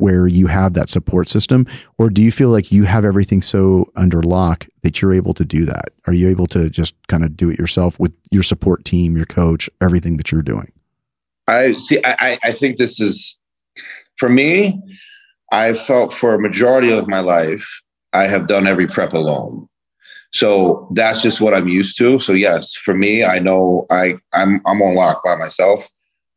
where 0.00 0.26
you 0.26 0.46
have 0.46 0.72
that 0.74 0.90
support 0.90 1.28
system 1.28 1.66
or 1.98 2.10
do 2.10 2.22
you 2.22 2.32
feel 2.32 2.48
like 2.48 2.72
you 2.72 2.84
have 2.84 3.04
everything 3.04 3.42
so 3.42 3.90
under 3.96 4.22
lock 4.22 4.66
that 4.82 5.00
you're 5.00 5.12
able 5.12 5.34
to 5.34 5.44
do 5.44 5.64
that 5.64 5.90
are 6.06 6.12
you 6.12 6.28
able 6.28 6.46
to 6.46 6.70
just 6.70 6.94
kind 7.08 7.24
of 7.24 7.36
do 7.36 7.50
it 7.50 7.58
yourself 7.58 7.98
with 8.00 8.12
your 8.30 8.42
support 8.42 8.84
team 8.84 9.16
your 9.16 9.26
coach 9.26 9.68
everything 9.80 10.16
that 10.16 10.32
you're 10.32 10.42
doing 10.42 10.72
I 11.50 11.72
see. 11.72 12.00
I, 12.04 12.38
I- 12.44 12.52
think 12.52 12.76
this 12.76 13.00
is 13.00 13.40
for 14.16 14.28
me. 14.28 14.80
I 15.52 15.74
felt 15.74 16.14
for 16.14 16.32
a 16.34 16.40
majority 16.40 16.92
of 16.92 17.08
my 17.08 17.18
life, 17.20 17.82
I 18.12 18.24
have 18.28 18.46
done 18.46 18.68
every 18.68 18.86
prep 18.86 19.12
alone. 19.14 19.68
So 20.32 20.88
that's 20.94 21.22
just 21.22 21.40
what 21.40 21.54
I'm 21.54 21.66
used 21.66 21.98
to. 21.98 22.20
So 22.20 22.32
yes, 22.32 22.74
for 22.74 22.94
me, 22.94 23.24
I 23.24 23.40
know 23.40 23.86
I 23.90 24.14
I'm 24.32 24.60
I'm 24.64 24.80
on 24.80 24.94
lock 24.94 25.24
by 25.24 25.34
myself. 25.34 25.88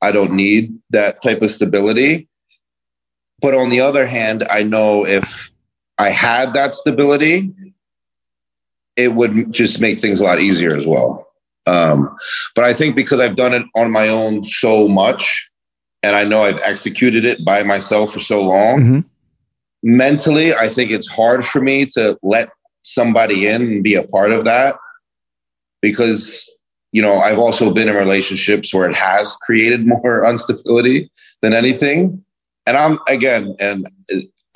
I 0.01 0.11
don't 0.11 0.33
need 0.33 0.73
that 0.89 1.21
type 1.21 1.43
of 1.43 1.51
stability. 1.51 2.27
But 3.43 3.53
on 3.53 3.69
the 3.69 3.81
other 3.81 4.07
hand, 4.07 4.47
I 4.49 4.63
know 4.63 5.05
if 5.05 5.51
I 5.97 6.09
had 6.09 6.53
that 6.53 6.73
stability, 6.73 7.51
it 8.95 9.15
would 9.15 9.51
just 9.51 9.81
make 9.81 9.97
things 9.97 10.21
a 10.21 10.23
lot 10.23 10.39
easier 10.39 10.73
as 10.73 10.85
well. 10.87 11.27
Um, 11.67 12.09
but 12.55 12.63
I 12.63 12.73
think 12.73 12.95
because 12.95 13.19
I've 13.19 13.35
done 13.35 13.53
it 13.53 13.63
on 13.75 13.91
my 13.91 14.07
own 14.07 14.43
so 14.45 14.87
much, 14.87 15.49
and 16.01 16.15
I 16.15 16.23
know 16.23 16.43
I've 16.43 16.59
executed 16.61 17.25
it 17.25 17.43
by 17.43 17.63
myself 17.63 18.13
for 18.13 18.21
so 18.21 18.41
long, 18.41 18.79
Mhm. 18.79 19.05
mentally, 19.83 20.53
I 20.55 20.69
think 20.69 20.91
it's 20.91 21.07
hard 21.07 21.45
for 21.45 21.61
me 21.61 21.85
to 21.97 22.17
let 22.23 22.49
somebody 22.81 23.47
in 23.47 23.61
and 23.61 23.83
be 23.83 23.95
a 23.95 24.03
part 24.03 24.31
of 24.31 24.45
that 24.45 24.77
because, 25.81 26.49
you 26.93 27.01
know, 27.01 27.17
I've 27.19 27.39
also 27.39 27.73
been 27.73 27.89
in 27.89 27.95
relationships 27.95 28.73
where 28.73 28.89
it 28.89 28.95
has 28.95 29.35
created 29.41 29.85
more 29.87 30.25
instability 30.29 31.11
than 31.41 31.51
anything. 31.51 32.23
And 32.65 32.77
I'm, 32.77 32.99
again, 33.07 33.55
and 33.59 33.87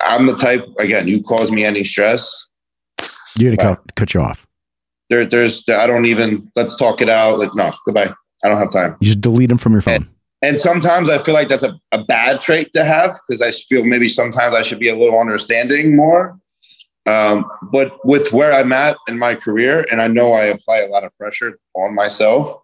I'm 0.02 0.26
the 0.26 0.34
type, 0.34 0.66
again, 0.78 1.08
you 1.08 1.22
cause 1.22 1.50
me 1.50 1.64
any 1.64 1.84
stress, 1.84 2.46
you're 3.36 3.54
gonna 3.54 3.76
cut, 3.76 3.94
cut 3.94 4.14
you 4.14 4.20
off 4.20 4.48
there, 5.10 5.24
there's, 5.24 5.64
I 5.68 5.86
don't 5.86 6.06
even, 6.06 6.50
let's 6.54 6.76
talk 6.76 7.00
it 7.00 7.08
out. 7.08 7.38
Like, 7.38 7.54
no, 7.54 7.70
goodbye. 7.84 8.12
I 8.44 8.48
don't 8.48 8.58
have 8.58 8.70
time. 8.70 8.96
you 9.00 9.06
just 9.06 9.20
delete 9.20 9.48
them 9.48 9.58
from 9.58 9.72
your 9.72 9.82
phone 9.82 10.08
And 10.42 10.56
sometimes 10.56 11.08
I 11.08 11.18
feel 11.18 11.34
like 11.34 11.48
that's 11.48 11.64
a, 11.64 11.78
a 11.90 12.04
bad 12.04 12.40
trait 12.40 12.72
to 12.74 12.84
have 12.84 13.18
because 13.26 13.40
I 13.40 13.50
feel 13.50 13.84
maybe 13.84 14.08
sometimes 14.08 14.54
I 14.54 14.62
should 14.62 14.78
be 14.78 14.88
a 14.88 14.96
little 14.96 15.18
understanding 15.18 15.96
more. 15.96 16.38
Um, 17.06 17.50
but 17.72 18.04
with 18.04 18.32
where 18.32 18.52
I'm 18.52 18.72
at 18.72 18.96
in 19.08 19.18
my 19.18 19.34
career, 19.34 19.86
and 19.90 20.02
I 20.02 20.08
know 20.08 20.34
I 20.34 20.44
apply 20.44 20.80
a 20.80 20.88
lot 20.88 21.04
of 21.04 21.16
pressure 21.16 21.58
on 21.74 21.94
myself, 21.94 22.54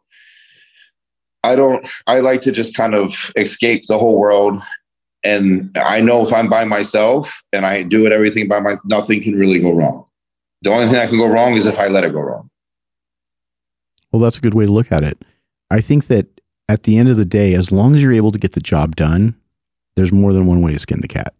I 1.42 1.56
don't, 1.56 1.88
I 2.06 2.20
like 2.20 2.42
to 2.42 2.52
just 2.52 2.74
kind 2.74 2.94
of 2.94 3.32
escape 3.36 3.84
the 3.88 3.98
whole 3.98 4.20
world. 4.20 4.62
And 5.24 5.76
I 5.76 6.00
know 6.00 6.26
if 6.26 6.32
I'm 6.32 6.48
by 6.48 6.64
myself 6.64 7.42
and 7.52 7.64
I 7.64 7.82
do 7.82 8.06
it 8.06 8.12
everything 8.12 8.46
by 8.46 8.60
my, 8.60 8.76
nothing 8.84 9.22
can 9.22 9.34
really 9.34 9.58
go 9.58 9.72
wrong. 9.72 10.04
The 10.62 10.70
only 10.70 10.84
thing 10.84 10.94
that 10.94 11.08
can 11.08 11.18
go 11.18 11.26
wrong 11.26 11.54
is 11.54 11.66
if 11.66 11.78
I 11.78 11.88
let 11.88 12.04
it 12.04 12.12
go 12.12 12.20
wrong. 12.20 12.50
Well, 14.12 14.20
that's 14.20 14.38
a 14.38 14.42
good 14.42 14.54
way 14.54 14.66
to 14.66 14.72
look 14.72 14.92
at 14.92 15.02
it. 15.02 15.24
I 15.70 15.80
think 15.80 16.06
that 16.06 16.26
at 16.68 16.84
the 16.84 16.98
end 16.98 17.08
of 17.08 17.16
the 17.16 17.24
day, 17.24 17.54
as 17.54 17.72
long 17.72 17.94
as 17.94 18.02
you're 18.02 18.12
able 18.12 18.32
to 18.32 18.38
get 18.38 18.52
the 18.52 18.60
job 18.60 18.96
done, 18.96 19.34
there's 19.96 20.12
more 20.12 20.32
than 20.32 20.46
one 20.46 20.60
way 20.60 20.72
to 20.72 20.78
skin 20.78 21.00
the 21.00 21.08
cat, 21.08 21.34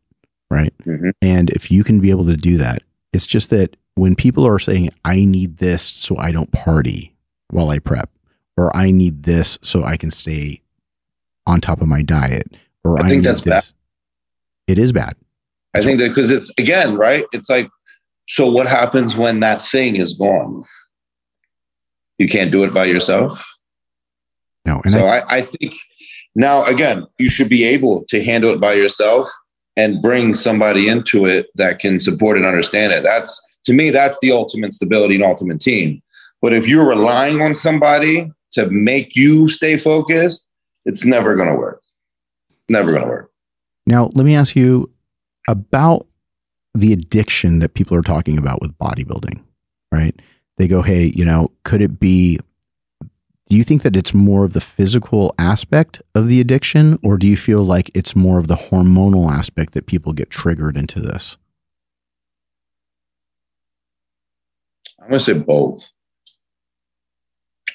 right? 0.51 0.73
Mhm. 0.87 1.13
And 1.23 1.51
if 1.51 1.71
you 1.71 1.85
can 1.85 2.01
be 2.01 2.11
able 2.11 2.27
to 2.27 2.37
do 2.37 2.57
that, 2.59 2.83
it's 3.13 3.27
just 3.27 3.51
that 3.51 3.77
when 3.95 4.15
people 4.17 4.47
are 4.47 4.59
saying, 4.59 4.91
I 5.05 5.25
need 5.25 5.59
this 5.59 5.83
so 5.83 6.17
I 6.17 6.33
don't 6.33 6.51
party 6.53 7.15
while 7.51 7.71
I 7.71 7.79
prep, 7.79 8.11
or 8.57 8.75
I 8.77 8.91
need 8.91 9.23
this 9.25 9.59
so 9.63 9.85
I 9.85 9.97
can 9.97 10.11
stay 10.11 10.61
on 11.47 11.61
top 11.61 11.81
of 11.81 11.89
my 11.89 12.03
diet, 12.03 12.57
or 12.85 13.05
I 13.05 13.09
think 13.09 13.25
that's 13.25 13.41
bad. 13.41 13.65
It 14.67 14.79
is 14.79 14.93
bad. 14.93 15.17
I 15.75 15.83
think 15.83 15.99
that 15.99 16.09
because 16.09 16.31
it's 16.31 16.51
again, 16.59 16.97
right? 16.97 17.25
It's 17.33 17.51
like, 17.51 17.69
so 18.29 18.51
what 18.51 18.67
happens 18.67 19.17
when 19.17 19.41
that 19.41 19.61
thing 19.61 19.97
is 19.97 20.15
gone? 20.15 20.65
You 22.19 22.29
can't 22.29 22.53
do 22.53 22.63
it 22.65 22.73
by 22.73 22.85
yourself. 22.85 23.45
No, 24.65 24.81
and 24.85 24.93
so 24.93 25.05
I, 25.05 25.19
I, 25.19 25.25
I 25.29 25.41
think 25.43 25.75
now 26.35 26.65
again, 26.65 27.07
you 27.19 27.29
should 27.29 27.49
be 27.49 27.65
able 27.65 28.05
to 28.09 28.23
handle 28.23 28.51
it 28.51 28.61
by 28.61 28.75
yourself 28.75 29.29
and 29.77 30.01
bring 30.01 30.35
somebody 30.35 30.89
into 30.89 31.27
it 31.27 31.49
that 31.57 31.81
can 31.81 31.99
support 31.99 32.37
and 32.37 32.47
understand 32.47 32.93
it. 32.93 33.03
That's 33.03 33.41
to 33.65 33.73
me, 33.73 33.91
that's 33.91 34.19
the 34.21 34.31
ultimate 34.33 34.73
stability 34.73 35.17
and 35.17 35.25
ultimate 35.25 35.61
team. 35.61 36.03
But 36.41 36.53
if 36.53 36.69
you're 36.69 36.89
relying 36.89 37.41
on 37.41 37.55
somebody 37.55 38.31
to 38.53 38.71
make 38.71 39.17
you 39.17 39.49
stay 39.49 39.77
focused, 39.77 40.49
it's 40.85 41.05
never 41.05 41.35
going 41.35 41.49
to 41.49 41.55
work. 41.55 41.81
Never 42.69 42.91
going 42.91 43.03
to 43.03 43.09
work. 43.09 43.31
Now, 43.87 44.11
let 44.15 44.25
me 44.25 44.35
ask 44.35 44.57
you 44.57 44.91
about 45.49 46.07
the 46.75 46.93
addiction 46.93 47.59
that 47.59 47.75
people 47.75 47.97
are 47.97 48.03
talking 48.03 48.39
about 48.39 48.61
with 48.61 48.77
bodybuilding, 48.79 49.43
right? 49.93 50.19
They 50.57 50.67
go, 50.69 50.83
hey, 50.83 51.13
you 51.15 51.25
know, 51.25 51.51
could 51.65 51.83
it 51.83 52.01
be? 52.01 52.39
Do 53.49 53.57
you 53.57 53.65
think 53.65 53.83
that 53.83 53.95
it's 53.95 54.15
more 54.15 54.45
of 54.45 54.55
the 54.55 54.61
physical 54.61 55.35
aspect 55.39 56.01
of 56.15 56.29
the 56.29 56.41
addiction, 56.41 56.99
or 57.03 57.19
do 57.19 57.27
you 57.27 57.37
feel 57.37 57.63
like 57.63 57.91
it's 57.93 58.17
more 58.17 58.39
of 58.39 58.49
the 58.49 58.55
hormonal 58.55 59.31
aspect 59.31 59.75
that 59.75 59.87
people 59.87 60.15
get 60.15 60.31
triggered 60.31 60.79
into 60.79 61.01
this? 61.01 61.37
I'm 64.99 65.11
going 65.11 65.19
to 65.19 65.25
say 65.25 65.35
both. 65.35 65.93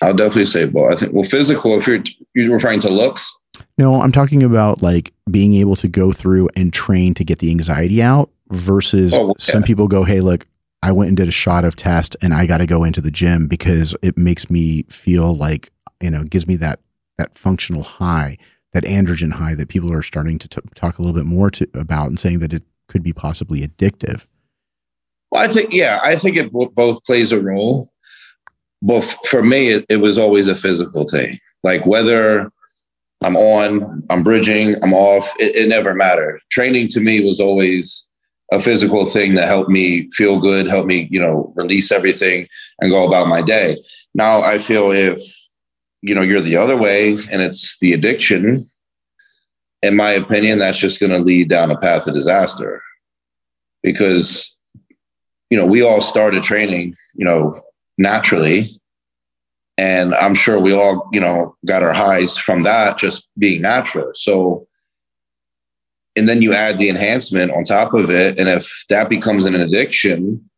I'll 0.01 0.15
definitely 0.15 0.47
say 0.47 0.65
both. 0.65 0.91
I 0.91 0.95
think, 0.95 1.13
well, 1.13 1.23
physical, 1.23 1.77
if 1.77 1.85
you're, 1.85 2.03
you're 2.33 2.53
referring 2.53 2.79
to 2.79 2.89
looks, 2.89 3.31
No, 3.77 4.01
I'm 4.01 4.11
talking 4.11 4.43
about 4.43 4.81
like 4.81 5.13
being 5.29 5.53
able 5.55 5.75
to 5.77 5.87
go 5.87 6.11
through 6.11 6.49
and 6.55 6.71
train 6.73 7.13
to 7.15 7.23
get 7.23 7.39
the 7.39 7.49
anxiety 7.51 8.01
out 8.01 8.29
versus 8.49 9.13
Oh, 9.13 9.27
yeah. 9.27 9.33
some 9.37 9.63
people 9.63 9.87
go, 9.87 10.03
hey, 10.03 10.21
look, 10.21 10.45
I 10.81 10.91
went 10.91 11.09
and 11.09 11.17
did 11.17 11.27
a 11.27 11.31
shot 11.31 11.65
of 11.65 11.75
test 11.75 12.15
and 12.21 12.33
I 12.33 12.45
got 12.45 12.59
to 12.59 12.65
go 12.65 12.83
into 12.83 13.01
the 13.01 13.11
gym 13.11 13.47
because 13.47 13.95
it 14.01 14.17
makes 14.17 14.49
me 14.49 14.83
feel 14.83 15.35
like, 15.35 15.71
you 16.01 16.09
know, 16.09 16.23
gives 16.23 16.47
me 16.47 16.55
that 16.57 16.79
that 17.17 17.37
functional 17.37 17.83
high, 17.83 18.37
that 18.71 18.85
androgen 18.85 19.33
high 19.33 19.53
that 19.55 19.67
people 19.67 19.91
are 19.91 20.01
starting 20.01 20.39
to 20.39 20.47
t- 20.47 20.61
talk 20.75 20.97
a 20.97 21.01
little 21.01 21.15
bit 21.15 21.25
more 21.25 21.51
to, 21.51 21.67
about 21.73 22.07
and 22.07 22.17
saying 22.19 22.39
that 22.39 22.53
it 22.53 22.63
could 22.87 23.03
be 23.03 23.11
possibly 23.11 23.59
addictive. 23.67 24.25
Well, 25.31 25.43
I 25.43 25.47
think, 25.51 25.73
yeah, 25.73 25.99
I 26.03 26.15
think 26.15 26.37
it 26.37 26.51
bo- 26.51 26.69
both 26.69 27.03
plays 27.03 27.31
a 27.33 27.41
role. 27.41 27.89
But 28.81 28.99
f- 29.03 29.17
for 29.25 29.43
me, 29.43 29.67
it, 29.67 29.85
it 29.89 29.97
was 29.97 30.17
always 30.17 30.47
a 30.47 30.55
physical 30.55 31.07
thing. 31.09 31.37
Like 31.61 31.85
whether 31.85 32.49
I'm 33.21 33.35
on, 33.35 34.01
I'm 34.09 34.23
bridging, 34.23 34.81
I'm 34.83 34.93
off. 34.93 35.33
It, 35.39 35.55
it 35.55 35.69
never 35.69 35.93
mattered. 35.93 36.41
Training 36.49 36.87
to 36.89 37.01
me 37.01 37.23
was 37.23 37.39
always 37.39 38.09
a 38.51 38.59
physical 38.59 39.05
thing 39.05 39.35
that 39.35 39.47
helped 39.47 39.69
me 39.69 40.09
feel 40.11 40.39
good, 40.39 40.67
helped 40.67 40.87
me, 40.87 41.07
you 41.11 41.19
know, 41.19 41.53
release 41.55 41.91
everything 41.91 42.47
and 42.79 42.91
go 42.91 43.05
about 43.05 43.27
my 43.27 43.41
day. 43.41 43.77
Now 44.15 44.41
I 44.41 44.57
feel 44.57 44.91
if, 44.91 45.21
you 46.01 46.15
know, 46.15 46.21
you're 46.21 46.39
the 46.39 46.57
other 46.57 46.77
way 46.77 47.11
and 47.31 47.41
it's 47.41 47.77
the 47.79 47.93
addiction, 47.93 48.65
in 49.83 49.95
my 49.95 50.11
opinion, 50.11 50.57
that's 50.57 50.79
just 50.79 50.99
going 50.99 51.11
to 51.11 51.19
lead 51.19 51.49
down 51.49 51.71
a 51.71 51.77
path 51.77 52.07
of 52.07 52.13
disaster 52.13 52.81
because, 53.83 54.57
you 55.49 55.57
know, 55.57 55.65
we 55.65 55.83
all 55.83 56.01
started 56.01 56.41
training, 56.41 56.95
you 57.15 57.25
know, 57.25 57.61
naturally 57.97 58.69
and 59.79 60.13
I'm 60.15 60.35
sure 60.35 60.61
we 60.61 60.73
all, 60.73 61.07
you 61.13 61.21
know, 61.21 61.55
got 61.65 61.83
our 61.83 61.93
highs 61.93 62.37
from 62.37 62.63
that 62.63 62.97
just 62.97 63.29
being 63.37 63.61
natural. 63.61 64.11
So, 64.13 64.67
and 66.17 66.27
then 66.27 66.41
you 66.41 66.53
add 66.53 66.77
the 66.77 66.89
enhancement 66.89 67.53
on 67.53 67.63
top 67.63 67.93
of 67.93 68.11
it. 68.11 68.37
And 68.37 68.49
if 68.49 68.83
that 68.89 69.07
becomes 69.07 69.45
an 69.45 69.55
addiction, 69.55 70.49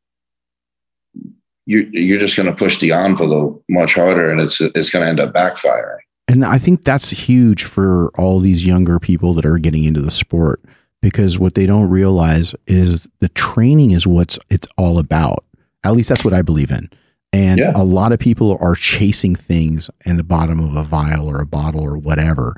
you're, 1.68 1.84
you're 1.92 2.18
just 2.18 2.36
going 2.36 2.48
to 2.48 2.56
push 2.56 2.80
the 2.80 2.94
envelope 2.94 3.64
much 3.70 3.94
harder 3.94 4.32
and 4.32 4.42
it's, 4.42 4.60
it's 4.60 4.90
going 4.90 5.06
to 5.06 5.10
end 5.10 5.20
up 5.20 5.36
backfiring. 5.36 6.00
And 6.28 6.44
I 6.44 6.58
think 6.58 6.84
that's 6.84 7.12
huge 7.12 7.64
for 7.64 8.10
all 8.18 8.40
these 8.40 8.66
younger 8.66 9.00
people 9.00 9.36
that 9.36 9.46
are 9.46 9.60
getting 9.60 9.84
into 9.84 10.02
the 10.02 10.10
sport 10.10 10.64
because 11.00 11.38
what 11.38 11.54
they 11.54 11.68
don't 11.68 11.90
realize 11.90 12.56
is 12.66 13.08
the 13.20 13.30
training 13.30 13.92
is 13.92 14.08
what's 14.08 14.40
it's 14.50 14.68
all 14.80 14.98
about. 14.98 15.46
At 15.84 15.94
least 15.94 16.10
that's 16.10 16.26
what 16.26 16.34
I 16.34 16.42
believe 16.42 16.72
in. 16.72 16.90
And 17.34 17.60
yeah. 17.60 17.72
a 17.76 17.84
lot 17.84 18.12
of 18.12 18.20
people 18.20 18.58
are 18.60 18.76
chasing 18.76 19.36
things 19.36 19.90
in 20.06 20.18
the 20.18 20.24
bottom 20.24 20.60
of 20.60 20.76
a 20.76 20.84
vial 20.84 21.30
or 21.30 21.40
a 21.42 21.46
bottle 21.46 21.82
or 21.82 21.98
whatever. 21.98 22.56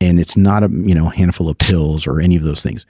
And 0.00 0.18
it's 0.18 0.36
not 0.36 0.62
a 0.62 0.68
you 0.68 0.94
know 0.94 1.08
handful 1.08 1.48
of 1.48 1.58
pills 1.58 2.06
or 2.06 2.20
any 2.20 2.36
of 2.36 2.42
those 2.42 2.62
things. 2.62 2.86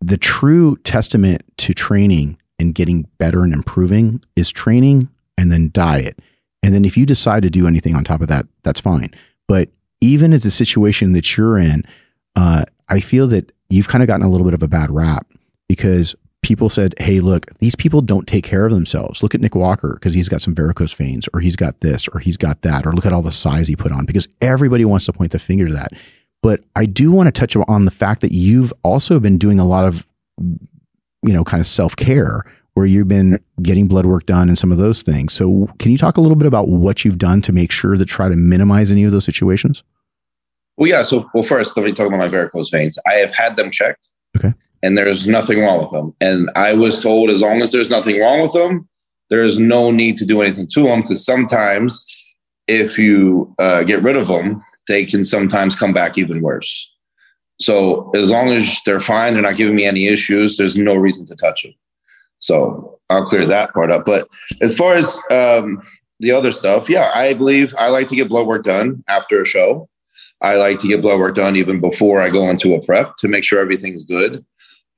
The 0.00 0.16
true 0.16 0.76
testament 0.84 1.42
to 1.58 1.74
training 1.74 2.38
and 2.58 2.74
getting 2.74 3.08
better 3.18 3.42
and 3.42 3.52
improving 3.52 4.22
is 4.36 4.50
training 4.50 5.08
and 5.36 5.50
then 5.50 5.70
diet. 5.72 6.18
And 6.62 6.74
then 6.74 6.84
if 6.84 6.96
you 6.96 7.06
decide 7.06 7.42
to 7.42 7.50
do 7.50 7.66
anything 7.66 7.94
on 7.94 8.04
top 8.04 8.22
of 8.22 8.28
that, 8.28 8.46
that's 8.62 8.80
fine. 8.80 9.14
But 9.48 9.70
even 10.00 10.32
at 10.32 10.42
the 10.42 10.50
situation 10.50 11.12
that 11.12 11.36
you're 11.36 11.58
in, 11.58 11.84
uh, 12.34 12.64
I 12.88 13.00
feel 13.00 13.26
that 13.28 13.52
you've 13.70 13.88
kind 13.88 14.02
of 14.02 14.06
gotten 14.06 14.24
a 14.24 14.28
little 14.28 14.44
bit 14.44 14.54
of 14.54 14.62
a 14.62 14.68
bad 14.68 14.90
rap 14.90 15.26
because 15.68 16.14
people 16.46 16.70
said, 16.70 16.94
Hey, 16.98 17.18
look, 17.18 17.46
these 17.58 17.74
people 17.74 18.00
don't 18.00 18.28
take 18.28 18.44
care 18.44 18.64
of 18.64 18.72
themselves. 18.72 19.20
Look 19.20 19.34
at 19.34 19.40
Nick 19.40 19.56
Walker 19.56 19.94
because 19.94 20.14
he's 20.14 20.28
got 20.28 20.40
some 20.40 20.54
varicose 20.54 20.92
veins, 20.92 21.28
or 21.34 21.40
he's 21.40 21.56
got 21.56 21.80
this, 21.80 22.06
or 22.06 22.20
he's 22.20 22.36
got 22.36 22.62
that, 22.62 22.86
or 22.86 22.92
look 22.92 23.04
at 23.04 23.12
all 23.12 23.20
the 23.22 23.32
size 23.32 23.66
he 23.66 23.74
put 23.74 23.90
on 23.90 24.06
because 24.06 24.28
everybody 24.40 24.84
wants 24.84 25.06
to 25.06 25.12
point 25.12 25.32
the 25.32 25.40
finger 25.40 25.66
to 25.66 25.74
that. 25.74 25.92
But 26.44 26.62
I 26.76 26.86
do 26.86 27.10
want 27.10 27.26
to 27.26 27.32
touch 27.32 27.56
on 27.56 27.84
the 27.84 27.90
fact 27.90 28.20
that 28.20 28.30
you've 28.30 28.72
also 28.84 29.18
been 29.18 29.38
doing 29.38 29.58
a 29.58 29.66
lot 29.66 29.86
of, 29.86 30.06
you 30.38 31.32
know, 31.32 31.42
kind 31.42 31.60
of 31.60 31.66
self 31.66 31.96
care 31.96 32.44
where 32.74 32.86
you've 32.86 33.08
been 33.08 33.40
getting 33.60 33.88
blood 33.88 34.06
work 34.06 34.26
done 34.26 34.48
and 34.48 34.56
some 34.56 34.70
of 34.70 34.78
those 34.78 35.02
things. 35.02 35.32
So, 35.32 35.68
can 35.80 35.90
you 35.90 35.98
talk 35.98 36.16
a 36.16 36.20
little 36.20 36.36
bit 36.36 36.46
about 36.46 36.68
what 36.68 37.04
you've 37.04 37.18
done 37.18 37.42
to 37.42 37.52
make 37.52 37.72
sure 37.72 37.96
that 37.96 38.06
try 38.06 38.28
to 38.28 38.36
minimize 38.36 38.92
any 38.92 39.02
of 39.02 39.10
those 39.10 39.24
situations? 39.24 39.82
Well, 40.76 40.88
yeah. 40.88 41.02
So, 41.02 41.28
well, 41.34 41.42
first, 41.42 41.76
let 41.76 41.84
me 41.84 41.90
talk 41.90 42.06
about 42.06 42.20
my 42.20 42.28
varicose 42.28 42.70
veins. 42.70 43.00
I 43.04 43.14
have 43.14 43.34
had 43.34 43.56
them 43.56 43.72
checked. 43.72 44.10
Okay 44.36 44.54
and 44.86 44.96
there's 44.96 45.26
nothing 45.26 45.60
wrong 45.60 45.80
with 45.80 45.90
them. 45.90 46.14
And 46.20 46.48
I 46.54 46.72
was 46.72 47.00
told 47.00 47.28
as 47.28 47.42
long 47.42 47.60
as 47.60 47.72
there's 47.72 47.90
nothing 47.90 48.20
wrong 48.20 48.40
with 48.40 48.52
them, 48.52 48.88
there 49.30 49.40
is 49.40 49.58
no 49.58 49.90
need 49.90 50.16
to 50.18 50.24
do 50.24 50.40
anything 50.42 50.68
to 50.74 50.84
them 50.84 51.02
because 51.02 51.24
sometimes 51.24 52.24
if 52.68 52.96
you 52.96 53.52
uh, 53.58 53.82
get 53.82 54.02
rid 54.02 54.16
of 54.16 54.28
them, 54.28 54.60
they 54.86 55.04
can 55.04 55.24
sometimes 55.24 55.74
come 55.74 55.92
back 55.92 56.16
even 56.16 56.40
worse. 56.40 56.92
So 57.60 58.12
as 58.14 58.30
long 58.30 58.50
as 58.50 58.78
they're 58.86 59.00
fine, 59.00 59.32
they're 59.32 59.42
not 59.42 59.56
giving 59.56 59.74
me 59.74 59.86
any 59.86 60.06
issues, 60.06 60.56
there's 60.56 60.76
no 60.76 60.94
reason 60.94 61.26
to 61.26 61.34
touch 61.34 61.64
them. 61.64 61.74
So 62.38 63.00
I'll 63.10 63.24
clear 63.24 63.44
that 63.44 63.72
part 63.72 63.90
up. 63.90 64.04
But 64.04 64.28
as 64.62 64.76
far 64.76 64.94
as 64.94 65.18
um, 65.32 65.82
the 66.20 66.30
other 66.30 66.52
stuff, 66.52 66.88
yeah, 66.88 67.10
I 67.12 67.34
believe 67.34 67.74
I 67.76 67.88
like 67.88 68.06
to 68.08 68.16
get 68.16 68.28
blood 68.28 68.46
work 68.46 68.64
done 68.64 69.02
after 69.08 69.40
a 69.40 69.46
show. 69.46 69.88
I 70.42 70.56
like 70.56 70.78
to 70.80 70.88
get 70.88 71.02
blood 71.02 71.18
work 71.18 71.34
done 71.34 71.56
even 71.56 71.80
before 71.80 72.20
I 72.20 72.28
go 72.28 72.50
into 72.50 72.74
a 72.74 72.84
prep 72.84 73.16
to 73.18 73.28
make 73.28 73.42
sure 73.42 73.58
everything's 73.58 74.04
good. 74.04 74.44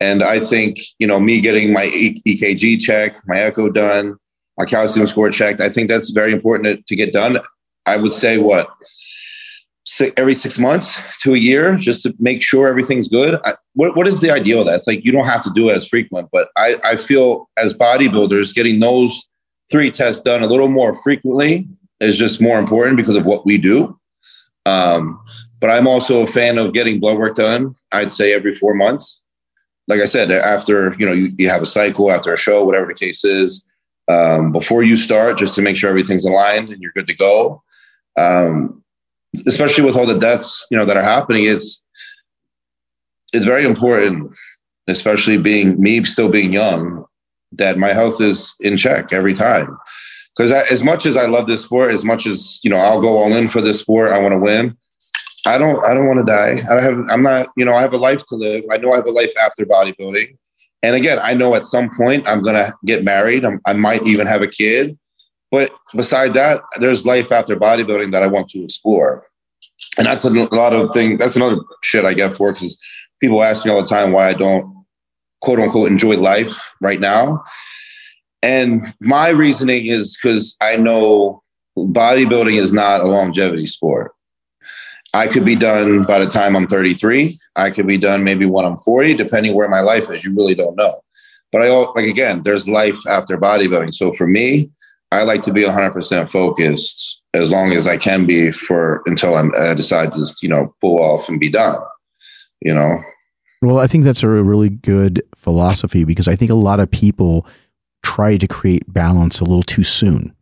And 0.00 0.22
I 0.22 0.40
think, 0.40 0.78
you 0.98 1.06
know, 1.06 1.18
me 1.18 1.40
getting 1.40 1.72
my 1.72 1.86
EKG 1.86 2.80
check, 2.80 3.16
my 3.26 3.38
echo 3.38 3.68
done, 3.68 4.16
my 4.56 4.64
calcium 4.64 5.06
score 5.06 5.30
checked, 5.30 5.60
I 5.60 5.68
think 5.68 5.88
that's 5.88 6.10
very 6.10 6.32
important 6.32 6.86
to 6.86 6.96
get 6.96 7.12
done. 7.12 7.38
I 7.86 7.96
would 7.96 8.12
say 8.12 8.38
what, 8.38 8.68
every 10.16 10.34
six 10.34 10.58
months 10.58 11.00
to 11.22 11.34
a 11.34 11.38
year, 11.38 11.76
just 11.76 12.02
to 12.02 12.14
make 12.18 12.42
sure 12.42 12.68
everything's 12.68 13.08
good. 13.08 13.40
I, 13.44 13.54
what, 13.74 13.96
what 13.96 14.06
is 14.06 14.20
the 14.20 14.30
ideal 14.30 14.60
of 14.60 14.66
that? 14.66 14.76
It's 14.76 14.86
like 14.86 15.04
you 15.04 15.10
don't 15.10 15.26
have 15.26 15.42
to 15.44 15.52
do 15.54 15.68
it 15.68 15.76
as 15.76 15.88
frequent, 15.88 16.28
but 16.30 16.48
I, 16.56 16.76
I 16.84 16.96
feel 16.96 17.48
as 17.56 17.74
bodybuilders, 17.74 18.54
getting 18.54 18.80
those 18.80 19.28
three 19.70 19.90
tests 19.90 20.22
done 20.22 20.42
a 20.42 20.46
little 20.46 20.68
more 20.68 20.94
frequently 21.02 21.68
is 22.00 22.16
just 22.16 22.40
more 22.40 22.58
important 22.58 22.96
because 22.96 23.16
of 23.16 23.26
what 23.26 23.44
we 23.44 23.58
do. 23.58 23.98
Um, 24.66 25.20
but 25.60 25.70
I'm 25.70 25.88
also 25.88 26.22
a 26.22 26.26
fan 26.26 26.58
of 26.58 26.72
getting 26.72 27.00
blood 27.00 27.18
work 27.18 27.34
done, 27.34 27.74
I'd 27.90 28.12
say 28.12 28.32
every 28.32 28.54
four 28.54 28.74
months 28.74 29.22
like 29.88 30.00
I 30.00 30.04
said, 30.04 30.30
after 30.30 30.94
you 30.98 31.06
know 31.06 31.12
you, 31.12 31.30
you 31.38 31.48
have 31.48 31.62
a 31.62 31.66
cycle 31.66 32.12
after 32.12 32.32
a 32.32 32.38
show, 32.38 32.64
whatever 32.64 32.86
the 32.86 32.94
case 32.94 33.24
is, 33.24 33.66
um, 34.08 34.52
before 34.52 34.82
you 34.82 34.96
start, 34.96 35.38
just 35.38 35.54
to 35.56 35.62
make 35.62 35.76
sure 35.76 35.90
everything's 35.90 36.24
aligned 36.24 36.68
and 36.68 36.80
you're 36.80 36.92
good 36.92 37.08
to 37.08 37.16
go. 37.16 37.62
Um, 38.16 38.84
especially 39.46 39.84
with 39.84 39.96
all 39.96 40.06
the 40.06 40.18
deaths 40.18 40.66
you 40.70 40.78
know 40.78 40.84
that 40.84 40.96
are 40.96 41.02
happening, 41.02 41.44
it's 41.44 41.82
it's 43.32 43.46
very 43.46 43.64
important, 43.64 44.34
especially 44.86 45.38
being 45.38 45.80
me 45.80 46.04
still 46.04 46.30
being 46.30 46.52
young, 46.52 47.04
that 47.52 47.78
my 47.78 47.92
health 47.92 48.20
is 48.20 48.54
in 48.60 48.76
check 48.76 49.12
every 49.12 49.34
time. 49.34 49.76
Because 50.36 50.52
as 50.70 50.84
much 50.84 51.04
as 51.04 51.16
I 51.16 51.26
love 51.26 51.46
this 51.46 51.62
sport, 51.62 51.92
as 51.92 52.04
much 52.04 52.26
as 52.26 52.60
you 52.62 52.70
know, 52.70 52.76
I'll 52.76 53.00
go 53.00 53.16
all 53.16 53.32
in 53.34 53.48
for 53.48 53.60
this 53.60 53.80
sport. 53.80 54.12
I 54.12 54.18
want 54.18 54.32
to 54.32 54.38
win. 54.38 54.76
I 55.48 55.56
don't 55.56 55.82
I 55.84 55.94
don't 55.94 56.06
want 56.06 56.18
to 56.18 56.30
die. 56.30 56.62
I 56.70 56.80
have 56.82 56.98
I'm 57.08 57.22
not, 57.22 57.48
you 57.56 57.64
know, 57.64 57.72
I 57.72 57.80
have 57.80 57.94
a 57.94 57.98
life 57.98 58.24
to 58.26 58.36
live. 58.36 58.64
I 58.70 58.76
know 58.76 58.92
I 58.92 58.96
have 58.96 59.06
a 59.06 59.10
life 59.10 59.32
after 59.42 59.64
bodybuilding. 59.64 60.36
And 60.82 60.94
again, 60.94 61.18
I 61.20 61.34
know 61.34 61.54
at 61.54 61.64
some 61.64 61.90
point 61.96 62.28
I'm 62.28 62.42
going 62.42 62.54
to 62.54 62.72
get 62.84 63.02
married. 63.02 63.44
I'm, 63.44 63.60
i 63.66 63.72
might 63.72 64.06
even 64.06 64.26
have 64.26 64.42
a 64.42 64.46
kid. 64.46 64.96
But 65.50 65.72
beside 65.96 66.34
that, 66.34 66.60
there's 66.78 67.06
life 67.06 67.32
after 67.32 67.56
bodybuilding 67.56 68.12
that 68.12 68.22
I 68.22 68.26
want 68.26 68.48
to 68.50 68.62
explore. 68.62 69.26
And 69.96 70.06
that's 70.06 70.24
a 70.24 70.30
lot 70.30 70.74
of 70.74 70.92
things. 70.92 71.18
That's 71.18 71.36
another 71.36 71.56
shit 71.82 72.04
I 72.04 72.14
get 72.14 72.36
for 72.36 72.52
because 72.52 72.78
people 73.20 73.42
ask 73.42 73.64
me 73.64 73.72
all 73.72 73.80
the 73.80 73.88
time 73.88 74.12
why 74.12 74.28
I 74.28 74.34
don't 74.34 74.84
quote 75.40 75.58
unquote 75.58 75.90
enjoy 75.90 76.16
life 76.16 76.60
right 76.80 77.00
now. 77.00 77.42
And 78.42 78.82
my 79.00 79.30
reasoning 79.30 79.86
is 79.86 80.16
because 80.16 80.56
I 80.60 80.76
know 80.76 81.42
bodybuilding 81.76 82.60
is 82.60 82.72
not 82.72 83.00
a 83.00 83.06
longevity 83.06 83.66
sport. 83.66 84.12
I 85.18 85.26
could 85.26 85.44
be 85.44 85.56
done 85.56 86.04
by 86.04 86.20
the 86.20 86.30
time 86.30 86.54
I'm 86.54 86.68
33. 86.68 87.36
I 87.56 87.70
could 87.72 87.88
be 87.88 87.98
done 87.98 88.22
maybe 88.22 88.46
when 88.46 88.64
I'm 88.64 88.78
40, 88.78 89.14
depending 89.14 89.52
where 89.52 89.68
my 89.68 89.80
life 89.80 90.08
is. 90.10 90.24
You 90.24 90.32
really 90.32 90.54
don't 90.54 90.76
know. 90.76 91.02
But 91.50 91.62
I 91.62 91.70
like 91.70 92.06
again, 92.06 92.44
there's 92.44 92.68
life 92.68 93.04
after 93.08 93.36
bodybuilding. 93.36 93.94
So 93.94 94.12
for 94.12 94.28
me, 94.28 94.70
I 95.10 95.24
like 95.24 95.42
to 95.42 95.52
be 95.52 95.64
100% 95.64 96.30
focused 96.30 97.20
as 97.34 97.50
long 97.50 97.72
as 97.72 97.88
I 97.88 97.96
can 97.96 98.26
be 98.26 98.52
for 98.52 99.02
until 99.06 99.34
I'm, 99.34 99.52
I 99.58 99.74
decide 99.74 100.12
to 100.12 100.24
you 100.40 100.48
know 100.48 100.72
pull 100.80 101.02
off 101.02 101.28
and 101.28 101.40
be 101.40 101.50
done. 101.50 101.80
You 102.60 102.74
know. 102.74 102.98
Well, 103.60 103.80
I 103.80 103.88
think 103.88 104.04
that's 104.04 104.22
a 104.22 104.28
really 104.28 104.68
good 104.68 105.20
philosophy 105.34 106.04
because 106.04 106.28
I 106.28 106.36
think 106.36 106.52
a 106.52 106.54
lot 106.54 106.78
of 106.78 106.88
people 106.88 107.44
try 108.04 108.36
to 108.36 108.46
create 108.46 108.84
balance 108.92 109.40
a 109.40 109.44
little 109.44 109.64
too 109.64 109.82
soon. 109.82 110.32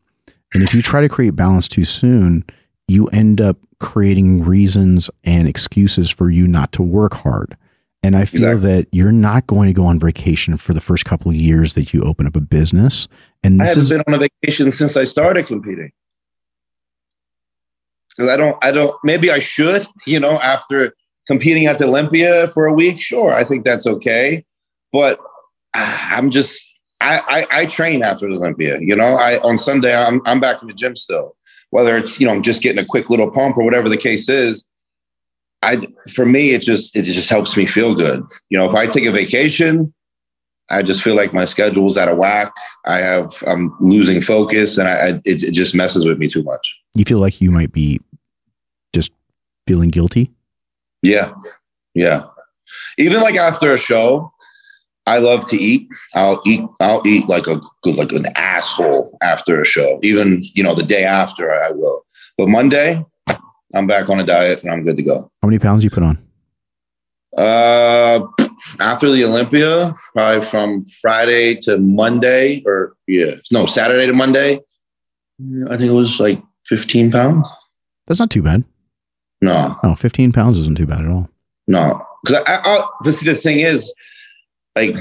And 0.52 0.62
if 0.62 0.74
you 0.74 0.82
try 0.82 1.00
to 1.00 1.08
create 1.08 1.34
balance 1.34 1.66
too 1.66 1.86
soon, 1.86 2.44
you 2.88 3.08
end 3.08 3.40
up 3.40 3.56
creating 3.80 4.42
reasons 4.42 5.10
and 5.24 5.46
excuses 5.46 6.10
for 6.10 6.30
you 6.30 6.46
not 6.46 6.72
to 6.72 6.82
work 6.82 7.14
hard. 7.14 7.56
And 8.02 8.16
I 8.16 8.24
feel 8.24 8.50
exactly. 8.50 8.72
that 8.72 8.88
you're 8.92 9.12
not 9.12 9.46
going 9.46 9.66
to 9.66 9.72
go 9.72 9.84
on 9.86 9.98
vacation 9.98 10.56
for 10.58 10.72
the 10.72 10.80
first 10.80 11.04
couple 11.04 11.30
of 11.30 11.36
years 11.36 11.74
that 11.74 11.92
you 11.92 12.02
open 12.02 12.26
up 12.26 12.36
a 12.36 12.40
business. 12.40 13.08
And 13.42 13.60
I 13.60 13.66
haven't 13.66 13.82
is, 13.82 13.90
been 13.90 14.02
on 14.06 14.14
a 14.14 14.18
vacation 14.18 14.70
since 14.70 14.96
I 14.96 15.04
started 15.04 15.46
competing. 15.46 15.90
Because 18.10 18.30
I 18.30 18.36
don't, 18.36 18.56
I 18.64 18.70
don't. 18.70 18.94
Maybe 19.02 19.30
I 19.30 19.40
should. 19.40 19.86
You 20.06 20.20
know, 20.20 20.38
after 20.40 20.94
competing 21.26 21.66
at 21.66 21.78
the 21.78 21.84
Olympia 21.86 22.48
for 22.48 22.66
a 22.66 22.72
week, 22.72 23.00
sure, 23.00 23.34
I 23.34 23.44
think 23.44 23.64
that's 23.64 23.86
okay. 23.86 24.44
But 24.92 25.18
ah, 25.74 26.16
I'm 26.16 26.30
just, 26.30 26.64
I, 27.00 27.46
I, 27.50 27.62
I 27.62 27.66
train 27.66 28.02
after 28.02 28.30
the 28.30 28.36
Olympia. 28.36 28.78
You 28.80 28.94
know, 28.94 29.16
I 29.16 29.38
on 29.40 29.58
Sunday 29.58 29.94
I'm 29.94 30.22
I'm 30.24 30.40
back 30.40 30.62
in 30.62 30.68
the 30.68 30.74
gym 30.74 30.96
still 30.96 31.36
whether 31.70 31.96
it's 31.96 32.20
you 32.20 32.26
know 32.26 32.32
I'm 32.32 32.42
just 32.42 32.62
getting 32.62 32.82
a 32.82 32.86
quick 32.86 33.10
little 33.10 33.30
pump 33.30 33.56
or 33.56 33.64
whatever 33.64 33.88
the 33.88 33.96
case 33.96 34.28
is 34.28 34.64
i 35.62 35.80
for 36.12 36.26
me 36.26 36.50
it 36.50 36.60
just 36.60 36.94
it 36.94 37.02
just 37.02 37.30
helps 37.30 37.56
me 37.56 37.64
feel 37.64 37.94
good 37.94 38.22
you 38.50 38.58
know 38.58 38.68
if 38.68 38.74
i 38.74 38.86
take 38.86 39.06
a 39.06 39.10
vacation 39.10 39.90
i 40.68 40.82
just 40.82 41.00
feel 41.00 41.16
like 41.16 41.32
my 41.32 41.46
schedule's 41.46 41.96
out 41.96 42.10
of 42.10 42.18
whack 42.18 42.52
i 42.84 42.98
have 42.98 43.42
i'm 43.46 43.74
losing 43.80 44.20
focus 44.20 44.76
and 44.76 44.86
i, 44.86 44.92
I 44.92 45.08
it, 45.24 45.42
it 45.42 45.52
just 45.52 45.74
messes 45.74 46.04
with 46.04 46.18
me 46.18 46.28
too 46.28 46.42
much 46.42 46.76
you 46.94 47.06
feel 47.06 47.20
like 47.20 47.40
you 47.40 47.50
might 47.50 47.72
be 47.72 47.98
just 48.92 49.10
feeling 49.66 49.88
guilty 49.88 50.30
Yeah. 51.02 51.32
Yeah. 51.94 52.22
Even 52.98 53.20
like 53.20 53.36
after 53.36 53.72
a 53.72 53.78
show, 53.78 54.32
I 55.06 55.18
love 55.18 55.44
to 55.50 55.56
eat. 55.56 55.88
I'll 56.14 56.42
eat. 56.46 56.64
I'll 56.80 57.02
eat 57.06 57.28
like 57.28 57.46
a 57.46 57.60
good, 57.82 57.94
like 57.96 58.12
an 58.12 58.26
asshole 58.34 59.16
after 59.22 59.60
a 59.60 59.64
show. 59.64 60.00
Even 60.02 60.40
you 60.54 60.62
know 60.62 60.74
the 60.74 60.82
day 60.82 61.04
after, 61.04 61.52
I 61.52 61.70
will. 61.70 62.04
But 62.36 62.48
Monday, 62.48 63.04
I'm 63.74 63.86
back 63.86 64.08
on 64.08 64.18
a 64.20 64.26
diet 64.26 64.62
and 64.62 64.72
I'm 64.72 64.84
good 64.84 64.96
to 64.96 65.02
go. 65.02 65.30
How 65.42 65.48
many 65.48 65.58
pounds 65.58 65.84
you 65.84 65.90
put 65.90 66.02
on? 66.02 66.18
Uh, 67.36 68.26
after 68.80 69.10
the 69.10 69.24
Olympia, 69.24 69.94
probably 70.14 70.44
from 70.44 70.86
Friday 70.86 71.54
to 71.56 71.78
Monday, 71.78 72.62
or 72.66 72.96
yeah, 73.06 73.34
no, 73.52 73.66
Saturday 73.66 74.06
to 74.06 74.12
Monday. 74.12 74.60
I 75.68 75.76
think 75.76 75.90
it 75.90 75.94
was 75.94 76.18
like 76.18 76.42
15 76.66 77.10
pounds. 77.12 77.46
That's 78.06 78.18
not 78.20 78.30
too 78.30 78.42
bad. 78.42 78.64
No, 79.42 79.78
No, 79.84 79.94
15 79.94 80.32
pounds 80.32 80.56
isn't 80.58 80.78
too 80.78 80.86
bad 80.86 81.02
at 81.02 81.08
all. 81.08 81.28
no, 81.66 82.02
because 82.24 82.42
I, 82.46 82.54
I, 82.54 82.60
I, 82.64 82.88
the 83.04 83.12
thing 83.34 83.60
is, 83.60 83.92
like, 84.76 84.96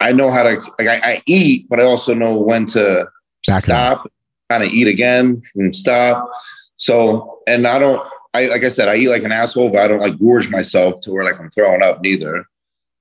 I 0.00 0.12
know 0.12 0.30
how 0.30 0.42
to 0.42 0.54
like 0.78 0.88
I, 0.88 1.00
I 1.04 1.22
eat, 1.26 1.66
but 1.68 1.80
I 1.80 1.84
also 1.84 2.14
know 2.14 2.40
when 2.40 2.66
to 2.66 3.06
Back 3.46 3.64
stop, 3.64 4.10
kind 4.50 4.62
of 4.62 4.70
eat 4.70 4.88
again 4.88 5.42
and 5.54 5.76
stop. 5.76 6.28
So, 6.76 7.40
and 7.46 7.66
I 7.66 7.78
don't. 7.78 8.06
I 8.32 8.46
like 8.46 8.64
I 8.64 8.68
said, 8.68 8.88
I 8.88 8.96
eat 8.96 9.08
like 9.08 9.22
an 9.22 9.32
asshole, 9.32 9.70
but 9.70 9.80
I 9.82 9.88
don't 9.88 10.00
like 10.00 10.18
gorge 10.18 10.50
myself 10.50 11.00
to 11.02 11.12
where 11.12 11.24
like 11.24 11.38
I'm 11.38 11.50
throwing 11.50 11.82
up 11.82 12.00
neither. 12.00 12.44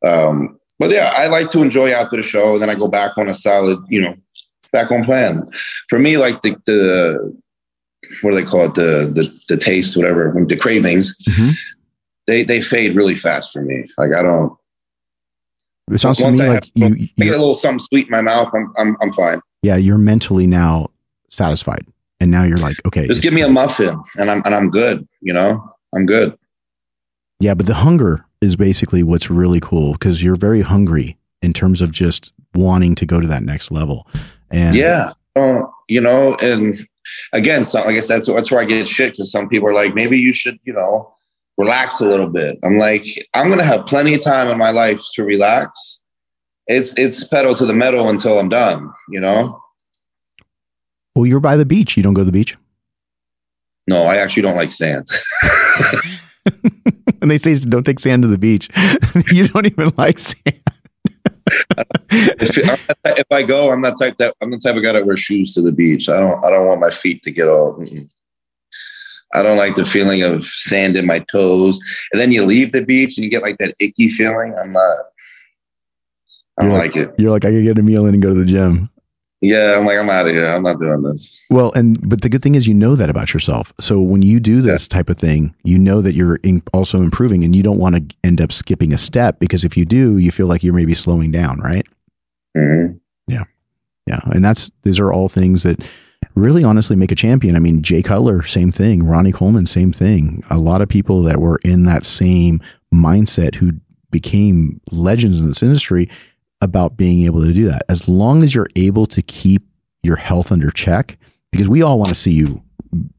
Um, 0.05 0.59
but 0.79 0.91
yeah, 0.91 1.11
I 1.15 1.27
like 1.27 1.49
to 1.51 1.61
enjoy 1.61 1.91
after 1.91 2.17
the 2.17 2.23
show, 2.23 2.53
and 2.53 2.61
then 2.61 2.69
I 2.69 2.75
go 2.75 2.87
back 2.87 3.17
on 3.17 3.29
a 3.29 3.33
solid, 3.33 3.79
you 3.87 4.01
know, 4.01 4.15
back 4.71 4.91
on 4.91 5.03
plan. 5.03 5.43
For 5.89 5.97
me, 5.97 6.17
like 6.17 6.41
the 6.41 6.55
the 6.65 7.41
what 8.21 8.31
do 8.31 8.35
they 8.35 8.43
call 8.43 8.65
it? 8.65 8.75
The 8.75 9.11
the 9.13 9.43
the 9.49 9.57
taste, 9.57 9.97
whatever, 9.97 10.33
the 10.47 10.55
cravings. 10.57 11.15
Mhm. 11.27 11.53
They 12.27 12.43
they 12.43 12.61
fade 12.61 12.95
really 12.95 13.15
fast 13.15 13.51
for 13.51 13.61
me. 13.61 13.85
Like 13.97 14.11
I 14.13 14.21
don't. 14.21 14.53
It 15.91 15.99
sounds 15.99 16.17
to 16.19 16.31
me 16.31 16.41
I 16.41 16.47
like 16.47 16.63
have- 16.77 16.97
you, 16.97 17.07
I 17.19 17.23
get 17.25 17.35
a 17.35 17.37
little 17.37 17.53
something 17.53 17.79
sweet 17.79 18.07
in 18.07 18.11
my 18.11 18.21
mouth. 18.21 18.49
I'm 18.53 18.73
I'm 18.77 18.97
I'm 19.01 19.11
fine. 19.11 19.41
yeah, 19.61 19.75
you're 19.75 19.97
mentally 19.97 20.47
now 20.47 20.87
satisfied. 21.29 21.85
And 22.19 22.31
now 22.31 22.43
you're 22.43 22.57
like, 22.57 22.77
okay. 22.85 23.05
Just 23.05 23.21
give 23.21 23.33
me 23.33 23.41
a 23.41 23.49
muffin, 23.49 24.01
and 24.17 24.31
I'm 24.31 24.41
and 24.45 24.55
I'm 24.55 24.69
good. 24.69 25.05
You 25.21 25.33
know, 25.33 25.61
I'm 25.93 26.05
good. 26.05 26.37
Yeah, 27.39 27.53
but 27.53 27.65
the 27.65 27.73
hunger 27.73 28.23
is 28.41 28.55
basically 28.55 29.03
what's 29.03 29.29
really 29.29 29.59
cool 29.59 29.93
because 29.93 30.23
you're 30.23 30.37
very 30.37 30.61
hungry 30.61 31.17
in 31.41 31.51
terms 31.51 31.81
of 31.81 31.91
just 31.91 32.31
wanting 32.55 32.95
to 32.95 33.05
go 33.05 33.19
to 33.19 33.27
that 33.27 33.43
next 33.43 33.71
level. 33.71 34.07
And 34.51 34.75
Yeah. 34.75 35.11
Uh, 35.35 35.63
you 35.89 35.99
know, 35.99 36.35
and 36.41 36.75
again, 37.33 37.63
so 37.65 37.79
like 37.83 37.97
I 37.97 37.99
said, 37.99 38.17
that's, 38.17 38.27
that's 38.27 38.51
where 38.51 38.61
I 38.61 38.65
get 38.65 38.87
shit 38.87 39.11
because 39.11 39.31
some 39.31 39.49
people 39.49 39.67
are 39.67 39.73
like, 39.73 39.93
maybe 39.95 40.17
you 40.17 40.31
should, 40.31 40.57
you 40.63 40.71
know, 40.73 41.12
relax 41.57 41.99
a 41.99 42.05
little 42.07 42.29
bit. 42.29 42.57
I'm 42.63 42.77
like, 42.77 43.03
I'm 43.33 43.49
gonna 43.49 43.63
have 43.63 43.85
plenty 43.85 44.13
of 44.13 44.23
time 44.23 44.49
in 44.49 44.57
my 44.57 44.71
life 44.71 45.01
to 45.15 45.23
relax. 45.23 46.01
It's 46.67 46.97
it's 46.97 47.23
pedal 47.25 47.53
to 47.55 47.65
the 47.65 47.73
metal 47.73 48.09
until 48.09 48.39
I'm 48.39 48.49
done. 48.49 48.91
You 49.09 49.19
know. 49.19 49.61
well, 51.15 51.25
you're 51.25 51.39
by 51.39 51.57
the 51.57 51.65
beach. 51.65 51.97
You 51.97 52.03
don't 52.03 52.13
go 52.13 52.21
to 52.21 52.25
the 52.25 52.31
beach. 52.31 52.55
No, 53.87 54.03
I 54.03 54.15
actually 54.17 54.43
don't 54.43 54.55
like 54.55 54.71
sand. 54.71 55.07
and 57.21 57.29
they 57.29 57.37
say 57.37 57.55
don't 57.59 57.83
take 57.85 57.99
sand 57.99 58.23
to 58.23 58.29
the 58.29 58.37
beach. 58.37 58.69
you 59.31 59.47
don't 59.49 59.65
even 59.65 59.91
like 59.97 60.19
sand. 60.19 60.61
if, 62.09 62.57
I'm 62.57 62.65
not 62.65 62.79
the- 63.03 63.19
if 63.19 63.27
I 63.31 63.43
go, 63.43 63.71
I'm 63.71 63.81
not 63.81 63.99
type 63.99 64.15
that 64.17 64.33
I'm 64.41 64.51
the 64.51 64.57
type 64.57 64.77
of 64.77 64.83
guy 64.83 64.93
that 64.93 65.05
wears 65.05 65.19
shoes 65.19 65.53
to 65.55 65.61
the 65.61 65.73
beach. 65.73 66.07
I 66.07 66.19
don't 66.19 66.43
I 66.45 66.49
don't 66.49 66.65
want 66.67 66.79
my 66.79 66.89
feet 66.91 67.21
to 67.23 67.31
get 67.31 67.47
all. 67.49 67.73
mm-mm. 67.75 68.09
I 69.33 69.41
don't 69.41 69.57
like 69.57 69.75
the 69.75 69.85
feeling 69.85 70.21
of 70.21 70.43
sand 70.43 70.95
in 70.95 71.05
my 71.05 71.19
toes, 71.19 71.79
and 72.11 72.21
then 72.21 72.31
you 72.31 72.43
leave 72.43 72.71
the 72.71 72.85
beach 72.85 73.17
and 73.17 73.23
you 73.23 73.29
get 73.29 73.41
like 73.41 73.57
that 73.57 73.73
icky 73.79 74.09
feeling. 74.09 74.55
I'm 74.57 74.71
not. 74.71 74.97
I 76.57 76.63
don't 76.63 76.71
You're 76.71 76.79
like 76.79 76.95
it. 76.95 77.13
You're 77.17 77.31
like, 77.31 77.45
I 77.45 77.49
could 77.49 77.63
get 77.63 77.79
a 77.79 77.83
meal 77.83 78.05
in 78.05 78.13
and 78.13 78.21
go 78.21 78.29
to 78.29 78.39
the 78.39 78.45
gym. 78.45 78.89
Yeah, 79.41 79.77
I'm 79.77 79.85
like 79.85 79.97
I'm 79.97 80.09
out 80.09 80.27
of 80.27 80.33
here. 80.33 80.45
I'm 80.45 80.63
not 80.63 80.79
doing 80.79 81.01
this. 81.01 81.45
Well, 81.49 81.73
and 81.73 81.97
but 82.07 82.21
the 82.21 82.29
good 82.29 82.41
thing 82.41 82.55
is 82.55 82.67
you 82.67 82.73
know 82.73 82.95
that 82.95 83.09
about 83.09 83.33
yourself. 83.33 83.73
So 83.79 83.99
when 83.99 84.21
you 84.21 84.39
do 84.39 84.61
this 84.61 84.87
type 84.87 85.09
of 85.09 85.17
thing, 85.17 85.53
you 85.63 85.77
know 85.77 86.01
that 86.01 86.13
you're 86.13 86.37
in, 86.43 86.63
also 86.71 87.01
improving, 87.01 87.43
and 87.43 87.53
you 87.55 87.61
don't 87.61 87.79
want 87.79 87.95
to 87.95 88.15
end 88.23 88.39
up 88.39 88.53
skipping 88.53 88.93
a 88.93 88.97
step 88.97 89.39
because 89.39 89.65
if 89.65 89.75
you 89.75 89.83
do, 89.83 90.17
you 90.17 90.31
feel 90.31 90.47
like 90.47 90.63
you're 90.63 90.73
maybe 90.73 90.93
slowing 90.93 91.31
down, 91.31 91.59
right? 91.59 91.85
Mhm. 92.55 92.99
Yeah, 94.05 94.19
and 94.25 94.43
that's 94.43 94.69
these 94.83 94.99
are 94.99 95.13
all 95.13 95.29
things 95.29 95.63
that 95.63 95.81
really 96.35 96.63
honestly 96.63 96.95
make 96.95 97.11
a 97.11 97.15
champion. 97.15 97.55
I 97.55 97.59
mean, 97.59 97.81
Jay 97.81 98.01
Cutler, 98.01 98.43
same 98.43 98.71
thing. 98.71 99.03
Ronnie 99.03 99.31
Coleman, 99.31 99.65
same 99.65 99.93
thing. 99.93 100.43
A 100.49 100.57
lot 100.57 100.81
of 100.81 100.89
people 100.89 101.23
that 101.23 101.39
were 101.39 101.59
in 101.63 101.83
that 101.83 102.05
same 102.05 102.61
mindset 102.93 103.55
who 103.55 103.73
became 104.11 104.79
legends 104.91 105.39
in 105.39 105.47
this 105.47 105.63
industry 105.63 106.09
about 106.61 106.97
being 106.97 107.23
able 107.23 107.41
to 107.41 107.53
do 107.53 107.65
that. 107.65 107.83
As 107.89 108.07
long 108.07 108.43
as 108.43 108.55
you're 108.55 108.69
able 108.75 109.05
to 109.07 109.21
keep 109.21 109.63
your 110.03 110.15
health 110.15 110.51
under 110.51 110.71
check, 110.71 111.17
because 111.51 111.67
we 111.67 111.81
all 111.81 111.97
want 111.97 112.09
to 112.09 112.15
see 112.15 112.31
you 112.31 112.61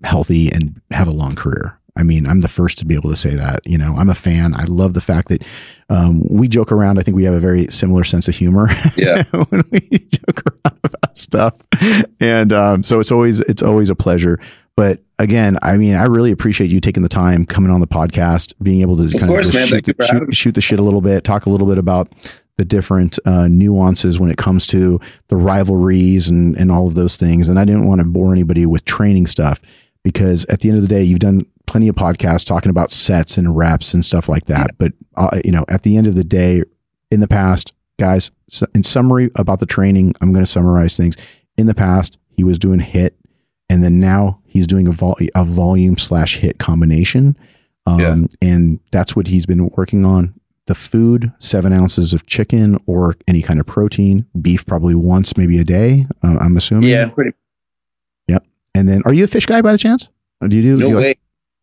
healthy 0.03 0.51
and 0.51 0.81
have 0.91 1.09
a 1.09 1.13
long 1.13 1.35
career. 1.35 1.79
I 1.97 2.03
mean, 2.03 2.27
I'm 2.27 2.41
the 2.41 2.49
first 2.49 2.79
to 2.79 2.85
be 2.85 2.95
able 2.95 3.11
to 3.11 3.17
say 3.17 3.35
that. 3.37 3.61
You 3.67 3.79
know, 3.79 3.95
I'm 3.97 4.11
a 4.11 4.15
fan. 4.15 4.55
I 4.55 4.65
love 4.65 4.95
the 4.95 5.01
fact 5.01 5.29
that 5.29 5.45
um, 5.89 6.23
we 6.29 6.49
joke 6.49 6.73
around. 6.73 6.99
I 6.99 7.03
think 7.03 7.17
we 7.17 7.25
have 7.25 7.35
a 7.35 7.41
very 7.41 7.69
similar 7.69 8.05
sense 8.05 8.29
of 8.29 8.35
humor. 8.35 8.69
Yeah. 8.97 9.25
when 9.49 9.63
we 9.71 9.81
joke 9.99 10.43
around 10.47 10.79
about 10.85 11.19
stuff, 11.19 11.55
and 12.21 12.53
um, 12.53 12.83
so 12.83 13.01
it's 13.01 13.11
always 13.11 13.41
it's 13.41 13.63
always 13.63 13.91
a 13.91 13.95
pleasure. 13.95 14.39
But 14.77 15.03
again, 15.19 15.59
I 15.63 15.77
mean, 15.77 15.95
I 15.95 16.05
really 16.05 16.33
appreciate 16.33 16.71
you 16.71 16.81
taking 16.81 17.03
the 17.03 17.09
time 17.09 17.47
coming 17.47 17.71
on 17.71 17.81
the 17.81 17.87
podcast, 17.87 18.55
being 18.63 18.81
able 18.81 18.97
to 18.97 19.09
kind 19.19 19.29
course, 19.29 19.49
of 19.49 19.55
man. 19.55 19.69
shoot, 19.69 19.85
the, 19.85 20.07
shoot, 20.07 20.35
shoot 20.35 20.55
the 20.55 20.61
shit 20.61 20.79
a 20.79 20.83
little 20.83 21.01
bit, 21.01 21.23
talk 21.23 21.47
a 21.47 21.51
little 21.51 21.67
bit 21.69 21.79
about 21.79 22.13
the 22.57 22.65
different 22.65 23.19
uh, 23.25 23.49
nuances 23.49 24.19
when 24.19 24.31
it 24.31 24.37
comes 24.37 24.67
to 24.69 25.01
the 25.29 25.37
rivalries 25.37 26.29
and 26.29 26.57
and 26.57 26.71
all 26.73 26.87
of 26.87 26.95
those 26.95 27.17
things. 27.17 27.49
And 27.49 27.59
I 27.59 27.65
didn't 27.65 27.87
want 27.87 28.01
to 28.01 28.05
bore 28.05 28.33
anybody 28.33 28.67
with 28.67 28.85
training 28.85 29.27
stuff 29.27 29.61
because 30.03 30.45
at 30.47 30.61
the 30.61 30.69
end 30.69 30.77
of 30.77 30.83
the 30.83 30.89
day, 30.89 31.03
you've 31.03 31.21
done 31.21 31.47
plenty 31.67 31.89
of 31.89 31.95
podcasts 31.97 32.45
talking 32.45 32.71
about 32.71 32.91
sets 32.91 33.39
and 33.39 33.57
reps 33.57 33.95
and 33.95 34.05
stuff 34.05 34.29
like 34.29 34.47
that. 34.47 34.71
But 34.79 34.93
uh, 35.17 35.41
you 35.45 35.53
know, 35.53 35.65
at 35.69 35.83
the 35.83 35.97
end 35.97 36.07
of 36.07 36.15
the 36.15 36.25
day, 36.25 36.63
in 37.11 37.21
the 37.21 37.29
past, 37.29 37.73
guys, 37.99 38.31
so 38.49 38.67
in 38.75 38.83
summary 38.83 39.31
about 39.37 39.61
the 39.61 39.67
training, 39.67 40.15
I'm 40.21 40.33
going 40.33 40.45
to 40.45 40.51
summarize 40.51 40.97
things. 40.97 41.17
In 41.57 41.67
the 41.67 41.75
past, 41.75 42.19
he 42.37 42.43
was 42.45 42.59
doing 42.59 42.81
hit, 42.81 43.17
and 43.71 43.83
then 43.83 44.01
now 44.01 44.41
he's 44.45 44.67
doing 44.67 44.89
a, 44.89 44.93
vol- 44.93 45.17
a 45.35 45.45
volume 45.45 45.97
slash 45.97 46.37
hit 46.39 46.59
combination, 46.59 47.37
um, 47.87 48.01
Yeah. 48.01 48.17
and 48.43 48.81
that's 48.91 49.15
what 49.15 49.29
he's 49.29 49.47
been 49.47 49.69
working 49.77 50.05
on. 50.05 50.35
The 50.67 50.75
food, 50.75 51.31
seven 51.39 51.73
ounces 51.75 52.15
of 52.15 52.27
chicken 52.27 52.79
or 52.87 53.15
any 53.29 53.43
kind 53.43 53.61
of 53.61 53.67
protein, 53.67 54.27
beef 54.41 54.65
probably 54.67 54.95
once, 54.95 55.37
maybe 55.37 55.59
a 55.59 55.65
day. 55.65 56.07
Uh, 56.23 56.39
I'm 56.41 56.57
assuming. 56.57 56.89
Yeah, 56.89 57.09
pretty. 57.09 57.33
And 58.77 58.89
then, 58.89 59.03
are 59.05 59.13
you 59.13 59.23
a 59.23 59.29
fish 59.29 59.47
guy 59.47 59.63
by 59.63 59.71
the 59.71 59.79
chance? 59.79 60.09
Or 60.41 60.49
do 60.49 60.57
you 60.57 60.63
do? 60.63 60.77
do 60.77 60.83
No 60.83 60.89
you 60.89 60.95
like- 60.97 61.03
way. 61.05 61.15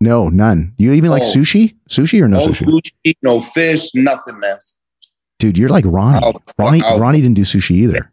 No, 0.02 0.30
none. 0.30 0.74
You 0.78 0.92
even 0.94 1.12
like 1.12 1.24
oh. 1.24 1.28
sushi? 1.38 1.76
Sushi 1.90 2.22
or 2.22 2.28
no, 2.28 2.40
No 2.40 2.48
sushi? 2.48 2.66
sushi, 3.06 3.16
no 3.22 3.40
fish, 3.40 3.94
nothing, 3.94 4.40
man. 4.40 4.58
Dude, 5.40 5.58
you're 5.58 5.70
like 5.70 5.86
Ronnie. 5.88 6.34
Ronnie, 6.58 6.82
Ronnie 6.82 7.22
didn't 7.22 7.36
do 7.36 7.44
sushi 7.44 7.72
either. 7.72 8.12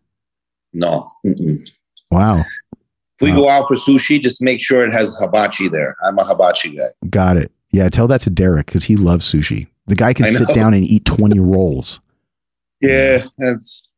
No. 0.72 1.08
Mm-mm. 1.26 1.58
Wow. 2.10 2.40
If 2.40 3.22
we 3.22 3.30
Wow. 3.30 3.36
go 3.36 3.48
out 3.48 3.68
for 3.68 3.76
sushi, 3.76 4.20
just 4.20 4.42
make 4.42 4.60
sure 4.60 4.84
it 4.84 4.92
has 4.92 5.14
hibachi 5.18 5.68
there. 5.68 5.96
I'm 6.04 6.18
a 6.18 6.24
hibachi 6.24 6.76
guy. 6.76 6.88
Got 7.10 7.36
it. 7.36 7.50
Yeah, 7.70 7.88
tell 7.88 8.06
that 8.08 8.20
to 8.22 8.30
Derek 8.30 8.66
because 8.66 8.84
he 8.84 8.96
loves 8.96 9.30
sushi. 9.30 9.66
The 9.86 9.94
guy 9.96 10.12
can 10.12 10.26
sit 10.28 10.48
down 10.54 10.74
and 10.74 10.84
eat 10.84 11.04
20 11.06 11.40
rolls. 11.40 12.00
Yeah, 12.80 13.24
that's. 13.38 13.90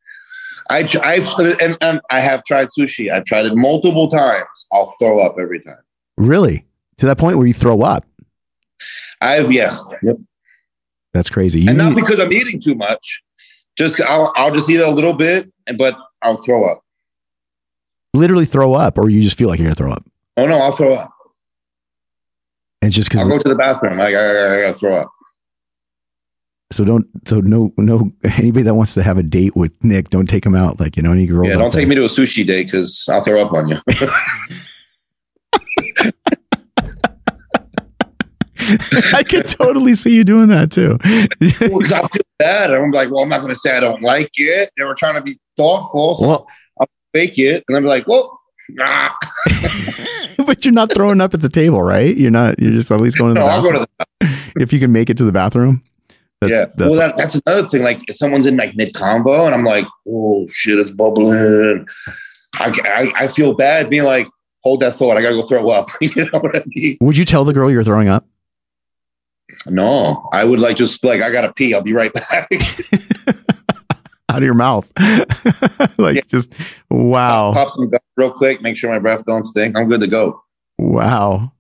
I 0.71 0.89
I've 1.03 1.29
and, 1.61 1.77
and 1.81 2.01
I 2.11 2.21
have 2.21 2.45
tried 2.45 2.69
sushi. 2.69 3.12
I've 3.12 3.25
tried 3.25 3.47
it 3.47 3.55
multiple 3.55 4.09
times. 4.09 4.67
I'll 4.73 4.93
throw 5.01 5.21
up 5.25 5.35
every 5.41 5.61
time. 5.61 5.83
Really? 6.17 6.65
To 7.01 7.06
that 7.06 7.18
point 7.18 7.39
where 7.39 7.47
you 7.47 7.55
throw 7.55 7.81
up. 7.81 8.05
I've 9.22 9.51
yeah, 9.51 9.77
That's 11.14 11.31
crazy. 11.31 11.60
You 11.60 11.70
and 11.70 11.78
not 11.78 11.94
because 11.94 12.20
I'm 12.20 12.32
eating 12.32 12.60
too 12.60 12.74
much. 12.74 13.22
Just 13.77 14.01
I'll 14.02 14.32
I'll 14.36 14.52
just 14.52 14.68
eat 14.68 14.81
a 14.81 14.90
little 14.90 15.14
bit, 15.14 15.51
and 15.66 15.78
but 15.78 15.97
I'll 16.20 16.40
throw 16.43 16.70
up. 16.70 16.82
literally 18.12 18.44
throw 18.44 18.74
up, 18.74 18.98
or 18.98 19.09
you 19.09 19.22
just 19.22 19.39
feel 19.39 19.48
like 19.48 19.59
you're 19.59 19.66
going 19.66 19.74
to 19.74 19.82
throw 19.82 19.93
up. 19.93 20.05
Oh 20.36 20.47
no, 20.47 20.59
I'll 20.59 20.72
throw 20.72 20.94
up. 20.94 21.10
And 22.82 22.93
just 22.93 23.14
I'll 23.16 23.28
go 23.28 23.39
to 23.39 23.48
the 23.48 23.55
bathroom. 23.55 23.98
I, 23.98 24.05
I, 24.05 24.06
I 24.06 24.60
gotta 24.62 24.74
throw 24.74 24.97
up. 24.97 25.10
so 26.72 26.85
don't, 26.85 27.06
so 27.27 27.40
no, 27.40 27.72
no, 27.78 28.12
anybody 28.24 28.62
that 28.64 28.74
wants 28.74 28.93
to 28.94 29.02
have 29.02 29.16
a 29.16 29.22
date 29.22 29.56
with 29.56 29.72
Nick, 29.82 30.10
don't 30.10 30.28
take 30.28 30.44
him 30.44 30.55
out. 30.55 30.81
Like, 30.81 30.97
you 30.97 31.02
know, 31.02 31.12
any 31.12 31.27
girls. 31.27 31.48
Yeah, 31.48 31.56
don't 31.56 31.72
there. 31.72 31.81
take 31.81 31.89
me 31.89 31.94
to 31.94 32.05
a 32.05 32.09
sushi 32.09 32.47
date 32.47 32.66
because 32.66 33.06
I'll 33.10 33.22
throw 33.22 33.43
up 33.43 33.52
on 33.55 33.68
you. 33.68 33.77
I 39.15 39.23
could 39.23 39.49
totally 39.49 39.95
see 39.95 40.15
you 40.15 40.25
doing 40.25 40.49
that 40.49 40.71
too. 40.71 40.99
Because 41.39 41.93
I 41.93 42.01
feel 42.01 42.23
bad. 42.39 42.71
I'm 42.71 42.91
like, 42.91 43.11
well, 43.11 43.23
I'm 43.23 43.29
not 43.29 43.41
gonna 43.41 43.55
say 43.55 43.77
I 43.77 43.81
don't 43.81 44.03
like 44.03 44.31
it. 44.35 44.71
They 44.77 44.85
were 44.85 44.95
trying 44.95 45.15
to 45.15 45.23
be 45.23 45.39
thoughtful, 45.57 46.15
so 46.17 46.27
well, 46.29 46.49
I'll 46.81 46.89
fake 47.15 47.39
it, 47.39 47.65
and 47.69 47.77
I'm 47.77 47.85
like, 47.85 48.07
well, 48.07 48.41
Ah. 48.79 49.17
but 50.47 50.65
you're 50.65 50.75
not 50.75 50.93
throwing 50.95 51.21
up 51.21 51.35
at 51.35 51.41
the 51.41 51.49
table, 51.49 51.83
right? 51.83 52.17
You're 52.17 52.31
not. 52.31 52.59
You're 52.61 52.73
just 52.73 52.91
at 52.91 53.01
least 53.01 53.19
going 53.19 53.35
to 53.35 53.41
the 53.41 53.47
no, 53.47 53.53
I'll 53.53 53.63
go 53.63 53.73
bathroom. 53.73 53.87
to 54.21 54.29
the 54.57 54.63
if 54.63 54.73
you 54.73 54.79
can 54.79 54.93
make 54.93 55.11
it 55.11 55.17
to 55.19 55.25
the 55.25 55.33
bathroom. 55.33 55.83
That's, 56.41 56.53
yeah. 56.53 56.65
that's 56.65 56.79
well, 56.79 56.95
that, 56.95 57.17
that's 57.17 57.41
another 57.47 57.69
thing. 57.69 57.83
Like, 57.83 58.01
if 58.09 58.17
someone's 58.17 58.47
in 58.47 58.57
like 58.57 58.75
mid 58.77 58.95
convo, 58.95 59.47
and 59.47 59.55
I'm 59.55 59.65
like, 59.65 59.87
"Oh 60.09 60.47
shit, 60.49 60.79
it's 60.79 60.91
bubbling." 60.91 61.87
I, 62.59 62.73
I 62.85 63.25
I 63.25 63.27
feel 63.27 63.55
bad 63.55 63.91
being 63.91 64.05
like, 64.05 64.27
"Hold 64.63 64.81
that 64.81 64.95
thought. 64.95 65.17
I 65.17 65.23
gotta 65.23 65.35
go 65.35 65.47
throw 65.47 65.69
up." 65.71 65.91
you 66.01 66.25
know 66.31 66.39
what 66.39 66.57
I 66.57 66.63
mean? 66.67 66.99
Would 67.01 67.17
you 67.17 67.25
tell 67.25 67.45
the 67.45 67.53
girl 67.53 67.71
you're 67.71 67.85
throwing 67.85 68.09
up? 68.09 68.27
No, 69.66 70.28
I 70.32 70.44
would 70.44 70.60
like 70.60 70.77
just 70.77 71.02
like, 71.05 71.20
"I 71.22 71.31
gotta 71.32 71.52
pee. 71.52 71.74
I'll 71.74 71.82
be 71.82 71.93
right 71.93 72.12
back." 72.12 72.48
Out 74.28 74.39
of 74.39 74.44
your 74.44 74.55
mouth, 74.55 74.93
like 75.98 76.16
Yeah. 76.16 76.22
just 76.28 76.52
wow, 76.89 77.52
Pop 77.52 77.68
some 77.68 77.90
gum 77.90 77.98
real 78.16 78.31
quick. 78.32 78.62
Make 78.62 78.77
sure 78.77 78.89
my 78.90 79.01
breath 79.01 79.24
don't 79.27 79.43
stink. 79.44 79.77
I'm 79.77 79.89
good 79.89 80.01
to 80.02 80.06
go. 80.06 80.40
wow, 80.78 81.52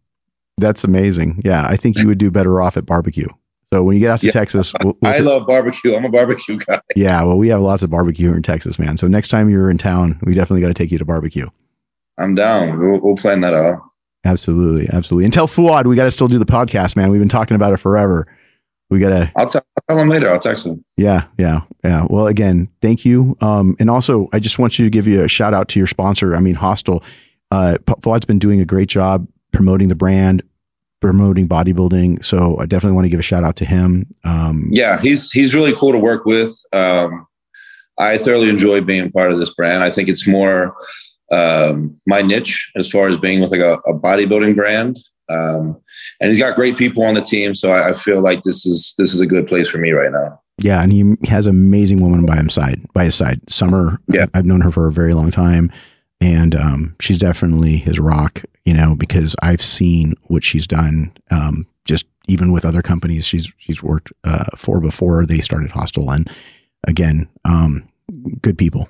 that's 0.56 0.84
amazing. 0.84 1.42
Yeah, 1.44 1.66
I 1.66 1.76
think 1.76 1.98
you 1.98 2.06
would 2.06 2.18
do 2.18 2.30
better 2.30 2.60
off 2.62 2.76
at 2.76 2.86
barbecue. 2.86 3.26
So 3.72 3.82
when 3.82 3.96
you 3.96 4.00
get 4.00 4.10
out 4.10 4.20
to 4.20 4.26
Yeah. 4.26 4.32
Texas, 4.32 4.72
we'll, 4.84 4.96
we'll 5.02 5.12
I 5.12 5.18
love 5.18 5.46
barbecue. 5.48 5.94
I'm 5.96 6.04
a 6.04 6.08
barbecue 6.10 6.58
guy. 6.58 6.80
yeah, 6.96 7.20
well, 7.22 7.36
we 7.38 7.48
have 7.48 7.60
lots 7.60 7.82
of 7.82 7.90
barbecue 7.90 8.28
here 8.28 8.36
in 8.36 8.42
Texas, 8.42 8.78
man. 8.78 8.96
So 8.96 9.08
next 9.08 9.28
time 9.28 9.48
you're 9.50 9.68
in 9.70 9.78
town, 9.78 10.18
we 10.22 10.34
definitely 10.34 10.60
got 10.60 10.68
to 10.68 10.74
take 10.74 10.90
you 10.92 10.98
to 10.98 11.04
barbecue. 11.04 11.48
I'm 12.18 12.34
down. 12.36 12.78
We'll, 12.78 13.00
we'll 13.00 13.16
plan 13.16 13.40
that 13.42 13.54
out. 13.54 13.80
Absolutely, 14.24 14.88
absolutely. 14.92 15.24
And 15.24 15.32
tell 15.32 15.48
Fouad 15.48 15.86
we 15.86 15.96
got 15.96 16.04
to 16.04 16.12
still 16.12 16.28
do 16.28 16.38
the 16.38 16.46
podcast, 16.46 16.96
man. 16.96 17.10
We've 17.10 17.20
been 17.20 17.28
talking 17.28 17.54
about 17.54 17.72
it 17.72 17.78
forever. 17.78 18.26
We 18.90 18.98
got 18.98 19.10
to 19.10 19.32
I'll, 19.36 19.48
tell 19.48 19.62
I'll 19.76 19.96
tell 19.96 20.02
him 20.02 20.08
later. 20.08 20.28
I'll 20.28 20.38
text 20.38 20.66
him. 20.66 20.84
Yeah, 20.96 21.24
yeah, 21.38 21.60
yeah. 21.84 22.06
Well, 22.10 22.26
again, 22.26 22.68
thank 22.82 23.04
you. 23.04 23.36
Um, 23.40 23.76
and 23.78 23.88
also, 23.88 24.28
I 24.32 24.40
just 24.40 24.58
want 24.58 24.78
you 24.78 24.84
to 24.84 24.90
give 24.90 25.06
you 25.06 25.22
a 25.22 25.28
shout 25.28 25.54
out 25.54 25.68
to 25.68 25.80
your 25.80 25.86
sponsor. 25.86 26.34
I 26.34 26.40
mean, 26.40 26.56
Hosstile. 26.56 27.02
Uh, 27.50 27.78
Fouad's 27.86 28.26
been 28.26 28.38
doing 28.38 28.60
a 28.60 28.64
great 28.64 28.88
job 28.88 29.26
promoting 29.52 29.88
the 29.88 29.94
brand, 29.94 30.42
promoting 31.00 31.48
bodybuilding. 31.48 32.24
So 32.24 32.58
I 32.58 32.66
definitely 32.66 32.94
want 32.94 33.06
to 33.06 33.08
give 33.08 33.20
a 33.20 33.24
shout 33.24 33.44
out 33.44 33.56
to 33.56 33.64
him. 33.64 34.06
Um, 34.24 34.68
Yeah, 34.70 35.00
he's 35.00 35.30
he's 35.30 35.54
really 35.54 35.74
cool 35.74 35.92
to 35.92 35.98
work 35.98 36.24
with. 36.24 36.56
Um, 36.72 37.26
I 37.98 38.18
thoroughly 38.18 38.48
enjoy 38.48 38.80
being 38.80 39.10
part 39.10 39.32
of 39.32 39.38
this 39.38 39.52
brand. 39.54 39.82
I 39.82 39.90
think 39.90 40.08
it's 40.08 40.26
more 40.26 40.74
um, 41.30 41.98
my 42.06 42.22
niche 42.22 42.70
as 42.76 42.90
far 42.90 43.08
as 43.08 43.18
being 43.18 43.40
with 43.40 43.50
like 43.50 43.60
a, 43.60 43.74
a 43.86 43.94
bodybuilding 43.98 44.56
brand. 44.56 44.98
Um, 45.28 45.80
and 46.20 46.30
he's 46.30 46.40
got 46.40 46.56
great 46.56 46.76
people 46.76 47.04
on 47.04 47.14
the 47.14 47.20
team, 47.20 47.54
so 47.54 47.70
I, 47.70 47.90
I 47.90 47.92
feel 47.92 48.20
like 48.20 48.42
this 48.42 48.66
is 48.66 48.94
this 48.98 49.14
is 49.14 49.20
a 49.20 49.26
good 49.26 49.46
place 49.46 49.68
for 49.68 49.78
me 49.78 49.92
right 49.92 50.10
now. 50.10 50.40
yeah, 50.58 50.82
and 50.82 50.92
he 50.92 51.14
has 51.28 51.46
amazing 51.46 52.00
woman 52.00 52.26
by 52.26 52.36
his 52.36 52.52
side. 52.52 52.84
By 52.94 53.04
his 53.04 53.14
side, 53.14 53.40
Summer. 53.48 54.00
Yeah. 54.08 54.26
I've 54.34 54.44
known 54.44 54.60
her 54.60 54.72
for 54.72 54.88
a 54.88 54.92
very 54.92 55.14
long 55.14 55.30
time, 55.30 55.70
and 56.20 56.54
um, 56.54 56.96
she's 57.00 57.18
definitely 57.18 57.76
his 57.76 58.00
rock. 58.00 58.42
You 58.64 58.74
know, 58.74 58.94
because 58.94 59.36
I've 59.40 59.62
seen 59.62 60.14
what 60.24 60.44
she's 60.44 60.66
done. 60.66 61.12
Um, 61.30 61.66
just 61.84 62.06
even 62.28 62.52
with 62.52 62.64
other 62.64 62.82
companies 62.82 63.24
she's 63.24 63.52
she's 63.56 63.82
worked 63.82 64.12
uh, 64.24 64.46
for 64.56 64.80
before 64.80 65.24
they 65.26 65.38
started 65.38 65.70
Hosstile, 65.70 66.12
and 66.14 66.28
again, 66.88 67.28
um, 67.44 67.88
good 68.42 68.58
people. 68.58 68.88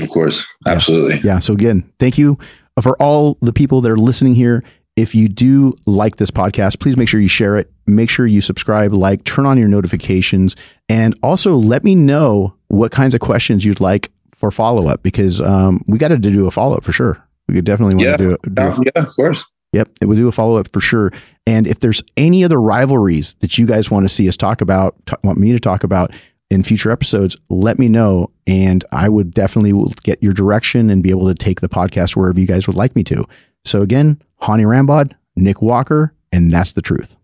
Of 0.00 0.08
course, 0.10 0.44
absolutely. 0.66 1.20
Yeah. 1.24 1.38
So 1.38 1.52
again, 1.54 1.90
thank 1.98 2.18
you 2.18 2.38
for 2.82 3.00
all 3.00 3.38
the 3.40 3.52
people 3.52 3.80
that 3.82 3.90
are 3.90 3.96
listening 3.96 4.34
here. 4.34 4.62
If 4.96 5.14
you 5.14 5.28
do 5.28 5.74
like 5.86 6.16
this 6.16 6.30
podcast, 6.30 6.80
please 6.80 6.96
make 6.96 7.08
sure 7.08 7.20
you 7.20 7.28
share 7.28 7.56
it. 7.58 7.70
Make 7.86 8.08
sure 8.08 8.26
you 8.26 8.40
subscribe, 8.40 8.92
like, 8.94 9.24
turn 9.24 9.44
on 9.46 9.58
your 9.58 9.68
notifications, 9.68 10.56
and 10.88 11.14
also 11.22 11.54
let 11.56 11.84
me 11.84 11.94
know 11.94 12.54
what 12.68 12.92
kinds 12.92 13.12
of 13.14 13.20
questions 13.20 13.64
you'd 13.64 13.80
like 13.80 14.10
for 14.34 14.50
follow 14.50 14.88
up 14.88 15.02
because 15.02 15.40
um, 15.40 15.82
we 15.86 15.98
got 15.98 16.08
to 16.08 16.18
do 16.18 16.46
a 16.46 16.50
follow 16.50 16.76
up 16.76 16.82
for 16.84 16.92
sure. 16.92 17.22
We 17.48 17.54
could 17.54 17.64
definitely 17.64 17.94
want 17.96 18.08
Yeah. 18.08 18.16
to 18.16 18.24
do, 18.30 18.36
do 18.54 18.62
a 18.62 18.70
Um, 18.72 18.82
yeah, 18.84 19.02
of 19.02 19.14
course. 19.14 19.44
Yep, 19.72 19.90
it 20.00 20.06
will 20.06 20.16
do 20.16 20.28
a 20.28 20.32
follow 20.32 20.56
up 20.58 20.68
for 20.72 20.80
sure. 20.80 21.12
And 21.46 21.66
if 21.66 21.80
there's 21.80 22.02
any 22.16 22.42
other 22.44 22.60
rivalries 22.60 23.34
that 23.40 23.58
you 23.58 23.66
guys 23.66 23.90
want 23.90 24.04
to 24.08 24.08
see 24.08 24.26
us 24.28 24.36
talk 24.36 24.60
about, 24.62 24.94
t- 25.06 25.14
want 25.22 25.38
me 25.38 25.52
to 25.52 25.60
talk 25.60 25.84
about 25.84 26.10
in 26.50 26.62
future 26.62 26.90
episodes, 26.90 27.36
let 27.48 27.78
me 27.78 27.88
know, 27.88 28.30
and 28.46 28.84
I 28.92 29.08
would 29.08 29.34
definitely 29.34 29.72
get 30.02 30.22
your 30.22 30.32
direction 30.32 30.90
and 30.90 31.02
be 31.02 31.10
able 31.10 31.26
to 31.26 31.34
take 31.34 31.60
the 31.60 31.68
podcast 31.68 32.16
wherever 32.16 32.38
you 32.38 32.46
guys 32.46 32.66
would 32.66 32.76
like 32.76 32.94
me 32.94 33.02
to. 33.04 33.24
So 33.64 33.82
again, 33.82 34.22
Hany 34.40 34.64
Rambod, 34.64 35.12
Nick 35.34 35.60
Walker, 35.60 36.14
and 36.30 36.50
that's 36.50 36.72
the 36.72 36.82
truth. 36.82 37.16